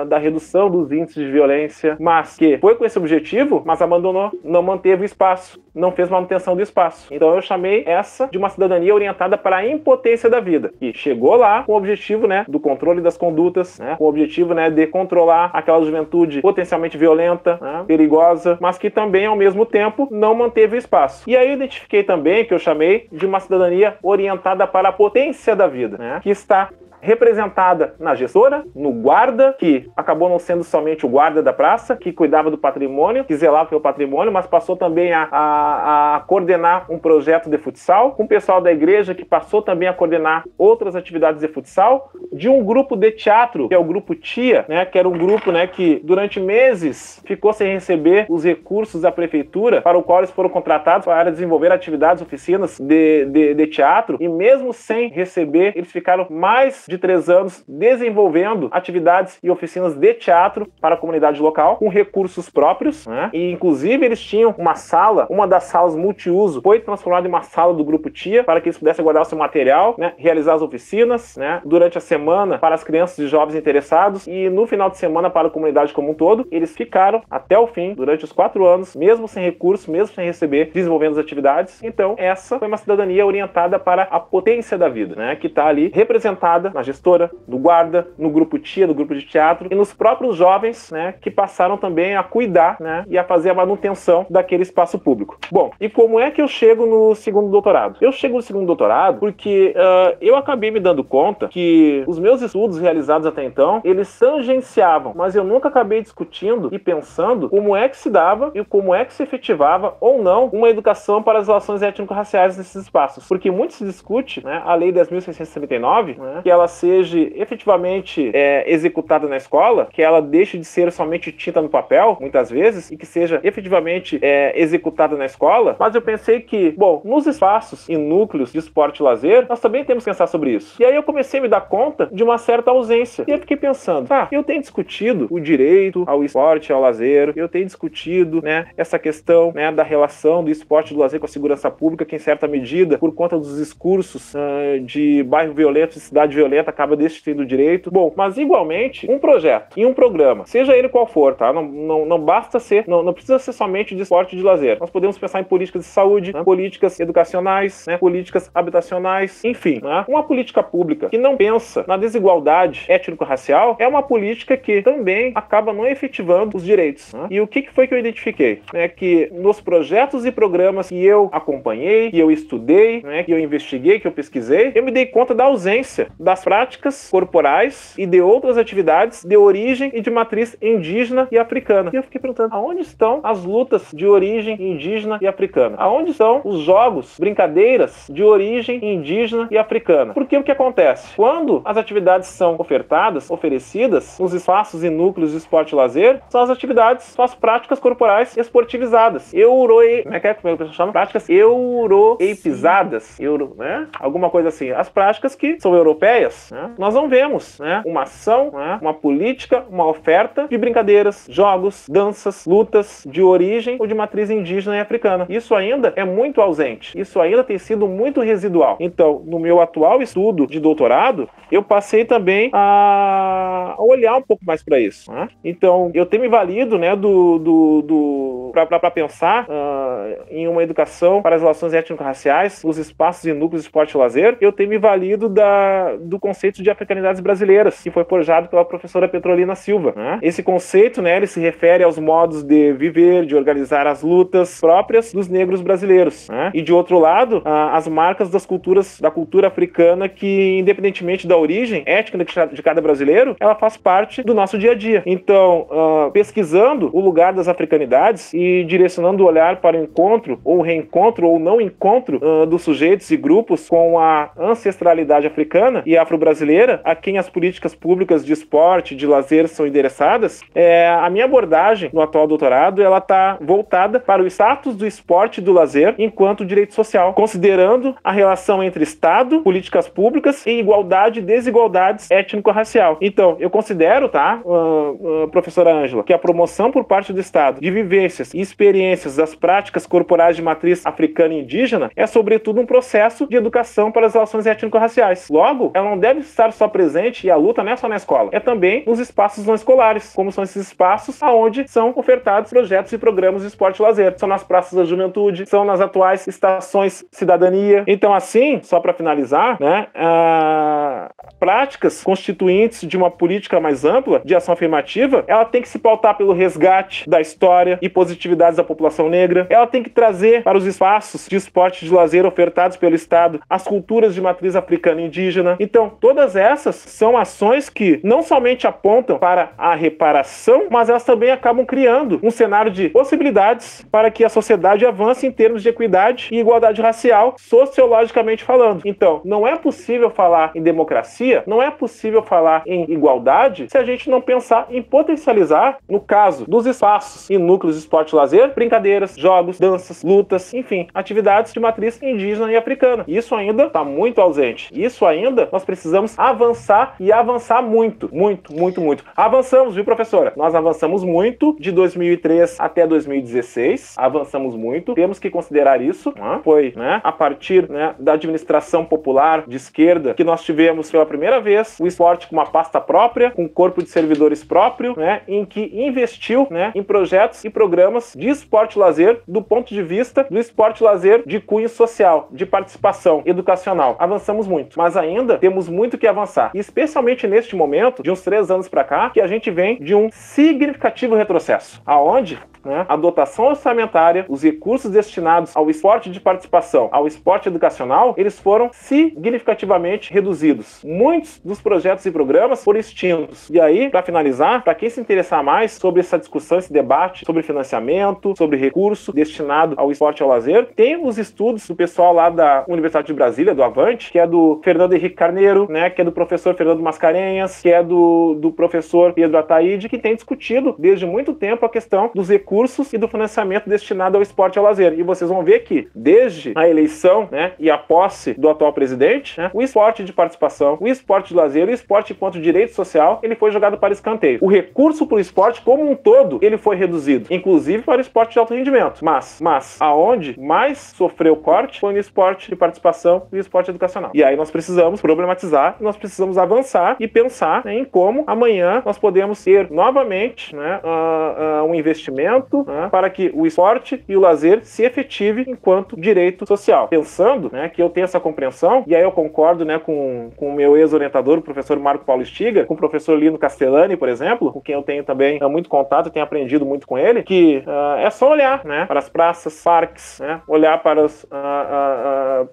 da 0.06 0.18
redução 0.18 0.70
dos 0.70 0.92
índices 0.92 1.24
de 1.24 1.30
violência, 1.30 1.96
mas 2.00 2.36
que 2.36 2.58
foi 2.58 2.74
com 2.74 2.84
esse 2.84 2.98
objetivo, 2.98 3.62
mas 3.64 3.82
abandonou, 3.82 4.30
não 4.44 4.62
manteve 4.62 5.02
o 5.02 5.04
espaço, 5.04 5.60
não 5.74 5.92
fez 5.92 6.08
manutenção 6.08 6.56
do 6.56 6.62
espaço. 6.62 7.12
Então 7.12 7.34
eu 7.34 7.42
chamei 7.42 7.84
essa 7.86 8.26
de 8.28 8.38
uma 8.38 8.48
cidadania 8.48 8.94
orientada 8.94 9.36
para 9.36 9.56
a 9.56 9.68
impotência 9.68 10.30
da 10.30 10.40
vida, 10.40 10.72
que 10.78 10.92
chegou 10.94 11.36
lá 11.36 11.62
com 11.64 11.72
o 11.72 11.76
objetivo 11.76 12.26
né, 12.26 12.44
do 12.48 12.58
controle 12.58 13.00
das 13.00 13.16
condutas, 13.16 13.78
né, 13.78 13.96
com 13.96 14.04
o 14.04 14.08
objetivo 14.08 14.54
né, 14.54 14.70
de 14.70 14.86
controlar 14.86 15.50
aquela 15.52 15.84
juventude 15.84 16.40
potencialmente 16.40 16.96
violenta, 16.96 17.58
né, 17.60 17.84
perigosa, 17.86 18.56
mas 18.60 18.78
que 18.78 18.90
também, 18.90 19.26
ao 19.26 19.36
mesmo 19.36 19.66
tempo, 19.66 20.08
não 20.10 20.34
manteve 20.34 20.76
o 20.76 20.78
espaço. 20.78 21.28
E 21.28 21.36
aí 21.36 21.48
eu 21.48 21.54
identifiquei 21.54 22.02
também, 22.02 22.44
que 22.44 22.54
eu 22.54 22.58
chamei 22.58 23.08
de 23.12 23.26
uma 23.26 23.40
cidadania 23.40 23.96
orientada 24.02 24.66
para 24.66 24.88
a 24.88 24.92
potência 24.92 25.54
da 25.54 25.66
vida, 25.66 25.98
né, 25.98 26.20
que 26.22 26.30
está 26.30 26.70
representada 27.06 27.94
na 28.00 28.16
gestora, 28.16 28.64
no 28.74 28.90
guarda, 28.92 29.54
que 29.56 29.88
acabou 29.96 30.28
não 30.28 30.40
sendo 30.40 30.64
somente 30.64 31.06
o 31.06 31.08
guarda 31.08 31.40
da 31.40 31.52
praça, 31.52 31.96
que 31.96 32.12
cuidava 32.12 32.50
do 32.50 32.58
patrimônio, 32.58 33.24
que 33.24 33.36
zelava 33.36 33.68
pelo 33.68 33.80
patrimônio, 33.80 34.32
mas 34.32 34.46
passou 34.46 34.76
também 34.76 35.12
a, 35.12 35.28
a, 35.30 36.16
a 36.16 36.20
coordenar 36.20 36.90
um 36.90 36.98
projeto 36.98 37.48
de 37.48 37.56
futsal, 37.58 38.12
com 38.12 38.24
o 38.24 38.28
pessoal 38.28 38.60
da 38.60 38.72
igreja, 38.72 39.14
que 39.14 39.24
passou 39.24 39.62
também 39.62 39.88
a 39.88 39.94
coordenar 39.94 40.44
outras 40.58 40.96
atividades 40.96 41.40
de 41.40 41.46
futsal, 41.46 42.10
de 42.32 42.48
um 42.48 42.64
grupo 42.64 42.96
de 42.96 43.12
teatro, 43.12 43.68
que 43.68 43.74
é 43.74 43.78
o 43.78 43.84
grupo 43.84 44.14
TIA, 44.14 44.64
né, 44.68 44.84
que 44.84 44.98
era 44.98 45.08
um 45.08 45.16
grupo 45.16 45.52
né, 45.52 45.66
que 45.68 46.00
durante 46.02 46.40
meses 46.40 47.22
ficou 47.24 47.52
sem 47.52 47.72
receber 47.72 48.26
os 48.28 48.44
recursos 48.44 49.02
da 49.02 49.12
prefeitura 49.12 49.80
para 49.80 49.96
o 49.96 50.02
qual 50.02 50.18
eles 50.18 50.30
foram 50.32 50.50
contratados 50.50 51.04
para 51.04 51.30
desenvolver 51.30 51.70
atividades, 51.70 52.20
oficinas 52.20 52.80
de, 52.80 53.26
de, 53.26 53.54
de 53.54 53.66
teatro, 53.68 54.16
e 54.18 54.28
mesmo 54.28 54.72
sem 54.72 55.08
receber, 55.08 55.72
eles 55.76 55.92
ficaram 55.92 56.26
mais 56.28 56.84
de 56.88 56.95
três 56.98 57.28
anos 57.28 57.64
desenvolvendo 57.68 58.68
atividades 58.72 59.38
e 59.42 59.50
oficinas 59.50 59.94
de 59.94 60.14
teatro 60.14 60.68
para 60.80 60.94
a 60.94 60.98
comunidade 60.98 61.40
local, 61.40 61.76
com 61.76 61.88
recursos 61.88 62.48
próprios, 62.48 63.06
né? 63.06 63.30
E 63.32 63.50
inclusive 63.50 64.04
eles 64.04 64.20
tinham 64.20 64.54
uma 64.58 64.74
sala, 64.74 65.26
uma 65.30 65.46
das 65.46 65.64
salas 65.64 65.94
multiuso, 65.94 66.60
foi 66.62 66.80
transformada 66.80 67.26
em 67.26 67.30
uma 67.30 67.42
sala 67.42 67.74
do 67.74 67.84
grupo 67.84 68.10
TIA 68.10 68.44
para 68.44 68.60
que 68.60 68.68
eles 68.68 68.78
pudessem 68.78 69.02
guardar 69.02 69.22
o 69.22 69.26
seu 69.26 69.38
material, 69.38 69.94
né? 69.98 70.14
Realizar 70.16 70.54
as 70.54 70.62
oficinas, 70.62 71.36
né? 71.36 71.60
Durante 71.64 71.98
a 71.98 72.00
semana 72.00 72.58
para 72.58 72.74
as 72.74 72.84
crianças 72.84 73.18
e 73.18 73.26
jovens 73.26 73.56
interessados 73.56 74.26
e 74.26 74.48
no 74.48 74.66
final 74.66 74.90
de 74.90 74.96
semana 74.96 75.30
para 75.30 75.48
a 75.48 75.50
comunidade 75.50 75.92
como 75.92 76.10
um 76.10 76.14
todo. 76.14 76.46
Eles 76.50 76.76
ficaram 76.76 77.22
até 77.30 77.58
o 77.58 77.66
fim, 77.66 77.94
durante 77.94 78.24
os 78.24 78.32
quatro 78.32 78.64
anos, 78.64 78.94
mesmo 78.94 79.28
sem 79.28 79.44
recursos, 79.44 79.86
mesmo 79.86 80.14
sem 80.14 80.26
receber, 80.26 80.70
desenvolvendo 80.72 81.12
as 81.12 81.18
atividades. 81.18 81.82
Então, 81.82 82.14
essa 82.18 82.58
foi 82.58 82.68
uma 82.68 82.76
cidadania 82.76 83.26
orientada 83.26 83.78
para 83.78 84.02
a 84.04 84.20
potência 84.20 84.78
da 84.78 84.88
vida, 84.88 85.14
né? 85.16 85.36
Que 85.36 85.46
está 85.46 85.66
ali 85.66 85.90
representada 85.92 86.70
na 86.76 86.82
gestora, 86.82 87.30
do 87.48 87.58
guarda, 87.58 88.06
no 88.18 88.30
grupo 88.30 88.58
TIA, 88.58 88.86
no 88.86 88.94
grupo 88.94 89.14
de 89.14 89.22
teatro 89.22 89.68
e 89.70 89.74
nos 89.74 89.92
próprios 89.92 90.36
jovens, 90.36 90.90
né, 90.90 91.14
que 91.20 91.30
passaram 91.30 91.76
também 91.76 92.16
a 92.16 92.22
cuidar, 92.22 92.76
né, 92.78 93.04
e 93.08 93.18
a 93.18 93.24
fazer 93.24 93.50
a 93.50 93.54
manutenção 93.54 94.26
daquele 94.30 94.62
espaço 94.62 94.98
público. 94.98 95.38
Bom, 95.50 95.70
e 95.80 95.88
como 95.88 96.20
é 96.20 96.30
que 96.30 96.40
eu 96.40 96.48
chego 96.48 96.86
no 96.86 97.14
segundo 97.14 97.50
doutorado? 97.50 97.96
Eu 98.00 98.12
chego 98.12 98.36
no 98.36 98.42
segundo 98.42 98.66
doutorado 98.66 99.18
porque 99.18 99.74
uh, 99.76 100.16
eu 100.20 100.36
acabei 100.36 100.70
me 100.70 100.78
dando 100.78 101.02
conta 101.02 101.48
que 101.48 102.04
os 102.06 102.18
meus 102.18 102.42
estudos 102.42 102.78
realizados 102.78 103.26
até 103.26 103.44
então, 103.44 103.80
eles 103.84 104.18
tangenciavam, 104.18 105.12
mas 105.16 105.34
eu 105.34 105.44
nunca 105.44 105.68
acabei 105.68 106.02
discutindo 106.02 106.68
e 106.72 106.78
pensando 106.78 107.48
como 107.48 107.74
é 107.74 107.88
que 107.88 107.96
se 107.96 108.10
dava 108.10 108.50
e 108.54 108.64
como 108.64 108.94
é 108.94 109.04
que 109.04 109.14
se 109.14 109.22
efetivava 109.22 109.96
ou 110.00 110.22
não 110.22 110.46
uma 110.52 110.68
educação 110.68 111.22
para 111.22 111.38
as 111.38 111.46
relações 111.46 111.82
étnico-raciais 111.82 112.56
nesses 112.56 112.82
espaços. 112.82 113.26
Porque 113.26 113.50
muito 113.50 113.74
se 113.74 113.84
discute, 113.84 114.44
né, 114.44 114.62
a 114.64 114.74
Lei 114.74 114.92
10.679, 114.92 116.18
né, 116.18 116.40
que 116.42 116.50
ela 116.50 116.65
ela 116.66 116.68
seja 116.68 117.18
efetivamente 117.36 118.30
é, 118.34 118.64
executada 118.70 119.28
na 119.28 119.36
escola, 119.36 119.88
que 119.92 120.02
ela 120.02 120.20
deixe 120.20 120.58
de 120.58 120.64
ser 120.64 120.90
somente 120.90 121.30
tinta 121.30 121.62
no 121.62 121.68
papel, 121.68 122.18
muitas 122.20 122.50
vezes, 122.50 122.90
e 122.90 122.96
que 122.96 123.06
seja 123.06 123.40
efetivamente 123.44 124.18
é, 124.20 124.60
executada 124.60 125.16
na 125.16 125.24
escola. 125.24 125.76
Mas 125.78 125.94
eu 125.94 126.02
pensei 126.02 126.40
que, 126.40 126.72
bom, 126.72 127.00
nos 127.04 127.26
espaços 127.26 127.88
e 127.88 127.96
núcleos 127.96 128.52
de 128.52 128.58
esporte 128.58 128.98
e 128.98 129.02
lazer, 129.02 129.46
nós 129.48 129.60
também 129.60 129.84
temos 129.84 130.04
que 130.04 130.10
pensar 130.10 130.26
sobre 130.26 130.50
isso. 130.50 130.80
E 130.80 130.84
aí 130.84 130.94
eu 130.94 131.02
comecei 131.02 131.38
a 131.38 131.42
me 131.42 131.48
dar 131.48 131.60
conta 131.62 132.08
de 132.12 132.22
uma 132.24 132.38
certa 132.38 132.70
ausência. 132.70 133.24
E 133.28 133.30
eu 133.30 133.38
fiquei 133.38 133.56
pensando, 133.56 134.08
tá, 134.08 134.28
eu 134.32 134.42
tenho 134.42 134.60
discutido 134.60 135.28
o 135.30 135.38
direito 135.38 136.04
ao 136.06 136.24
esporte, 136.24 136.72
ao 136.72 136.80
lazer, 136.80 137.32
eu 137.36 137.48
tenho 137.48 137.64
discutido, 137.64 138.42
né, 138.42 138.66
essa 138.76 138.98
questão, 138.98 139.52
né, 139.54 139.70
da 139.70 139.82
relação 139.82 140.42
do 140.42 140.50
esporte 140.50 140.90
e 140.90 140.94
do 140.94 141.00
lazer 141.00 141.20
com 141.20 141.26
a 141.26 141.28
segurança 141.28 141.70
pública, 141.70 142.04
que 142.04 142.16
em 142.16 142.18
certa 142.18 142.48
medida, 142.48 142.98
por 142.98 143.14
conta 143.14 143.38
dos 143.38 143.56
discursos 143.56 144.34
uh, 144.34 144.80
de 144.80 145.22
bairro 145.22 145.54
violento, 145.54 145.94
de 145.94 146.00
cidade 146.00 146.34
violenta, 146.34 146.55
acaba 146.58 146.96
destituindo 146.96 147.42
o 147.42 147.46
direito. 147.46 147.90
Bom, 147.90 148.12
mas 148.16 148.38
igualmente, 148.38 149.10
um 149.10 149.18
projeto 149.18 149.78
e 149.78 149.84
um 149.84 149.94
programa, 149.94 150.46
seja 150.46 150.76
ele 150.76 150.88
qual 150.88 151.06
for, 151.06 151.34
tá? 151.34 151.52
Não, 151.52 151.62
não, 151.62 152.06
não 152.06 152.18
basta 152.18 152.58
ser, 152.58 152.84
não, 152.86 153.02
não 153.02 153.12
precisa 153.12 153.38
ser 153.38 153.52
somente 153.52 153.94
de 153.94 154.02
esporte 154.02 154.36
de 154.36 154.42
lazer. 154.42 154.78
Nós 154.80 154.90
podemos 154.90 155.18
pensar 155.18 155.40
em 155.40 155.44
políticas 155.44 155.82
de 155.82 155.88
saúde, 155.88 156.32
né? 156.32 156.42
políticas 156.42 156.98
educacionais, 157.00 157.86
né? 157.86 157.96
políticas 157.96 158.50
habitacionais, 158.54 159.44
enfim, 159.44 159.80
né? 159.82 160.04
uma 160.08 160.22
política 160.22 160.62
pública 160.62 161.08
que 161.08 161.18
não 161.18 161.36
pensa 161.36 161.84
na 161.86 161.96
desigualdade 161.96 162.84
étnico-racial 162.88 163.76
é 163.78 163.86
uma 163.86 164.02
política 164.02 164.56
que 164.56 164.82
também 164.82 165.32
acaba 165.34 165.72
não 165.72 165.86
efetivando 165.86 166.56
os 166.56 166.64
direitos. 166.64 167.12
Né? 167.12 167.26
E 167.30 167.40
o 167.40 167.46
que, 167.46 167.62
que 167.62 167.72
foi 167.72 167.86
que 167.86 167.94
eu 167.94 167.98
identifiquei? 167.98 168.62
É 168.72 168.88
que 168.88 169.28
nos 169.32 169.60
projetos 169.60 170.24
e 170.24 170.32
programas 170.32 170.88
que 170.88 171.04
eu 171.04 171.28
acompanhei, 171.32 172.10
que 172.10 172.18
eu 172.18 172.30
estudei, 172.30 173.02
né? 173.02 173.22
que 173.22 173.32
eu 173.32 173.38
investiguei, 173.38 174.00
que 174.00 174.06
eu 174.06 174.12
pesquisei, 174.12 174.72
eu 174.74 174.82
me 174.82 174.90
dei 174.90 175.06
conta 175.06 175.34
da 175.34 175.44
ausência 175.44 176.08
das 176.18 176.42
práticas 176.46 177.10
corporais 177.10 177.92
e 177.98 178.06
de 178.06 178.20
outras 178.20 178.56
atividades 178.56 179.24
de 179.24 179.36
origem 179.36 179.90
e 179.92 180.00
de 180.00 180.12
matriz 180.12 180.56
indígena 180.62 181.26
e 181.32 181.36
africana. 181.36 181.90
E 181.92 181.96
eu 181.96 182.04
fiquei 182.04 182.20
perguntando, 182.20 182.54
aonde 182.54 182.82
estão 182.82 183.18
as 183.24 183.44
lutas 183.44 183.90
de 183.92 184.06
origem 184.06 184.54
indígena 184.60 185.18
e 185.20 185.26
africana? 185.26 185.74
Aonde 185.76 186.12
estão 186.12 186.42
os 186.44 186.60
jogos, 186.60 187.16
brincadeiras 187.18 188.06
de 188.08 188.22
origem 188.22 188.78
indígena 188.94 189.48
e 189.50 189.58
africana? 189.58 190.14
Porque 190.14 190.38
o 190.38 190.44
que 190.44 190.52
acontece? 190.52 191.16
Quando 191.16 191.62
as 191.64 191.76
atividades 191.76 192.28
são 192.28 192.54
ofertadas, 192.60 193.28
oferecidas 193.28 194.16
nos 194.20 194.32
espaços 194.32 194.84
e 194.84 194.88
núcleos 194.88 195.32
de 195.32 195.38
esporte 195.38 195.72
e 195.72 195.74
lazer, 195.74 196.22
são 196.28 196.42
as 196.42 196.50
atividades, 196.50 197.06
são 197.06 197.24
as 197.24 197.34
práticas 197.34 197.80
corporais 197.80 198.36
esportivizadas. 198.36 199.34
Euro, 199.34 199.78
como 200.04 200.14
é 200.14 200.20
que 200.20 200.28
é? 200.28 200.30
É 200.30 200.34
que 200.34 200.74
chama? 200.74 200.92
Práticas 200.92 201.28
euroeipizadas, 201.28 203.18
euro, 203.18 203.52
né? 203.58 203.88
Alguma 203.98 204.30
coisa 204.30 204.50
assim. 204.50 204.70
As 204.70 204.88
práticas 204.88 205.34
que 205.34 205.58
são 205.60 205.74
europeias, 205.74 206.35
né? 206.50 206.72
nós 206.78 206.94
não 206.94 207.08
vemos 207.08 207.58
né, 207.58 207.82
uma 207.84 208.02
ação, 208.02 208.50
né, 208.52 208.78
uma 208.80 208.94
política, 208.94 209.64
uma 209.70 209.86
oferta 209.86 210.46
de 210.48 210.58
brincadeiras, 210.58 211.26
jogos, 211.28 211.86
danças, 211.88 212.46
lutas 212.46 213.06
de 213.08 213.22
origem 213.22 213.76
ou 213.78 213.86
de 213.86 213.94
matriz 213.94 214.30
indígena 214.30 214.76
e 214.76 214.80
africana. 214.80 215.26
Isso 215.28 215.54
ainda 215.54 215.92
é 215.96 216.04
muito 216.04 216.40
ausente. 216.40 216.98
Isso 216.98 217.20
ainda 217.20 217.42
tem 217.42 217.58
sido 217.58 217.86
muito 217.86 218.20
residual. 218.20 218.76
Então, 218.80 219.22
no 219.24 219.38
meu 219.38 219.60
atual 219.60 220.02
estudo 220.02 220.46
de 220.46 220.60
doutorado, 220.60 221.28
eu 221.50 221.62
passei 221.62 222.04
também 222.04 222.50
a 222.52 223.74
olhar 223.78 224.16
um 224.16 224.22
pouco 224.22 224.44
mais 224.44 224.62
para 224.62 224.78
isso. 224.78 225.10
Né? 225.12 225.28
Então, 225.44 225.90
eu 225.94 226.06
tenho 226.06 226.22
me 226.22 226.28
valido 226.28 226.78
né, 226.78 226.94
do, 226.96 227.38
do, 227.38 227.82
do 227.82 228.52
para 228.52 228.90
pensar 228.90 229.44
uh, 229.44 230.24
em 230.30 230.48
uma 230.48 230.62
educação 230.62 231.20
para 231.22 231.36
as 231.36 231.42
relações 231.42 231.74
étnico-raciais, 231.74 232.62
os 232.64 232.78
espaços 232.78 233.24
e 233.24 233.32
núcleos 233.32 233.62
de 233.62 233.68
esporte 233.68 233.92
e 233.92 233.98
lazer, 233.98 234.36
eu 234.40 234.52
tenho 234.52 234.70
me 234.70 234.78
valido 234.78 235.28
da, 235.28 235.96
do 235.96 236.18
conceito 236.26 236.60
de 236.62 236.70
africanidades 236.70 237.20
brasileiras, 237.20 237.80
que 237.80 237.90
foi 237.90 238.04
forjado 238.04 238.48
pela 238.48 238.64
professora 238.64 239.06
Petrolina 239.08 239.54
Silva. 239.54 239.92
Né? 239.94 240.18
Esse 240.22 240.42
conceito, 240.42 241.00
né, 241.00 241.16
ele 241.16 241.26
se 241.28 241.38
refere 241.38 241.84
aos 241.84 241.98
modos 241.98 242.42
de 242.42 242.72
viver, 242.72 243.24
de 243.24 243.36
organizar 243.36 243.86
as 243.86 244.02
lutas 244.02 244.60
próprias 244.60 245.12
dos 245.12 245.28
negros 245.28 245.62
brasileiros. 245.62 246.28
Né? 246.28 246.50
E 246.52 246.62
de 246.62 246.72
outro 246.72 246.98
lado, 246.98 247.42
as 247.44 247.86
marcas 247.86 248.28
das 248.28 248.44
culturas, 248.44 249.00
da 249.00 249.10
cultura 249.10 249.46
africana 249.46 250.08
que, 250.08 250.58
independentemente 250.58 251.28
da 251.28 251.36
origem 251.36 251.84
étnica 251.86 252.46
de 252.52 252.62
cada 252.62 252.80
brasileiro, 252.80 253.36
ela 253.38 253.54
faz 253.54 253.76
parte 253.76 254.22
do 254.22 254.34
nosso 254.34 254.58
dia 254.58 254.72
a 254.72 254.74
dia. 254.74 255.02
Então, 255.06 255.66
uh, 255.70 256.10
pesquisando 256.10 256.90
o 256.92 257.00
lugar 257.00 257.32
das 257.32 257.46
africanidades 257.46 258.32
e 258.34 258.64
direcionando 258.64 259.22
o 259.22 259.26
olhar 259.26 259.60
para 259.60 259.78
o 259.78 259.82
encontro, 259.82 260.40
ou 260.44 260.60
reencontro, 260.60 261.28
ou 261.28 261.38
não 261.38 261.60
encontro 261.60 262.18
uh, 262.18 262.46
dos 262.46 262.62
sujeitos 262.62 263.10
e 263.10 263.16
grupos 263.16 263.68
com 263.68 263.98
a 263.98 264.30
ancestralidade 264.38 265.26
africana 265.26 265.82
e 265.86 265.96
afro-brasileira, 266.16 266.80
a 266.82 266.94
quem 266.94 267.18
as 267.18 267.28
políticas 267.28 267.74
públicas 267.74 268.24
de 268.24 268.32
esporte, 268.32 268.96
de 268.96 269.06
lazer 269.06 269.48
são 269.48 269.66
endereçadas, 269.66 270.42
é, 270.54 270.88
a 270.88 271.08
minha 271.10 271.26
abordagem 271.26 271.90
no 271.92 272.00
atual 272.00 272.26
doutorado 272.26 272.82
ela 272.82 272.98
está 272.98 273.38
voltada 273.40 274.00
para 274.00 274.22
o 274.22 274.26
status 274.26 274.74
do 274.74 274.86
esporte 274.86 275.38
e 275.38 275.44
do 275.44 275.52
lazer 275.52 275.94
enquanto 275.98 276.44
direito 276.44 276.74
social, 276.74 277.12
considerando 277.12 277.94
a 278.02 278.10
relação 278.10 278.62
entre 278.62 278.82
Estado, 278.82 279.40
políticas 279.40 279.88
públicas 279.88 280.44
e 280.46 280.58
igualdade 280.58 281.20
e 281.20 281.22
desigualdades 281.22 282.10
étnico-racial. 282.10 282.96
Então, 283.00 283.36
eu 283.38 283.50
considero, 283.50 284.08
tá, 284.08 284.40
uh, 284.44 285.24
uh, 285.24 285.28
professora 285.28 285.72
Ângela, 285.72 286.02
que 286.02 286.12
a 286.12 286.18
promoção 286.18 286.70
por 286.70 286.84
parte 286.84 287.12
do 287.12 287.20
Estado 287.20 287.60
de 287.60 287.70
vivências 287.70 288.32
e 288.32 288.40
experiências 288.40 289.16
das 289.16 289.34
práticas 289.34 289.86
corporais 289.86 290.36
de 290.36 290.42
matriz 290.42 290.84
africana 290.86 291.34
e 291.34 291.40
indígena 291.40 291.90
é, 291.94 292.06
sobretudo, 292.06 292.60
um 292.60 292.66
processo 292.66 293.26
de 293.26 293.36
educação 293.36 293.92
para 293.92 294.06
as 294.06 294.14
relações 294.14 294.46
étnico-raciais. 294.46 295.28
Logo, 295.28 295.70
ela 295.74 295.90
não 295.90 295.98
deve 295.98 296.05
estar 296.14 296.52
só 296.52 296.68
presente 296.68 297.26
e 297.26 297.30
a 297.30 297.36
luta 297.36 297.62
não 297.62 297.72
é 297.72 297.76
só 297.76 297.88
na 297.88 297.96
escola, 297.96 298.30
é 298.32 298.40
também 298.40 298.84
nos 298.86 298.98
espaços 298.98 299.46
não 299.46 299.54
escolares, 299.54 300.12
como 300.14 300.30
são 300.32 300.44
esses 300.44 300.68
espaços 300.68 301.22
aonde 301.22 301.66
são 301.68 301.92
ofertados 301.96 302.50
projetos 302.50 302.92
e 302.92 302.98
programas 302.98 303.42
de 303.42 303.48
esporte 303.48 303.78
e 303.78 303.82
lazer. 303.82 304.14
São 304.18 304.28
nas 304.28 304.44
praças 304.44 304.78
da 304.78 304.84
juventude, 304.84 305.46
são 305.46 305.64
nas 305.64 305.80
atuais 305.80 306.26
estações 306.26 307.04
cidadania. 307.10 307.84
Então, 307.86 308.14
assim, 308.14 308.60
só 308.62 308.80
para 308.80 308.92
finalizar, 308.92 309.56
né, 309.60 309.88
uh, 309.94 311.10
práticas 311.38 312.02
constituintes 312.02 312.86
de 312.86 312.96
uma 312.96 313.10
política 313.10 313.60
mais 313.60 313.84
ampla 313.84 314.20
de 314.24 314.34
ação 314.34 314.52
afirmativa, 314.52 315.24
ela 315.26 315.44
tem 315.44 315.62
que 315.62 315.68
se 315.68 315.78
pautar 315.78 316.16
pelo 316.16 316.32
resgate 316.32 317.08
da 317.08 317.20
história 317.20 317.78
e 317.82 317.88
positividades 317.88 318.56
da 318.56 318.64
população 318.64 319.08
negra. 319.08 319.46
Ela 319.50 319.66
tem 319.66 319.82
que 319.82 319.90
trazer 319.90 320.42
para 320.42 320.58
os 320.58 320.66
espaços 320.66 321.26
de 321.28 321.36
esporte 321.36 321.84
de 321.84 321.92
lazer 321.92 322.26
ofertados 322.26 322.76
pelo 322.76 322.94
Estado 322.94 323.40
as 323.48 323.64
culturas 323.64 324.14
de 324.14 324.20
matriz 324.20 324.56
africana 324.56 325.00
e 325.00 325.06
indígena. 325.06 325.56
Então, 325.58 325.85
todas 325.88 326.36
essas 326.36 326.76
são 326.76 327.16
ações 327.16 327.68
que 327.68 328.00
não 328.02 328.22
somente 328.22 328.66
apontam 328.66 329.18
para 329.18 329.50
a 329.56 329.74
reparação, 329.74 330.66
mas 330.70 330.88
elas 330.88 331.04
também 331.04 331.30
acabam 331.30 331.64
criando 331.64 332.20
um 332.22 332.30
cenário 332.30 332.70
de 332.70 332.88
possibilidades 332.88 333.86
para 333.90 334.10
que 334.10 334.24
a 334.24 334.28
sociedade 334.28 334.86
avance 334.86 335.26
em 335.26 335.32
termos 335.32 335.62
de 335.62 335.68
equidade 335.68 336.28
e 336.32 336.38
igualdade 336.38 336.80
racial, 336.80 337.34
sociologicamente 337.38 338.44
falando. 338.44 338.82
Então, 338.84 339.20
não 339.24 339.46
é 339.46 339.56
possível 339.56 340.10
falar 340.10 340.52
em 340.54 340.62
democracia, 340.62 341.42
não 341.46 341.62
é 341.62 341.70
possível 341.70 342.22
falar 342.22 342.62
em 342.66 342.90
igualdade 342.90 343.66
se 343.68 343.78
a 343.78 343.84
gente 343.84 344.10
não 344.10 344.20
pensar 344.20 344.66
em 344.70 344.82
potencializar, 344.82 345.78
no 345.88 346.00
caso 346.00 346.44
dos 346.48 346.66
espaços 346.66 347.28
e 347.30 347.38
núcleos 347.38 347.76
de 347.76 347.82
esporte 347.82 348.10
e 348.10 348.16
lazer, 348.16 348.54
brincadeiras, 348.54 349.16
jogos, 349.16 349.58
danças, 349.58 350.02
lutas, 350.02 350.52
enfim, 350.54 350.88
atividades 350.94 351.52
de 351.52 351.60
matriz 351.60 352.02
indígena 352.02 352.50
e 352.50 352.56
africana. 352.56 353.04
Isso 353.06 353.34
ainda 353.34 353.64
está 353.64 353.84
muito 353.84 354.20
ausente. 354.20 354.70
Isso 354.72 355.04
ainda 355.04 355.48
nós 355.52 355.64
precisamos 355.64 355.75
avançar 356.16 356.94
e 357.00 357.12
avançar 357.12 357.62
muito, 357.62 358.08
muito, 358.12 358.52
muito, 358.52 358.80
muito. 358.80 359.04
Avançamos, 359.16 359.74
viu, 359.74 359.84
professora? 359.84 360.32
Nós 360.36 360.54
avançamos 360.54 361.02
muito 361.04 361.56
de 361.58 361.70
2003 361.72 362.56
até 362.58 362.86
2016. 362.86 363.94
Avançamos 363.96 364.54
muito. 364.54 364.94
Temos 364.94 365.18
que 365.18 365.30
considerar 365.30 365.80
isso. 365.80 366.12
Né? 366.16 366.40
Foi, 366.42 366.72
né, 366.76 367.00
a 367.02 367.12
partir 367.12 367.68
né, 367.68 367.94
da 367.98 368.12
administração 368.12 368.84
popular 368.84 369.44
de 369.46 369.56
esquerda 369.56 370.14
que 370.14 370.24
nós 370.24 370.42
tivemos 370.42 370.90
pela 370.90 371.06
primeira 371.06 371.40
vez 371.40 371.78
o 371.80 371.86
esporte 371.86 372.28
com 372.28 372.36
uma 372.36 372.46
pasta 372.46 372.80
própria, 372.80 373.30
com 373.30 373.44
um 373.44 373.48
corpo 373.48 373.82
de 373.82 373.88
servidores 373.88 374.44
próprio, 374.44 374.94
né, 374.96 375.22
em 375.26 375.44
que 375.44 375.70
investiu, 375.72 376.46
né, 376.50 376.72
em 376.74 376.82
projetos 376.82 377.44
e 377.44 377.50
programas 377.50 378.12
de 378.16 378.28
esporte 378.28 378.78
lazer 378.78 379.20
do 379.26 379.42
ponto 379.42 379.72
de 379.72 379.82
vista 379.82 380.26
do 380.30 380.38
esporte 380.38 380.82
lazer 380.82 381.22
de 381.26 381.40
cunho 381.40 381.68
social, 381.68 382.28
de 382.30 382.46
participação 382.46 383.22
educacional. 383.24 383.96
Avançamos 383.98 384.46
muito, 384.46 384.78
mas 384.78 384.96
ainda 384.96 385.38
temos 385.38 385.65
muito 385.68 385.98
que 385.98 386.06
avançar, 386.06 386.50
especialmente 386.54 387.26
neste 387.26 387.56
momento, 387.56 388.02
de 388.02 388.10
uns 388.10 388.22
três 388.22 388.50
anos 388.50 388.68
para 388.68 388.84
cá, 388.84 389.10
que 389.10 389.20
a 389.20 389.26
gente 389.26 389.50
vem 389.50 389.78
de 389.78 389.94
um 389.94 390.08
significativo 390.10 391.14
retrocesso, 391.14 391.82
aonde 391.84 392.38
né, 392.66 392.84
a 392.88 392.96
dotação 392.96 393.46
orçamentária, 393.46 394.26
os 394.28 394.42
recursos 394.42 394.90
destinados 394.90 395.56
ao 395.56 395.70
esporte 395.70 396.10
de 396.10 396.20
participação, 396.20 396.88
ao 396.90 397.06
esporte 397.06 397.48
educacional, 397.48 398.14
eles 398.16 398.38
foram 398.38 398.70
significativamente 398.72 400.12
reduzidos. 400.12 400.82
Muitos 400.84 401.40
dos 401.44 401.60
projetos 401.60 402.04
e 402.04 402.10
programas 402.10 402.64
foram 402.64 402.80
extintos. 402.80 403.48
E 403.48 403.60
aí, 403.60 403.88
para 403.88 404.02
finalizar, 404.02 404.64
para 404.64 404.74
quem 404.74 404.90
se 404.90 405.00
interessar 405.00 405.42
mais 405.42 405.72
sobre 405.72 406.00
essa 406.00 406.18
discussão, 406.18 406.58
esse 406.58 406.72
debate 406.72 407.24
sobre 407.24 407.42
financiamento, 407.42 408.34
sobre 408.36 408.56
recurso 408.56 409.12
destinado 409.12 409.74
ao 409.76 409.90
esporte 409.92 410.20
e 410.20 410.22
ao 410.22 410.28
lazer, 410.28 410.68
tem 410.74 410.96
os 410.96 411.18
estudos 411.18 411.66
do 411.68 411.74
pessoal 411.74 412.12
lá 412.12 412.28
da 412.28 412.64
Universidade 412.68 413.06
de 413.06 413.14
Brasília, 413.14 413.54
do 413.54 413.62
Avante, 413.62 414.10
que 414.10 414.18
é 414.18 414.26
do 414.26 414.60
Fernando 414.64 414.92
Henrique 414.94 415.14
Carneiro, 415.14 415.55
né, 415.64 415.88
que 415.88 416.02
é 416.02 416.04
do 416.04 416.12
professor 416.12 416.54
Fernando 416.54 416.82
Mascarenhas, 416.82 417.62
que 417.62 417.70
é 417.70 417.82
do, 417.82 418.34
do 418.34 418.52
professor 418.52 419.12
Pedro 419.14 419.38
Ataíde, 419.38 419.88
que 419.88 419.98
tem 419.98 420.14
discutido 420.14 420.74
desde 420.78 421.06
muito 421.06 421.32
tempo 421.32 421.64
a 421.64 421.68
questão 421.68 422.10
dos 422.14 422.28
recursos 422.28 422.92
e 422.92 422.98
do 422.98 423.08
financiamento 423.08 423.68
destinado 423.68 424.16
ao 424.16 424.22
esporte 424.22 424.56
e 424.56 424.58
ao 424.58 424.64
lazer. 424.64 424.98
E 424.98 425.02
vocês 425.02 425.30
vão 425.30 425.42
ver 425.42 425.60
que, 425.60 425.88
desde 425.94 426.52
a 426.54 426.68
eleição 426.68 427.28
né, 427.30 427.52
e 427.58 427.70
a 427.70 427.78
posse 427.78 428.34
do 428.34 428.48
atual 428.48 428.72
presidente, 428.72 429.40
né, 429.40 429.50
o 429.54 429.62
esporte 429.62 430.04
de 430.04 430.12
participação, 430.12 430.76
o 430.80 430.86
esporte 430.86 431.28
de 431.28 431.34
lazer, 431.34 431.68
o 431.68 431.72
esporte 431.72 432.12
enquanto 432.12 432.40
direito 432.40 432.74
social, 432.74 433.20
ele 433.22 433.34
foi 433.34 433.50
jogado 433.50 433.78
para 433.78 433.92
escanteio. 433.92 434.38
O 434.42 434.48
recurso 434.48 435.06
para 435.06 435.16
o 435.16 435.20
esporte 435.20 435.62
como 435.62 435.88
um 435.88 435.94
todo, 435.94 436.38
ele 436.42 436.58
foi 436.58 436.76
reduzido, 436.76 437.32
inclusive 437.32 437.82
para 437.82 437.98
o 437.98 438.00
esporte 438.00 438.32
de 438.32 438.38
alto 438.38 438.54
rendimento. 438.54 439.04
Mas, 439.04 439.38
mas 439.40 439.80
aonde 439.80 440.38
mais 440.38 440.78
sofreu 440.96 441.36
corte 441.36 441.80
foi 441.80 441.92
no 441.92 441.98
esporte 441.98 442.48
de 442.48 442.56
participação 442.56 443.26
e 443.32 443.38
esporte 443.38 443.70
educacional. 443.70 444.10
E 444.14 444.22
aí 444.22 444.36
nós 444.36 444.50
precisamos 444.50 445.00
problematizar, 445.00 445.45
nós 445.80 445.96
precisamos 445.96 446.38
avançar 446.38 446.96
e 447.00 447.08
pensar 447.08 447.64
né, 447.64 447.74
em 447.74 447.84
como 447.84 448.24
amanhã 448.26 448.82
nós 448.84 448.98
podemos 448.98 449.42
ter 449.42 449.70
novamente 449.70 450.54
né, 450.54 450.80
uh, 450.82 451.62
uh, 451.62 451.70
um 451.70 451.74
investimento 451.74 452.64
né, 452.66 452.88
para 452.90 453.08
que 453.10 453.30
o 453.34 453.46
esporte 453.46 454.02
e 454.08 454.16
o 454.16 454.20
lazer 454.20 454.64
se 454.64 454.84
efetive 454.84 455.44
enquanto 455.46 455.98
direito 456.00 456.46
social. 456.46 456.88
Pensando 456.88 457.50
né, 457.52 457.68
que 457.68 457.82
eu 457.82 457.88
tenho 457.88 458.04
essa 458.04 458.20
compreensão, 458.20 458.84
e 458.86 458.94
aí 458.94 459.02
eu 459.02 459.12
concordo 459.12 459.64
né, 459.64 459.78
com, 459.78 460.30
o 460.36 460.52
meu 460.52 460.76
ex-orientador, 460.76 461.38
o 461.38 461.42
professor 461.42 461.78
Marco 461.78 462.04
Paulo 462.04 462.24
Stiga, 462.24 462.64
com 462.64 462.74
o 462.74 462.76
professor 462.76 463.18
Lino 463.18 463.38
Castellani, 463.38 463.96
por 463.96 464.08
exemplo, 464.08 464.52
com 464.52 464.60
quem 464.60 464.74
eu 464.74 464.82
tenho 464.82 465.04
também 465.04 465.38
uh, 465.42 465.48
muito 465.48 465.68
contato, 465.68 466.10
tenho 466.10 466.24
aprendido 466.24 466.64
muito 466.64 466.86
com 466.86 466.98
ele, 466.98 467.22
que 467.22 467.62
é 467.98 468.10
só 468.10 468.30
olhar 468.30 468.62
para 468.86 468.98
as 468.98 469.08
praças, 469.08 469.62
parques, 469.62 470.20
olhar 470.46 470.82
para, 470.82 471.04
os, 471.04 471.26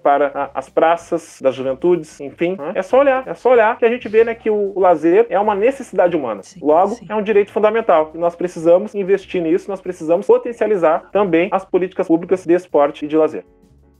para 0.02 0.50
as 0.54 0.68
praças 0.68 1.40
das 1.40 1.54
juventudes, 1.54 2.20
enfim, 2.20 2.56
é 2.74 2.82
só 2.84 3.00
olhar, 3.00 3.26
é 3.26 3.34
só 3.34 3.50
olhar 3.50 3.76
que 3.76 3.84
a 3.84 3.90
gente 3.90 4.08
vê 4.08 4.22
né, 4.22 4.34
que 4.34 4.48
o, 4.48 4.72
o 4.76 4.78
lazer 4.78 5.26
é 5.28 5.40
uma 5.40 5.54
necessidade 5.54 6.16
humana. 6.16 6.42
Sim, 6.44 6.60
Logo, 6.62 6.94
sim. 6.94 7.06
é 7.08 7.14
um 7.16 7.22
direito 7.22 7.50
fundamental 7.50 8.12
e 8.14 8.18
nós 8.18 8.36
precisamos 8.36 8.94
investir 8.94 9.42
nisso, 9.42 9.68
nós 9.68 9.80
precisamos 9.80 10.26
potencializar 10.26 11.10
também 11.10 11.48
as 11.50 11.64
políticas 11.64 12.06
públicas 12.06 12.46
de 12.46 12.54
esporte 12.54 13.04
e 13.04 13.08
de 13.08 13.16
lazer. 13.16 13.44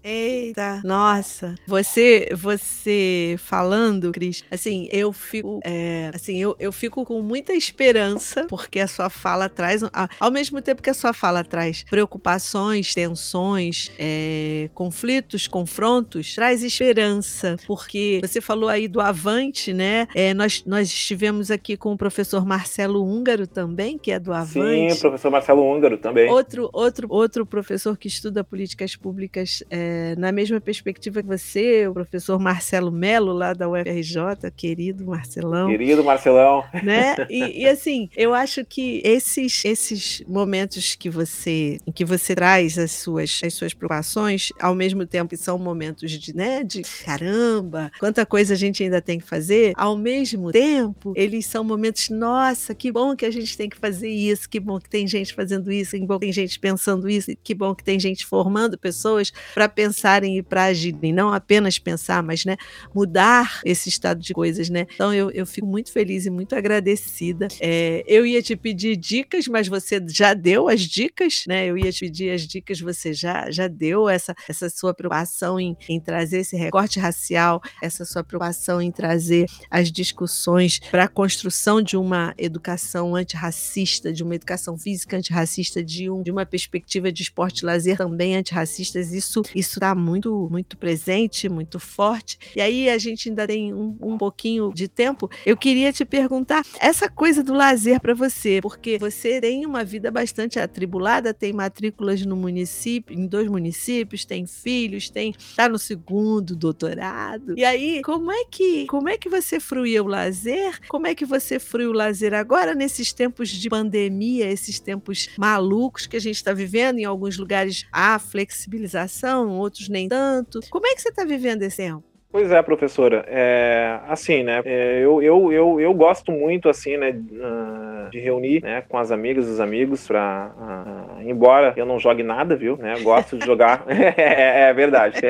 Eita, 0.07 0.83
nossa. 0.85 1.55
Você, 1.67 2.29
você 2.35 3.37
falando, 3.39 4.13
Cris, 4.13 4.45
assim, 4.51 4.87
eu 4.93 5.15
fico, 5.15 5.61
é, 5.65 6.11
assim, 6.13 6.37
eu, 6.37 6.55
eu 6.61 6.71
fico 6.71 7.07
com 7.07 7.23
muita 7.23 7.55
esperança, 7.55 8.45
porque 8.51 8.81
a 8.81 8.87
sua 8.87 9.09
fala 9.09 9.49
traz, 9.49 9.81
ao 10.21 10.31
mesmo 10.31 10.61
tempo 10.61 10.83
que 10.83 10.91
a 10.91 10.95
sua 10.95 11.15
fala 11.15 11.43
traz 11.43 11.85
preocupações, 11.89 12.93
tensões, 12.93 13.91
é, 13.99 14.69
conflitos, 14.75 15.47
confrontos, 15.47 16.35
traz 16.35 16.63
esperança, 16.63 17.57
porque 17.67 18.21
você 18.23 18.43
falou 18.43 18.69
aí 18.69 18.87
do 18.87 19.01
Avante, 19.01 19.73
né? 19.73 20.07
É, 20.15 20.35
nós, 20.35 20.63
nós 20.67 20.89
estivemos 20.89 21.51
aqui 21.51 21.79
com 21.79 21.95
o 21.95 21.97
professor 21.97 22.45
Marcelo 22.45 23.03
Húngaro 23.03 23.47
também, 23.47 23.97
que 23.97 24.13
é 24.13 24.21
do 24.21 24.35
Avante. 24.35 24.93
Sim, 24.93 25.01
professor 25.01 25.31
Marcelo 25.31 25.63
Húngaro 25.63 25.97
também. 25.97 26.29
Outro, 26.29 26.69
outro, 26.75 27.07
outro 27.09 27.47
professor 27.47 27.97
que 27.97 28.07
estuda 28.07 28.45
políticas 28.45 28.95
públicas 28.97 29.63
é, 29.71 29.94
é, 29.95 30.17
na 30.17 30.33
mesma 30.33 30.61
perspectiva 30.61 31.23
que 31.23 31.29
você, 31.29 31.87
o 31.87 31.95
professor 31.95 32.39
Marcelo 32.41 32.91
Melo, 32.91 33.33
lá 33.33 33.53
da 33.53 33.69
UFRJ, 33.69 34.51
querido 34.57 35.07
Marcelão. 35.07 35.69
Querido 35.69 36.03
Marcelão. 36.03 36.65
Né? 36.83 37.15
E, 37.31 37.63
e, 37.63 37.69
assim, 37.69 38.09
eu 38.17 38.35
acho 38.35 38.65
que 38.65 39.01
esses, 39.05 39.65
esses 39.65 40.23
momentos 40.27 40.97
que 40.97 41.09
você, 41.09 41.79
em 41.87 41.93
que 41.93 42.05
você 42.05 42.35
traz 42.35 42.77
as 42.77 42.91
suas, 42.91 43.41
as 43.45 43.55
suas 43.55 43.73
preocupações, 43.73 44.53
ao 44.61 44.75
mesmo 44.75 45.07
tempo 45.07 45.31
que 45.31 45.37
são 45.37 45.59
momentos 45.59 46.11
de, 46.11 46.35
né, 46.35 46.65
de 46.65 46.83
caramba, 47.05 47.93
quanta 48.01 48.27
coisa 48.27 48.55
a 48.55 48.57
gente 48.57 48.83
ainda 48.83 49.01
tem 49.01 49.21
que 49.21 49.27
fazer, 49.27 49.73
ao 49.77 49.97
mesmo 49.97 50.51
tempo, 50.51 51.13
eles 51.15 51.47
são 51.47 51.63
momentos, 51.63 52.09
nossa, 52.11 52.75
que 52.75 52.91
bom 52.91 53.15
que 53.15 53.25
a 53.25 53.31
gente 53.31 53.57
tem 53.57 53.69
que 53.69 53.77
fazer 53.77 54.09
isso, 54.09 54.49
que 54.49 54.59
bom 54.59 54.81
que 54.81 54.91
tem 54.91 55.07
gente 55.07 55.33
fazendo 55.33 55.71
isso, 55.71 55.93
que 55.93 56.07
bom 56.07 56.19
que 56.19 56.27
tem 56.27 56.33
gente 56.33 56.59
pensando 56.59 57.09
isso, 57.09 57.33
que 57.43 57.55
bom 57.55 57.75
que 57.75 57.85
tem 57.85 58.01
gente 58.01 58.27
formando 58.27 58.77
pessoas 58.77 59.33
para 59.55 59.69
pensarem 59.85 60.39
e 60.39 60.43
para 60.43 60.65
agirem, 60.65 61.13
não 61.13 61.33
apenas 61.33 61.79
pensar, 61.79 62.23
mas 62.23 62.45
né, 62.45 62.57
mudar 62.95 63.61
esse 63.65 63.89
estado 63.89 64.21
de 64.21 64.33
coisas, 64.33 64.71
né? 64.71 64.87
Então 64.95 65.13
eu, 65.13 65.31
eu 65.31 65.45
fico 65.45 65.67
muito 65.67 65.93
feliz 65.93 66.25
e 66.25 66.31
muito 66.31 66.55
agradecida. 66.55 67.49
É, 67.61 68.03
eu 68.07 68.25
ia 68.25 68.43
te 68.43 68.57
pedir 68.57 68.97
dicas, 68.97 69.47
mas 69.47 69.69
você 69.69 70.03
já 70.09 70.33
deu 70.33 70.69
as 70.69 70.81
dicas, 70.81 71.45
né? 71.47 71.67
Eu 71.67 71.77
ia 71.77 71.93
te 71.93 72.01
pedir 72.01 72.31
as 72.31 72.43
dicas, 72.47 72.81
você 72.81 73.13
já, 73.13 73.51
já 73.51 73.69
deu 73.69 74.09
essa, 74.09 74.35
essa 74.49 74.71
sua 74.71 74.95
preocupação 74.95 75.61
em, 75.61 75.77
em 75.89 76.01
trazer 76.01 76.39
esse 76.39 76.57
recorte 76.57 76.99
racial, 76.99 77.61
essa 77.83 78.05
sua 78.07 78.25
preocupação 78.25 78.81
em 78.81 78.91
trazer 78.91 79.47
as 79.71 79.93
discussões 79.93 80.79
para 80.91 81.05
a 81.05 81.09
construção 81.09 81.83
de 81.83 81.97
uma 81.97 82.35
educação 82.39 83.15
antirracista, 83.15 84.13
de 84.13 84.23
uma 84.23 84.35
educação 84.35 84.79
física 84.79 85.19
antirracista, 85.19 85.85
de, 85.85 86.09
um, 86.09 86.23
de 86.23 86.31
uma 86.31 86.47
perspectiva 86.47 87.13
de 87.13 87.23
esporte 87.23 87.61
e 87.61 87.67
lazer 87.67 87.99
também 87.99 88.37
antirracistas. 88.37 89.13
Isso 89.13 89.43
isso 89.55 89.74
está 89.79 89.95
muito 89.95 90.49
muito 90.51 90.77
presente, 90.77 91.49
muito 91.49 91.79
forte. 91.79 92.39
E 92.55 92.61
aí 92.61 92.89
a 92.89 92.99
gente 92.99 93.29
ainda 93.29 93.47
tem 93.47 93.73
um, 93.73 93.97
um 94.01 94.19
pouquinho 94.19 94.73
de 94.73 94.89
tempo. 94.89 95.31
Eu 95.45 95.57
queria 95.57 95.93
te 95.93 96.05
perguntar 96.05 96.65
essa 96.81 97.09
coisa 97.09 97.43
do 97.43 97.53
lazer 97.53 98.01
para 98.01 98.15
você, 98.15 98.61
porque 98.63 98.99
você 98.99 99.41
tem 99.41 99.67
uma 99.67 99.85
vida 99.85 100.11
bastante 100.11 100.59
atribulada, 100.59 101.35
tem 101.35 101.53
matrículas 101.53 102.25
no 102.25 102.37
município, 102.37 103.19
em 103.19 103.27
dois 103.27 103.49
municípios, 103.49 104.25
tem 104.25 104.47
filhos, 104.47 105.11
tem 105.11 105.35
está 105.39 105.69
no 105.69 105.79
segundo 105.79 106.57
doutorado. 106.57 107.55
E 107.57 107.65
aí, 107.65 108.03
como 108.03 108.31
é 108.31 108.45
que 108.45 108.87
como 108.87 109.09
é 109.09 109.17
que 109.17 109.29
você 109.29 109.59
fruía 109.61 110.03
o 110.03 110.07
lazer? 110.07 110.81
Como 110.89 111.07
é 111.07 111.15
que 111.15 111.25
você 111.25 111.59
fruiu 111.59 111.91
o 111.91 111.95
lazer 111.95 112.35
agora 112.35 112.75
nesses 112.75 113.13
tempos 113.13 113.49
de 113.49 113.69
pandemia, 113.69 114.51
esses 114.51 114.81
tempos 114.81 115.29
malucos 115.37 116.07
que 116.07 116.17
a 116.17 116.21
gente 116.21 116.37
está 116.37 116.53
vivendo 116.53 116.99
em 116.99 117.05
alguns 117.05 117.37
lugares 117.37 117.87
há 117.93 118.19
flexibilização, 118.19 119.54
outros 119.59 119.89
nem 119.89 120.09
tanto. 120.09 120.61
Como 120.71 120.87
é 120.87 120.95
que 120.95 121.03
você 121.03 121.09
está 121.09 121.25
vivendo 121.25 121.63
esse 121.63 121.79
tempo? 121.79 122.14
Pois 122.35 122.51
é, 122.51 122.61
professora. 122.63 123.25
É, 123.29 124.01
assim, 124.09 124.43
né? 124.43 124.61
É, 124.65 124.99
eu, 124.99 125.23
eu, 125.23 125.53
eu, 125.53 125.81
eu 125.81 125.95
gosto 125.95 126.33
muito, 126.33 126.69
assim, 126.69 126.97
né? 126.97 127.11
Uh, 127.11 128.11
de 128.11 128.19
reunir 128.19 128.63
né, 128.63 128.83
com 128.89 128.99
as 128.99 129.11
amigas 129.11 129.47
e 129.47 129.51
os 129.51 129.61
amigos 129.61 130.07
para, 130.07 130.51
uh, 130.57 131.23
embora 131.29 131.73
eu 131.77 131.87
não 131.87 131.99
jogue 131.99 132.23
nada, 132.23 132.57
viu? 132.57 132.77
Né, 132.77 132.95
gosto 133.03 133.37
de 133.37 133.47
jogar. 133.47 133.85
é, 133.89 134.69
é, 134.69 134.73
verdade. 134.73 135.21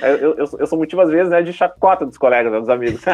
Eu, 0.00 0.36
eu, 0.36 0.48
eu, 0.58 0.66
sou 0.66 0.78
motivo, 0.78 1.02
às 1.02 1.10
vezes, 1.10 1.30
né, 1.30 1.42
de 1.42 1.52
chacota 1.52 2.06
dos 2.06 2.16
colegas, 2.16 2.52
né, 2.52 2.60
dos 2.60 2.68
amigos. 2.68 3.04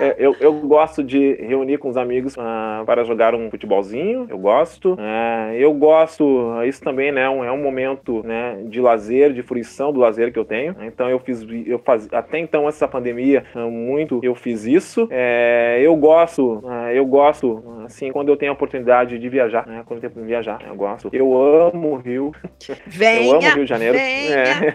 É, 0.00 0.16
eu, 0.18 0.34
eu 0.40 0.52
gosto 0.60 1.02
de 1.02 1.34
reunir 1.34 1.78
com 1.78 1.88
os 1.88 1.96
amigos 1.96 2.34
uh, 2.36 2.84
para 2.86 3.04
jogar 3.04 3.34
um 3.34 3.50
futebolzinho. 3.50 4.26
Eu 4.28 4.38
gosto. 4.38 4.96
eu 5.54 5.72
gosto, 5.72 6.62
isso 6.64 6.82
também, 6.82 7.12
né? 7.12 7.24
É 7.24 7.52
um 7.52 7.62
momento 7.62 8.22
né, 8.24 8.62
de 8.66 8.80
lazer, 8.80 9.32
de 9.32 9.42
fruição 9.42 9.92
do 9.92 10.00
lazer 10.00 10.32
que 10.32 10.38
eu 10.38 10.44
tenho. 10.44 10.76
Então, 10.80 11.08
eu 11.08 11.18
fiz 11.18 11.42
eu 11.74 11.78
faz, 11.78 12.08
até 12.12 12.38
então 12.38 12.68
essa 12.68 12.86
pandemia 12.86 13.44
muito 13.54 14.20
eu 14.22 14.34
fiz 14.34 14.64
isso. 14.64 15.08
É, 15.10 15.80
eu 15.82 15.94
gosto, 15.96 16.62
ah, 16.66 16.92
eu 16.92 17.04
gosto 17.04 17.62
assim 17.84 18.10
quando 18.10 18.28
eu 18.28 18.36
tenho 18.36 18.52
a 18.52 18.54
oportunidade 18.54 19.18
de 19.18 19.28
viajar, 19.28 19.66
né? 19.66 19.82
Quando 19.86 20.02
eu 20.02 20.10
tenho 20.10 20.26
viajar, 20.26 20.58
eu 20.66 20.74
gosto. 20.74 21.08
Eu 21.12 21.36
amo 21.36 21.92
o 21.92 21.96
Rio. 21.96 22.32
Venha, 22.86 23.26
eu 23.26 23.36
amo 23.36 23.46
o 23.46 23.54
Rio 23.54 23.64
de 23.64 23.68
Janeiro. 23.68 23.96
É. 23.96 24.74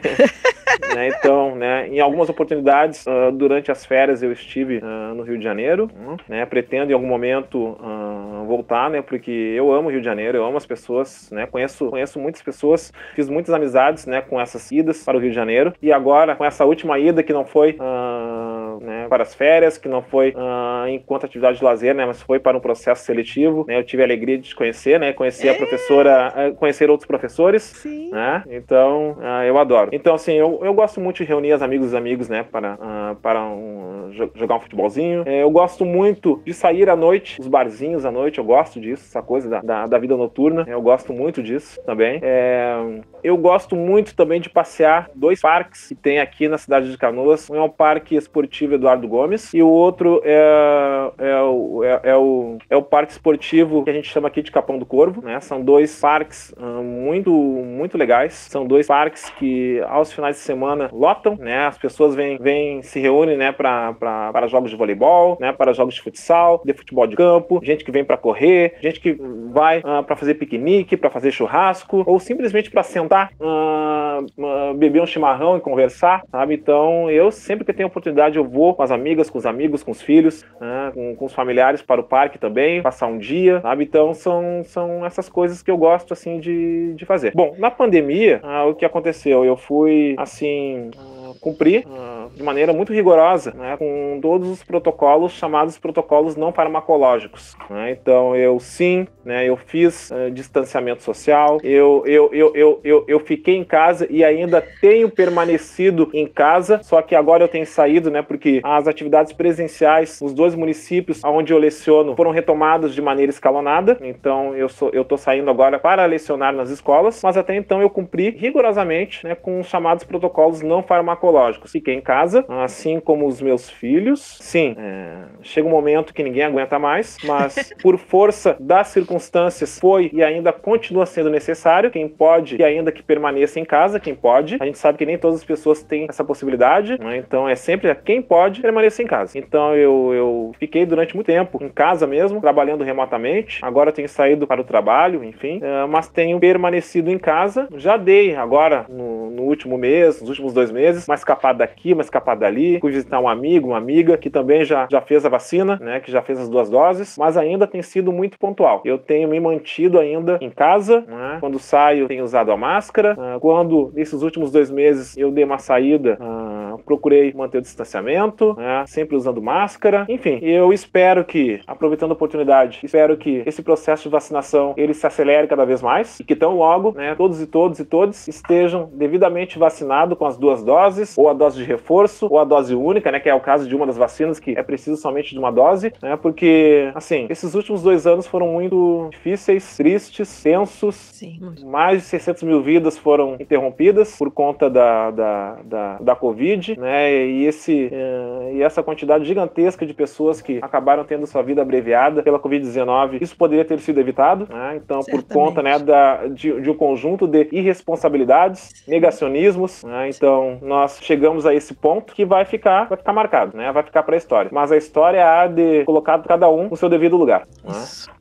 né, 0.95 1.07
então, 1.07 1.55
né, 1.55 1.87
em 1.87 1.99
algumas 1.99 2.29
oportunidades 2.29 3.05
uh, 3.05 3.31
durante 3.31 3.71
as 3.71 3.85
férias 3.85 4.21
eu 4.21 4.31
estive 4.31 4.77
uh, 4.77 5.13
no 5.15 5.23
Rio 5.23 5.37
de 5.37 5.43
Janeiro, 5.43 5.89
né? 6.27 6.45
Pretendo 6.45 6.91
em 6.91 6.93
algum 6.93 7.07
momento 7.07 7.57
uh, 7.57 8.45
voltar, 8.45 8.89
né? 8.89 9.01
Porque 9.01 9.31
eu 9.31 9.71
amo 9.71 9.87
o 9.87 9.91
Rio 9.91 9.99
de 9.99 10.05
Janeiro, 10.05 10.37
eu 10.37 10.45
amo 10.45 10.57
as 10.57 10.65
pessoas, 10.65 11.29
né? 11.31 11.45
Conheço, 11.45 11.89
conheço 11.89 12.19
muitas 12.19 12.41
pessoas, 12.41 12.91
fiz 13.15 13.29
muitas 13.29 13.53
amizades, 13.53 14.05
né? 14.05 14.21
Com 14.21 14.39
essas 14.39 14.71
idas 14.71 15.03
para 15.03 15.17
o 15.17 15.19
Rio 15.19 15.29
de 15.29 15.35
Janeiro 15.35 15.73
e 15.81 15.91
agora 15.91 16.35
com 16.35 16.45
essa 16.45 16.65
última 16.65 16.88
ida 16.97 17.21
que 17.21 17.33
não 17.33 17.45
foi 17.45 17.71
uh, 17.71 18.58
né, 18.81 19.07
para 19.09 19.23
as 19.23 19.33
férias, 19.33 19.77
que 19.77 19.87
não 19.87 20.01
foi 20.01 20.29
uh, 20.31 20.87
enquanto 20.87 21.25
atividade 21.25 21.57
de 21.57 21.63
lazer, 21.63 21.95
né, 21.95 22.05
mas 22.05 22.21
foi 22.21 22.39
para 22.39 22.57
um 22.57 22.61
processo 22.61 23.03
seletivo. 23.03 23.65
Né, 23.67 23.77
eu 23.77 23.83
tive 23.83 24.03
a 24.03 24.05
alegria 24.05 24.37
de 24.37 24.49
te 24.49 24.55
conhecer, 24.55 24.99
né, 24.99 25.13
conhecer 25.13 25.47
é. 25.47 25.51
a 25.51 25.55
professora, 25.55 26.33
uh, 26.35 26.55
conhecer 26.55 26.89
outros 26.89 27.07
professores. 27.07 27.63
Sim. 27.63 28.11
Né, 28.11 28.43
então, 28.49 29.17
eu 29.45 29.57
adoro. 29.57 29.89
Então, 29.93 30.15
assim, 30.15 30.33
eu, 30.33 30.59
eu 30.63 30.73
gosto 30.73 30.99
muito 30.99 31.17
de 31.17 31.23
reunir 31.23 31.53
os 31.53 31.61
amigos 31.61 31.93
e 31.93 31.97
amigos, 31.97 32.29
né, 32.29 32.43
para, 32.43 32.77
para 33.21 33.41
um, 33.43 34.11
jogar 34.35 34.55
um 34.55 34.59
futebolzinho. 34.59 35.23
É, 35.25 35.43
eu 35.43 35.49
gosto 35.49 35.85
muito 35.85 36.41
de 36.45 36.53
sair 36.53 36.89
à 36.89 36.95
noite, 36.95 37.39
os 37.39 37.47
barzinhos 37.47 38.05
à 38.05 38.11
noite, 38.11 38.39
eu 38.39 38.43
gosto 38.43 38.79
disso, 38.79 39.05
essa 39.07 39.21
coisa 39.21 39.49
da, 39.49 39.61
da, 39.61 39.87
da 39.87 39.97
vida 39.97 40.15
noturna. 40.15 40.65
Eu 40.67 40.81
gosto 40.81 41.13
muito 41.13 41.41
disso 41.41 41.79
também. 41.85 42.19
É, 42.21 42.75
eu 43.23 43.37
gosto 43.37 43.75
muito 43.75 44.15
também 44.15 44.39
de 44.41 44.49
passear 44.49 45.09
dois 45.15 45.41
parques 45.41 45.87
que 45.87 45.95
tem 45.95 46.19
aqui 46.19 46.47
na 46.47 46.57
cidade 46.57 46.91
de 46.91 46.97
Canoas. 46.97 47.49
Um 47.49 47.55
é 47.55 47.61
o 47.61 47.69
Parque 47.69 48.15
Esportivo 48.15 48.58
Eduardo 48.63 49.07
Gomes 49.07 49.53
e 49.53 49.61
o 49.61 49.67
outro 49.67 50.21
é, 50.23 51.11
é, 51.17 51.41
o, 51.41 51.83
é, 51.83 51.99
é, 52.03 52.15
o, 52.15 52.57
é 52.69 52.77
o 52.77 52.81
Parque 52.81 53.11
Esportivo 53.11 53.83
que 53.83 53.89
a 53.89 53.93
gente 53.93 54.09
chama 54.09 54.27
aqui 54.27 54.41
de 54.41 54.51
Capão 54.51 54.77
do 54.77 54.85
Corvo. 54.85 55.21
Né? 55.21 55.39
São 55.39 55.61
dois 55.61 55.99
parques 55.99 56.53
uh, 56.57 56.83
muito, 56.83 57.31
muito 57.31 57.97
legais. 57.97 58.33
São 58.33 58.65
dois 58.65 58.87
parques 58.87 59.29
que 59.31 59.81
aos 59.87 60.11
finais 60.11 60.35
de 60.37 60.41
semana 60.41 60.89
lotam, 60.91 61.35
né? 61.39 61.67
As 61.67 61.77
pessoas 61.77 62.15
vêm, 62.15 62.37
vêm 62.37 62.81
se 62.81 62.99
reúnem, 62.99 63.37
né, 63.37 63.51
para 63.51 64.47
jogos 64.47 64.71
de 64.71 64.75
voleibol, 64.75 65.37
né, 65.39 65.51
para 65.51 65.73
jogos 65.73 65.95
de 65.95 66.01
futsal, 66.01 66.61
de 66.65 66.73
futebol 66.73 67.07
de 67.07 67.15
campo, 67.15 67.59
gente 67.63 67.83
que 67.83 67.91
vem 67.91 68.03
para 68.03 68.17
correr, 68.17 68.75
gente 68.81 68.99
que 68.99 69.17
vai 69.51 69.79
uh, 69.79 70.03
para 70.03 70.15
fazer 70.15 70.35
piquenique, 70.35 70.97
para 70.97 71.09
fazer 71.09 71.31
churrasco 71.31 72.03
ou 72.05 72.19
simplesmente 72.19 72.69
para 72.69 72.83
sentar, 72.83 73.31
uh, 73.39 74.25
uh, 74.37 74.73
beber 74.73 75.01
um 75.01 75.05
chimarrão 75.05 75.57
e 75.57 75.61
conversar, 75.61 76.23
sabe? 76.29 76.55
Então, 76.55 77.09
eu 77.09 77.31
sempre 77.31 77.65
que 77.65 77.73
tenho 77.73 77.87
oportunidade, 77.87 78.37
eu 78.37 78.43
vou 78.49 78.73
com 78.73 78.83
as 78.83 78.91
amigas, 78.91 79.29
com 79.29 79.37
os 79.37 79.45
amigos, 79.45 79.83
com 79.83 79.91
os 79.91 80.01
filhos, 80.01 80.45
né, 80.59 80.91
com, 80.93 81.15
com, 81.15 81.25
os 81.25 81.33
familiares 81.33 81.81
para 81.81 82.01
o 82.01 82.03
parque 82.03 82.37
também, 82.37 82.81
passar 82.81 83.07
um 83.07 83.17
dia, 83.17 83.61
sabe? 83.61 83.83
Então, 83.83 84.13
são, 84.13 84.61
são 84.63 85.05
essas 85.05 85.29
coisas 85.29 85.61
que 85.61 85.69
eu 85.69 85.77
gosto, 85.77 86.13
assim, 86.13 86.39
de, 86.39 86.93
de 86.95 87.05
fazer. 87.05 87.33
Bom, 87.35 87.55
na 87.57 87.69
pandemia, 87.71 88.41
o 88.67 88.73
que 88.73 88.85
aconteceu? 88.85 89.45
Eu 89.45 89.55
fui, 89.55 90.15
assim 90.17 90.91
cumprir 91.39 91.85
uh, 91.85 92.29
de 92.35 92.43
maneira 92.43 92.73
muito 92.73 92.93
rigorosa 92.93 93.51
né, 93.51 93.77
com 93.77 94.19
todos 94.21 94.49
os 94.49 94.63
protocolos 94.63 95.31
chamados 95.31 95.77
protocolos 95.77 96.35
não 96.35 96.51
farmacológicos. 96.51 97.55
Né? 97.69 97.91
Então, 97.91 98.35
eu 98.35 98.59
sim, 98.59 99.07
né, 99.23 99.47
eu 99.47 99.55
fiz 99.55 100.11
uh, 100.11 100.29
distanciamento 100.31 101.03
social, 101.03 101.59
eu, 101.63 102.03
eu, 102.05 102.29
eu, 102.33 102.51
eu, 102.55 102.81
eu, 102.83 103.05
eu 103.07 103.19
fiquei 103.19 103.55
em 103.55 103.63
casa 103.63 104.05
e 104.09 104.23
ainda 104.23 104.63
tenho 104.81 105.09
permanecido 105.09 106.09
em 106.13 106.27
casa, 106.27 106.81
só 106.83 107.01
que 107.01 107.15
agora 107.15 107.43
eu 107.43 107.47
tenho 107.47 107.65
saído, 107.65 108.11
né, 108.11 108.21
porque 108.21 108.59
as 108.63 108.87
atividades 108.87 109.33
presenciais 109.33 110.21
nos 110.21 110.33
dois 110.33 110.55
municípios 110.55 111.23
onde 111.23 111.53
eu 111.53 111.57
leciono 111.57 112.15
foram 112.15 112.31
retomadas 112.31 112.93
de 112.93 113.01
maneira 113.01 113.29
escalonada, 113.29 113.97
então 114.01 114.55
eu 114.55 114.67
sou, 114.67 114.89
eu 114.89 115.03
estou 115.03 115.17
saindo 115.17 115.49
agora 115.49 115.79
para 115.79 116.05
lecionar 116.05 116.53
nas 116.53 116.69
escolas, 116.69 117.21
mas 117.23 117.37
até 117.37 117.55
então 117.55 117.81
eu 117.81 117.89
cumpri 117.89 118.29
rigorosamente 118.29 119.25
né, 119.25 119.35
com 119.35 119.59
os 119.59 119.67
chamados 119.67 120.03
protocolos 120.03 120.61
não 120.61 120.83
farmacológicos 120.83 121.28
psicológicos. 121.29 121.71
Fiquei 121.71 121.93
em 121.93 122.01
casa, 122.01 122.45
assim 122.47 122.99
como 122.99 123.27
os 123.27 123.41
meus 123.41 123.69
filhos. 123.69 124.37
Sim, 124.41 124.75
é, 124.77 125.23
chega 125.41 125.67
um 125.67 125.71
momento 125.71 126.13
que 126.13 126.23
ninguém 126.23 126.43
aguenta 126.43 126.77
mais, 126.79 127.17
mas 127.23 127.73
por 127.81 127.97
força 127.97 128.57
das 128.59 128.87
circunstâncias 128.87 129.79
foi 129.79 130.09
e 130.11 130.23
ainda 130.23 130.51
continua 130.51 131.05
sendo 131.05 131.29
necessário. 131.29 131.91
Quem 131.91 132.07
pode 132.07 132.57
e 132.57 132.63
ainda 132.63 132.91
que 132.91 133.03
permaneça 133.03 133.59
em 133.59 133.65
casa, 133.65 133.99
quem 133.99 134.15
pode. 134.15 134.57
A 134.59 134.65
gente 134.65 134.77
sabe 134.77 134.97
que 134.97 135.05
nem 135.05 135.17
todas 135.17 135.39
as 135.39 135.45
pessoas 135.45 135.83
têm 135.83 136.07
essa 136.09 136.23
possibilidade, 136.23 136.99
né? 136.99 137.17
então 137.17 137.47
é 137.47 137.55
sempre 137.55 137.93
quem 137.95 138.21
pode 138.21 138.61
permanecer 138.61 139.05
em 139.05 139.07
casa. 139.07 139.37
Então 139.37 139.75
eu, 139.75 140.13
eu 140.13 140.51
fiquei 140.59 140.85
durante 140.85 141.15
muito 141.15 141.27
tempo 141.27 141.63
em 141.63 141.69
casa 141.69 142.07
mesmo, 142.07 142.41
trabalhando 142.41 142.83
remotamente. 142.83 143.59
Agora 143.61 143.91
tenho 143.91 144.09
saído 144.09 144.47
para 144.47 144.61
o 144.61 144.63
trabalho, 144.63 145.23
enfim, 145.23 145.59
é, 145.61 145.85
mas 145.85 146.07
tenho 146.09 146.39
permanecido 146.39 147.11
em 147.11 147.17
casa. 147.17 147.67
Já 147.75 147.97
dei 147.97 148.35
agora 148.35 148.85
no, 148.89 149.18
no 149.39 149.45
último 149.45 149.77
mês, 149.77 150.19
nos 150.19 150.29
últimos 150.29 150.53
dois 150.53 150.71
meses, 150.71 151.07
uma 151.07 151.15
escapada 151.15 151.59
daqui, 151.59 151.93
uma 151.93 152.01
escapada 152.01 152.41
dali, 152.41 152.79
fui 152.79 152.91
visitar 152.91 153.19
um 153.19 153.27
amigo, 153.27 153.69
uma 153.69 153.77
amiga 153.77 154.17
que 154.17 154.29
também 154.29 154.63
já, 154.65 154.87
já 154.91 155.01
fez 155.01 155.25
a 155.25 155.29
vacina, 155.29 155.77
né, 155.81 155.99
que 155.99 156.11
já 156.11 156.21
fez 156.21 156.39
as 156.39 156.49
duas 156.49 156.69
doses, 156.69 157.17
mas 157.17 157.37
ainda 157.37 157.65
tem 157.65 157.81
sido 157.81 158.11
muito 158.11 158.37
pontual. 158.37 158.81
Eu 158.85 158.97
tenho 158.97 159.27
me 159.29 159.39
mantido 159.39 159.97
ainda 159.97 160.37
em 160.41 160.49
casa, 160.49 161.01
né, 161.07 161.37
quando 161.39 161.57
saio 161.57 162.07
tenho 162.07 162.23
usado 162.23 162.51
a 162.51 162.57
máscara, 162.57 163.15
uh, 163.17 163.39
quando 163.39 163.91
nesses 163.93 164.21
últimos 164.21 164.51
dois 164.51 164.69
meses 164.69 165.17
eu 165.17 165.31
dei 165.31 165.43
uma 165.43 165.57
saída, 165.57 166.17
uh, 166.19 166.77
procurei 166.79 167.33
manter 167.33 167.59
o 167.59 167.61
distanciamento, 167.61 168.55
né, 168.57 168.83
sempre 168.87 169.15
usando 169.15 169.41
máscara, 169.41 170.05
enfim, 170.09 170.39
eu 170.41 170.73
espero 170.73 171.23
que, 171.23 171.61
aproveitando 171.65 172.11
a 172.11 172.13
oportunidade, 172.13 172.79
espero 172.83 173.15
que 173.17 173.43
esse 173.45 173.61
processo 173.61 174.03
de 174.03 174.09
vacinação 174.09 174.73
ele 174.75 174.93
se 174.93 175.05
acelere 175.05 175.47
cada 175.47 175.65
vez 175.65 175.81
mais 175.81 176.19
e 176.19 176.23
que 176.23 176.35
tão 176.35 176.55
logo, 176.57 176.93
né, 176.95 177.15
todos 177.15 177.41
e 177.41 177.47
todos 177.47 177.79
e 177.79 177.85
todos 177.85 178.27
estejam 178.27 178.89
devidamente 178.93 179.28
vacinados 179.57 180.17
com 180.17 180.25
as 180.25 180.37
duas 180.37 180.63
doses, 180.63 181.17
ou 181.17 181.29
a 181.29 181.33
dose 181.33 181.57
de 181.57 181.63
reforço, 181.63 182.27
ou 182.29 182.39
a 182.39 182.43
dose 182.43 182.75
única, 182.75 183.11
né, 183.11 183.19
que 183.19 183.29
é 183.29 183.33
o 183.33 183.39
caso 183.39 183.67
de 183.67 183.75
uma 183.75 183.85
das 183.85 183.97
vacinas 183.97 184.39
que 184.39 184.57
é 184.57 184.63
preciso 184.63 184.97
somente 184.97 185.31
de 185.31 185.39
uma 185.39 185.51
dose, 185.51 185.93
né, 186.01 186.17
porque, 186.17 186.91
assim, 186.95 187.27
esses 187.29 187.55
últimos 187.55 187.81
dois 187.81 188.05
anos 188.05 188.27
foram 188.27 188.47
muito 188.47 189.07
difíceis, 189.11 189.77
tristes, 189.77 190.41
tensos, 190.41 190.95
Sim. 190.95 191.39
mais 191.65 192.01
de 192.01 192.07
600 192.07 192.43
mil 192.43 192.61
vidas 192.61 192.97
foram 192.97 193.35
interrompidas 193.39 194.17
por 194.17 194.31
conta 194.31 194.69
da, 194.69 195.11
da, 195.11 195.57
da, 195.63 195.97
da 195.99 196.15
Covid, 196.15 196.79
né, 196.79 197.25
e, 197.25 197.45
esse, 197.45 197.91
uh, 197.91 198.55
e 198.55 198.61
essa 198.61 198.83
quantidade 198.83 199.25
gigantesca 199.25 199.85
de 199.85 199.93
pessoas 199.93 200.41
que 200.41 200.59
acabaram 200.61 201.03
tendo 201.03 201.25
sua 201.25 201.41
vida 201.41 201.61
abreviada 201.61 202.23
pela 202.23 202.39
Covid-19, 202.39 203.21
isso 203.21 203.35
poderia 203.35 203.65
ter 203.65 203.79
sido 203.79 203.99
evitado, 203.99 204.47
né, 204.49 204.79
então, 204.83 205.01
Certamente. 205.01 205.27
por 205.27 205.33
conta, 205.33 205.61
né, 205.61 205.79
da, 205.79 206.27
de, 206.27 206.61
de 206.61 206.69
um 206.69 206.75
conjunto 206.75 207.27
de 207.27 207.47
irresponsabilidades, 207.51 208.83
negacionismos, 209.19 209.83
né, 209.83 210.09
então 210.09 210.57
nós 210.61 210.99
chegamos 211.01 211.45
a 211.45 211.53
esse 211.53 211.73
ponto 211.73 212.13
que 212.13 212.23
vai 212.23 212.45
ficar, 212.45 212.87
vai 212.87 212.97
ficar 212.97 213.13
marcado, 213.13 213.57
né? 213.57 213.71
Vai 213.71 213.83
ficar 213.83 214.03
para 214.03 214.15
a 214.15 214.17
história. 214.17 214.49
Mas 214.53 214.71
a 214.71 214.77
história 214.77 215.25
há 215.25 215.47
de 215.47 215.83
colocar 215.83 216.19
cada 216.23 216.49
um 216.49 216.69
no 216.69 216.77
seu 216.77 216.89
devido 216.89 217.17
lugar. 217.17 217.47
Né? 217.63 217.73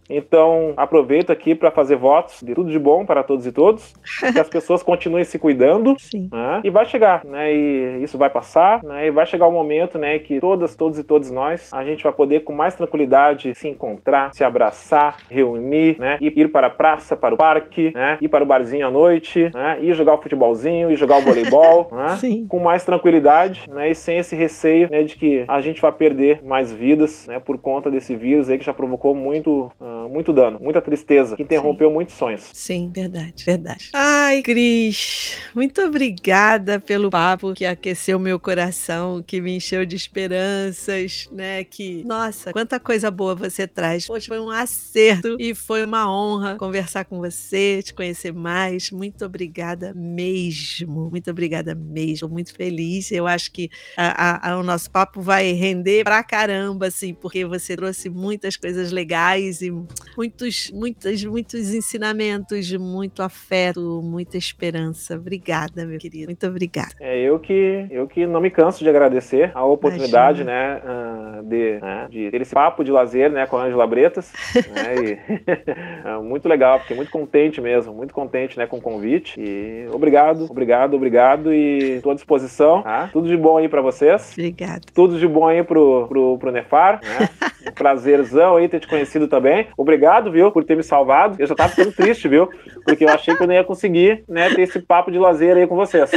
Então, 0.09 0.73
aproveito 0.77 1.31
aqui 1.31 1.55
para 1.55 1.71
fazer 1.71 1.97
votos 1.97 2.43
de 2.43 2.55
tudo 2.55 2.71
de 2.71 2.79
bom 2.79 3.05
para 3.05 3.23
todos 3.23 3.47
e 3.47 3.53
todos, 3.53 3.95
que 4.33 4.41
as 4.41 4.49
pessoas 4.49 4.83
continuem 4.83 5.25
se 5.25 5.39
cuidando, 5.39 5.97
né? 6.15 6.61
e 6.65 6.71
vai 6.71 6.87
chegar, 6.87 7.25
né? 7.25 7.53
E 7.53 8.03
isso 8.03 8.17
vai 8.17 8.31
passar, 8.31 8.83
né? 8.83 9.07
E 9.07 9.11
vai 9.11 9.27
chegar 9.27 9.47
o 9.47 9.51
um 9.51 9.53
momento, 9.53 9.99
né, 9.99 10.19
que 10.19 10.41
todas, 10.41 10.75
todos 10.75 10.99
e 10.99 11.05
todos 11.05 11.31
nós, 11.31 11.73
a 11.73 11.85
gente 11.85 12.03
vai 12.03 12.13
poder 12.13 12.41
com 12.41 12.53
mais 12.53 12.75
tranquilidade 12.75 13.55
se 13.55 13.69
encontrar, 13.69 14.33
se 14.33 14.43
abraçar, 14.43 15.19
reunir, 15.31 15.99
né? 15.99 16.19
E 16.21 16.27
ir 16.29 16.49
para 16.49 16.69
a 16.69 16.71
praça, 16.71 17.17
para 17.17 17.35
o 17.35 17.39
parque, 17.39 17.93
né? 17.95 18.19
Ir 18.21 18.29
para 18.29 18.45
o 18.45 18.47
barzinho 18.47 18.87
à 18.87 18.91
noite, 18.91 19.51
né? 19.55 19.79
Ir 19.81 19.95
jogar 19.95 20.15
o 20.15 20.23
futebolzinho, 20.23 20.91
ir 20.91 20.97
jogar 20.97 21.19
o 21.19 21.23
voleibol, 21.23 21.89
né? 21.93 22.17
Sim. 22.17 22.47
Com 22.47 22.61
mais 22.61 22.85
tranquilidade, 22.85 23.69
né? 23.69 23.91
E 23.91 23.95
sem 23.95 24.19
esse 24.19 24.35
receio, 24.35 24.89
né, 24.91 25.03
de 25.03 25.16
que 25.16 25.45
a 25.49 25.61
gente 25.61 25.81
vai 25.81 25.93
perder 25.93 26.43
mais 26.45 26.73
vidas, 26.73 27.27
né, 27.27 27.39
por 27.39 27.59
conta 27.59 27.91
desse 27.91 28.15
vírus 28.15 28.49
aí 28.49 28.59
que 28.59 28.65
já 28.65 28.73
provocou 28.73 29.15
muito 29.15 29.70
uh, 29.81 29.98
muito 30.09 30.33
dano, 30.33 30.59
muita 30.61 30.81
tristeza, 30.81 31.37
que 31.37 31.43
interrompeu 31.43 31.89
Sim. 31.89 31.95
muitos 31.95 32.15
sonhos. 32.15 32.51
Sim, 32.53 32.91
verdade, 32.95 33.45
verdade. 33.45 33.91
Ai, 33.93 34.43
Cris, 34.43 35.37
muito 35.55 35.81
obrigada 35.83 36.79
pelo 36.79 37.11
papo 37.11 37.55
que 37.55 37.65
aqueceu 37.65 38.19
meu 38.19 38.39
coração, 38.39 39.23
que 39.27 39.41
me 39.41 39.57
encheu 39.57 39.85
de 39.87 39.97
esperanças, 39.97 41.29
né? 41.33 41.65
Que, 41.65 42.05
nossa, 42.05 42.53
quanta 42.53 42.79
coisa 42.79 43.11
boa 43.11 43.35
você 43.35 43.66
traz. 43.66 44.07
Poxa, 44.07 44.29
foi 44.29 44.41
um 44.41 44.51
acerto 44.51 45.37
e 45.39 45.55
foi 45.55 45.85
uma 45.85 46.11
honra 46.12 46.57
conversar 46.57 47.05
com 47.05 47.19
você, 47.19 47.83
te 47.83 47.95
conhecer 47.95 48.33
mais. 48.33 48.91
Muito 48.91 49.25
obrigada 49.25 49.93
mesmo, 49.95 51.11
muito 51.11 51.31
obrigada 51.31 51.75
mesmo, 51.75 52.29
muito 52.29 52.55
feliz. 52.55 53.11
Eu 53.11 53.27
acho 53.27 53.51
que 53.53 53.70
a, 53.97 54.49
a, 54.49 54.53
a, 54.53 54.59
o 54.59 54.62
nosso 54.62 54.91
papo 54.91 55.20
vai 55.20 55.53
render 55.53 56.05
pra 56.05 56.23
caramba, 56.23 56.87
assim, 56.87 57.15
porque 57.15 57.45
você 57.45 57.77
trouxe 57.77 58.09
muitas 58.09 58.57
coisas 58.57 58.93
legais 58.93 59.62
e 59.62 59.70
muitos, 60.16 60.70
muitos, 60.73 61.24
muitos 61.24 61.74
ensinamentos, 61.74 62.73
muito 62.73 63.23
afeto, 63.23 64.01
muita 64.02 64.36
esperança. 64.36 65.15
Obrigada, 65.15 65.86
meu 65.86 65.98
querido. 65.98 66.27
Muito 66.27 66.47
obrigada. 66.47 66.94
É 67.01 67.19
eu 67.19 67.39
que 67.39 67.86
eu 67.90 68.06
que 68.06 68.27
não 68.27 68.40
me 68.40 68.51
canso 68.51 68.82
de 68.82 68.89
agradecer 68.89 69.51
a 69.55 69.65
oportunidade, 69.65 70.43
Imagina. 70.43 70.74
né, 70.74 70.82
ah, 70.85 71.40
de, 71.43 71.78
né, 71.81 72.06
de 72.10 72.31
ter 72.31 72.40
esse 72.40 72.55
papo 72.55 72.82
de 72.82 72.90
lazer, 72.90 73.31
né, 73.31 73.47
com 73.47 73.56
a 73.56 73.65
Angela 73.65 73.86
Bretas. 73.86 74.32
né, 74.55 74.94
e, 74.97 75.19
é 76.09 76.19
muito 76.23 76.48
legal, 76.48 76.81
fiquei 76.81 76.97
muito 76.97 77.10
contente 77.10 77.60
mesmo, 77.60 77.93
muito 77.93 78.12
contente, 78.12 78.59
né, 78.59 78.66
com 78.66 78.78
o 78.78 78.82
convite. 78.82 79.40
E 79.40 79.86
obrigado, 79.93 80.47
obrigado, 80.51 80.94
obrigado 80.94 81.52
e 81.52 81.97
estou 81.97 82.12
à 82.12 82.15
disposição. 82.15 82.82
Tá? 82.82 83.09
Tudo 83.12 83.28
de 83.28 83.36
bom 83.36 83.56
aí 83.56 83.69
para 83.69 83.81
vocês. 83.81 84.32
Obrigada. 84.32 84.81
Tudo 84.94 85.19
de 85.19 85.27
bom 85.27 85.47
aí 85.47 85.62
pro, 85.62 86.06
pro, 86.09 86.39
pro 86.39 86.52
Nefar, 86.52 87.01
né? 87.02 87.28
prazerzão 87.74 88.56
aí 88.56 88.69
ter 88.69 88.81
te 88.81 88.89
conhecido 88.89 89.28
também. 89.28 89.69
Obrigado, 89.79 90.33
viu, 90.33 90.51
por 90.51 90.65
ter 90.65 90.77
me 90.77 90.83
salvado. 90.83 91.37
Eu 91.39 91.47
já 91.47 91.55
tava 91.55 91.69
ficando 91.69 91.93
triste, 91.93 92.27
viu? 92.27 92.51
Porque 92.85 93.05
eu 93.05 93.09
achei 93.11 93.37
que 93.37 93.43
eu 93.45 93.47
não 93.47 93.55
ia 93.55 93.63
conseguir, 93.63 94.25
né, 94.29 94.53
ter 94.53 94.63
esse 94.63 94.81
papo 94.81 95.09
de 95.09 95.19
lazer 95.21 95.57
aí 95.57 95.69
com 95.69 95.77
vocês. 95.77 96.11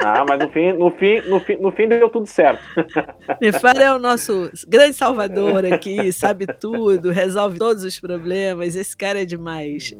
Ah, 0.00 0.22
mas 0.28 0.38
no 0.38 0.50
fim, 0.50 0.72
no 0.74 0.90
fim, 0.90 1.20
no 1.22 1.40
fim, 1.40 1.56
no 1.56 1.72
fim 1.72 1.88
deu 1.88 2.10
tudo 2.10 2.26
certo. 2.26 2.62
Nefara 3.40 3.82
é 3.82 3.92
o 3.94 3.98
nosso 3.98 4.50
grande 4.68 4.92
salvador 4.92 5.64
aqui, 5.64 6.12
sabe 6.12 6.46
tudo, 6.46 7.10
resolve 7.10 7.58
todos 7.58 7.82
os 7.82 7.98
problemas. 7.98 8.76
Esse 8.76 8.94
cara 8.94 9.22
é 9.22 9.24
demais. 9.24 9.96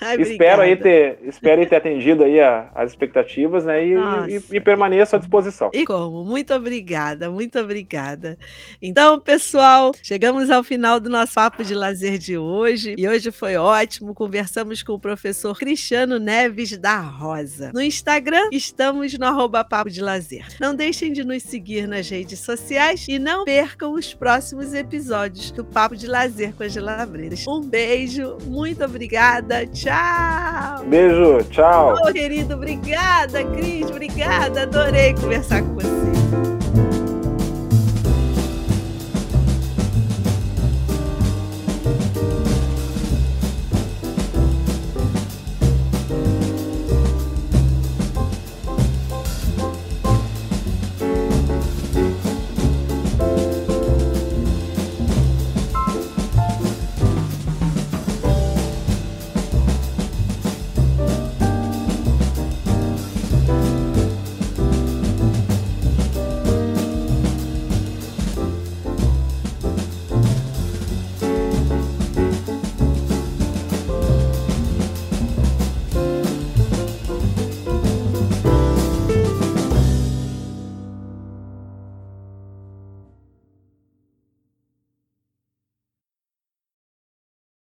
Ai, 0.00 0.16
espero 0.20 0.62
aí 0.62 0.76
ter, 0.76 1.18
espero 1.24 1.60
aí 1.60 1.66
ter 1.66 1.76
atendido 1.76 2.22
aí 2.22 2.40
a, 2.40 2.70
as 2.74 2.92
expectativas, 2.92 3.64
né, 3.64 3.84
e, 3.84 3.94
e, 4.28 4.56
e 4.56 4.60
permaneço 4.60 5.16
à 5.16 5.18
disposição. 5.18 5.70
E 5.74 5.84
como? 5.84 6.24
Muito 6.24 6.54
obrigada, 6.54 7.28
muito 7.28 7.58
obrigada. 7.58 8.38
Então, 8.80 9.18
pessoal, 9.18 9.92
chegamos 10.00 10.48
ao 10.50 10.62
final 10.62 11.00
do 11.00 11.10
nosso 11.10 11.34
papo 11.34 11.64
de 11.64 11.74
lazer 11.74 12.16
de 12.16 12.38
hoje. 12.38 12.59
E 12.96 13.08
hoje 13.08 13.30
foi 13.30 13.56
ótimo. 13.56 14.14
Conversamos 14.14 14.82
com 14.82 14.92
o 14.92 14.98
professor 14.98 15.58
Cristiano 15.58 16.18
Neves 16.18 16.76
da 16.76 16.98
Rosa. 16.98 17.70
No 17.74 17.80
Instagram, 17.80 18.48
estamos 18.52 19.18
no 19.18 19.26
arroba 19.26 19.64
Papo 19.64 19.90
de 19.90 20.00
Lazer. 20.00 20.46
Não 20.60 20.74
deixem 20.74 21.12
de 21.12 21.24
nos 21.24 21.42
seguir 21.42 21.86
nas 21.86 22.08
redes 22.08 22.40
sociais 22.40 23.06
e 23.08 23.18
não 23.18 23.44
percam 23.44 23.92
os 23.92 24.14
próximos 24.14 24.74
episódios 24.74 25.50
do 25.50 25.64
Papo 25.64 25.96
de 25.96 26.06
Lazer 26.06 26.52
com 26.54 26.64
Angela 26.64 27.04
Breiras. 27.06 27.44
Um 27.46 27.60
beijo, 27.60 28.38
muito 28.46 28.84
obrigada. 28.84 29.66
Tchau! 29.66 30.84
Beijo, 30.86 31.44
tchau! 31.50 31.96
Oh, 32.02 32.12
querido, 32.12 32.54
obrigada, 32.54 33.44
Cris, 33.44 33.90
obrigada. 33.90 34.62
Adorei 34.62 35.14
conversar 35.14 35.62
com 35.62 35.74
você. 35.74 36.39